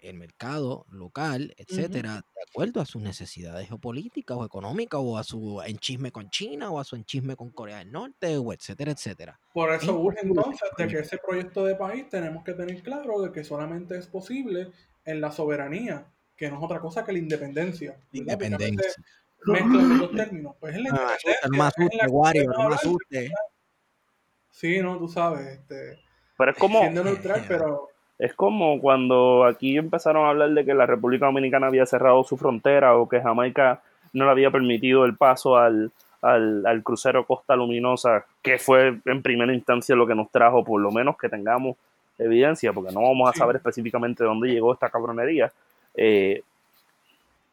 el 0.00 0.14
mercado 0.14 0.86
local, 0.90 1.54
etcétera, 1.56 2.14
de 2.34 2.42
acuerdo 2.48 2.80
a 2.80 2.86
sus 2.86 3.02
necesidades 3.02 3.68
geopolíticas 3.68 4.36
o 4.36 4.44
económicas, 4.44 5.00
o 5.02 5.18
a 5.18 5.24
su 5.24 5.60
enchisme 5.62 6.12
con 6.12 6.30
China, 6.30 6.70
o 6.70 6.78
a 6.80 6.84
su 6.84 6.96
enchisme 6.96 7.36
con 7.36 7.50
Corea 7.50 7.78
del 7.78 7.90
Norte, 7.92 8.36
o 8.36 8.52
etcétera, 8.52 8.92
etcétera. 8.92 9.40
Por 9.52 9.72
Es 9.72 9.82
eso 9.82 9.98
urge 9.98 10.20
entonces 10.22 10.68
de 10.76 10.86
que 10.86 10.98
ese 11.00 11.18
proyecto 11.18 11.64
de 11.64 11.74
país 11.74 12.08
tenemos 12.08 12.44
que 12.44 12.54
tener 12.54 12.82
claro 12.82 13.20
de 13.20 13.32
que 13.32 13.44
solamente 13.44 13.98
es 13.98 14.06
posible 14.06 14.70
en 15.04 15.20
la 15.20 15.32
soberanía, 15.32 16.06
que 16.36 16.50
no 16.50 16.58
es 16.58 16.62
otra 16.64 16.80
cosa 16.80 17.04
que 17.04 17.12
la 17.12 17.18
independencia. 17.18 17.98
Independencia. 18.12 18.92
mezclan 19.46 19.88
los 19.88 19.98
dos 20.00 20.10
términos. 20.16 20.56
Pues 20.60 20.76
es 20.76 20.82
la 20.82 20.90
No 20.90 20.96
me 20.96 21.02
independencia. 21.02 21.48
no 21.50 21.56
me 21.58 21.64
asuste, 21.64 22.06
Wario, 22.08 22.50
no 22.50 22.68
me 22.68 22.74
asuste. 22.74 23.30
Sí, 24.50 24.80
no, 24.80 24.98
tú 24.98 25.08
sabes, 25.08 25.46
este, 25.58 26.00
Pero 26.36 26.50
es 26.50 26.56
como, 26.56 26.80
siendo 26.80 27.04
neutral, 27.04 27.44
pero 27.46 27.87
es 28.18 28.34
como 28.34 28.80
cuando 28.80 29.44
aquí 29.44 29.76
empezaron 29.76 30.26
a 30.26 30.30
hablar 30.30 30.50
de 30.50 30.64
que 30.64 30.74
la 30.74 30.86
República 30.86 31.26
Dominicana 31.26 31.68
había 31.68 31.86
cerrado 31.86 32.24
su 32.24 32.36
frontera 32.36 32.96
o 32.96 33.08
que 33.08 33.20
Jamaica 33.20 33.80
no 34.12 34.24
le 34.24 34.30
había 34.30 34.50
permitido 34.50 35.04
el 35.04 35.16
paso 35.16 35.56
al, 35.56 35.92
al, 36.22 36.66
al 36.66 36.82
crucero 36.82 37.24
Costa 37.26 37.54
Luminosa, 37.54 38.24
que 38.42 38.58
fue 38.58 38.98
en 39.04 39.22
primera 39.22 39.54
instancia 39.54 39.94
lo 39.94 40.06
que 40.06 40.14
nos 40.14 40.30
trajo, 40.30 40.64
por 40.64 40.80
lo 40.80 40.90
menos 40.90 41.16
que 41.16 41.28
tengamos 41.28 41.76
evidencia, 42.18 42.72
porque 42.72 42.92
no 42.92 43.02
vamos 43.02 43.28
a 43.28 43.32
Sí. 43.32 43.38
saber 43.38 43.56
específicamente 43.56 44.24
dónde 44.24 44.48
llegó 44.48 44.72
esta 44.72 44.90
cabronería. 44.90 45.52
Eh, 45.94 46.42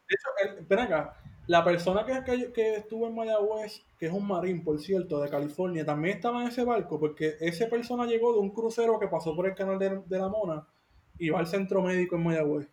de 0.08 0.14
hecho, 0.14 0.28
el- 0.58 0.64
ven 0.66 0.78
acá, 0.80 1.14
la 1.46 1.64
persona 1.64 2.04
que, 2.04 2.22
que, 2.24 2.52
que 2.52 2.74
estuvo 2.76 3.06
en 3.06 3.14
Mayagüez, 3.14 3.84
que 3.98 4.06
es 4.06 4.12
un 4.12 4.26
marín, 4.26 4.64
por 4.64 4.78
cierto, 4.80 5.20
de 5.20 5.30
California, 5.30 5.84
también 5.84 6.16
estaba 6.16 6.42
en 6.42 6.48
ese 6.48 6.64
barco, 6.64 6.98
porque 6.98 7.34
esa 7.40 7.68
persona 7.68 8.06
llegó 8.06 8.32
de 8.32 8.40
un 8.40 8.50
crucero 8.50 8.98
que 8.98 9.08
pasó 9.08 9.34
por 9.36 9.46
el 9.46 9.54
canal 9.54 9.78
de, 9.78 10.00
de 10.06 10.18
la 10.18 10.28
Mona 10.28 10.66
y 11.18 11.30
va 11.30 11.38
al 11.40 11.46
centro 11.46 11.82
médico 11.82 12.16
en 12.16 12.24
Mayagüez. 12.24 12.68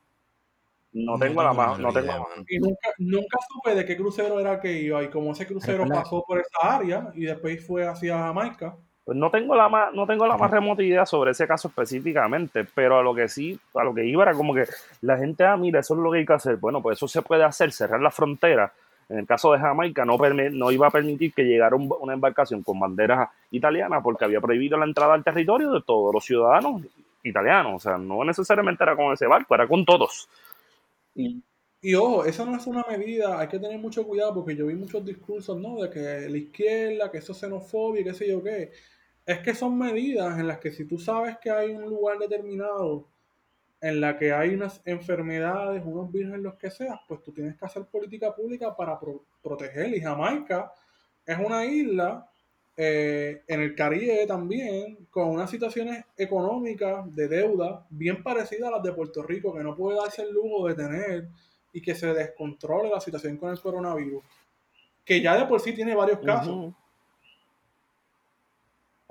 no 0.93 1.17
tengo 1.17 1.41
la 1.43 1.53
más, 1.53 1.79
no 1.79 1.91
tengo 1.91 2.07
la- 2.07 2.19
mano. 2.19 2.43
Y 2.47 2.59
nunca, 2.59 2.89
nunca 2.99 3.37
supe 3.49 3.75
de 3.75 3.85
qué 3.85 3.95
crucero 3.97 4.39
era 4.39 4.59
que 4.59 4.71
iba 4.81 5.03
y 5.03 5.09
como 5.09 5.31
ese 5.31 5.47
crucero 5.47 5.85
pasó 5.87 6.23
por 6.27 6.39
esa 6.39 6.75
área 6.75 7.11
y 7.15 7.25
después 7.25 7.65
fue 7.65 7.85
hacia 7.87 8.17
Jamaica. 8.17 8.77
Pues 9.05 9.17
no 9.17 9.29
tengo 9.29 9.53
la 9.55 9.67
más, 9.67 9.93
no 9.93 10.07
tengo 10.07 10.25
la 10.25 10.37
más 10.37 10.49
remota 10.49 10.81
idea 10.81 11.05
sobre 11.05 11.31
ese 11.31 11.45
caso 11.45 11.67
específicamente, 11.67 12.65
pero 12.73 12.97
a 12.99 13.03
lo 13.03 13.13
que 13.13 13.27
sí, 13.27 13.59
a 13.75 13.83
lo 13.83 13.93
que 13.93 14.05
iba 14.05 14.23
era 14.23 14.33
como 14.33 14.53
que 14.53 14.65
la 15.01 15.17
gente, 15.17 15.43
ah, 15.43 15.57
mira, 15.57 15.81
eso 15.81 15.93
es 15.93 15.99
lo 15.99 16.09
que 16.11 16.19
hay 16.19 16.25
que 16.25 16.33
hacer. 16.33 16.55
Bueno, 16.55 16.81
pues 16.81 16.97
eso 16.97 17.07
se 17.09 17.21
puede 17.21 17.43
hacer, 17.43 17.73
cerrar 17.73 17.99
la 18.01 18.11
frontera. 18.11 18.71
En 19.09 19.19
el 19.19 19.27
caso 19.27 19.51
de 19.51 19.59
Jamaica 19.59 20.05
no, 20.05 20.17
permi- 20.17 20.51
no 20.51 20.71
iba 20.71 20.87
a 20.87 20.91
permitir 20.91 21.33
que 21.33 21.43
llegara 21.43 21.75
un- 21.75 21.93
una 21.99 22.13
embarcación 22.13 22.63
con 22.63 22.79
banderas 22.79 23.29
italianas 23.51 24.01
porque 24.01 24.23
había 24.23 24.39
prohibido 24.39 24.77
la 24.77 24.85
entrada 24.85 25.13
al 25.13 25.23
territorio 25.23 25.71
de 25.71 25.81
todos 25.81 26.13
los 26.13 26.23
ciudadanos 26.23 26.81
italianos. 27.23 27.73
O 27.75 27.79
sea, 27.79 27.97
no 27.97 28.23
necesariamente 28.23 28.83
era 28.83 28.95
con 28.95 29.11
ese 29.13 29.27
barco, 29.27 29.53
era 29.53 29.67
con 29.67 29.83
todos. 29.85 30.29
Y 31.15 31.43
Y 31.81 31.95
ojo, 31.95 32.23
esa 32.25 32.45
no 32.45 32.55
es 32.55 32.65
una 32.65 32.85
medida, 32.89 33.37
hay 33.39 33.49
que 33.49 33.59
tener 33.59 33.77
mucho 33.77 34.05
cuidado 34.07 34.33
porque 34.35 34.55
yo 34.55 34.67
vi 34.67 34.75
muchos 34.75 35.03
discursos, 35.05 35.57
¿no? 35.59 35.81
De 35.81 35.89
que 35.89 36.29
la 36.29 36.37
izquierda, 36.37 37.11
que 37.11 37.17
eso 37.17 37.33
es 37.33 37.39
xenofobia, 37.39 37.99
y 38.01 38.03
qué 38.05 38.13
sé 38.13 38.29
yo 38.29 38.41
qué. 38.41 38.71
Es 39.25 39.39
que 39.39 39.53
son 39.55 39.77
medidas 39.77 40.37
en 40.37 40.47
las 40.47 40.59
que 40.59 40.71
si 40.71 40.85
tú 40.85 40.97
sabes 40.97 41.37
que 41.37 41.49
hay 41.49 41.71
un 41.71 41.83
lugar 41.83 42.17
determinado 42.19 43.07
en 43.79 43.99
la 44.01 44.17
que 44.17 44.31
hay 44.31 44.53
unas 44.53 44.81
enfermedades, 44.85 45.83
unos 45.85 46.11
virus, 46.11 46.37
los 46.39 46.55
que 46.55 46.69
seas, 46.69 46.99
pues 47.07 47.21
tú 47.21 47.31
tienes 47.33 47.57
que 47.57 47.65
hacer 47.65 47.85
política 47.85 48.33
pública 48.33 48.75
para 48.75 48.99
pro- 48.99 49.23
proteger. 49.41 49.93
Y 49.95 50.01
Jamaica 50.01 50.71
es 51.25 51.37
una 51.37 51.65
isla 51.65 52.29
eh, 52.75 53.43
en 53.47 53.61
el 53.61 53.75
Caribe 53.75 54.25
también, 54.25 55.05
con 55.11 55.29
unas 55.29 55.49
situaciones 55.49 56.03
económicas 56.17 57.13
de 57.13 57.27
deuda 57.27 57.85
bien 57.89 58.23
parecidas 58.23 58.69
a 58.69 58.71
las 58.71 58.83
de 58.83 58.93
Puerto 58.93 59.21
Rico, 59.21 59.53
que 59.53 59.63
no 59.63 59.75
puede 59.75 59.97
darse 59.97 60.23
el 60.23 60.33
lujo 60.33 60.67
de 60.67 60.75
tener 60.75 61.27
y 61.73 61.81
que 61.81 61.93
se 61.93 62.07
descontrole 62.13 62.89
la 62.89 62.99
situación 63.01 63.37
con 63.37 63.51
el 63.51 63.59
coronavirus, 63.59 64.23
que 65.03 65.21
ya 65.21 65.37
de 65.37 65.45
por 65.45 65.59
sí 65.59 65.73
tiene 65.73 65.93
varios 65.95 66.19
casos. 66.19 66.73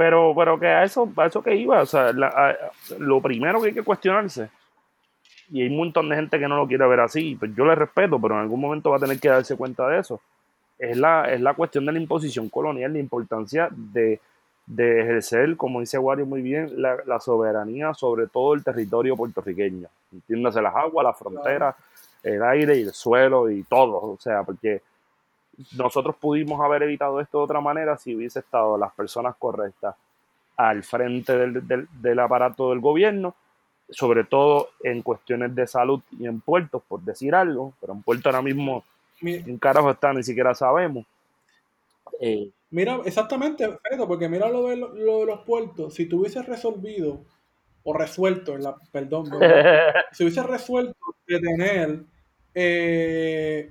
Pero, 0.02 0.34
pero 0.36 0.58
que 0.58 0.66
a 0.66 0.82
eso, 0.82 1.08
a 1.16 1.26
eso 1.26 1.40
que 1.44 1.54
iba, 1.54 1.80
o 1.80 1.86
sea, 1.86 2.12
la- 2.12 2.26
a- 2.26 2.56
lo 2.98 3.20
primero 3.22 3.60
que 3.60 3.68
hay 3.68 3.72
que 3.74 3.84
cuestionarse, 3.84 4.50
y 5.48 5.62
hay 5.62 5.68
un 5.68 5.76
montón 5.76 6.08
de 6.08 6.16
gente 6.16 6.40
que 6.40 6.48
no 6.48 6.56
lo 6.56 6.66
quiere 6.66 6.84
ver 6.88 6.98
así, 6.98 7.36
pues 7.36 7.54
yo 7.54 7.64
le 7.64 7.76
respeto, 7.76 8.18
pero 8.20 8.34
en 8.34 8.40
algún 8.40 8.60
momento 8.60 8.90
va 8.90 8.96
a 8.96 9.00
tener 9.00 9.20
que 9.20 9.28
darse 9.28 9.56
cuenta 9.56 9.86
de 9.86 10.00
eso, 10.00 10.20
es 10.76 10.96
la, 10.96 11.32
es 11.32 11.40
la 11.40 11.54
cuestión 11.54 11.86
de 11.86 11.92
la 11.92 12.00
imposición 12.00 12.48
colonial, 12.48 12.92
la 12.92 12.98
importancia 12.98 13.68
de, 13.70 14.18
de 14.66 15.00
ejercer, 15.02 15.56
como 15.56 15.78
dice 15.78 15.98
Wario 15.98 16.26
muy 16.26 16.42
bien, 16.42 16.82
la, 16.82 16.96
la 17.06 17.20
soberanía 17.20 17.94
sobre 17.94 18.26
todo 18.26 18.54
el 18.54 18.64
territorio 18.64 19.14
puertorriqueño, 19.16 19.86
entiéndase 20.12 20.60
las 20.60 20.74
aguas, 20.74 21.04
las 21.04 21.16
fronteras, 21.16 21.76
el 22.24 22.42
aire 22.42 22.76
y 22.78 22.82
el 22.82 22.92
suelo 22.92 23.48
y 23.48 23.62
todo, 23.62 23.98
o 24.02 24.18
sea, 24.18 24.42
porque 24.42 24.82
nosotros 25.76 26.16
pudimos 26.16 26.60
haber 26.60 26.82
evitado 26.84 27.20
esto 27.20 27.38
de 27.38 27.44
otra 27.44 27.60
manera 27.60 27.96
si 27.98 28.14
hubiese 28.14 28.40
estado 28.40 28.76
las 28.78 28.92
personas 28.92 29.34
correctas 29.38 29.94
al 30.56 30.82
frente 30.84 31.36
del, 31.36 31.66
del- 31.66 31.88
del 32.00 32.18
aparato 32.18 32.70
del 32.70 32.80
gobierno, 32.80 33.34
sobre 33.90 34.24
todo 34.24 34.70
en 34.82 35.02
cuestiones 35.02 35.54
de 35.54 35.66
salud 35.66 36.00
y 36.18 36.26
en 36.26 36.40
puertos, 36.40 36.82
por 36.86 37.00
decir 37.00 37.34
algo, 37.34 37.72
pero 37.80 37.92
en 37.92 38.02
puerto 38.02 38.28
ahora 38.28 38.42
mismo 38.42 38.84
Mi- 39.20 39.34
en 39.34 39.58
carajo 39.58 39.90
está, 39.90 40.12
ni 40.12 40.22
siquiera 40.22 40.54
sabemos. 40.54 41.04
Eh, 42.20 42.50
Mira, 42.70 43.00
exactamente, 43.04 43.68
Feto, 43.86 44.08
porque 44.08 44.30
mira 44.30 44.48
lo 44.48 44.66
de, 44.68 44.76
lo, 44.76 44.94
lo 44.94 45.20
de 45.20 45.26
los 45.26 45.40
puertos. 45.40 45.92
Si 45.94 46.06
tú 46.06 46.20
hubieses 46.20 46.46
resolvido, 46.46 47.20
o 47.84 47.92
resuelto, 47.92 48.54
en 48.54 48.62
la, 48.62 48.76
perdón, 48.90 49.28
¿verdad? 49.30 49.94
si 50.12 50.24
hubiese 50.24 50.42
resuelto 50.42 50.96
de 51.26 51.38
tener 51.40 52.00
eh, 52.54 53.70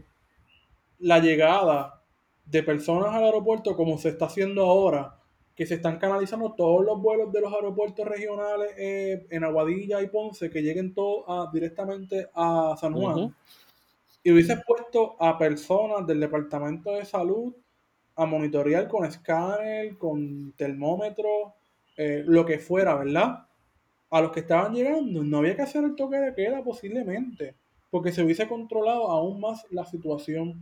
la 1.01 1.19
llegada 1.19 2.01
de 2.45 2.63
personas 2.63 3.13
al 3.13 3.25
aeropuerto 3.25 3.75
como 3.75 3.97
se 3.97 4.09
está 4.09 4.25
haciendo 4.25 4.63
ahora, 4.63 5.17
que 5.55 5.65
se 5.65 5.75
están 5.75 5.99
canalizando 5.99 6.53
todos 6.53 6.83
los 6.85 7.01
vuelos 7.01 7.31
de 7.31 7.41
los 7.41 7.53
aeropuertos 7.53 8.07
regionales 8.07 8.71
eh, 8.77 9.27
en 9.29 9.43
Aguadilla 9.43 10.01
y 10.01 10.07
Ponce, 10.07 10.49
que 10.49 10.61
lleguen 10.61 10.93
todos 10.93 11.51
directamente 11.51 12.29
a 12.33 12.75
San 12.79 12.93
Juan, 12.93 13.35
y 14.23 14.31
hubieses 14.31 14.59
puesto 14.65 15.15
a 15.19 15.37
personas 15.37 16.07
del 16.07 16.19
Departamento 16.19 16.91
de 16.93 17.05
Salud 17.05 17.53
a 18.15 18.25
monitorear 18.25 18.87
con 18.87 19.05
escáner, 19.05 19.97
con 19.97 20.53
termómetro, 20.53 21.53
eh, 21.97 22.23
lo 22.25 22.45
que 22.45 22.59
fuera, 22.59 22.95
¿verdad? 22.95 23.45
A 24.09 24.21
los 24.21 24.31
que 24.31 24.41
estaban 24.41 24.73
llegando, 24.73 25.23
no 25.23 25.37
había 25.39 25.55
que 25.55 25.61
hacer 25.63 25.83
el 25.83 25.95
toque 25.95 26.17
de 26.17 26.33
queda 26.33 26.63
posiblemente. 26.63 27.55
porque 27.89 28.11
se 28.13 28.23
hubiese 28.23 28.47
controlado 28.47 29.11
aún 29.11 29.41
más 29.41 29.65
la 29.69 29.85
situación. 29.85 30.61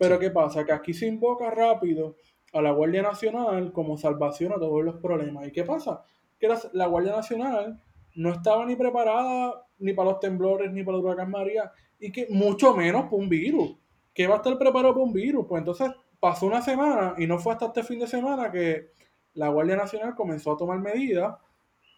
Pero 0.00 0.18
¿qué 0.18 0.30
pasa? 0.30 0.64
Que 0.64 0.72
aquí 0.72 0.94
se 0.94 1.06
invoca 1.06 1.50
rápido 1.50 2.16
a 2.54 2.62
la 2.62 2.70
Guardia 2.70 3.02
Nacional 3.02 3.70
como 3.70 3.98
salvación 3.98 4.50
a 4.50 4.54
todos 4.54 4.82
los 4.82 4.96
problemas. 4.96 5.46
¿Y 5.46 5.52
qué 5.52 5.62
pasa? 5.62 6.02
Que 6.38 6.48
la, 6.48 6.58
la 6.72 6.86
Guardia 6.86 7.12
Nacional 7.12 7.82
no 8.14 8.32
estaba 8.32 8.64
ni 8.64 8.76
preparada 8.76 9.62
ni 9.78 9.92
para 9.92 10.12
los 10.12 10.20
temblores 10.20 10.72
ni 10.72 10.82
para 10.82 10.96
el 10.96 11.04
huracán 11.04 11.30
María 11.30 11.70
y 11.98 12.10
que 12.10 12.28
mucho 12.30 12.74
menos 12.74 13.02
para 13.04 13.16
un 13.16 13.28
virus. 13.28 13.76
¿Qué 14.14 14.26
va 14.26 14.36
a 14.36 14.36
estar 14.38 14.56
preparado 14.56 14.94
para 14.94 15.04
un 15.04 15.12
virus? 15.12 15.44
Pues 15.46 15.60
entonces 15.60 15.90
pasó 16.18 16.46
una 16.46 16.62
semana 16.62 17.14
y 17.18 17.26
no 17.26 17.38
fue 17.38 17.52
hasta 17.52 17.66
este 17.66 17.82
fin 17.82 17.98
de 17.98 18.06
semana 18.06 18.50
que 18.50 18.92
la 19.34 19.50
Guardia 19.50 19.76
Nacional 19.76 20.14
comenzó 20.14 20.52
a 20.52 20.56
tomar 20.56 20.78
medidas, 20.78 21.36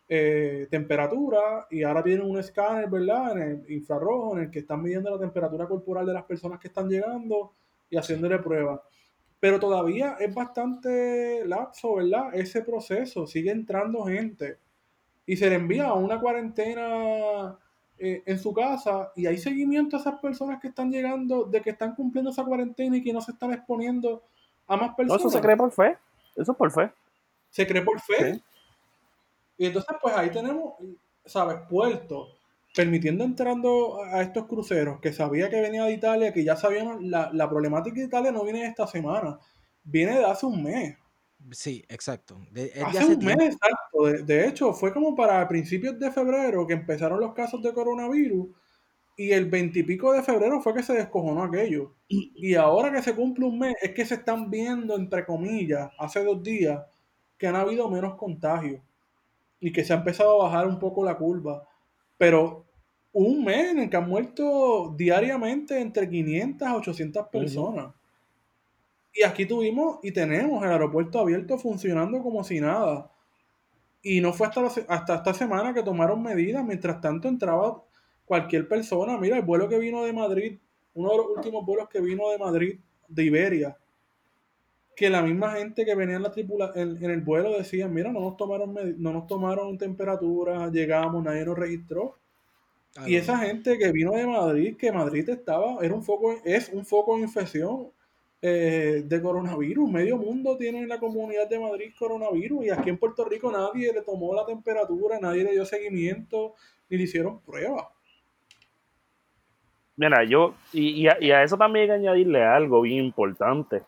eh, 0.08 0.66
temperatura, 0.68 1.68
y 1.70 1.84
ahora 1.84 2.02
tienen 2.02 2.28
un 2.28 2.36
escáner, 2.36 2.90
¿verdad? 2.90 3.38
En 3.38 3.42
el 3.42 3.70
infrarrojo, 3.70 4.36
en 4.36 4.42
el 4.42 4.50
que 4.50 4.58
están 4.58 4.82
midiendo 4.82 5.08
la 5.08 5.20
temperatura 5.20 5.68
corporal 5.68 6.04
de 6.04 6.14
las 6.14 6.24
personas 6.24 6.58
que 6.58 6.66
están 6.66 6.88
llegando 6.88 7.52
y 7.92 7.96
haciéndole 7.98 8.38
pruebas. 8.38 8.80
Pero 9.38 9.60
todavía 9.60 10.16
es 10.18 10.34
bastante 10.34 11.44
lapso, 11.44 11.96
¿verdad? 11.96 12.34
Ese 12.34 12.62
proceso, 12.62 13.26
sigue 13.26 13.50
entrando 13.50 14.04
gente 14.04 14.58
y 15.26 15.36
se 15.36 15.50
le 15.50 15.56
envía 15.56 15.88
a 15.88 15.94
una 15.94 16.18
cuarentena 16.18 17.58
eh, 17.98 18.22
en 18.24 18.38
su 18.38 18.54
casa 18.54 19.12
y 19.14 19.26
hay 19.26 19.36
seguimiento 19.36 19.96
a 19.96 20.00
esas 20.00 20.18
personas 20.20 20.58
que 20.60 20.68
están 20.68 20.90
llegando, 20.90 21.44
de 21.44 21.60
que 21.60 21.70
están 21.70 21.94
cumpliendo 21.94 22.30
esa 22.30 22.44
cuarentena 22.44 22.96
y 22.96 23.02
que 23.02 23.12
no 23.12 23.20
se 23.20 23.32
están 23.32 23.52
exponiendo 23.52 24.22
a 24.66 24.76
más 24.76 24.94
personas. 24.94 25.22
No, 25.22 25.28
eso 25.28 25.38
se 25.38 25.42
cree 25.42 25.56
por 25.56 25.70
fe. 25.70 25.98
Eso 26.34 26.52
es 26.52 26.58
por 26.58 26.70
fe. 26.72 26.90
Se 27.50 27.66
cree 27.66 27.82
por 27.82 28.00
fe. 28.00 28.40
Y 29.58 29.66
entonces, 29.66 29.94
pues 30.00 30.16
ahí 30.16 30.30
tenemos, 30.30 30.74
¿sabes? 31.26 31.58
Puerto, 31.68 32.28
permitiendo 32.74 33.24
entrando 33.24 34.02
a 34.02 34.22
estos 34.22 34.46
cruceros 34.46 35.00
que 35.00 35.12
sabía 35.12 35.50
que 35.50 35.60
venía 35.60 35.84
de 35.84 35.92
Italia, 35.92 36.32
que 36.32 36.44
ya 36.44 36.56
sabían, 36.56 37.10
la, 37.10 37.30
la 37.32 37.48
problemática 37.48 37.96
de 37.96 38.06
Italia 38.06 38.32
no 38.32 38.44
viene 38.44 38.60
de 38.60 38.66
esta 38.66 38.86
semana, 38.86 39.38
viene 39.84 40.18
de 40.18 40.24
hace 40.24 40.46
un 40.46 40.62
mes. 40.62 40.96
Sí, 41.50 41.84
exacto. 41.88 42.38
De, 42.50 42.72
hace, 42.84 43.16
un 43.16 43.24
mes, 43.24 43.36
exacto. 43.40 44.24
De, 44.24 44.46
hecho, 44.46 44.72
fue 44.72 44.92
como 44.92 45.14
para 45.14 45.46
principios 45.48 45.98
de 45.98 46.10
febrero 46.10 46.66
que 46.66 46.74
empezaron 46.74 47.20
los 47.20 47.34
casos 47.34 47.62
de 47.62 47.72
coronavirus 47.72 48.48
y 49.16 49.32
el 49.32 49.46
veintipico 49.46 50.12
de 50.12 50.22
febrero 50.22 50.60
fue 50.60 50.74
que 50.74 50.82
se 50.82 50.94
descojonó 50.94 51.42
aquello. 51.42 51.94
Y 52.08 52.54
ahora 52.54 52.92
que 52.92 53.02
se 53.02 53.14
cumple 53.14 53.46
un 53.46 53.58
mes, 53.58 53.74
es 53.82 53.90
que 53.90 54.06
se 54.06 54.14
están 54.14 54.50
viendo, 54.50 54.96
entre 54.96 55.26
comillas, 55.26 55.90
hace 55.98 56.24
dos 56.24 56.42
días, 56.42 56.82
que 57.36 57.48
han 57.48 57.56
habido 57.56 57.90
menos 57.90 58.14
contagios 58.14 58.80
y 59.58 59.72
que 59.72 59.84
se 59.84 59.92
ha 59.92 59.96
empezado 59.96 60.40
a 60.40 60.44
bajar 60.44 60.66
un 60.66 60.78
poco 60.78 61.04
la 61.04 61.16
curva. 61.16 61.68
Pero 62.18 62.66
un 63.12 63.44
mes 63.44 63.70
en 63.72 63.80
el 63.80 63.90
que 63.90 63.96
han 63.96 64.08
muerto 64.08 64.94
diariamente 64.96 65.80
entre 65.80 66.08
500 66.08 66.68
a 66.68 66.76
800 66.76 67.28
personas. 67.28 67.94
Y 69.14 69.22
aquí 69.24 69.44
tuvimos 69.44 69.98
y 70.02 70.12
tenemos 70.12 70.64
el 70.64 70.70
aeropuerto 70.70 71.18
abierto 71.18 71.58
funcionando 71.58 72.22
como 72.22 72.42
si 72.44 72.60
nada. 72.60 73.10
Y 74.02 74.20
no 74.20 74.32
fue 74.32 74.46
hasta, 74.46 74.66
hasta 74.88 75.14
esta 75.16 75.34
semana 75.34 75.74
que 75.74 75.82
tomaron 75.82 76.22
medidas. 76.22 76.64
Mientras 76.64 77.00
tanto 77.00 77.28
entraba 77.28 77.82
cualquier 78.24 78.66
persona. 78.66 79.18
Mira, 79.18 79.36
el 79.36 79.42
vuelo 79.42 79.68
que 79.68 79.78
vino 79.78 80.02
de 80.04 80.12
Madrid, 80.12 80.58
uno 80.94 81.10
de 81.10 81.16
los 81.18 81.26
últimos 81.36 81.66
vuelos 81.66 81.88
que 81.88 82.00
vino 82.00 82.30
de 82.30 82.38
Madrid, 82.38 82.80
de 83.08 83.24
Iberia, 83.24 83.76
que 84.94 85.10
la 85.10 85.22
misma 85.22 85.52
gente 85.52 85.84
que 85.84 85.94
venía 85.94 86.16
en, 86.16 86.22
la 86.22 86.30
tripula, 86.30 86.72
en, 86.74 87.02
el 87.02 87.20
vuelo 87.20 87.56
decía, 87.56 87.88
mira, 87.88 88.12
no 88.12 88.20
nos 88.20 88.36
tomaron, 88.36 88.74
no 88.98 89.12
nos 89.12 89.26
tomaron 89.26 89.78
temperatura, 89.78 90.70
llegamos, 90.70 91.24
nadie 91.24 91.44
nos 91.44 91.58
registró. 91.58 92.18
y 93.06 93.16
esa 93.16 93.38
gente 93.38 93.78
que 93.78 93.90
vino 93.90 94.12
de 94.12 94.26
Madrid, 94.26 94.76
que 94.76 94.92
Madrid 94.92 95.28
estaba, 95.28 95.78
era 95.82 95.94
un 95.94 96.02
foco, 96.02 96.34
es 96.44 96.68
un 96.68 96.84
foco 96.84 97.16
de 97.16 97.22
infección 97.22 97.88
eh, 98.44 99.04
de 99.06 99.22
coronavirus. 99.22 99.88
Medio 99.88 100.16
mundo 100.16 100.56
tiene 100.56 100.80
en 100.80 100.88
la 100.88 100.98
comunidad 100.98 101.48
de 101.48 101.60
Madrid 101.60 101.92
coronavirus 101.98 102.66
y 102.66 102.70
aquí 102.70 102.90
en 102.90 102.98
Puerto 102.98 103.24
Rico 103.24 103.52
nadie 103.52 103.92
le 103.92 104.02
tomó 104.02 104.34
la 104.34 104.44
temperatura, 104.44 105.18
nadie 105.20 105.44
le 105.44 105.52
dio 105.52 105.64
seguimiento 105.64 106.54
ni 106.90 106.96
le 106.98 107.04
hicieron 107.04 107.40
pruebas. 107.40 107.86
Mira, 109.94 110.24
yo, 110.24 110.54
y, 110.72 111.06
a, 111.06 111.42
eso 111.44 111.56
también 111.56 111.82
hay 111.82 111.88
que 111.88 112.08
añadirle 112.08 112.42
algo 112.42 112.80
bien 112.80 113.04
importante. 113.04 113.82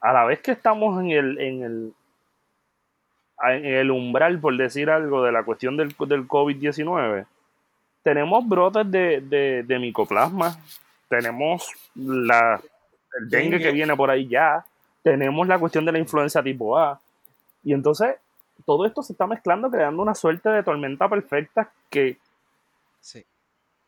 A 0.00 0.12
la 0.12 0.24
vez 0.24 0.40
que 0.40 0.52
estamos 0.52 1.00
en 1.00 1.10
el, 1.10 1.40
en 1.40 1.62
el, 1.62 1.94
en 3.42 3.64
el 3.64 3.90
umbral, 3.90 4.38
por 4.40 4.56
decir 4.56 4.90
algo, 4.90 5.22
de 5.22 5.32
la 5.32 5.42
cuestión 5.42 5.76
del, 5.76 5.88
del 5.88 6.28
COVID-19, 6.28 7.26
tenemos 8.02 8.48
brotes 8.48 8.90
de, 8.90 9.20
de, 9.20 9.62
de 9.64 9.78
micoplasma, 9.78 10.56
tenemos 11.08 11.70
la 11.94 12.60
el 13.18 13.28
dengue 13.28 13.58
que 13.58 13.72
viene 13.72 13.96
por 13.96 14.10
ahí 14.10 14.28
ya, 14.28 14.64
tenemos 15.02 15.46
la 15.46 15.58
cuestión 15.58 15.84
de 15.84 15.92
la 15.92 15.98
influenza 15.98 16.42
tipo 16.42 16.78
A. 16.78 17.00
Y 17.64 17.72
entonces 17.72 18.16
todo 18.64 18.86
esto 18.86 19.02
se 19.02 19.12
está 19.12 19.26
mezclando, 19.26 19.70
creando 19.70 20.02
una 20.02 20.14
suerte 20.14 20.48
de 20.48 20.62
tormenta 20.62 21.08
perfecta 21.08 21.70
que... 21.90 22.18
Sí. 23.00 23.24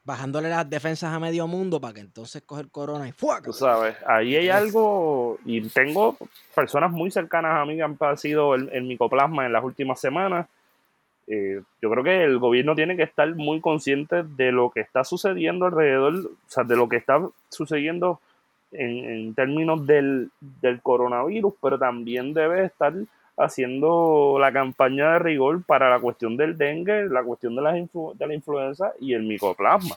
Bajándole 0.02 0.48
las 0.48 0.68
defensas 0.68 1.12
a 1.12 1.20
medio 1.20 1.46
mundo 1.46 1.80
para 1.80 1.94
que 1.94 2.00
entonces 2.00 2.42
coger 2.42 2.68
corona 2.70 3.06
y 3.06 3.12
¡fuaca! 3.12 3.44
Tú 3.44 3.52
sabes, 3.52 3.96
ahí 4.06 4.34
hay 4.34 4.48
algo, 4.48 5.38
y 5.44 5.60
tengo 5.68 6.16
personas 6.54 6.90
muy 6.90 7.10
cercanas 7.10 7.60
a 7.60 7.66
mí 7.66 7.76
que 7.76 7.82
han 7.82 7.96
padecido 7.96 8.54
el, 8.54 8.82
micoplasma 8.82 9.46
en 9.46 9.52
las 9.52 9.62
últimas 9.62 10.00
semanas. 10.00 10.46
Eh, 11.26 11.60
yo 11.82 11.90
creo 11.90 12.02
que 12.02 12.24
el 12.24 12.38
gobierno 12.38 12.74
tiene 12.74 12.96
que 12.96 13.02
estar 13.02 13.32
muy 13.36 13.60
consciente 13.60 14.22
de 14.22 14.52
lo 14.52 14.70
que 14.70 14.80
está 14.80 15.04
sucediendo 15.04 15.66
alrededor, 15.66 16.14
o 16.14 16.50
sea, 16.50 16.64
de 16.64 16.76
lo 16.76 16.88
que 16.88 16.96
está 16.96 17.20
sucediendo 17.50 18.20
en, 18.72 19.34
términos 19.34 19.86
del, 19.86 20.30
coronavirus, 20.82 21.54
pero 21.60 21.78
también 21.78 22.34
debe 22.34 22.64
estar 22.64 22.92
haciendo 23.40 24.36
la 24.38 24.52
campaña 24.52 25.14
de 25.14 25.18
rigor 25.18 25.64
para 25.64 25.90
la 25.90 26.00
cuestión 26.00 26.36
del 26.36 26.56
dengue, 26.56 27.08
la 27.08 27.22
cuestión 27.22 27.56
de 27.56 27.62
la, 27.62 27.72
de 27.72 28.26
la 28.26 28.34
influenza 28.34 28.92
y 29.00 29.14
el 29.14 29.22
micoplasma. 29.22 29.96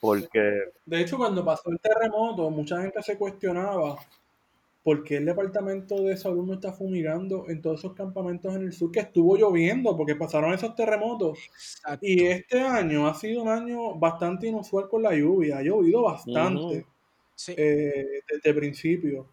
Porque... 0.00 0.64
De 0.84 1.00
hecho, 1.00 1.16
cuando 1.16 1.44
pasó 1.44 1.70
el 1.70 1.80
terremoto, 1.80 2.50
mucha 2.50 2.82
gente 2.82 3.02
se 3.02 3.16
cuestionaba 3.16 3.96
por 4.86 5.02
qué 5.02 5.16
el 5.16 5.24
Departamento 5.24 6.00
de 6.02 6.16
Salud 6.16 6.46
no 6.46 6.54
está 6.54 6.72
fumigando 6.72 7.46
en 7.48 7.60
todos 7.60 7.80
esos 7.80 7.94
campamentos 7.94 8.54
en 8.54 8.62
el 8.62 8.72
sur 8.72 8.92
que 8.92 9.00
estuvo 9.00 9.36
lloviendo, 9.36 9.96
porque 9.96 10.14
pasaron 10.14 10.54
esos 10.54 10.76
terremotos. 10.76 11.40
Y 12.00 12.24
este 12.24 12.60
año 12.60 13.08
ha 13.08 13.14
sido 13.14 13.42
un 13.42 13.48
año 13.48 13.96
bastante 13.96 14.46
inusual 14.46 14.88
con 14.88 15.02
la 15.02 15.12
lluvia, 15.12 15.58
ha 15.58 15.62
llovido 15.62 16.02
bastante 16.02 16.86
eh, 17.48 18.22
desde 18.28 18.50
el 18.50 18.54
principio. 18.54 19.26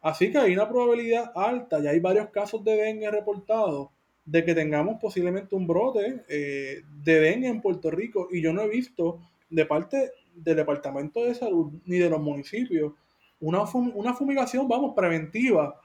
Así 0.00 0.30
que 0.30 0.38
hay 0.38 0.54
una 0.54 0.68
probabilidad 0.68 1.32
alta, 1.34 1.78
y 1.80 1.86
hay 1.86 2.00
varios 2.00 2.30
casos 2.30 2.64
de 2.64 2.76
dengue 2.76 3.10
reportados, 3.10 3.88
de 4.24 4.44
que 4.44 4.54
tengamos 4.54 5.00
posiblemente 5.00 5.54
un 5.54 5.66
brote 5.66 6.24
eh, 6.28 6.82
de 7.02 7.20
dengue 7.20 7.48
en 7.48 7.60
Puerto 7.60 7.90
Rico. 7.90 8.28
Y 8.30 8.40
yo 8.40 8.52
no 8.52 8.62
he 8.62 8.68
visto 8.68 9.20
de 9.48 9.66
parte 9.66 10.12
del 10.34 10.56
Departamento 10.56 11.24
de 11.24 11.34
Salud 11.34 11.72
ni 11.86 11.98
de 11.98 12.08
los 12.08 12.20
municipios 12.20 12.92
una, 13.40 13.64
una 13.94 14.14
fumigación, 14.14 14.68
vamos, 14.68 14.94
preventiva 14.94 15.80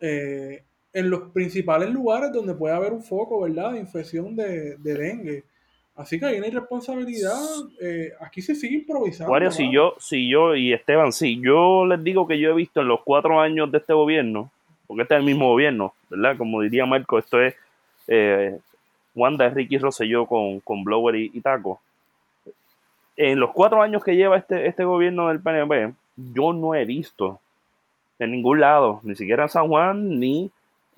eh, 0.00 0.64
en 0.92 1.10
los 1.10 1.30
principales 1.30 1.90
lugares 1.90 2.32
donde 2.32 2.54
puede 2.54 2.74
haber 2.74 2.92
un 2.92 3.02
foco, 3.02 3.40
¿verdad?, 3.40 3.72
de 3.72 3.78
infección 3.78 4.36
de 4.36 4.76
dengue. 4.78 5.44
Así 5.94 6.18
que 6.18 6.26
hay 6.26 6.38
una 6.38 6.46
irresponsabilidad. 6.46 7.38
Eh, 7.80 8.12
aquí 8.20 8.40
se 8.40 8.54
sigue 8.54 8.76
improvisando. 8.76 9.30
Wario, 9.30 9.50
si 9.50 9.70
yo, 9.70 9.94
si 9.98 10.28
yo 10.28 10.54
y 10.56 10.72
Esteban, 10.72 11.12
si 11.12 11.40
yo 11.40 11.84
les 11.84 12.02
digo 12.02 12.26
que 12.26 12.38
yo 12.38 12.50
he 12.50 12.54
visto 12.54 12.80
en 12.80 12.88
los 12.88 13.02
cuatro 13.02 13.40
años 13.40 13.70
de 13.70 13.78
este 13.78 13.92
gobierno, 13.92 14.50
porque 14.86 15.02
este 15.02 15.14
es 15.14 15.20
el 15.20 15.26
mismo 15.26 15.48
gobierno, 15.50 15.92
¿verdad? 16.08 16.36
Como 16.38 16.62
diría 16.62 16.86
Marco, 16.86 17.18
esto 17.18 17.40
es 17.42 17.54
eh, 18.08 18.58
Wanda, 19.14 19.48
Ricky 19.50 19.78
Rosselló 19.78 20.26
con, 20.26 20.60
con 20.60 20.82
Blower 20.82 21.16
y, 21.16 21.40
Taco. 21.40 21.80
En 23.16 23.38
los 23.38 23.50
cuatro 23.50 23.82
años 23.82 24.02
que 24.02 24.16
lleva 24.16 24.38
este, 24.38 24.66
este 24.66 24.84
gobierno 24.84 25.28
del 25.28 25.40
PNP, 25.40 25.92
yo 26.16 26.52
no 26.54 26.74
he 26.74 26.86
visto 26.86 27.38
en 28.18 28.30
ningún 28.30 28.60
lado, 28.60 29.00
ni 29.02 29.14
siquiera 29.14 29.44
en 29.44 29.48
San 29.50 29.68
Juan, 29.68 30.18
ni 30.18 30.50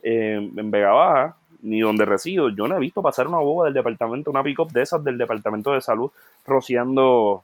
eh, 0.03 0.51
en 0.57 0.71
Vega 0.71 0.93
Baja, 0.93 1.37
ni 1.65 1.81
donde 1.81 2.05
resido, 2.05 2.51
yo 2.51 2.69
no 2.69 2.77
he 2.77 2.81
visto 2.81 3.01
pasar 3.01 3.27
una 3.27 3.39
boba 3.39 3.65
del 3.65 3.74
departamento, 3.74 4.31
una 4.31 4.43
pick-up 4.43 4.70
de 4.70 4.82
esas 4.82 5.03
del 5.03 5.16
departamento 5.16 5.73
de 5.73 5.81
salud, 5.81 6.11
rociando, 6.47 7.43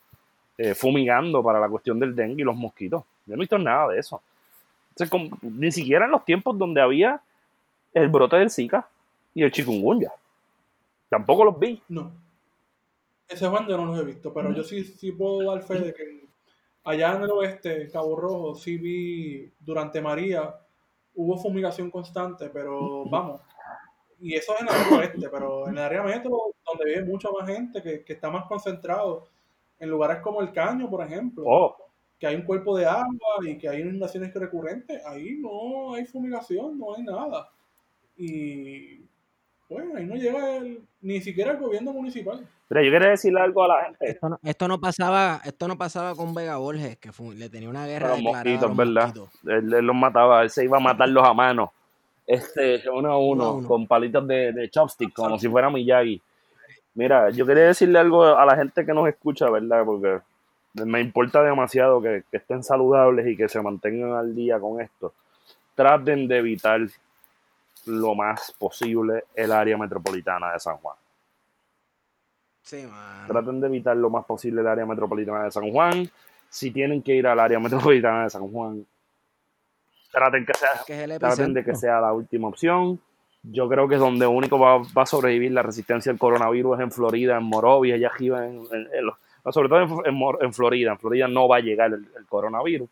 eh, 0.59 0.75
fumigando 0.75 1.43
para 1.43 1.59
la 1.59 1.69
cuestión 1.69 1.99
del 1.99 2.15
dengue 2.15 2.43
y 2.43 2.45
los 2.45 2.55
mosquitos. 2.55 3.03
Yo 3.27 3.35
no 3.35 3.41
he 3.41 3.45
visto 3.45 3.59
nada 3.59 3.89
de 3.89 3.99
eso. 3.99 4.21
ni 5.43 5.73
siquiera 5.73 6.05
en 6.05 6.11
los 6.11 6.25
tiempos 6.25 6.59
donde 6.59 6.83
había 6.83 7.21
el 7.95 8.09
brote 8.09 8.37
del 8.37 8.51
Zika 8.51 8.87
y 9.35 9.43
el 9.43 9.51
chikungunya. 9.51 10.13
Tampoco 11.09 11.45
los 11.45 11.59
vi. 11.59 11.83
No. 11.89 12.13
Ese 13.27 13.49
Juan 13.49 13.67
no 13.67 13.87
los 13.87 13.99
he 14.01 14.05
visto, 14.05 14.35
pero 14.35 14.53
yo 14.53 14.63
sí, 14.63 14.85
sí 14.85 15.13
puedo 15.13 15.51
dar 15.51 15.63
fe 15.63 15.79
de 15.79 15.95
que 15.95 16.29
allá 16.85 17.15
en 17.17 17.23
el 17.23 17.31
oeste, 17.31 17.89
Cabo 17.91 18.17
Rojo, 18.17 18.55
sí 18.55 18.77
vi 18.77 19.51
durante 19.61 20.03
María, 20.03 20.55
hubo 21.15 21.39
fumigación 21.39 21.91
constante, 21.91 22.51
pero 22.51 23.05
vamos, 23.09 23.41
y 24.21 24.35
eso 24.35 24.55
es 24.55 24.61
en 24.61 24.69
el 24.69 24.75
área 24.75 24.99
oeste, 24.99 25.29
pero 25.31 25.67
en 25.69 25.73
el 25.79 25.83
área 25.85 26.03
metro, 26.03 26.31
donde 26.67 26.85
vive 26.85 27.05
mucha 27.05 27.29
más 27.31 27.49
gente, 27.49 27.83
que, 27.83 28.13
está 28.13 28.31
más 28.31 28.47
concentrado, 28.47 29.29
En 29.79 29.89
lugares 29.89 30.19
como 30.21 30.43
el 30.43 30.53
Caño, 30.53 30.91
por 30.91 31.03
ejemplo, 31.05 31.43
Oh, 31.47 31.75
que 32.19 32.27
hay 32.27 32.37
un 32.37 32.43
cuerpo 32.43 32.77
de 32.77 32.85
agua 32.85 33.09
y 33.43 33.57
que 33.57 33.67
hay 33.67 33.81
inundaciones 33.81 34.35
recurrentes, 34.35 35.01
ahí 35.07 35.39
no 35.41 35.95
hay 35.95 36.05
fumigación, 36.05 36.79
no 36.79 36.95
hay 36.95 37.03
nada. 37.03 37.49
Y 38.17 39.01
bueno, 39.69 39.97
ahí 39.97 40.05
no 40.05 40.17
llega 40.17 40.57
el- 40.59 40.83
ni 41.01 41.21
siquiera 41.23 41.53
el 41.53 41.59
gobierno 41.59 41.93
municipal. 41.93 42.47
mira, 42.69 42.83
yo 42.85 42.91
quería 42.91 43.09
decirle 43.09 43.41
algo 43.41 43.65
a 43.65 43.69
la 43.69 43.85
gente. 43.85 44.11
Esto 44.11 44.29
no, 44.29 44.39
esto 44.43 44.69
no 44.69 44.81
pasaba, 44.81 45.41
esto 45.45 45.67
no 45.67 45.79
pasaba 45.79 46.15
con 46.15 46.35
Vega 46.35 46.57
Borges, 46.59 46.99
que 46.99 47.11
fue- 47.13 47.35
le 47.35 47.49
tenía 47.49 47.69
una 47.71 47.87
guerra 47.87 48.09
Los 48.09 48.19
declarada 48.19 48.41
a 48.41 48.45
mosquitos, 48.45 48.69
los 48.69 48.77
¿verdad? 48.77 49.03
mosquitos. 49.17 49.31
Él, 49.47 49.73
él 49.75 49.85
los 49.87 49.97
mataba, 49.97 50.43
él 50.43 50.51
se 50.51 50.65
iba 50.65 50.77
a 50.77 50.81
matarlos 50.81 51.27
a 51.27 51.33
mano. 51.33 51.73
Este, 52.31 52.89
uno 52.89 53.11
a 53.11 53.19
Uno 53.19 53.45
a 53.45 53.51
uno, 53.51 53.53
uno. 53.55 53.69
con 53.69 53.87
palitos 53.87 54.27
de, 54.27 54.53
de 54.53 54.71
chopstick, 54.71 55.13
como 55.13 55.39
si 55.39 55.49
fuera 55.49 55.69
Miyagi. 55.69 56.21
Mira, 56.95 57.31
yo 57.31 57.45
quería 57.45 57.65
decirle 57.65 57.99
algo 57.99 58.25
a 58.25 58.45
la 58.45 58.57
gente 58.57 58.87
que 58.87 58.93
nos 58.95 59.09
escucha, 59.09 59.51
¿verdad? 59.51 59.85
Porque 59.85 60.21
me 60.75 61.01
importa 61.01 61.43
demasiado 61.43 62.01
que, 62.01 62.23
que 62.31 62.37
estén 62.37 62.63
saludables 62.63 63.27
y 63.27 63.37
que 63.37 63.49
se 63.49 63.61
mantengan 63.61 64.13
al 64.13 64.35
día 64.35 64.61
con 64.61 64.81
esto. 64.81 65.13
Traten 65.75 66.29
de 66.29 66.39
evitar 66.39 66.81
lo 67.87 68.15
más 68.15 68.53
posible 68.59 69.25
el 69.35 69.51
área 69.51 69.77
metropolitana 69.77 70.53
de 70.53 70.61
San 70.61 70.77
Juan. 70.77 70.97
Sí, 72.63 72.87
mano. 72.87 73.27
Traten 73.27 73.61
de 73.61 73.67
evitar 73.67 73.97
lo 73.97 74.11
más 74.11 74.25
posible 74.25 74.61
el 74.61 74.67
área 74.69 74.87
metropolitana 74.87 75.45
de 75.45 75.51
San 75.51 75.71
Juan. 75.71 76.09
Si 76.49 76.71
tienen 76.71 77.03
que 77.03 77.15
ir 77.15 77.27
al 77.27 77.41
área 77.41 77.59
metropolitana 77.59 78.25
de 78.25 78.31
San 78.31 78.49
Juan, 78.51 78.85
traten 80.11 80.45
que 80.47 80.55
sea, 80.55 80.71
Que 80.87 80.93
es 80.95 81.11
el 81.11 81.19
traten 81.19 81.55
de 81.55 81.65
que 81.65 81.75
sea 81.75 82.01
la 82.01 82.13
última 82.13 82.49
opción. 82.49 83.01
Yo 83.43 83.69
creo 83.69 83.89
que 83.89 83.95
es 83.95 84.01
donde 84.01 84.27
único 84.27 84.59
va, 84.59 84.79
va 84.79 85.03
a 85.03 85.07
sobrevivir 85.07 85.53
la 85.53 85.63
resistencia 85.63 86.13
al 86.13 86.19
coronavirus 86.19 86.79
es 86.79 86.83
en 86.85 86.91
Florida, 86.93 87.37
en 87.39 87.45
Morovia, 87.45 87.95
allá 87.95 88.09
arriba, 88.09 88.47
en, 88.47 88.59
en- 88.71 88.89
en 88.93 89.07
los- 89.07 89.17
no, 89.45 89.53
sobre 89.53 89.69
todo 89.71 89.81
en, 89.81 89.91
en 90.07 90.15
Mor- 90.15 90.39
en 90.43 90.53
Florida. 90.53 90.93
En 90.93 90.99
Florida 90.99 91.27
no 91.27 91.49
va 91.49 91.57
a 91.57 91.61
llegar 91.61 91.93
el, 91.95 92.07
el 92.17 92.27
coronavirus. 92.27 92.89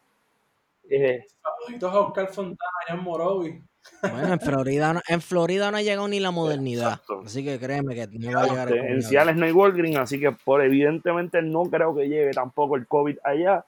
Eh, 0.89 1.27
Saluditos 1.43 1.93
a 1.93 2.01
Oscar 2.01 2.29
Fontana 2.29 2.71
allá 2.87 2.99
en 2.99 3.05
Morovi. 3.05 3.63
Bueno, 4.03 4.33
en 4.35 4.41
Florida, 4.41 4.93
no, 4.95 5.01
en 5.07 5.21
Florida 5.21 5.71
no 5.71 5.77
ha 5.77 5.83
llegado 5.83 6.09
ni 6.09 6.21
la 6.21 6.31
modernidad. 6.31 6.93
Exacto. 6.93 7.23
Así 7.27 7.45
que 7.45 7.59
créeme 7.59 7.95
que 7.95 8.07
no 8.19 8.33
va 8.33 8.43
a 8.45 8.47
llegar 8.49 8.69
el 8.73 8.75
este, 8.79 8.93
en 8.93 9.03
no 9.37 9.45
hay 9.47 9.53
Walgreens, 9.53 9.97
así 9.99 10.19
que 10.21 10.33
por 10.33 10.63
evidentemente 10.63 11.43
no 11.43 11.65
creo 11.65 11.95
que 11.95 12.09
llegue 12.09 12.31
tampoco 12.33 12.77
el 12.77 12.87
COVID 12.87 13.19
allá. 13.25 13.65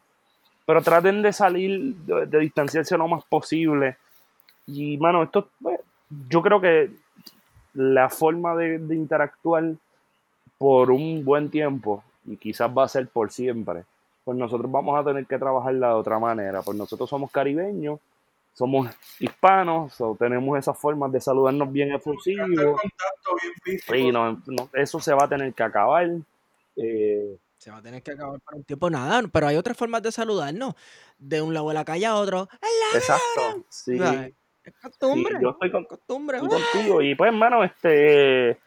Pero 0.70 0.82
traten 0.82 1.20
de 1.20 1.32
salir, 1.32 1.96
de, 1.96 2.26
de 2.26 2.38
distanciarse 2.38 2.96
lo 2.96 3.08
más 3.08 3.24
posible. 3.24 3.96
Y, 4.68 4.96
mano, 4.98 5.24
esto, 5.24 5.48
pues, 5.60 5.80
yo 6.28 6.42
creo 6.42 6.60
que 6.60 6.92
la 7.74 8.08
forma 8.08 8.54
de, 8.54 8.78
de 8.78 8.94
interactuar 8.94 9.64
por 10.58 10.92
un 10.92 11.24
buen 11.24 11.50
tiempo, 11.50 12.04
y 12.24 12.36
quizás 12.36 12.70
va 12.70 12.84
a 12.84 12.88
ser 12.88 13.08
por 13.08 13.32
siempre, 13.32 13.82
pues 14.22 14.38
nosotros 14.38 14.70
vamos 14.70 14.96
a 14.96 15.02
tener 15.02 15.26
que 15.26 15.38
trabajarla 15.38 15.88
de 15.88 15.94
otra 15.94 16.20
manera. 16.20 16.62
Pues 16.62 16.78
nosotros 16.78 17.10
somos 17.10 17.32
caribeños, 17.32 17.98
somos 18.54 18.88
hispanos, 19.18 20.00
o 20.00 20.14
tenemos 20.14 20.56
esas 20.56 20.78
formas 20.78 21.10
de 21.10 21.20
saludarnos 21.20 21.72
bien 21.72 21.90
efusivos. 21.90 22.48
Sí, 23.88 24.12
no, 24.12 24.40
no, 24.46 24.68
eso 24.72 25.00
se 25.00 25.14
va 25.14 25.24
a 25.24 25.28
tener 25.28 25.52
que 25.52 25.64
acabar. 25.64 26.08
Eh, 26.76 27.36
Se 27.60 27.70
va 27.70 27.76
a 27.76 27.82
tener 27.82 28.02
que 28.02 28.12
acabar 28.12 28.40
para 28.40 28.56
un 28.56 28.64
tiempo 28.64 28.88
nada, 28.88 29.20
pero 29.30 29.46
hay 29.46 29.56
otras 29.56 29.76
formas 29.76 30.00
de 30.02 30.10
saludarnos. 30.10 30.74
De 31.18 31.42
un 31.42 31.52
lado 31.52 31.68
de 31.68 31.74
la 31.74 31.84
calle 31.84 32.06
a 32.06 32.14
otro. 32.16 32.48
¡Es 32.94 32.94
exacto. 33.02 33.66
Sí, 33.68 33.98
Es 34.00 34.32
sí, 34.64 34.72
costumbre. 34.82 35.36
yo 35.42 35.50
estoy, 35.50 35.70
con- 35.70 35.84
Costumbre. 35.84 36.38
estoy 36.38 36.58
contigo. 36.72 37.02
Y 37.02 37.14
pues, 37.14 37.28
hermano, 37.28 37.62
este, 37.62 38.58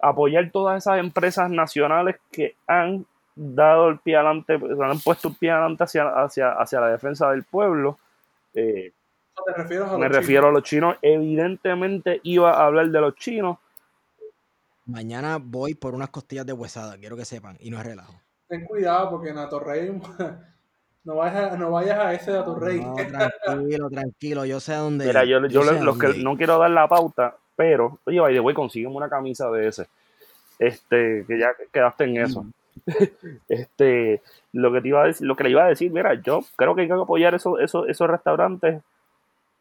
apoyar 0.00 0.50
todas 0.50 0.78
esas 0.78 0.98
empresas 0.98 1.48
nacionales 1.48 2.16
que 2.32 2.56
han 2.66 3.06
dado 3.36 3.88
el 3.88 4.00
pie 4.00 4.16
adelante, 4.16 4.58
pues, 4.58 4.72
han 4.80 4.98
puesto 4.98 5.28
el 5.28 5.36
pie 5.36 5.52
adelante 5.52 5.84
hacia, 5.84 6.08
hacia, 6.08 6.50
hacia 6.54 6.80
la 6.80 6.88
defensa 6.88 7.30
del 7.30 7.44
pueblo. 7.44 8.00
Eh, 8.52 8.92
¿O 9.36 9.44
¿Te 9.44 9.52
refieres 9.52 9.86
a 9.86 9.96
me 9.96 10.08
los 10.08 10.16
refiero 10.16 10.48
a 10.48 10.50
los 10.50 10.64
chinos. 10.64 10.96
Evidentemente 11.02 12.18
iba 12.24 12.50
a 12.50 12.66
hablar 12.66 12.88
de 12.90 13.00
los 13.00 13.14
chinos. 13.14 13.58
Mañana 14.86 15.38
voy 15.40 15.76
por 15.76 15.94
unas 15.94 16.08
costillas 16.10 16.44
de 16.46 16.52
huesada, 16.52 16.98
quiero 16.98 17.16
que 17.16 17.24
sepan, 17.24 17.56
y 17.60 17.70
no 17.70 17.78
es 17.78 17.86
relajo. 17.86 18.20
Ten 18.50 18.64
cuidado 18.66 19.10
porque 19.10 19.30
en 19.30 19.38
Atorrey 19.38 19.92
no 21.04 21.14
vayas, 21.14 21.52
a- 21.52 21.56
no 21.56 21.70
vayas 21.70 21.98
a 21.98 22.12
ese 22.12 22.32
de 22.32 22.38
Atorrey. 22.40 22.80
No, 22.80 22.94
tranquilo, 22.96 23.88
tranquilo, 23.88 24.44
yo 24.44 24.58
sé 24.58 24.74
a 24.74 24.78
dónde 24.78 25.06
Mira, 25.06 25.22
ir, 25.24 25.30
yo, 25.30 25.46
yo 25.46 25.62
los 25.62 25.96
que 25.96 26.14
no 26.22 26.36
quiero 26.36 26.58
dar 26.58 26.70
la 26.70 26.88
pauta, 26.88 27.36
pero, 27.54 28.00
oye, 28.04 28.18
by 28.18 28.34
the 28.34 28.40
way, 28.40 28.54
consígueme 28.54 28.96
una 28.96 29.08
camisa 29.08 29.48
de 29.50 29.68
ese. 29.68 29.86
Este, 30.58 31.24
que 31.26 31.38
ya 31.38 31.52
quedaste 31.72 32.04
en 32.04 32.16
eso. 32.18 32.44
Este, 33.48 34.20
lo 34.52 34.72
que 34.72 34.80
te 34.80 34.88
iba 34.88 35.02
a 35.02 35.06
decir, 35.06 35.26
lo 35.26 35.36
que 35.36 35.44
le 35.44 35.50
iba 35.50 35.64
a 35.64 35.68
decir, 35.68 35.92
mira, 35.92 36.14
yo 36.14 36.40
creo 36.56 36.74
que 36.74 36.82
hay 36.82 36.86
que 36.88 36.94
apoyar 36.94 37.34
esos, 37.34 37.60
esos, 37.60 37.88
esos 37.88 38.08
restaurantes. 38.10 38.82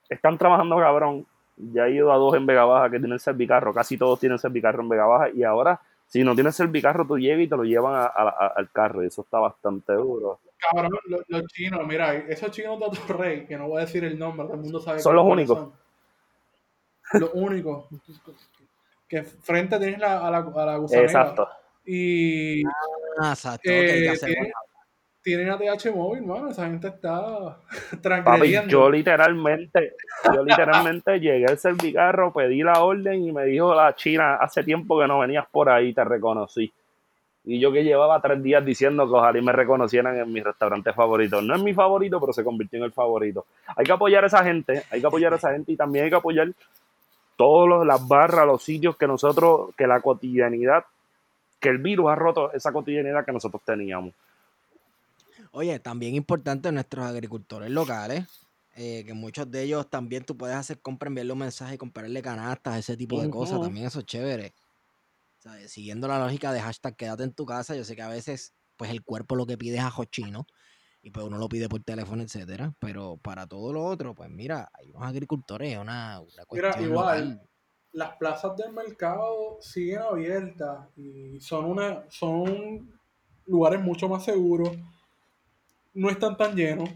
Están 0.10 0.38
trabajando 0.38 0.78
cabrón. 0.78 1.26
Ya 1.58 1.88
he 1.88 1.92
ido 1.92 2.12
a 2.12 2.18
dos 2.18 2.34
en 2.36 2.46
Vega 2.46 2.66
Baja 2.66 2.90
que 2.90 3.00
tienen 3.00 3.20
servicarro, 3.20 3.74
casi 3.74 3.98
todos 3.98 4.20
tienen 4.20 4.40
servicarro 4.40 4.82
en 4.82 4.90
Vega 4.90 5.06
Baja, 5.06 5.30
y 5.30 5.44
ahora, 5.44 5.80
si 6.10 6.24
no 6.24 6.34
tienes 6.36 6.56
servicarro, 6.56 7.06
tú 7.08 7.18
llegas 7.18 7.40
y 7.42 7.48
te 7.48 7.56
lo 7.56 7.64
llevan 7.64 7.94
a- 7.96 8.06
a- 8.08 8.30
a- 8.30 8.54
al 8.58 8.70
carro, 8.72 9.04
y 9.04 9.08
eso 9.08 9.22
está 9.22 9.40
bastante 9.40 9.94
duro. 9.94 10.40
Cabrón, 10.58 10.92
los, 11.08 11.22
los 11.28 11.44
chinos, 11.54 11.88
mira, 11.88 12.14
esos 12.16 12.52
chinos 12.52 12.78
de 12.80 12.86
Atorrey, 12.88 13.46
que 13.46 13.56
no 13.56 13.70
voy 13.70 13.78
a 13.78 13.86
decir 13.86 14.04
el 14.04 14.20
nombre, 14.20 14.46
todo 14.48 14.56
el 14.56 14.62
mundo 14.62 14.80
sabe 14.82 15.00
Son 15.00 15.16
los 15.16 15.26
únicos. 15.26 15.58
son. 15.58 15.74
Los 17.22 17.32
únicos. 17.34 17.86
Que 19.08 19.24
frente 19.24 19.80
tienes 19.80 20.00
la, 20.00 20.28
a 20.28 20.30
la, 20.30 20.40
a 20.40 20.66
la 20.66 20.78
gusanera. 20.78 21.06
Exacto. 21.08 21.48
Y 21.86 22.64
Ah, 23.20 23.32
exacto, 23.34 23.70
ok, 23.70 23.76
eh, 23.88 24.04
ya 24.06 24.16
sé. 24.16 24.36
Tienen 25.24 25.50
ATH 25.50 25.94
móvil, 25.94 26.26
mano. 26.26 26.50
Esa 26.50 26.68
gente 26.68 26.88
está 26.88 27.58
Papi, 28.24 28.56
yo 28.68 28.90
literalmente, 28.90 29.94
yo 30.34 30.44
literalmente 30.44 31.20
llegué 31.20 31.46
al 31.46 31.58
servicarro, 31.58 32.34
pedí 32.34 32.64
la 32.64 32.82
orden 32.84 33.24
y 33.24 33.32
me 33.32 33.46
dijo 33.46 33.74
la 33.76 33.96
china, 33.96 34.36
hace 34.36 34.64
tiempo 34.64 35.00
que 35.00 35.08
no 35.08 35.20
venías 35.20 35.46
por 35.52 35.70
ahí, 35.70 35.94
te 35.94 36.04
reconocí. 36.04 36.72
Y 37.46 37.60
yo 37.60 37.72
que 37.72 37.84
llevaba 37.84 38.22
tres 38.22 38.44
días 38.44 38.64
diciendo 38.64 39.08
que 39.08 39.14
ojalá 39.16 39.40
y 39.40 39.42
me 39.42 39.52
reconocieran 39.52 40.18
en 40.18 40.32
mi 40.32 40.42
restaurante 40.42 40.94
favorito. 40.94 41.42
No 41.42 41.56
es 41.56 41.64
mi 41.64 41.74
favorito, 41.74 42.20
pero 42.20 42.34
se 42.34 42.44
convirtió 42.44 42.78
en 42.78 42.86
el 42.86 42.92
favorito. 42.92 43.46
Hay 43.76 43.86
que 43.86 43.92
apoyar 43.92 44.24
a 44.24 44.28
esa 44.28 44.44
gente, 44.44 44.84
hay 44.92 45.02
que 45.02 45.08
apoyar 45.08 45.34
a 45.34 45.38
esa 45.38 45.52
gente 45.52 45.72
y 45.72 45.78
también 45.78 46.06
hay 46.06 46.12
que 46.12 46.18
apoyar 46.18 46.50
todas 47.38 47.88
las 47.88 48.06
barras, 48.08 48.46
los 48.46 48.62
sitios 48.62 48.98
que 48.98 49.08
nosotros, 49.08 49.74
que 49.78 49.88
la 49.88 50.02
cotidianidad, 50.02 50.84
que 51.60 51.70
el 51.70 51.78
virus 51.78 52.12
ha 52.12 52.16
roto 52.16 52.52
esa 52.52 52.72
cotidianidad 52.74 53.26
que 53.26 53.32
nosotros 53.32 53.62
teníamos. 53.66 54.14
Oye, 55.52 55.80
también 55.80 56.16
importante 56.16 56.72
nuestros 56.72 57.06
agricultores 57.06 57.72
locales, 57.72 58.26
eh, 58.76 59.04
que 59.06 59.14
muchos 59.14 59.50
de 59.50 59.64
ellos 59.64 59.90
también 59.90 60.24
tú 60.24 60.38
puedes 60.38 60.56
hacer 60.56 60.80
compra, 60.82 61.08
enviarle 61.08 61.34
un 61.34 61.40
mensaje 61.40 61.76
y 61.76 61.78
comprarle 61.78 62.22
canastas, 62.22 62.78
ese 62.78 62.96
tipo 62.96 63.22
de 63.22 63.30
cosas, 63.30 63.60
Ujú. 63.60 63.66
también 63.66 63.88
eso 63.88 64.00
es 64.00 64.06
chévere. 64.06 64.54
¿Sabes? 65.40 65.72
Siguiendo 65.72 66.08
la 66.08 66.20
lógica 66.20 66.54
de 66.54 66.62
hashtag 66.62 66.96
quédate 66.96 67.24
en 67.24 67.34
tu 67.34 67.46
casa, 67.46 67.76
yo 67.76 67.84
sé 67.84 67.96
que 67.96 68.02
a 68.02 68.10
veces 68.10 68.54
pues 68.78 68.92
el 68.92 69.04
cuerpo 69.04 69.36
lo 69.36 69.46
que 69.46 69.58
pide 69.58 69.78
es 69.78 69.84
ajo 69.84 70.06
chino 70.06 70.46
y 71.02 71.12
pues 71.12 71.26
uno 71.26 71.38
lo 71.38 71.50
pide 71.50 71.70
por 71.70 71.84
teléfono, 71.84 72.24
etcétera, 72.24 72.74
pero 72.80 73.18
para 73.18 73.48
todo 73.48 73.74
lo 73.74 73.86
otro, 73.86 74.16
pues 74.16 74.30
mira, 74.30 74.70
hay 74.74 74.92
unos 74.92 75.04
agricultores, 75.08 75.78
una, 75.78 76.22
una 76.22 76.46
Mira, 76.52 76.70
cuestión 76.70 76.84
igual, 76.84 77.24
local. 77.26 77.50
las 77.94 78.16
plazas 78.18 78.56
del 78.58 78.74
mercado 78.74 79.58
siguen 79.62 80.00
abiertas 80.00 80.88
y 80.98 81.40
son 81.42 81.66
una 81.66 82.06
son 82.10 82.92
lugares 83.46 83.82
mucho 83.82 84.08
más 84.10 84.26
seguros 84.26 84.72
no 85.94 86.10
están 86.10 86.38
tan 86.38 86.56
llenos 86.56 86.90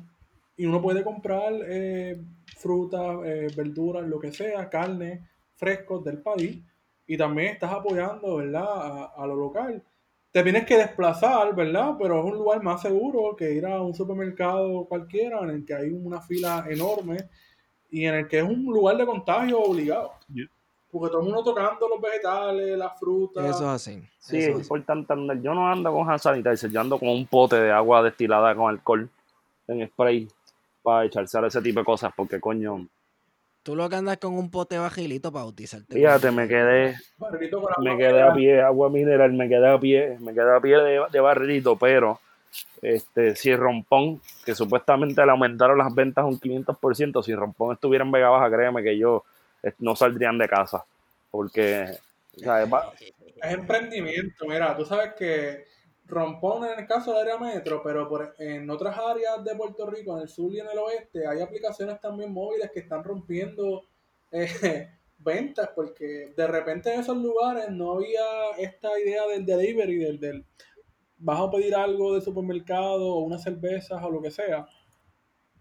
y 0.55 0.65
uno 0.65 0.81
puede 0.81 1.03
comprar 1.03 1.53
eh, 1.65 2.21
frutas 2.57 3.17
eh, 3.25 3.47
verduras 3.55 4.07
lo 4.07 4.19
que 4.19 4.31
sea 4.31 4.69
carne 4.69 5.27
frescos 5.55 6.03
del 6.03 6.21
país 6.21 6.61
y 7.05 7.17
también 7.17 7.53
estás 7.53 7.71
apoyando 7.71 8.37
verdad 8.37 9.11
a, 9.15 9.27
lo 9.27 9.35
local. 9.35 9.83
Te 10.31 10.41
tienes 10.43 10.65
que 10.65 10.77
desplazar 10.77 11.55
verdad 11.55 11.95
pero 11.99 12.19
es 12.19 12.25
un 12.25 12.37
lugar 12.37 12.61
más 12.63 12.81
seguro 12.81 13.35
que 13.35 13.53
ir 13.53 13.65
a 13.65 13.81
un 13.81 13.93
supermercado 13.93 14.85
cualquiera 14.85 15.39
en 15.41 15.49
el 15.49 15.65
que 15.65 15.73
hay 15.73 15.89
una 15.89 16.21
fila 16.21 16.65
enorme 16.69 17.17
y 17.89 18.05
en 18.05 18.15
el 18.15 18.27
que 18.27 18.39
es 18.39 18.43
un 18.43 18.65
lugar 18.65 18.97
de 18.97 19.05
contagio 19.05 19.61
obligado 19.61 20.13
porque 20.93 21.09
todo 21.09 21.21
el 21.21 21.25
mundo 21.25 21.43
tocando 21.43 21.89
los 21.89 21.99
vegetales, 21.99 22.77
las 22.77 22.99
frutas. 22.99 23.43
Eso 23.43 23.63
es 23.63 23.69
así. 23.81 24.03
Sí, 24.19 24.37
eso 24.37 24.51
es 24.51 24.59
importante 24.59 25.11
andar. 25.11 25.41
Yo 25.41 25.55
no 25.55 25.67
ando 25.67 25.91
con 25.91 26.07
hand 26.07 26.19
sanitizer, 26.19 26.69
yo 26.69 26.79
ando 26.79 26.99
con 26.99 27.09
un 27.09 27.25
pote 27.25 27.55
de 27.55 27.71
agua 27.71 28.03
destilada 28.03 28.53
con 28.53 28.69
alcohol 28.69 29.09
en 29.67 29.87
spray 29.87 30.27
para 30.83 31.05
echarse 31.05 31.35
a 31.39 31.47
ese 31.47 31.63
tipo 31.63 31.79
de 31.79 31.85
cosas, 31.85 32.13
porque 32.15 32.39
coño, 32.39 32.87
Tú 33.63 33.75
lo 33.77 33.89
que 33.89 33.95
andas 33.95 34.17
con 34.17 34.33
un 34.33 34.51
pote 34.51 34.77
bajilito 34.77 35.31
para 35.31 35.45
bautizarte. 35.45 35.95
fíjate, 35.95 36.29
me 36.31 36.47
quedé, 36.47 36.95
Barrilito 37.17 37.61
con 37.61 37.71
agua 37.71 37.91
me 37.91 37.97
quedé 37.97 38.21
a 38.21 38.33
pie, 38.33 38.61
agua 38.61 38.89
mineral, 38.89 39.33
me 39.33 39.47
quedé 39.49 39.69
a 39.69 39.79
pie, 39.79 40.17
me 40.19 40.33
quedé 40.33 40.55
a 40.55 40.59
pie 40.59 40.77
de, 40.77 41.01
de 41.09 41.19
barrilito, 41.21 41.75
pero 41.77 42.19
este, 42.81 43.35
si 43.35 43.55
Rompón, 43.55 44.21
que 44.45 44.53
supuestamente 44.53 45.25
le 45.25 45.31
aumentaron 45.31 45.77
las 45.77 45.95
ventas 45.95 46.25
un 46.25 46.39
500%, 46.39 47.23
si 47.23 47.33
Rompón 47.33 47.73
estuviera 47.73 48.03
en 48.03 48.11
Vega 48.11 48.29
Baja, 48.29 48.51
créeme 48.51 48.83
que 48.83 48.97
yo 48.97 49.23
no 49.79 49.95
saldrían 49.95 50.37
de 50.37 50.47
casa, 50.47 50.85
porque, 51.31 51.97
Es 53.41 53.53
emprendimiento, 53.53 54.45
mira, 54.47 54.75
tú 54.75 54.85
sabes 54.85 55.13
que 55.13 55.65
rompones 56.05 56.73
en 56.73 56.79
el 56.79 56.87
caso 56.87 57.11
del 57.13 57.21
área 57.21 57.37
metro, 57.37 57.81
pero 57.83 58.09
en 58.37 58.69
otras 58.69 58.97
áreas 58.97 59.43
de 59.43 59.55
Puerto 59.55 59.85
Rico, 59.85 60.15
en 60.15 60.23
el 60.23 60.29
sur 60.29 60.51
y 60.51 60.59
en 60.59 60.67
el 60.67 60.77
oeste, 60.77 61.27
hay 61.27 61.41
aplicaciones 61.41 61.99
también 61.99 62.31
móviles 62.31 62.71
que 62.71 62.81
están 62.81 63.03
rompiendo 63.03 63.83
eh, 64.31 64.89
ventas, 65.17 65.69
porque 65.75 66.33
de 66.35 66.47
repente 66.47 66.93
en 66.93 66.99
esos 66.99 67.17
lugares 67.17 67.69
no 67.69 67.93
había 67.93 68.23
esta 68.57 68.99
idea 68.99 69.25
del 69.27 69.45
delivery, 69.45 69.97
del, 69.97 70.19
del 70.19 70.45
vas 71.17 71.39
a 71.39 71.49
pedir 71.49 71.73
algo 71.75 72.13
de 72.13 72.21
supermercado 72.21 73.15
o 73.15 73.19
unas 73.19 73.43
cervezas 73.43 74.03
o 74.03 74.09
lo 74.09 74.21
que 74.21 74.31
sea. 74.31 74.67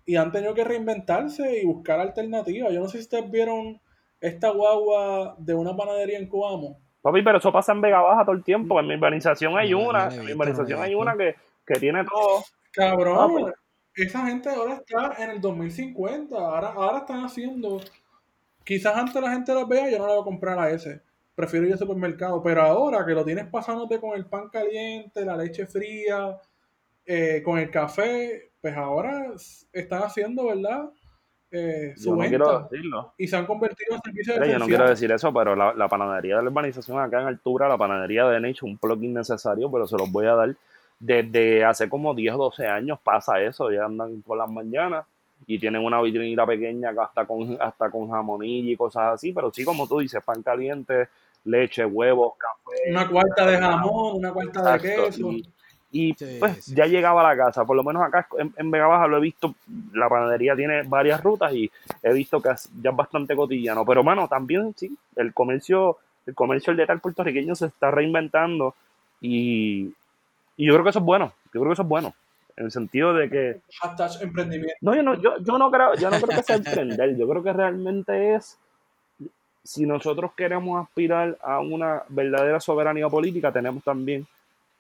Y 0.04 0.16
han 0.16 0.32
tenido 0.32 0.54
que 0.54 0.64
reinventarse 0.64 1.60
y 1.60 1.64
buscar 1.64 2.00
alternativas. 2.00 2.72
Yo 2.72 2.80
no 2.80 2.88
sé 2.88 2.98
si 2.98 3.04
ustedes 3.04 3.30
vieron 3.30 3.80
esta 4.23 4.51
guagua 4.51 5.35
de 5.39 5.55
una 5.55 5.77
panadería 5.77 6.19
en 6.19 6.28
Coamo. 6.28 6.78
Papi, 7.03 7.23
pero 7.23 7.39
eso 7.39 7.53
pasa 7.53 7.73
en 7.73 7.81
Vega 7.81 8.01
Baja 8.01 8.24
todo 8.24 8.35
el 8.36 8.44
tiempo. 8.44 8.78
En 8.81 8.86
mi 8.86 8.94
urbanización 8.94 9.59
hay 9.59 9.74
una, 9.74 10.09
la 10.09 10.15
en 10.15 10.24
mi 10.24 10.32
urbanización 10.32 10.78
la 10.78 10.85
hay 10.86 10.94
una 10.94 11.16
que, 11.16 11.35
que 11.66 11.74
tiene 11.81 12.05
todo. 12.05 12.44
Cabrón, 12.70 13.19
Ah, 13.19 13.28
pues. 13.28 13.55
esa 13.97 14.24
gente 14.27 14.49
ahora 14.49 14.74
está 14.74 15.12
en 15.23 15.31
el 15.31 15.40
2050. 15.40 16.36
Ahora, 16.36 16.69
ahora 16.69 16.99
están 16.99 17.24
haciendo. 17.24 17.81
Quizás 18.65 18.97
antes 18.97 19.20
la 19.20 19.32
gente 19.32 19.53
los 19.53 19.69
vea, 19.69 19.90
yo 19.90 19.99
no 19.99 20.07
le 20.07 20.12
voy 20.12 20.23
a 20.23 20.24
comprar 20.24 20.59
a 20.59 20.70
ese. 20.70 21.03
Prefiero 21.35 21.66
ir 21.66 21.73
al 21.73 21.78
supermercado. 21.81 22.40
Pero 22.43 22.62
ahora 22.62 23.05
que 23.05 23.12
lo 23.12 23.24
tienes 23.24 23.47
pasándote 23.47 24.01
con 24.01 24.16
el 24.16 24.27
pan 24.27 24.49
caliente, 24.51 25.24
la 25.24 25.36
leche 25.36 25.66
fría, 25.66 26.39
eh, 27.05 27.43
con 27.44 27.59
el 27.59 27.69
café, 27.70 28.53
pues 28.61 28.77
ahora 28.77 29.32
están 29.73 30.03
haciendo, 30.05 30.47
¿verdad? 30.47 30.89
Eh, 31.52 31.92
su 31.96 32.10
Yo 32.10 32.16
no 32.16 32.28
quiero 32.28 32.68
decirlo. 32.70 33.12
Y 33.18 33.28
se 33.28 33.36
han 33.36 33.44
convertido 33.44 33.94
en 33.94 34.00
servicios 34.00 34.40
Mira, 34.40 34.52
yo 34.52 34.58
no 34.58 34.66
quiero 34.66 34.88
decir 34.88 35.12
eso, 35.12 35.32
pero 35.32 35.54
la, 35.54 35.74
la 35.74 35.86
panadería 35.86 36.36
de 36.36 36.42
la 36.42 36.48
urbanización 36.48 36.98
acá 36.98 37.20
en 37.20 37.28
altura, 37.28 37.68
la 37.68 37.76
panadería 37.76 38.26
de 38.26 38.40
Nech, 38.40 38.62
un 38.62 38.78
plugin 38.78 39.12
necesario, 39.12 39.70
pero 39.70 39.86
se 39.86 39.98
los 39.98 40.10
voy 40.10 40.26
a 40.26 40.34
dar. 40.34 40.56
Desde 40.98 41.64
hace 41.64 41.88
como 41.88 42.14
10 42.14 42.34
o 42.34 42.38
12 42.38 42.66
años 42.66 42.98
pasa 43.02 43.40
eso, 43.42 43.70
ya 43.70 43.84
andan 43.84 44.22
por 44.22 44.38
las 44.38 44.48
mañanas 44.48 45.04
y 45.46 45.58
tienen 45.58 45.84
una 45.84 46.00
vitrinita 46.00 46.46
pequeña 46.46 46.92
que 46.92 47.00
hasta 47.00 47.26
con, 47.26 47.58
hasta 47.60 47.90
con 47.90 48.08
jamonilla 48.10 48.72
y 48.72 48.76
cosas 48.76 49.14
así, 49.14 49.32
pero 49.32 49.52
sí, 49.52 49.64
como 49.64 49.86
tú 49.86 49.98
dices, 49.98 50.22
pan 50.24 50.42
caliente, 50.42 51.08
leche, 51.44 51.84
huevos, 51.84 52.34
café. 52.38 52.90
Una 52.90 53.08
cuarta 53.08 53.46
de 53.46 53.58
jamón, 53.58 54.16
una 54.16 54.32
cuarta 54.32 54.72
de 54.72 54.80
queso. 54.80 55.32
Y, 55.32 55.48
y, 55.93 56.14
Sí, 56.14 56.36
pues 56.40 56.64
sí. 56.64 56.74
ya 56.74 56.86
llegaba 56.86 57.20
a 57.20 57.35
la 57.35 57.44
casa, 57.44 57.64
por 57.66 57.77
lo 57.77 57.85
menos 57.85 58.02
acá 58.02 58.27
en, 58.39 58.52
en 58.56 58.70
Vega 58.70 58.86
Baja 58.86 59.06
lo 59.06 59.19
he 59.19 59.20
visto, 59.20 59.55
la 59.93 60.09
panadería 60.09 60.56
tiene 60.56 60.82
varias 60.85 61.23
rutas 61.23 61.52
y 61.55 61.70
he 62.02 62.12
visto 62.14 62.40
que 62.40 62.48
ya 62.81 62.90
es 62.90 62.97
bastante 62.97 63.36
cotidiano, 63.36 63.85
pero 63.85 64.02
mano, 64.02 64.27
también 64.27 64.74
sí, 64.77 64.97
el 65.16 65.35
comercio, 65.35 65.98
el 66.27 66.35
comercio 66.35 66.70
al 66.70 66.78
detalle 66.78 67.01
puertorriqueño 67.01 67.55
se 67.55 67.66
está 67.66 67.90
reinventando 67.90 68.74
y, 69.20 69.93
y 70.56 70.66
yo 70.66 70.73
creo 70.73 70.82
que 70.85 70.90
eso 70.90 70.98
es 71.01 71.05
bueno, 71.05 71.32
yo 71.52 71.60
creo 71.60 71.66
que 71.66 71.73
eso 71.74 71.82
es 71.82 71.89
bueno, 71.89 72.14
en 72.56 72.64
el 72.64 72.70
sentido 72.70 73.12
de 73.14 73.28
que 73.28 73.60
Hashtag 73.81 74.23
emprendimiento. 74.23 74.77
no, 74.81 74.94
yo 74.97 75.02
no, 75.02 75.14
yo, 75.20 75.36
yo 75.40 75.59
no 75.59 75.70
creo, 75.70 75.94
yo 75.94 76.10
no 76.10 76.16
creo 76.20 76.39
que 76.39 76.43
sea 76.43 76.56
emprender, 76.56 77.16
yo 77.16 77.28
creo 77.28 77.43
que 77.43 77.52
realmente 77.52 78.35
es 78.35 78.59
si 79.64 79.86
nosotros 79.86 80.32
queremos 80.36 80.82
aspirar 80.82 81.39
a 81.43 81.60
una 81.60 82.02
verdadera 82.09 82.59
soberanía 82.60 83.09
política, 83.09 83.52
tenemos 83.52 83.85
también 83.85 84.27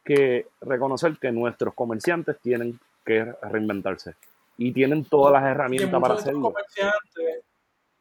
que 0.04 0.48
reconocer 0.60 1.18
que 1.18 1.32
nuestros 1.32 1.74
comerciantes 1.74 2.38
tienen 2.40 2.78
que 3.04 3.24
reinventarse 3.42 4.14
y 4.56 4.72
tienen 4.72 5.04
todas 5.04 5.32
las 5.32 5.44
herramientas 5.44 6.00
para 6.00 6.14
hacerlo. 6.14 6.52
comerciantes, 6.52 7.44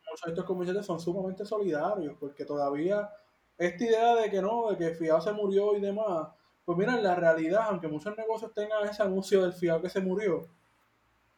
muchos 0.09 0.25
de 0.25 0.31
estos 0.31 0.45
comerciantes 0.45 0.85
son 0.85 0.99
sumamente 0.99 1.45
solidarios, 1.45 2.15
porque 2.19 2.45
todavía 2.45 3.09
esta 3.57 3.83
idea 3.83 4.15
de 4.15 4.29
que 4.29 4.41
no, 4.41 4.71
de 4.71 4.77
que 4.77 4.95
Fiado 4.95 5.21
se 5.21 5.31
murió 5.31 5.75
y 5.75 5.81
demás, 5.81 6.29
pues 6.65 6.77
mira, 6.77 6.95
en 6.95 7.03
la 7.03 7.15
realidad, 7.15 7.65
aunque 7.69 7.87
muchos 7.87 8.15
negocios 8.17 8.53
tengan 8.53 8.87
ese 8.87 9.03
anuncio 9.03 9.43
del 9.43 9.53
Fiado 9.53 9.81
que 9.81 9.89
se 9.89 9.99
murió, 9.99 10.47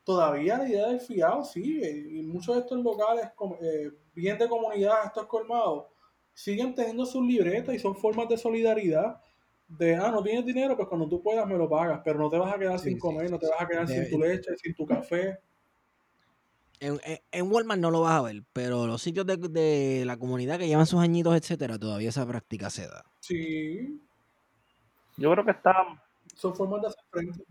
todavía 0.04 0.58
la 0.58 0.68
idea 0.68 0.88
del 0.88 1.00
Fiado 1.00 1.44
sigue, 1.44 1.90
y 1.90 2.24
muchos 2.24 2.56
de 2.56 2.62
estos 2.62 2.80
locales, 2.84 3.26
eh, 3.62 3.92
bien 4.14 4.38
de 4.38 4.48
comunidad, 4.48 5.06
estos 5.06 5.26
colmados, 5.26 5.86
siguen 6.34 6.74
teniendo 6.74 7.06
sus 7.06 7.26
libretas 7.26 7.76
y 7.76 7.80
son 7.80 7.96
formas 7.96 8.28
de 8.28 8.38
solidaridad. 8.38 9.22
De, 9.78 9.96
ah, 9.96 10.12
no 10.12 10.22
tienes 10.22 10.46
dinero, 10.46 10.76
pues 10.76 10.88
cuando 10.88 11.08
tú 11.10 11.22
puedas 11.22 11.48
me 11.48 11.58
lo 11.58 11.68
pagas, 11.70 12.02
pero 12.04 12.20
no 12.20 12.30
te 12.30 12.38
vas 12.38 12.54
a 12.54 12.60
quedar 12.60 12.78
Sí, 12.80 12.90
sin 12.90 12.94
sí, 12.96 13.00
comer, 13.00 13.30
no 13.32 13.40
te 13.40 13.48
vas 13.48 13.62
a 13.62 13.68
quedar 13.68 13.88
De- 13.88 13.94
sin 14.06 14.10
tu 14.10 14.20
leche, 14.20 14.58
sin 14.58 14.76
tu 14.76 14.86
café. 14.86 15.40
En, 16.80 17.00
en- 17.32 17.52
Walmart 17.52 17.80
no 17.80 17.92
lo 17.92 18.02
vas 18.02 18.14
a 18.20 18.22
ver, 18.22 18.44
pero 18.52 18.86
los 18.88 19.02
sitios 19.02 19.26
de, 19.26 19.38
de 19.38 20.04
la 20.06 20.18
comunidad 20.18 20.60
que 20.60 20.68
llevan 20.68 20.86
sus 20.86 21.00
añitos, 21.00 21.36
etcétera, 21.36 21.80
todavía 21.80 22.10
esa 22.10 22.28
práctica 22.28 22.70
se 22.70 22.88
da. 22.88 23.06
Sí, 23.22 24.02
Yo 25.18 25.32
creo 25.32 25.46
que 25.46 25.52
está, 25.52 25.74
son 26.36 26.56
formas 26.56 26.82
de 26.82 26.88
hacer 26.90 27.04
frente. 27.10 27.44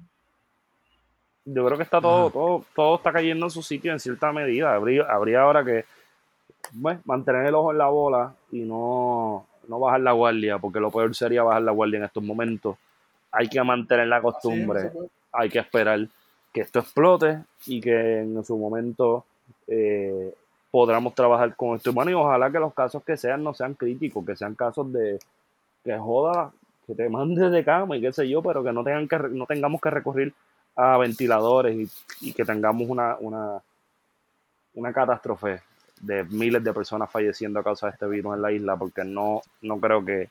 yo 1.44 1.65
creo 1.66 1.77
que 1.78 1.85
está 1.85 2.01
todo, 2.01 2.27
Ajá. 2.27 2.32
todo, 2.32 2.65
todo 2.74 2.97
está 2.97 3.12
cayendo 3.12 3.47
en 3.47 3.51
su 3.51 3.62
sitio 3.62 3.90
en 3.93 4.01
cierta 4.01 4.32
medida. 4.32 4.74
Habría, 4.74 5.05
habría 5.05 5.40
ahora 5.43 5.65
que 5.65 5.85
bueno, 6.73 7.01
mantener 7.05 7.47
el 7.47 7.55
ojo 7.55 7.73
en 7.73 7.78
la 7.78 7.89
bola 7.89 8.35
y 8.51 8.61
no, 8.61 9.47
no 9.68 9.78
bajar 9.78 10.01
la 10.01 10.12
guardia, 10.12 10.59
porque 10.59 10.80
lo 10.80 10.90
peor 10.90 11.14
sería 11.14 11.43
bajar 11.43 11.62
la 11.62 11.72
guardia 11.72 11.98
en 11.98 12.05
estos 12.05 12.22
momentos. 12.22 12.76
Hay 13.30 13.48
que 13.48 13.62
mantener 13.62 14.06
la 14.09 14.18
es, 14.18 14.22
costumbre. 14.22 14.90
hay 15.32 15.48
que 15.48 15.59
esperar 15.59 16.06
que 16.52 16.60
esto 16.60 16.80
explote 16.80 17.40
y 17.66 17.80
que 17.80 18.20
en 18.20 18.44
su 18.44 18.56
momento 18.59 19.24
eh, 19.66 20.34
podamos 20.70 21.14
trabajar 21.14 21.55
con 21.56 21.76
esto. 21.76 21.93
Bueno, 21.93 22.10
y 22.10 22.14
ojalá 22.14 22.51
que 22.51 22.59
los 22.59 22.74
casos 22.74 23.02
que 23.05 23.16
sean 23.16 23.43
no 23.43 23.55
sean 23.55 23.74
críticos, 23.74 24.24
que 24.24 24.36
sean 24.36 24.55
casos 24.55 24.93
de 24.93 25.18
que 25.84 25.97
joda, 25.98 26.52
que 26.86 26.94
te 26.94 27.09
mandes 27.09 27.51
de 27.51 27.64
cama 27.64 27.97
y 27.97 28.01
qué 28.01 28.12
sé 28.12 28.28
yo, 28.28 28.43
pero 28.43 28.62
que 28.62 28.72
no 28.72 28.84
tengan 28.84 29.09
que 29.09 29.18
no 29.30 29.47
tengamos 29.47 29.80
que 29.80 29.90
recurrir 29.90 30.34
a 30.76 30.97
ventiladores 30.98 31.76
y, 31.76 32.28
y 32.28 32.32
que 32.32 32.44
tengamos 32.44 32.89
una, 32.89 33.16
una, 33.20 33.62
una 34.74 34.93
catástrofe 34.93 35.60
de 36.03 36.24
miles 36.24 36.62
de 36.62 36.73
personas 36.74 37.11
falleciendo 37.11 37.59
a 37.61 37.65
causa 37.65 37.87
de 37.87 37.93
este 37.93 38.07
virus 38.07 38.35
en 38.37 38.43
la 38.43 38.53
isla, 38.53 38.77
porque 38.77 39.05
no, 39.05 39.41
no 39.62 39.79
creo 39.81 40.05
que, 40.05 40.24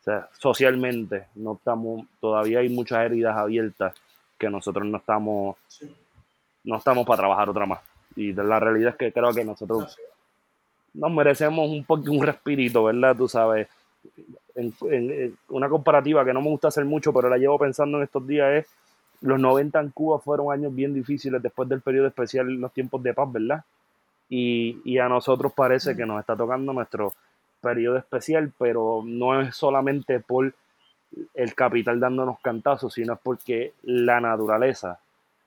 o 0.00 0.04
sea, 0.04 0.28
socialmente 0.38 1.26
no 1.34 1.54
estamos, 1.54 2.06
todavía 2.20 2.60
hay 2.60 2.68
muchas 2.68 3.04
heridas 3.04 3.36
abiertas 3.36 3.94
que 4.38 4.48
nosotros 4.48 4.86
no 4.86 4.98
estamos, 4.98 5.56
Sí, 5.68 5.92
no 6.64 6.76
estamos 6.76 7.06
para 7.06 7.18
trabajar 7.18 7.48
otra 7.50 7.66
más. 7.66 7.80
Y 8.14 8.32
la 8.32 8.60
realidad 8.60 8.90
es 8.90 8.96
que 8.96 9.12
creo 9.12 9.32
que 9.32 9.44
nosotros 9.44 9.84
es. 9.98 9.98
nos 10.94 11.10
merecemos 11.10 11.68
un 11.68 11.84
poco 11.84 12.10
un 12.12 12.22
respirito, 12.22 12.84
¿verdad? 12.84 13.16
Tú 13.16 13.26
sabes, 13.28 13.66
en, 14.54 14.72
en- 14.90 15.10
en 15.10 15.38
una 15.48 15.68
comparativa 15.68 16.24
que 16.24 16.32
no 16.32 16.40
me 16.42 16.48
gusta 16.50 16.68
hacer 16.68 16.84
mucho, 16.84 17.12
pero 17.12 17.28
la 17.28 17.38
llevo 17.38 17.58
pensando 17.58 17.96
en 17.98 18.04
estos 18.04 18.26
días 18.26 18.52
es, 18.52 18.66
los 19.22 19.40
90 19.40 19.80
en 19.80 19.90
Cuba 19.90 20.18
fueron 20.18 20.52
años 20.52 20.74
bien 20.74 20.92
difíciles 20.92 21.40
después 21.42 21.66
del 21.68 21.80
periodo 21.80 22.06
especial 22.08 22.46
los 22.46 22.72
tiempos 22.72 23.02
de 23.02 23.14
paz, 23.14 23.32
¿verdad? 23.32 23.64
Y, 24.28 24.80
y 24.84 24.98
a 24.98 25.08
nosotros 25.08 25.52
parece 25.52 25.94
que 25.96 26.06
nos 26.06 26.20
está 26.20 26.36
tocando 26.36 26.72
nuestro 26.72 27.12
periodo 27.60 27.96
especial, 27.96 28.52
pero 28.58 29.02
no 29.04 29.40
es 29.40 29.56
solamente 29.56 30.20
por 30.20 30.54
el 31.34 31.54
capital 31.54 32.00
dándonos 32.00 32.40
cantazos, 32.40 32.92
sino 32.94 33.14
es 33.14 33.20
porque 33.22 33.72
la 33.82 34.20
naturaleza, 34.20 34.98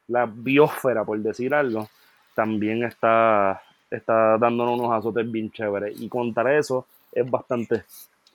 la 0.07 0.25
biosfera, 0.25 1.03
por 1.03 1.19
decir 1.19 1.53
algo, 1.53 1.87
también 2.33 2.83
está, 2.83 3.61
está 3.89 4.37
dándonos 4.37 4.79
unos 4.79 4.93
azotes 4.93 5.29
bien 5.29 5.51
chéveres. 5.51 5.99
Y 5.99 6.09
contra 6.09 6.57
eso 6.57 6.85
es 7.11 7.29
bastante 7.29 7.83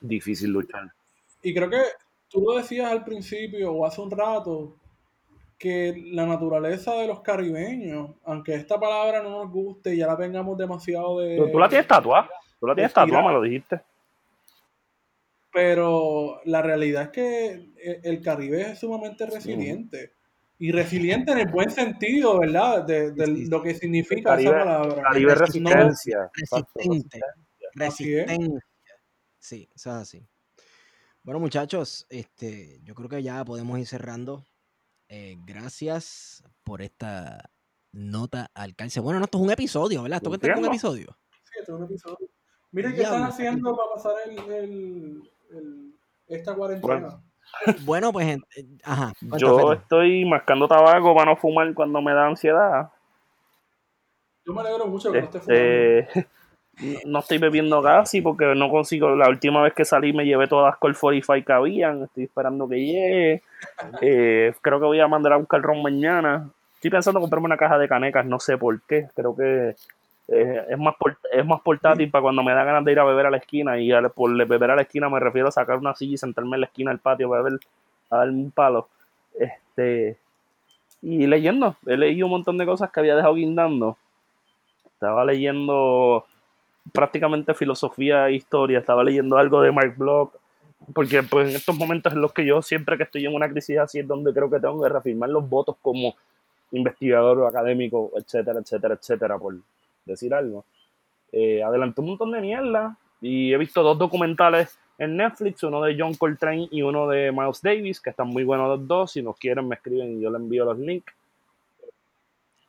difícil 0.01 0.51
luchar. 0.51 0.90
Y 1.43 1.55
creo 1.55 1.70
que 1.70 1.82
tú 2.28 2.43
lo 2.43 2.56
decías 2.56 2.90
al 2.90 3.05
principio 3.05 3.73
o 3.73 3.86
hace 3.86 4.01
un 4.01 4.10
rato, 4.10 4.74
que 5.62 5.94
la 6.10 6.26
naturaleza 6.26 6.93
de 6.94 7.06
los 7.06 7.20
caribeños, 7.20 8.10
aunque 8.24 8.52
esta 8.56 8.80
palabra 8.80 9.22
no 9.22 9.30
nos 9.44 9.52
guste 9.52 9.94
y 9.94 9.98
ya 9.98 10.09
la 10.09 10.16
tengamos 10.16 10.59
demasiado 10.59 11.20
de... 11.20 11.36
¿Tú, 11.36 11.52
tú 11.52 11.59
la 11.60 11.68
tienes 11.68 11.86
tatuada? 11.86 12.28
¿Tú 12.59 12.66
la 12.66 12.74
tienes 12.74 12.93
tatuada? 12.93 13.28
Me 13.28 13.32
lo 13.32 13.43
dijiste. 13.43 13.80
Pero 15.52 16.40
la 16.47 16.62
realidad 16.62 17.02
es 17.05 17.09
que 17.10 17.47
e- 17.80 18.01
el 18.02 18.20
Caribe 18.20 18.72
es 18.72 18.80
sumamente 18.80 19.24
resiliente. 19.24 20.14
Y 20.59 20.72
resiliente 20.72 21.30
en 21.30 21.39
el 21.39 21.48
buen 21.48 21.70
sentido, 21.70 22.40
¿verdad? 22.40 22.84
De, 22.84 23.12
lo 23.48 23.62
que 23.62 23.74
significa 23.74 24.30
Caribe- 24.30 24.51
esa 24.51 24.64
palabra. 24.64 25.02
Caribe 25.02 25.32
Resist- 25.34 25.39
resistencia. 25.47 26.30
Resistente. 26.34 27.20
Resistencia. 27.74 28.64
Sí, 29.39 29.68
eso 29.74 29.90
es 29.90 29.97
así. 29.97 30.26
Bueno, 31.22 31.39
muchachos, 31.39 32.05
este, 32.10 32.80
yo 32.82 32.97
creo 32.97 33.09
que 33.09 33.22
ya 33.22 33.44
podemos 33.44 33.78
ir 33.78 33.86
cerrando. 33.86 34.44
Eh, 35.14 35.36
gracias 35.44 36.43
por 36.64 36.80
esta 36.80 37.51
nota 37.93 38.51
al 38.55 38.74
calce. 38.74 38.98
Bueno, 38.98 39.18
no, 39.18 39.26
esto 39.26 39.36
es 39.36 39.44
un 39.44 39.51
episodio, 39.51 40.02
¿verdad? 40.02 40.16
Esto 40.16 40.30
que 40.30 40.36
está 40.36 40.52
en 40.52 40.59
un 40.60 40.64
episodio. 40.64 41.18
Sí, 41.44 41.51
este 41.60 41.70
es 41.70 41.78
un 41.78 41.84
episodio. 41.84 42.28
Miren 42.70 42.94
qué 42.94 43.02
están 43.02 43.22
haciendo 43.24 43.76
para 43.76 43.90
pasar 43.93 44.14
el, 44.24 44.39
el- 44.51 45.30
el- 45.51 45.94
esta 46.28 46.55
cuarentena. 46.55 47.20
Bueno, 47.82 48.10
pues, 48.10 48.39
eh, 48.56 48.64
ajá. 48.84 49.12
cuenta, 49.20 49.36
Yo 49.36 49.72
estoy 49.74 50.24
mascando 50.24 50.66
tabaco 50.66 51.14
para 51.14 51.32
no 51.32 51.36
fumar 51.36 51.74
cuando 51.74 52.01
me 52.01 52.14
da 52.14 52.28
ansiedad. 52.28 52.90
Yo 54.47 54.55
me 54.55 54.62
alegro 54.62 54.86
mucho 54.86 55.12
que 55.12 55.18
no 55.20 55.24
esté 55.26 55.40
fumando. 55.40 56.30
No 57.06 57.20
estoy 57.20 57.38
bebiendo 57.38 57.82
casi 57.82 58.20
porque 58.20 58.54
no 58.54 58.68
consigo. 58.70 59.14
La 59.14 59.28
última 59.28 59.62
vez 59.62 59.72
que 59.72 59.84
salí 59.84 60.12
me 60.12 60.24
llevé 60.24 60.46
todas 60.48 60.70
las 60.72 60.78
Col 60.78 60.96
45 60.96 61.46
que 61.46 61.52
habían. 61.52 62.02
Estoy 62.02 62.24
esperando 62.24 62.68
que 62.68 62.76
llegue. 62.76 63.42
Eh, 64.00 64.52
creo 64.60 64.80
que 64.80 64.86
voy 64.86 65.00
a 65.00 65.09
mandar 65.09 65.34
a 65.34 65.36
buscar 65.36 65.60
ron 65.62 65.82
mañana. 65.82 66.50
Estoy 66.74 66.90
pensando 66.90 67.20
en 67.20 67.22
comprarme 67.22 67.46
una 67.46 67.56
caja 67.56 67.78
de 67.78 67.88
canecas, 67.88 68.26
no 68.26 68.40
sé 68.40 68.59
por 68.59 68.80
qué. 68.82 69.09
Creo 69.14 69.36
que 69.36 69.76
eh, 70.28 70.66
es, 70.68 70.78
más 70.78 70.94
es 71.32 71.46
más 71.46 71.60
portátil 71.60 72.10
para 72.10 72.22
cuando 72.22 72.42
me 72.42 72.52
da 72.52 72.64
ganas 72.64 72.84
de 72.84 72.92
ir 72.92 72.98
a 72.98 73.04
beber 73.04 73.26
a 73.26 73.30
la 73.30 73.36
esquina. 73.36 73.78
Y 73.78 73.92
por 74.14 74.34
beber 74.46 74.70
a 74.70 74.76
la 74.76 74.82
esquina 74.82 75.09
me 75.09 75.20
refiero 75.20 75.48
a 75.48 75.52
sacar 75.52 75.78
una 75.78 75.94
silla 75.94 76.14
y 76.14 76.18
sentarme 76.18 76.56
en 76.56 76.62
la 76.62 76.66
esquina 76.66 76.90
del 76.90 77.00
patio 77.00 77.28
para 77.28 77.42
beber, 77.42 77.60
a 78.10 78.16
darme 78.18 78.42
un 78.42 78.50
palo. 78.50 78.88
Este, 79.38 80.16
y 81.00 81.26
leyendo, 81.26 81.76
he 81.86 81.96
leído 81.96 82.26
un 82.26 82.32
montón 82.32 82.59
de 82.59 82.66
cosas 82.66 82.90
que 82.90 83.00
había 83.00 83.16
dejado 83.16 83.34
guindando. 83.34 83.96
Estaba 84.86 85.24
leyendo 85.24 86.26
prácticamente 86.92 87.54
filosofía 87.54 88.28
e 88.28 88.34
historia, 88.34 88.78
estaba 88.78 89.04
leyendo 89.04 89.36
algo 89.38 89.60
de 89.60 89.72
Mark 89.72 89.94
Block, 89.96 90.36
porque 90.94 91.22
pues 91.22 91.50
en 91.50 91.56
estos 91.56 91.76
momentos 91.76 92.12
en 92.12 92.20
los 92.20 92.32
que 92.32 92.44
yo 92.44 92.60
siempre 92.60 92.96
que 92.96 93.04
estoy 93.04 93.24
en 93.26 93.34
una 93.34 93.48
crisis 93.48 93.78
así 93.78 94.00
es 94.00 94.09
donde 94.09 94.32
creo 94.32 94.50
que 94.50 94.59
tengo 94.59 94.82
que 94.82 94.88
reafirmar 94.88 95.30
los 95.30 95.48
votos 95.48 95.76
como 95.80 96.16
investigador 96.72 97.38
o 97.38 97.46
académico, 97.46 98.10
etcétera, 98.16 98.60
etcétera, 98.60 98.94
etcétera, 98.94 99.38
por 99.38 99.54
decir 100.04 100.34
algo. 100.34 100.64
Eh, 101.30 101.62
adelanté 101.62 102.00
un 102.00 102.09
montón 102.09 102.32
de 102.32 102.40
mierda 102.40 102.96
y 103.20 103.52
he 103.52 103.59
visto 103.59 103.82
dos 103.82 103.98
documentales 103.98 104.78
en 104.98 105.16
Netflix, 105.16 105.62
uno 105.62 105.82
de 105.82 105.96
John 105.98 106.14
Coltrane 106.14 106.68
y 106.70 106.82
uno 106.82 107.09
de 107.09 107.32
Miles 107.32 107.62
Davis, 107.62 108.00
que 108.00 108.10
están 108.10 108.28
muy 108.28 108.44
buenos 108.44 108.68
los 108.68 108.86
dos. 108.86 109.12
Si 109.12 109.22
nos 109.22 109.36
quieren, 109.36 109.68
me 109.68 109.76
escriben 109.76 110.18
y 110.18 110.22
yo 110.22 110.30
les 110.30 110.40
envío 110.40 110.64
los 110.64 110.78
links. 110.78 111.12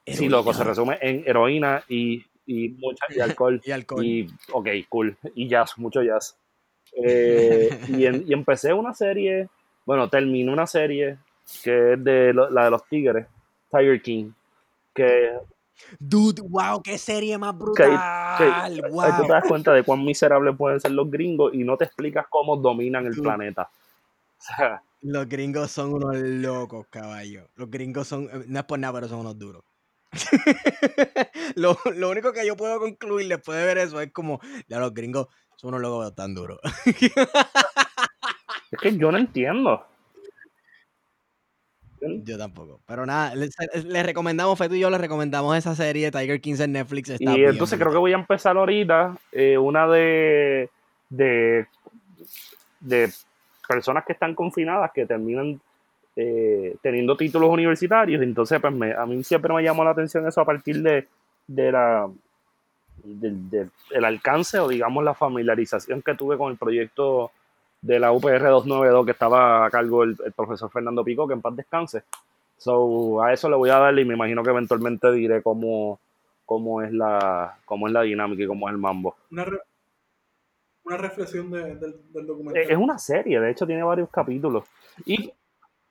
Sí, 0.06 0.28
loco, 0.28 0.54
se 0.54 0.64
resume 0.64 0.98
en 1.02 1.24
heroína 1.26 1.84
y 1.88 2.24
y, 2.46 2.70
mucha, 2.70 3.06
y 3.10 3.20
alcohol. 3.20 3.62
y 3.64 3.72
alcohol. 3.72 4.06
Y, 4.06 4.28
ok, 4.52 4.68
cool. 4.90 5.18
Y 5.36 5.48
jazz, 5.48 5.78
mucho 5.78 6.02
jazz. 6.02 6.38
Eh, 7.04 7.70
y, 7.90 8.30
y, 8.30 8.34
empecé 8.34 8.74
una 8.74 8.94
serie, 8.94 9.50
bueno, 9.86 10.10
terminé 10.10 10.52
una 10.52 10.68
serie 10.68 11.18
que 11.64 11.94
es 11.94 12.04
de 12.04 12.34
la 12.34 12.66
de 12.66 12.72
los 12.72 12.86
tigres, 12.88 13.28
Tiger 13.72 14.02
King. 14.02 14.32
Que, 14.94 15.32
Dude, 16.00 16.42
wow, 16.42 16.82
qué 16.82 16.98
serie 16.98 17.38
más 17.38 17.58
brutal. 17.58 18.82
wow. 18.92 19.18
tú 19.18 19.28
te 19.28 19.34
das 19.34 19.44
cuenta 19.48 19.74
de 19.74 19.84
cuán 19.84 20.04
miserables 20.04 20.56
pueden 20.56 20.80
ser 20.80 20.92
los 20.92 21.10
gringos 21.10 21.54
y 21.54 21.64
no 21.64 21.78
te 21.78 21.86
explicas 21.86 22.26
cómo 22.30 22.58
dominan 22.58 23.06
el 23.06 23.20
planeta. 23.20 23.70
los 25.02 25.28
gringos 25.28 25.72
son 25.72 25.94
unos 25.94 26.16
locos, 26.18 26.88
caballo. 26.90 27.48
Los 27.56 27.70
gringos 27.70 28.08
son, 28.08 28.26
eh, 28.26 28.46
no 28.48 28.60
es 28.60 28.66
por 28.66 28.80
nada, 28.80 28.94
pero 28.94 29.08
son 29.08 29.20
unos 29.20 29.38
duros. 29.38 29.64
lo, 31.56 31.78
lo, 31.96 32.10
único 32.10 32.32
que 32.34 32.46
yo 32.46 32.56
puedo 32.56 32.80
concluir 32.80 33.28
después 33.28 33.58
de 33.58 33.66
ver 33.66 33.78
eso 33.80 34.00
es 34.00 34.12
como, 34.12 34.40
ya 34.68 34.80
los 34.80 34.94
gringos 34.94 35.28
son 35.56 35.70
unos 35.70 35.82
locos 35.82 36.16
tan 36.16 36.34
duros. 36.34 36.60
es 36.86 38.80
que 38.82 38.98
yo 38.98 39.12
no 39.12 39.18
entiendo. 39.18 39.86
Yo 42.24 42.38
tampoco. 42.38 42.82
Pero 42.86 43.06
nada, 43.06 43.34
les, 43.36 43.56
recomendamos, 44.06 44.58
Feto 44.58 44.76
y 44.76 44.80
yo 44.80 44.90
les 44.90 45.00
recomendamos 45.00 45.56
esa 45.58 45.74
serie 45.76 46.12
Tiger 46.12 46.42
15 46.42 46.64
en 46.66 46.72
Netflix. 46.74 47.10
Está 47.12 47.38
y 47.38 47.46
entonces 47.46 47.80
creo 47.80 47.92
que 47.92 47.98
voy 47.98 48.14
a 48.14 48.18
empezar 48.18 48.58
ahorita 48.58 49.16
eh, 49.32 49.58
una 49.58 49.88
de, 49.88 50.70
de, 51.10 51.68
de 52.82 53.10
personas 53.68 54.04
que 54.06 54.14
están 54.14 54.36
confinadas 54.36 54.92
que 54.94 55.06
terminan 55.06 55.62
eh, 56.16 56.76
teniendo 56.82 57.18
títulos 57.18 57.50
universitarios. 57.50 58.22
Entonces, 58.22 58.60
pues 58.62 58.98
a 58.98 59.06
mí 59.06 59.24
siempre 59.24 59.54
me 59.54 59.64
llamó 59.64 59.84
la 59.84 59.92
atención 59.92 60.28
eso 60.28 60.42
a 60.42 60.46
partir 60.46 60.82
de, 60.82 61.08
de 61.48 61.72
la 61.72 62.10
del 63.04 63.70
el 63.92 64.06
alcance 64.06 64.60
o 64.60 64.68
digamos 64.68 65.04
la 65.04 65.14
familiarización 65.14 66.02
que 66.02 66.16
tuve 66.16 66.38
con 66.38 66.52
el 66.52 66.58
proyecto 66.58 67.32
de 67.82 68.00
la 68.00 68.14
UPR 68.14 68.44
292 68.44 69.06
que 69.06 69.12
estaba 69.12 69.66
a 69.66 69.70
cargo 69.70 70.04
el, 70.04 70.16
profesor 70.36 70.72
Fernando 70.72 71.04
Pico, 71.04 71.28
que 71.28 71.34
en 71.34 71.42
paz 71.42 71.56
descanse. 71.56 72.04
So, 72.58 73.22
a 73.22 73.34
eso 73.34 73.50
le 73.50 73.58
voy 73.58 73.70
a 73.70 73.78
dar 73.78 74.00
y 74.00 74.06
me 74.06 74.14
imagino 74.14 74.42
que 74.42 74.52
eventualmente 74.52 75.12
diré 75.12 75.42
cómo, 75.42 76.00
cómo, 76.46 76.82
es, 76.82 76.94
la, 76.94 77.58
cómo 77.66 77.88
es 77.88 77.94
la 77.94 78.04
dinámica 78.04 78.44
y 78.44 78.48
cómo 78.48 78.70
es 78.70 78.74
el 78.74 78.80
mambo. 78.80 79.18
Una, 79.32 79.46
una 80.86 80.98
reflexión 80.98 81.52
del, 81.52 81.78
del 82.14 82.26
documental. 82.26 82.64
Es 82.70 82.78
una 82.78 82.98
serie, 82.98 83.42
de 83.42 83.52
hecho 83.52 83.68
tiene 83.68 83.84
varios 83.84 84.10
capítulos. 84.10 84.64
Y 85.06 85.34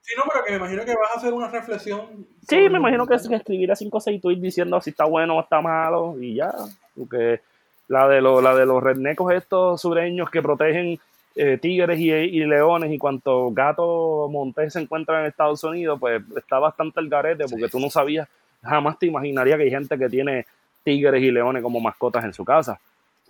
Sí, 0.03 0.15
no, 0.17 0.25
pero 0.31 0.45
que 0.45 0.51
me 0.51 0.57
imagino 0.59 0.85
que 0.85 0.95
vas 0.95 1.15
a 1.15 1.19
hacer 1.19 1.33
una 1.33 1.49
reflexión. 1.49 2.27
Sí, 2.49 2.69
me 2.69 2.79
imagino 2.79 3.07
que, 3.07 3.15
es 3.15 3.29
que 3.29 3.37
escribirá 3.37 3.77
5 3.77 3.97
o 3.97 4.01
6 4.01 4.21
tweets 4.21 4.43
diciendo 4.43 4.81
si 4.81 4.91
está 4.91 5.05
bueno 5.05 5.37
o 5.37 5.41
está 5.41 5.61
malo 5.61 6.17
y 6.21 6.35
ya. 6.35 6.53
Porque 6.97 7.41
la 7.87 8.09
de, 8.09 8.21
lo, 8.21 8.41
la 8.41 8.55
de 8.55 8.67
los 8.67 8.83
rednecos 8.83 9.33
estos 9.33 9.81
sureños 9.81 10.29
que 10.29 10.43
protegen 10.43 10.99
eh, 11.35 11.57
tigres 11.57 11.99
y, 11.99 12.45
leones 12.45 12.93
y 12.93 12.99
cuantos 12.99 13.55
gatos 13.55 14.31
montés 14.31 14.73
se 14.73 14.81
encuentran 14.81 15.21
en 15.21 15.27
Estados 15.29 15.63
Unidos, 15.65 15.99
pues 16.01 16.23
está 16.37 16.59
bastante 16.59 17.01
el 17.01 17.09
garete 17.09 17.45
porque 17.49 17.69
tú 17.69 17.81
no 17.81 17.89
sabías, 17.89 18.29
jamás 18.63 18.99
te 18.99 19.07
imaginaría 19.07 19.57
que 19.57 19.63
hay 19.63 19.71
gente 19.71 19.97
que 19.97 20.09
tiene 20.09 20.47
tigres 20.83 21.23
y 21.23 21.31
leones 21.31 21.63
como 21.63 21.81
mascotas 21.81 22.25
en 22.25 22.35
su 22.35 22.45
casa. 22.45 22.79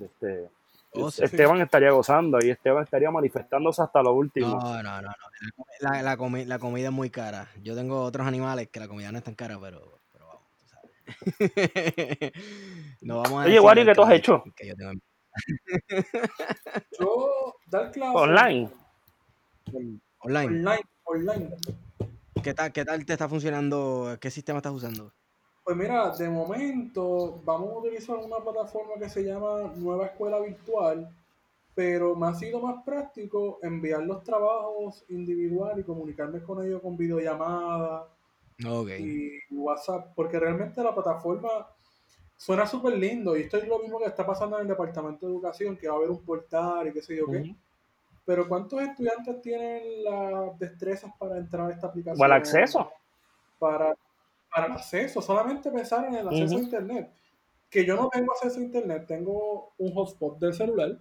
Este, 0.00 0.48
Oh, 0.94 1.08
Esteban 1.08 1.60
estaría 1.62 1.90
gozando 1.90 2.38
y 2.42 2.50
Esteban 2.50 2.84
estaría 2.84 3.10
manifestándose 3.10 3.80
hasta 3.80 4.02
lo 4.02 4.12
último. 4.12 4.58
No, 4.60 4.82
no, 4.82 5.00
no. 5.00 5.10
La, 5.80 6.02
la, 6.02 6.16
comida 6.58 6.88
es 6.88 6.92
muy 6.92 7.08
cara. 7.08 7.48
Yo 7.62 7.74
tengo 7.74 8.02
otros 8.02 8.26
animales 8.26 8.68
que 8.68 8.78
la 8.78 8.88
comida 8.88 9.10
no 9.10 9.16
es 9.16 9.24
tan 9.24 9.34
cara, 9.34 9.58
pero, 9.58 10.00
pero 10.12 10.26
vamos, 10.26 10.42
tú 10.58 10.66
sabes. 10.68 12.32
no 13.00 13.22
vamos 13.22 13.42
a 13.42 13.46
Oye, 13.46 13.58
Wario, 13.58 13.86
¿qué 13.86 13.94
tú 13.94 14.02
has 14.02 14.12
hecho? 14.12 14.44
yo, 14.62 14.74
yo, 17.00 17.54
dar 17.68 17.90
clases. 17.90 18.14
Online. 18.14 18.68
Online. 20.18 20.46
Online. 20.46 20.82
Online. 21.04 21.56
¿Qué 22.42 22.52
tal, 22.52 22.70
¿Qué 22.70 22.84
tal 22.84 23.06
te 23.06 23.14
está 23.14 23.30
funcionando? 23.30 24.18
¿Qué 24.20 24.30
sistema 24.30 24.58
estás 24.58 24.72
usando? 24.72 25.14
Pues 25.64 25.76
mira, 25.76 26.10
de 26.10 26.28
momento 26.28 27.40
vamos 27.44 27.70
a 27.70 27.78
utilizar 27.78 28.16
una 28.16 28.38
plataforma 28.38 28.94
que 28.98 29.08
se 29.08 29.22
llama 29.22 29.72
Nueva 29.76 30.06
Escuela 30.06 30.40
Virtual, 30.40 31.08
pero 31.74 32.16
me 32.16 32.26
ha 32.26 32.34
sido 32.34 32.60
más 32.60 32.82
práctico 32.84 33.58
enviar 33.62 34.02
los 34.02 34.24
trabajos 34.24 35.04
individual 35.08 35.78
y 35.78 35.84
comunicarme 35.84 36.42
con 36.42 36.64
ellos 36.64 36.82
con 36.82 36.96
videollamada 36.96 38.08
y 38.58 39.38
WhatsApp, 39.50 40.12
porque 40.16 40.38
realmente 40.38 40.82
la 40.82 40.94
plataforma 40.94 41.68
suena 42.36 42.66
súper 42.66 42.94
lindo 42.94 43.36
y 43.36 43.42
esto 43.42 43.56
es 43.56 43.68
lo 43.68 43.78
mismo 43.78 44.00
que 44.00 44.06
está 44.06 44.26
pasando 44.26 44.56
en 44.56 44.62
el 44.62 44.68
Departamento 44.68 45.26
de 45.26 45.32
Educación, 45.32 45.76
que 45.76 45.86
va 45.86 45.94
a 45.94 45.96
haber 45.98 46.10
un 46.10 46.24
portal 46.24 46.88
y 46.88 46.92
qué 46.92 47.02
sé 47.02 47.16
yo 47.16 47.26
qué. 47.26 47.54
Pero 48.24 48.48
¿cuántos 48.48 48.82
estudiantes 48.82 49.40
tienen 49.42 50.04
las 50.04 50.58
destrezas 50.58 51.12
para 51.18 51.38
entrar 51.38 51.68
a 51.68 51.72
esta 51.72 51.86
aplicación? 51.86 52.20
O 52.20 52.24
el 52.24 52.32
acceso. 52.32 52.90
Para 53.58 53.94
para 54.54 54.66
el 54.66 54.72
acceso, 54.72 55.22
solamente 55.22 55.70
pensar 55.70 56.06
en 56.06 56.14
el 56.14 56.28
acceso 56.28 56.56
a 56.56 56.60
Internet. 56.60 57.10
Que 57.70 57.86
yo 57.86 57.96
no 57.96 58.08
tengo 58.08 58.32
acceso 58.32 58.60
a 58.60 58.62
Internet, 58.62 59.06
tengo 59.06 59.72
un 59.78 59.94
hotspot 59.94 60.38
del 60.38 60.52
celular 60.52 60.98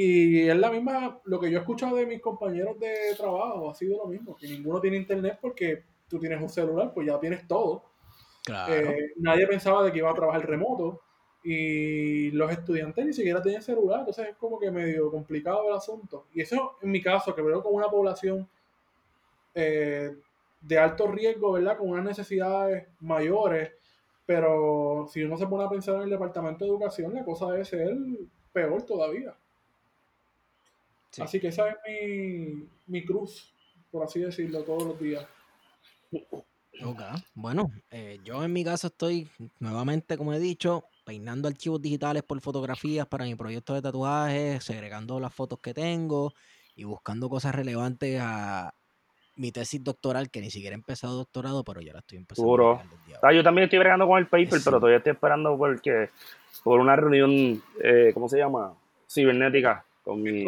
y 0.00 0.48
es 0.48 0.56
la 0.56 0.70
misma, 0.70 1.18
lo 1.24 1.40
que 1.40 1.50
yo 1.50 1.58
he 1.58 1.60
escuchado 1.60 1.96
de 1.96 2.06
mis 2.06 2.20
compañeros 2.20 2.78
de 2.78 3.16
trabajo 3.16 3.68
ha 3.68 3.74
sido 3.74 3.98
lo 3.98 4.06
mismo, 4.06 4.36
que 4.36 4.46
ninguno 4.46 4.80
tiene 4.80 4.96
Internet 4.96 5.38
porque 5.40 5.82
tú 6.08 6.20
tienes 6.20 6.40
un 6.40 6.48
celular, 6.48 6.92
pues 6.94 7.08
ya 7.08 7.18
tienes 7.18 7.48
todo. 7.48 7.82
Eh, 8.68 9.12
nadie 9.16 9.46
pensaba 9.48 9.82
de 9.82 9.90
que 9.90 9.98
iba 9.98 10.08
a 10.08 10.14
trabajar 10.14 10.46
remoto 10.46 11.00
y 11.42 12.30
los 12.30 12.50
estudiantes 12.52 13.04
ni 13.04 13.12
siquiera 13.12 13.42
tienen 13.42 13.60
celular, 13.60 14.00
entonces 14.00 14.28
es 14.28 14.36
como 14.36 14.58
que 14.58 14.70
medio 14.70 15.10
complicado 15.10 15.68
el 15.68 15.74
asunto. 15.74 16.26
Y 16.32 16.42
eso 16.42 16.76
en 16.80 16.92
mi 16.92 17.02
caso, 17.02 17.34
que 17.34 17.42
veo 17.42 17.60
con 17.60 17.74
una 17.74 17.88
población 17.88 18.48
eh, 19.52 20.14
de 20.60 20.78
alto 20.78 21.06
riesgo, 21.06 21.52
¿verdad? 21.52 21.78
Con 21.78 21.90
unas 21.90 22.04
necesidades 22.04 22.88
mayores, 23.00 23.72
pero 24.26 25.06
si 25.10 25.22
uno 25.22 25.36
se 25.36 25.46
pone 25.46 25.64
a 25.64 25.70
pensar 25.70 25.96
en 25.96 26.02
el 26.02 26.10
Departamento 26.10 26.64
de 26.64 26.70
Educación, 26.70 27.14
la 27.14 27.24
cosa 27.24 27.50
debe 27.50 27.64
ser 27.64 27.96
peor 28.52 28.82
todavía. 28.82 29.34
Así 31.18 31.40
que 31.40 31.48
esa 31.48 31.68
es 31.68 31.76
mi, 31.86 32.68
mi 32.86 33.04
cruz, 33.04 33.52
por 33.90 34.04
así 34.04 34.20
decirlo, 34.20 34.62
todos 34.62 34.84
los 34.84 35.00
días. 35.00 35.26
Ok, 36.84 37.00
bueno, 37.34 37.72
eh, 37.90 38.20
yo 38.22 38.44
en 38.44 38.52
mi 38.52 38.62
caso 38.62 38.86
estoy 38.86 39.28
nuevamente, 39.58 40.16
como 40.16 40.32
he 40.32 40.38
dicho, 40.38 40.84
peinando 41.04 41.48
archivos 41.48 41.82
digitales 41.82 42.22
por 42.22 42.40
fotografías 42.40 43.06
para 43.06 43.24
mi 43.24 43.34
proyecto 43.34 43.74
de 43.74 43.82
tatuajes, 43.82 44.62
segregando 44.62 45.18
las 45.18 45.34
fotos 45.34 45.58
que 45.60 45.74
tengo 45.74 46.34
y 46.76 46.84
buscando 46.84 47.28
cosas 47.28 47.54
relevantes 47.54 48.20
a, 48.22 48.74
mi 49.38 49.52
tesis 49.52 49.82
doctoral, 49.82 50.30
que 50.30 50.40
ni 50.40 50.50
siquiera 50.50 50.74
he 50.74 50.78
empezado 50.78 51.16
doctorado, 51.16 51.64
pero 51.64 51.80
ya 51.80 51.92
la 51.92 52.00
estoy 52.00 52.18
empezando. 52.18 52.48
Ah, 53.22 53.32
yo 53.32 53.42
también 53.42 53.64
estoy 53.64 53.78
bregando 53.78 54.06
con 54.06 54.18
el 54.18 54.26
paper, 54.26 54.60
pero 54.64 54.78
todavía 54.78 54.98
estoy 54.98 55.12
esperando 55.12 55.56
porque, 55.56 56.10
por 56.64 56.80
una 56.80 56.96
reunión, 56.96 57.62
eh, 57.82 58.10
¿cómo 58.14 58.28
se 58.28 58.38
llama? 58.38 58.72
Cibernética 59.08 59.84
con 60.04 60.22
mi, 60.22 60.44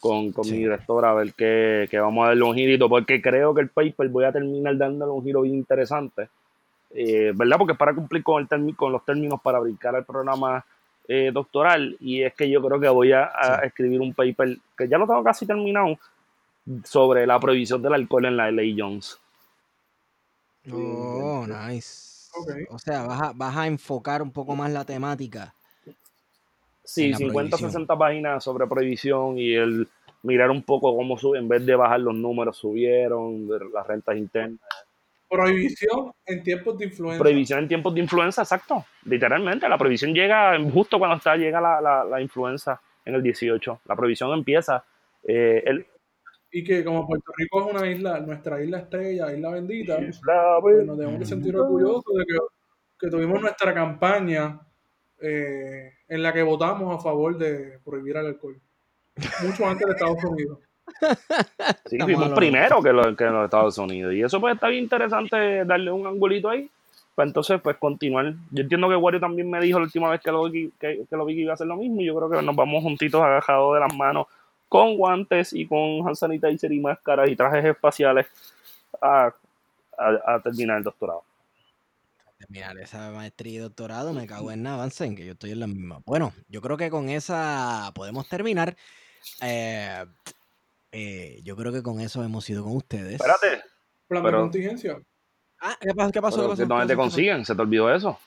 con, 0.00 0.32
con 0.32 0.50
mi 0.50 0.58
directora, 0.58 1.10
a 1.10 1.14
ver 1.14 1.32
qué, 1.34 1.88
vamos 2.00 2.24
a 2.24 2.28
darle 2.28 2.42
un 2.44 2.54
girito, 2.54 2.88
porque 2.88 3.20
creo 3.22 3.54
que 3.54 3.60
el 3.62 3.68
paper 3.68 4.08
voy 4.08 4.24
a 4.24 4.32
terminar 4.32 4.76
dándole 4.76 5.12
un 5.12 5.22
giro 5.22 5.42
bien 5.42 5.54
interesante. 5.56 6.28
Eh, 6.94 7.32
¿Verdad? 7.34 7.56
Porque 7.58 7.72
es 7.72 7.78
para 7.78 7.94
cumplir 7.94 8.22
con, 8.22 8.46
el 8.50 8.76
con 8.76 8.92
los 8.92 9.04
términos 9.04 9.40
para 9.42 9.58
brincar 9.60 9.94
el 9.94 10.04
programa 10.04 10.64
eh, 11.08 11.30
doctoral 11.32 11.96
y 12.00 12.22
es 12.22 12.34
que 12.34 12.48
yo 12.50 12.62
creo 12.62 12.78
que 12.78 12.88
voy 12.88 13.12
a, 13.12 13.24
a 13.24 13.60
Sí. 13.60 13.66
escribir 13.68 14.00
un 14.00 14.12
paper 14.14 14.58
que 14.76 14.88
ya 14.88 14.98
lo 14.98 15.06
tengo 15.06 15.22
casi 15.24 15.46
terminado 15.46 15.98
sobre 16.84 17.26
la 17.26 17.38
prohibición 17.40 17.82
del 17.82 17.94
alcohol 17.94 18.26
en 18.26 18.36
la 18.36 18.50
ley 18.50 18.74
Jones. 18.78 19.18
Oh, 20.70 21.46
nice. 21.46 22.30
O 22.70 22.78
sea, 22.78 23.02
vas 23.02 23.20
a, 23.20 23.32
vas 23.34 23.56
a 23.56 23.66
enfocar 23.66 24.22
un 24.22 24.32
poco 24.32 24.54
más 24.56 24.70
la 24.70 24.84
temática. 24.84 25.54
Sí, 26.84 27.06
En 27.06 27.10
la 27.12 27.16
50, 27.18 27.56
prohibición. 27.56 27.70
60 27.72 27.98
páginas 27.98 28.44
sobre 28.44 28.66
prohibición 28.66 29.38
y 29.38 29.54
el 29.54 29.88
mirar 30.22 30.50
un 30.50 30.62
poco 30.62 30.94
cómo 30.96 31.18
sube, 31.18 31.38
en 31.38 31.48
vez 31.48 31.66
de 31.66 31.74
bajar 31.74 32.00
los 32.00 32.14
números, 32.14 32.56
subieron 32.56 33.48
de 33.48 33.58
las 33.72 33.86
rentas 33.86 34.16
internas. 34.16 34.60
Prohibición 35.28 36.12
en 36.26 36.42
tiempos 36.42 36.78
de 36.78 36.84
influencia. 36.86 37.18
Prohibición 37.18 37.58
en 37.60 37.68
tiempos 37.68 37.94
de 37.94 38.00
influenza, 38.00 38.42
exacto. 38.42 38.84
Literalmente, 39.04 39.68
la 39.68 39.78
prohibición 39.78 40.12
llega 40.14 40.58
justo 40.72 40.98
cuando 40.98 41.16
está, 41.16 41.36
llega 41.36 41.60
la, 41.60 41.80
la, 41.80 42.04
la 42.04 42.20
influenza 42.20 42.80
en 43.04 43.14
el 43.14 43.22
18. 43.22 43.80
La 43.86 43.96
prohibición 43.96 44.32
empieza. 44.32 44.84
eh, 45.24 45.62
el, 45.66 45.86
Y 46.54 46.62
que 46.62 46.84
como 46.84 47.06
Puerto 47.06 47.32
Rico 47.36 47.66
es 47.66 47.74
una 47.74 47.90
isla, 47.90 48.20
nuestra 48.20 48.62
isla 48.62 48.78
estrella, 48.78 49.32
isla 49.32 49.50
bendita, 49.50 49.98
la- 50.00 50.58
pues 50.60 50.84
nos 50.86 50.98
debemos 50.98 51.20
de 51.20 51.26
sentir 51.26 51.56
orgullosos 51.56 52.04
de 52.14 52.24
que, 52.26 52.38
que 53.00 53.10
tuvimos 53.10 53.40
nuestra 53.40 53.72
campaña 53.72 54.60
eh, 55.20 55.92
en 56.08 56.22
la 56.22 56.32
que 56.32 56.42
votamos 56.42 56.94
a 56.94 57.02
favor 57.02 57.38
de 57.38 57.78
prohibir 57.84 58.16
el 58.18 58.26
alcohol. 58.26 58.56
Mucho 59.42 59.66
antes 59.66 59.86
de 59.86 59.92
Estados 59.92 60.22
Unidos. 60.24 60.58
Sí, 61.86 61.96
Estamos 61.96 62.16
fuimos 62.16 62.30
primero 62.38 62.82
que, 62.82 62.92
lo- 62.92 63.16
que 63.16 63.24
en 63.24 63.32
los 63.32 63.44
Estados 63.44 63.78
Unidos. 63.78 64.12
Y 64.14 64.22
eso 64.22 64.40
pues 64.40 64.54
está 64.54 64.68
bien 64.68 64.84
interesante 64.84 65.64
darle 65.64 65.90
un 65.90 66.06
angulito 66.06 66.48
ahí. 66.50 66.68
Pues 67.14 67.28
entonces, 67.28 67.60
pues 67.62 67.76
continuar. 67.76 68.34
Yo 68.50 68.62
entiendo 68.62 68.88
que 68.88 68.96
Wario 68.96 69.20
también 69.20 69.48
me 69.50 69.60
dijo 69.60 69.78
la 69.78 69.84
última 69.84 70.10
vez 70.10 70.20
que 70.20 70.30
lo, 70.32 70.48
vi 70.50 70.70
que, 70.80 71.04
que 71.08 71.16
lo 71.16 71.24
vi 71.24 71.34
que 71.34 71.40
iba 71.42 71.52
a 71.52 71.54
hacer 71.54 71.66
lo 71.66 71.76
mismo. 71.76 72.00
Y 72.00 72.06
yo 72.06 72.14
creo 72.16 72.28
que 72.30 72.42
nos 72.44 72.56
vamos 72.56 72.82
juntitos 72.82 73.22
agajados 73.22 73.74
de 73.74 73.80
las 73.80 73.94
manos 73.94 74.26
con 74.72 74.96
guantes 74.96 75.52
y 75.52 75.66
con 75.66 76.06
hand 76.08 76.16
sanitizer 76.16 76.72
y 76.72 76.80
máscaras 76.80 77.28
y 77.28 77.36
trajes 77.36 77.62
espaciales 77.62 78.26
a, 79.02 79.26
a- 79.98 80.34
a 80.34 80.40
terminar 80.42 80.78
el 80.78 80.84
doctorado. 80.84 81.24
Terminar 82.38 82.78
esa 82.78 83.10
maestría 83.10 83.52
y 83.52 83.58
doctorado, 83.58 84.14
me 84.14 84.26
cago 84.26 84.50
en 84.50 84.62
nada, 84.62 84.76
avancen, 84.76 85.14
que 85.14 85.26
yo 85.26 85.32
estoy 85.32 85.50
en 85.52 85.60
la 85.60 85.66
misma. 85.66 86.00
Bueno, 86.06 86.32
yo 86.48 86.62
creo 86.62 86.78
que 86.78 86.88
con 86.88 87.10
esa 87.10 87.92
podemos 87.94 88.26
terminar. 88.30 88.74
Eh, 89.42 90.06
eh, 90.90 91.40
yo 91.44 91.54
creo 91.54 91.70
que 91.70 91.82
con 91.82 92.00
eso 92.00 92.24
hemos 92.24 92.48
ido 92.48 92.64
con 92.64 92.74
ustedes. 92.74 93.20
Espérate, 93.20 93.62
Plan 94.08 94.24
de 94.24 94.32
contingencia. 94.32 94.98
Ah, 95.60 95.76
¿qué 95.80 95.92
pasó? 95.94 96.10
¿Qué 96.12 96.22
pasó? 96.22 96.36
¿Qué 96.36 96.48
pasó? 96.48 96.66
¿dónde 96.66 96.66
¿Qué 96.66 96.66
te 96.66 96.68
pasó? 96.68 96.86
¿Qué 96.88 96.96
pasó? 96.96 96.96
consiguen? 97.10 97.44
¿Se 97.44 97.54
te 97.54 97.60
olvidó 97.60 97.94
eso? 97.94 98.18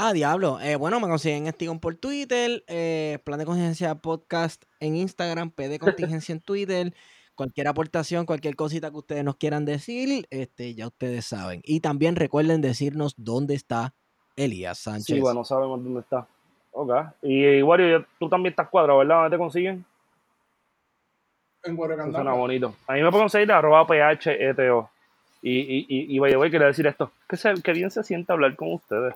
Ah, 0.00 0.12
diablo. 0.12 0.60
Eh, 0.60 0.76
bueno, 0.76 1.00
me 1.00 1.08
consiguen 1.08 1.48
Estigón 1.48 1.80
por 1.80 1.96
Twitter, 1.96 2.62
eh, 2.68 3.18
Plan 3.24 3.36
de 3.36 3.44
Contingencia 3.44 3.96
Podcast 3.96 4.62
en 4.78 4.94
Instagram, 4.94 5.50
P 5.50 5.68
de 5.68 5.80
Contingencia 5.80 6.32
en 6.32 6.40
Twitter. 6.40 6.94
Cualquier 7.34 7.66
aportación, 7.66 8.24
cualquier 8.24 8.54
cosita 8.54 8.92
que 8.92 8.96
ustedes 8.96 9.24
nos 9.24 9.36
quieran 9.36 9.64
decir, 9.64 10.26
este, 10.30 10.76
ya 10.76 10.86
ustedes 10.86 11.24
saben. 11.26 11.62
Y 11.64 11.80
también 11.80 12.14
recuerden 12.14 12.60
decirnos 12.60 13.14
dónde 13.16 13.54
está 13.54 13.92
Elías 14.36 14.78
Sánchez. 14.78 15.16
Sí, 15.16 15.20
bueno, 15.20 15.42
sabemos 15.44 15.82
dónde 15.82 16.00
está. 16.00 16.28
Ok. 16.70 16.92
Y 17.22 17.60
Wario, 17.62 18.06
tú 18.20 18.28
también 18.28 18.52
estás 18.52 18.68
cuadrado, 18.68 19.00
¿verdad? 19.00 19.16
¿Dónde 19.22 19.30
te 19.36 19.38
consiguen? 19.38 19.84
En 21.64 21.72
Eso 21.72 21.76
Guarecandá. 21.76 22.18
suena 22.18 22.32
bonito. 22.34 22.72
A 22.86 22.92
mí 22.92 23.02
me 23.02 23.10
pueden 23.10 23.24
conseguir 23.24 23.50
arroba 23.50 23.84
PHETO. 23.84 24.90
Y, 25.42 25.58
y, 25.58 25.86
y, 25.88 26.16
y 26.16 26.18
by 26.20 26.30
the 26.30 26.36
way, 26.36 26.50
quería 26.52 26.68
decir 26.68 26.86
esto. 26.86 27.10
Que, 27.28 27.36
se, 27.36 27.52
que 27.62 27.72
bien 27.72 27.90
se 27.90 28.04
siente 28.04 28.32
hablar 28.32 28.54
con 28.54 28.72
ustedes. 28.74 29.14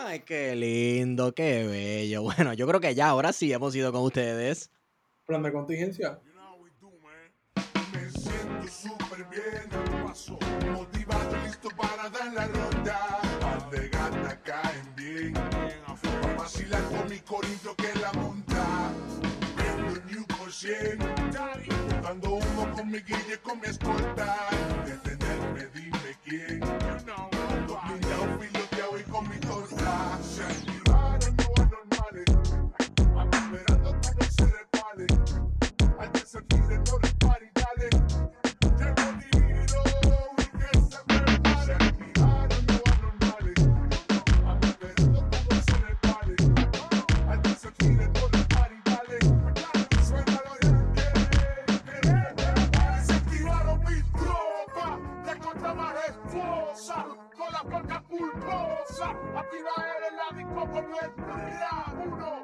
Ay, 0.00 0.20
qué 0.20 0.54
lindo, 0.54 1.34
qué 1.34 1.66
bello. 1.66 2.22
Bueno, 2.28 2.52
yo 2.54 2.66
creo 2.68 2.80
que 2.80 2.94
ya 2.94 3.08
ahora 3.08 3.32
sí 3.32 3.52
hemos 3.52 3.74
ido 3.74 3.90
con 3.90 4.02
ustedes. 4.02 4.70
Plan 5.26 5.42
de 5.42 5.52
contingencia. 5.52 6.20
Me 7.92 8.10
siento 8.10 8.68
súper 8.68 9.26
bien, 9.28 9.68
paso 10.06 10.38
motivado, 10.72 11.36
listo 11.44 11.68
para 11.76 12.08
dar 12.10 12.32
la 12.32 12.46
ronda. 12.46 13.20
Par 13.40 13.70
de 13.70 13.88
gatas 13.88 14.38
caen 14.44 14.94
bien, 14.94 15.36
a 15.36 16.34
vacilar 16.36 16.84
con 16.84 17.10
mi 17.10 17.18
corillo 17.18 17.74
que 17.76 17.98
la 17.98 18.12
monta. 18.12 18.92
Viendo 19.56 19.94
el 19.94 20.06
New 20.06 20.26
por 20.38 20.52
100, 20.52 20.98
dando 22.02 22.34
humo 22.34 22.70
con 22.72 22.88
mi 22.88 23.00
guille, 23.00 23.38
con 23.42 23.60
mi 23.60 23.66
escolta. 23.66 24.48
Detenerme, 24.86 25.66
dime 25.74 26.16
quién. 26.24 26.62
Ando 26.62 27.80
blindado, 27.84 28.67
la 60.74 60.80
disco 60.82 61.22
con 61.26 61.40
el 61.40 61.52
ra. 61.52 61.92
Uno, 62.04 62.37